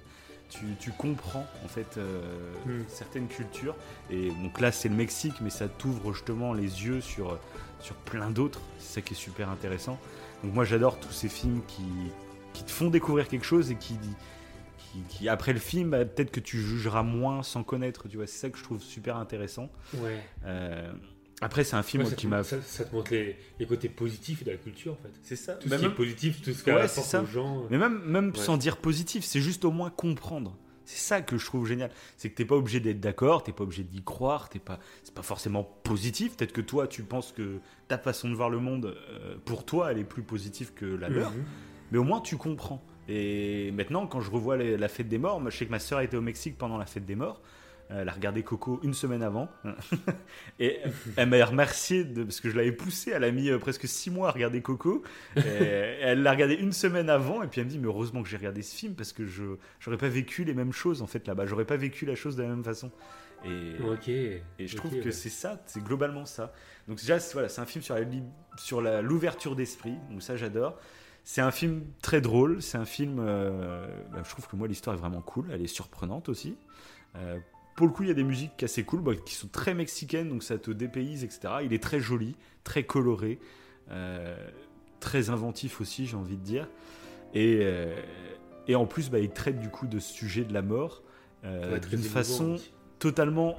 [0.49, 2.23] Tu, tu comprends en fait euh,
[2.65, 2.85] Mm.
[2.89, 3.77] certaines cultures.
[4.11, 7.39] Et donc là, c'est le Mexique, mais ça t'ouvre justement les yeux sur,
[7.81, 8.63] sur plein d'autres.
[8.79, 9.99] C'est ça qui est super intéressant.
[10.43, 11.85] Donc moi, j'adore tous ces films qui,
[12.55, 13.99] qui te font découvrir quelque chose et qui,
[14.95, 18.09] qui, qui, après le film, bah, peut-être que tu jugeras moins sans connaître.
[18.09, 19.71] Tu vois, c'est ça que je trouve super intéressant.
[19.95, 20.21] Ouais.
[20.45, 20.93] Euh,
[21.41, 22.43] après, c'est un film Ouais, qui m'a.
[22.45, 25.11] ça, ça te montre les, les côtés positifs de la culture en fait.
[25.23, 25.55] C'est ça.
[25.55, 27.23] Tout Bah, ce qui même- est positif, tout ce Ouais, qu'elle c'est apporte ça.
[27.23, 27.67] aux gens.
[27.71, 28.39] Mais même, même Ouais.
[28.39, 30.57] sans dire positif, c'est juste au moins comprendre.
[30.87, 31.91] C'est ça que je trouve génial.
[32.19, 35.15] C'est que t'es pas obligé d'être d'accord, t'es pas obligé d'y croire, t'es pas, c'est
[35.15, 36.37] pas forcément positif.
[36.37, 37.59] Peut-être que toi, tu penses que
[37.89, 41.09] ta façon de voir le monde, euh, pour toi, elle est plus positive que la
[41.09, 41.31] leur.
[41.31, 41.45] Mhm.
[41.91, 42.85] Mais au moins, tu comprends.
[43.09, 46.01] Et maintenant, quand je revois les- la fête des morts, je sais que ma sœur
[46.01, 47.41] était au Mexique pendant la fête des morts.
[47.91, 49.49] Euh, Elle a regardé Coco une semaine avant.
[50.59, 50.79] et
[51.17, 53.11] elle m'a remercié de, parce que je l'avais poussée.
[53.15, 55.03] Elle a mis euh, presque six mois à regarder Coco.
[55.37, 55.41] Et
[56.01, 57.43] elle l'a regardé une semaine avant.
[57.43, 59.45] Et puis elle me dit Mais heureusement que j'ai regardé ce film parce que je
[59.81, 61.45] j'aurais pas vécu les mêmes choses en fait là-bas.
[61.45, 62.91] J'aurais pas vécu la chose de la même façon.
[63.45, 65.13] Et, je trouve que ouais.
[65.13, 66.55] c'est ça, c'est globalement ça.
[66.89, 68.05] Donc déjà, c'est- voilà, c'est un film sur la
[68.57, 70.79] sur l'ouverture d'esprit, donc ça j'adore.
[71.25, 74.95] C'est un film très drôle, c'est un film, euh, bah, je trouve que moi l'histoire
[74.95, 76.57] est vraiment cool, elle est surprenante aussi.
[77.17, 77.39] Euh,
[77.77, 80.29] pour le coup, il y a des musiques assez cool, bah, qui sont très mexicaines,
[80.29, 81.55] donc ça te dépayse, etc.
[81.65, 83.39] Il est très joli, très coloré,
[83.91, 84.37] euh,
[85.01, 86.69] très inventif aussi, j'ai envie de dire.
[87.35, 87.95] Et, euh,
[88.69, 91.03] et en plus, bah, il traite du coup de ce sujet de la mort
[91.45, 92.57] euh, d'une façon
[92.99, 93.59] totalement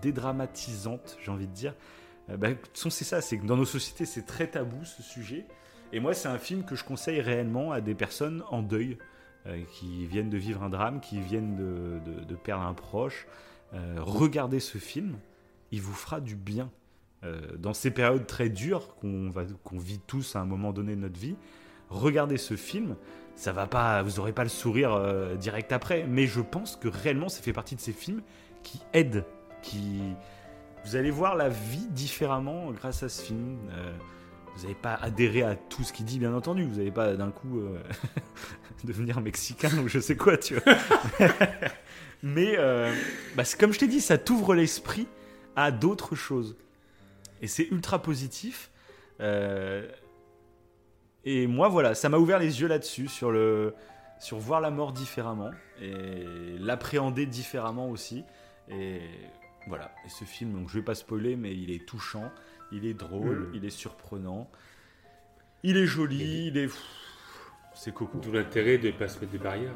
[0.00, 1.74] dédramatisante, j'ai envie de dire.
[2.28, 5.02] Bah, de toute façon, c'est ça, c'est que dans nos sociétés, c'est très tabou ce
[5.02, 5.46] sujet.
[5.92, 8.98] Et moi, c'est un film que je conseille réellement à des personnes en deuil,
[9.46, 13.26] euh, qui viennent de vivre un drame, qui viennent de, perdre un proche.
[13.72, 15.16] Euh, regardez ce film,
[15.72, 16.70] il vous fera du bien.
[17.24, 21.18] Euh, dans ces périodes très dures qu'on vit tous à un moment donné de notre
[21.18, 21.36] vie,
[21.88, 22.96] regardez ce film.
[23.34, 27.30] Ça va pas, vous aurez pas le sourire direct après, mais je pense que réellement,
[27.30, 28.20] ça fait partie de ces films
[28.62, 29.24] qui aident,
[29.62, 30.02] qui
[30.84, 33.58] vous allez voir la vie différemment grâce à ce film.
[34.56, 36.64] Vous n'allez pas adhérer à tout ce qu'il dit, bien entendu.
[36.64, 37.78] Vous n'allez pas d'un coup euh,
[38.84, 40.74] devenir mexicain ou je sais quoi, tu vois.
[42.22, 42.92] Mais euh,
[43.36, 45.06] bah, comme je t'ai dit, ça t'ouvre l'esprit
[45.56, 46.56] à d'autres choses.
[47.40, 48.70] Et c'est ultra positif.
[49.20, 49.88] Euh,
[51.24, 53.74] et moi, voilà, ça m'a ouvert les yeux là-dessus, sur, le,
[54.18, 55.50] sur voir la mort différemment
[55.80, 56.24] et
[56.58, 58.24] l'appréhender différemment aussi.
[58.68, 59.00] Et
[59.66, 62.30] voilà, et ce film, donc je vais pas spoiler, mais il est touchant,
[62.72, 63.50] il est drôle, Mhm.
[63.54, 64.48] il est surprenant,
[65.62, 66.68] il est joli, il est.
[67.74, 68.18] C'est coco.
[68.18, 69.72] D'où l'intérêt de ne pas se mettre des barrières.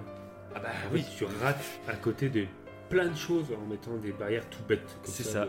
[0.55, 2.47] Ah bah Oui, tu rates à côté de
[2.89, 4.97] plein de choses en mettant des barrières tout bêtes.
[5.05, 5.49] C'est ça.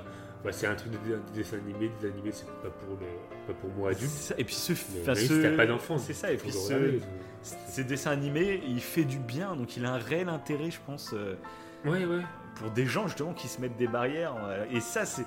[0.51, 1.89] C'est un truc de, de dessin animé.
[1.99, 3.05] Des animés, c'est pas pour, le,
[3.47, 4.11] pas pour moi adulte.
[4.11, 4.35] C'est ça.
[4.37, 6.31] Et puis ce, Mais enfin, ce- t'as pas d'enfant, c'est ça.
[6.31, 7.01] Et puis ce, regarder.
[7.41, 11.13] ces dessins animés, il fait du bien, donc il a un réel intérêt, je pense,
[11.13, 11.35] euh,
[11.83, 12.21] Ouais, ouais.
[12.55, 14.35] pour des gens justement qui se mettent des barrières.
[14.45, 15.25] euh, Et ça, c'est,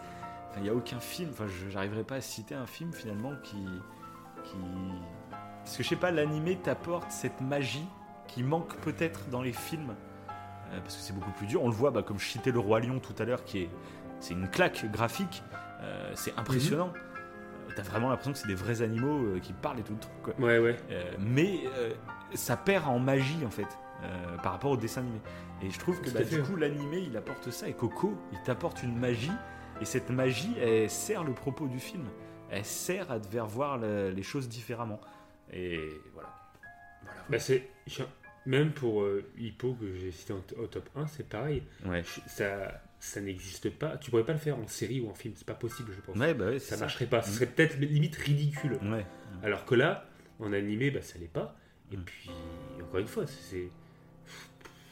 [0.58, 1.30] il n'y a aucun film.
[1.32, 3.64] Enfin, je j'arriverai pas à citer un film finalement qui,
[4.44, 4.56] qui,
[5.64, 7.86] parce que je sais pas, l'animé t'apporte cette magie
[8.26, 9.94] qui manque peut-être dans les films,
[10.70, 11.62] euh, parce que c'est beaucoup plus dur.
[11.62, 13.70] On le voit, bah, comme je citais le roi lion tout à l'heure, qui est,
[14.20, 15.42] c'est une claque graphique.
[15.82, 16.92] euh, c'est impressionnant.
[16.94, 20.00] Euh, T'as vraiment l'impression que c'est des vrais animaux euh, qui parlent et tout le
[20.00, 20.22] truc.
[20.22, 20.34] Quoi.
[20.40, 20.76] Ouais, ouais.
[20.90, 21.92] Euh, mais euh,
[22.34, 23.68] ça perd en magie en fait
[24.42, 25.20] par rapport au dessin animé.
[25.60, 28.82] Et je trouve que bah, du coup l'animé il apporte ça et Coco il t'apporte
[28.84, 29.32] une magie
[29.80, 32.04] et cette magie elle sert le propos du film.
[32.50, 35.00] Elle sert à te faire voir le- les choses différemment.
[35.52, 35.78] Et
[36.14, 36.34] voilà.
[37.02, 37.18] Voilà.
[37.30, 37.68] Bah, c'est.
[38.46, 41.62] Même pour euh, Hippo, que j'ai cité en- au top 1, c'est pareil.
[41.84, 42.02] Ouais.
[42.02, 43.98] Je- Ça, ça n'existe pas.
[43.98, 45.34] Tu pourrais pas le faire en série ou en film.
[45.36, 46.16] C'est pas possible, je pense.
[46.16, 47.20] Ouais, bah ouais, ça c'est marcherait pas.
[47.22, 47.32] Ce Mm.
[47.34, 48.78] serait peut-être limite ridicule.
[48.82, 49.04] Ouais.
[49.42, 50.06] Alors que là,
[50.40, 51.54] en animé, bah, ça l'est pas.
[51.92, 52.04] Et Mm.
[52.04, 52.30] puis,
[52.82, 53.68] encore une fois, c'est.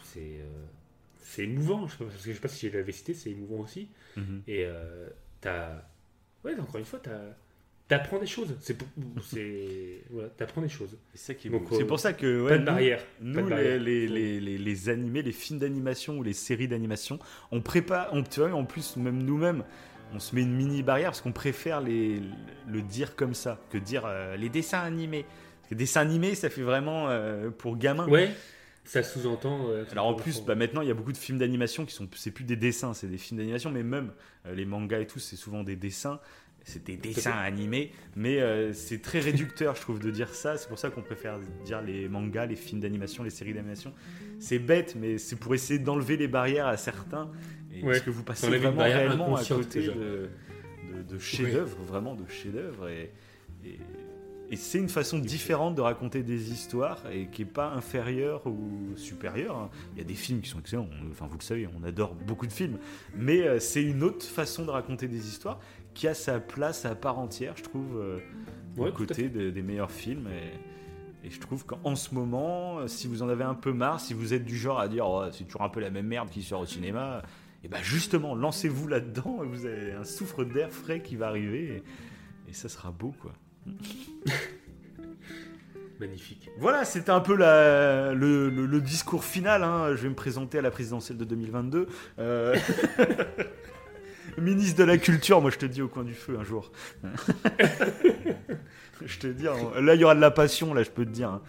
[0.03, 0.41] C'est.
[0.41, 0.65] euh,
[1.29, 1.87] C'est émouvant.
[1.89, 3.89] Je sais, pas, parce que je sais pas si je l'avais cité, c'est émouvant aussi.
[4.17, 4.43] Mhm.
[4.47, 5.09] Et euh,
[5.41, 5.83] t'as.
[6.45, 7.19] Ouais, encore une fois, t'as.
[7.89, 8.57] T'apprends des choses.
[8.61, 8.77] C'est
[10.11, 10.97] voilà, t'apprends des choses.
[11.15, 13.03] C'est ça qui pour ça que ouais, pas de nous- barrière.
[13.21, 13.81] Nous, barrière.
[13.81, 17.19] les, les, les, les animés, les films d'animation ou les séries d'animation,
[17.53, 19.63] on prépare, on, tu vois, en plus, même nous-mêmes,
[20.13, 22.21] on se met une mini barrière parce qu'on préfère les,
[22.69, 25.25] le dire comme ça que dire euh, les dessins animés.
[25.61, 28.09] Parce que dessins animés, ça fait vraiment euh, pour gamins.
[28.09, 28.31] Ouais,
[28.87, 29.69] ça sous-entend.
[29.69, 32.09] euh, Alors en plus, bah, maintenant, il y a beaucoup de films d'animation qui sont,
[32.15, 34.13] c'est plus des dessins, c'est des films d'animation, mais même
[34.47, 36.21] euh, les mangas et tout, c'est souvent des dessins.
[36.69, 40.57] C'est des dessins animés, mais euh, c'est très réducteur, je trouve, de dire ça.
[40.57, 43.93] C'est pour ça qu'on préfère dire les mangas, les films d'animation, les séries d'animation.
[44.41, 47.31] C'est bête, mais c'est pour essayer d'enlever les barrières à certains.
[47.73, 52.17] Et Ouais, Parce que vous passez vraiment réellement à côté de, de, de chefs-d'œuvre, vraiment
[52.17, 52.89] de chefs-d'œuvre.
[52.89, 53.13] Et,
[53.65, 53.79] et,
[54.51, 58.97] et c'est une façon différente de raconter des histoires et qui n'est pas inférieure ou
[58.97, 59.57] supérieure.
[59.57, 59.71] hein.
[59.95, 62.15] Il y a des films qui sont excellents, on- enfin vous le savez, on adore
[62.15, 62.79] beaucoup de films,
[63.17, 65.59] mais euh, c'est une autre façon de raconter des histoires
[65.95, 68.19] qui a sa place à part entière, je trouve, euh,
[68.77, 68.91] Ouais,
[69.31, 70.29] de- des meilleurs films.
[71.25, 73.99] Et, et je trouve qu'en ce moment, euh, si vous en avez un peu marre,
[74.01, 76.29] si vous êtes du genre à dire Oh, c'est toujours un peu la même merde
[76.31, 77.23] qui sort au cinéma,
[77.65, 81.83] et ben justement, lancez-vous là-dedans, et vous avez un souffle d'air frais qui va arriver,
[82.47, 83.33] et, et ça sera beau, quoi.
[86.01, 86.51] Magnifique.
[86.59, 89.63] Voilà, c'était un peu la, le, le- le discours final.
[89.65, 89.89] hein.
[89.97, 91.87] Je vais me présenter à la présidentielle de 2022.
[92.19, 92.55] Euh,
[94.39, 96.71] Ministre de la Culture, moi je te dis au coin du feu un jour.
[99.07, 101.11] je te dis, hein, là il y aura de la passion, là je peux te
[101.11, 101.31] dire.
[101.31, 101.43] hein.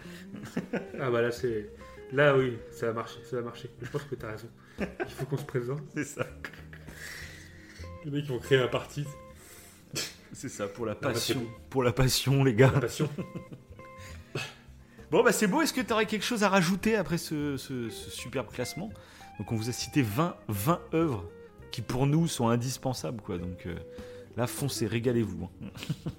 [1.00, 1.70] Ah bah là, c'est.
[2.14, 3.70] Là, oui, ça va marcher, ça va marcher.
[3.82, 4.48] Je pense que t'as raison.
[4.80, 5.82] Il faut qu'on se présente.
[5.94, 6.26] C'est ça.
[8.06, 9.06] Les mecs, vont créer un parti.
[10.34, 11.42] C'est ça, pour la passion.
[11.70, 12.72] pour la passion, les gars.
[12.74, 13.10] La passion.
[15.10, 15.62] Bon, bah c'est beau.
[15.62, 18.90] Est-ce que tu aurais quelque chose à rajouter après ce, ce- ce superbe classement?
[19.40, 21.30] Donc, on vous a cité 20, 20 œuvres
[21.72, 23.22] qui, pour nous, sont indispensables.
[23.22, 23.38] quoi.
[23.38, 23.76] Donc, euh,
[24.36, 25.46] là, foncez, régalez-vous.
[25.64, 25.68] hein.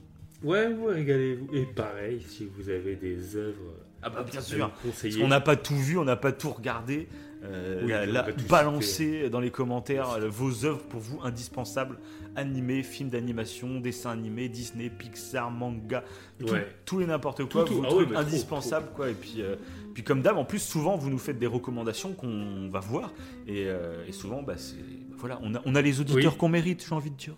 [0.44, 1.48] Ouais, ouais, régalez-vous.
[1.52, 3.74] Et pareil, si vous avez des œuvres.
[4.01, 4.70] Ah bah, bien sûr.
[4.85, 7.09] Parce qu'on n'a pas tout vu, on n'a pas tout regardé.
[7.44, 7.93] Euh, Oui,
[8.36, 11.97] tout balancez dans les commentaires vos œuvres pour vous indispensables
[12.35, 16.02] animés, films d'animation, dessins animés, Disney, Pixar, manga,
[16.40, 16.66] tout, Ouais.
[16.85, 17.81] tout et n'importe quoi, Tout, tout.
[17.81, 19.09] vos Ah ouais, trop, indispensables quoi.
[19.10, 19.55] Et puis, euh,
[19.94, 23.12] puis comme d'hab, en plus souvent vous nous faites des recommandations qu'on va voir
[23.47, 26.39] et, euh, et souvent bah c'est bah, voilà, on a, on a les auditeurs Oui.
[26.39, 27.35] qu'on mérite, j'ai envie de dire.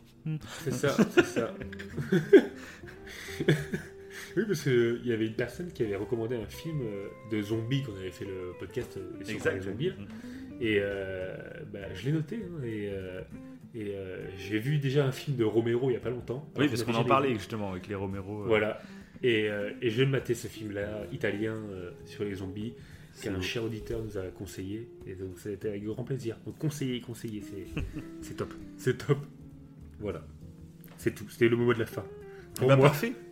[0.64, 1.50] C'est ça, c'est ça.
[4.36, 7.82] oui, parce qu'il y avait une personne qui avait recommandé un film euh, de zombies
[7.82, 9.88] qu'on avait fait le podcast euh, sur les zombies.
[9.88, 9.94] là.
[10.60, 11.34] Et euh,
[11.72, 12.36] bah, je l'ai noté.
[12.36, 13.20] hein, et euh,
[13.74, 16.48] et euh, j'ai vu déjà un film de Romero il y a pas longtemps.
[16.56, 18.42] Oui, parce qu'on en parlait justement avec les Romero.
[18.42, 18.80] euh, Voilà.
[19.22, 22.72] Et, euh, et je vais le mater ce film-là, italien, euh, sur les zombies,
[23.22, 24.88] qu'un cher auditeur nous a conseillé.
[25.06, 26.36] Et donc ça a été avec grand plaisir.
[26.46, 27.82] Donc conseiller, conseiller, c'est,
[28.22, 28.52] c'est top.
[28.76, 29.18] C'est top.
[30.00, 30.24] Voilà.
[30.96, 31.28] C'est tout.
[31.28, 32.04] C'était le mot de la fin.
[32.56, 32.86] Pour Bah, moi.
[32.88, 33.12] parfait.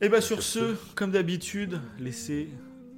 [0.00, 2.48] Et bah sur ce, comme d'habitude, laissez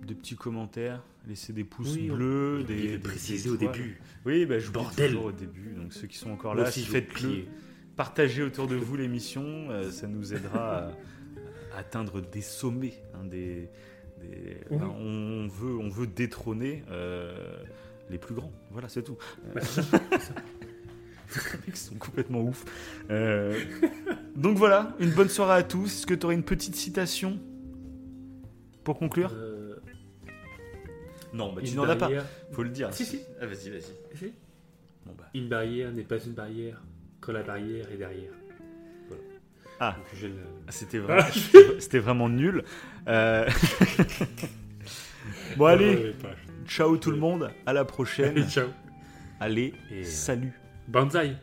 [0.07, 4.01] de petits commentaires, laissez des pouces Oui, bleus, on des, des préciser au début.
[4.25, 5.11] Oui, bah, je vous Bordel.
[5.11, 5.75] toujours au début.
[5.77, 7.45] Donc ceux qui sont encore là, vous faites-le.
[7.97, 10.93] Partagez autour de vous l'émission, euh, ça nous aidera à,
[11.75, 13.03] à atteindre des sommets.
[13.15, 13.69] hein, des,
[14.21, 14.79] des- Oui.
[14.79, 17.35] ben, on veut, on veut détrôner euh,
[18.11, 18.53] les plus grands.
[18.71, 19.19] Voilà, c'est tout.
[19.55, 19.61] Bah,
[21.67, 22.65] mecs sont complètement ouf.
[23.11, 23.59] Euh,
[24.37, 25.87] donc voilà, une bonne soirée à tous.
[25.99, 27.39] Est-ce que tu aurais une petite citation
[28.85, 29.31] pour conclure?
[29.35, 29.77] Euh,
[31.33, 32.07] Non, bah, tu n'en as pas.
[32.07, 32.93] barrière- Faut le dire.
[32.93, 33.21] Si, si.
[33.41, 34.17] Ah, vas-y, vas-y.
[34.19, 34.33] Si.
[35.07, 35.29] Bon, bah.
[35.35, 36.83] Une barrière n'est pas une barrière
[37.21, 38.33] quand la barrière est derrière.
[39.09, 39.23] Voilà.
[39.81, 39.97] Ah.
[39.97, 40.33] Donc, je ne-
[40.67, 41.23] Ah, C'était vraiment,
[41.81, 42.63] c'était vraiment nul.
[43.09, 43.49] Euh,
[45.57, 46.15] bon, allez,
[46.67, 47.51] ciao tout le monde.
[47.67, 48.31] À la prochaine.
[48.37, 48.69] Allez, ciao.
[49.41, 50.53] Allez, Et, salut.
[50.87, 51.37] Banzai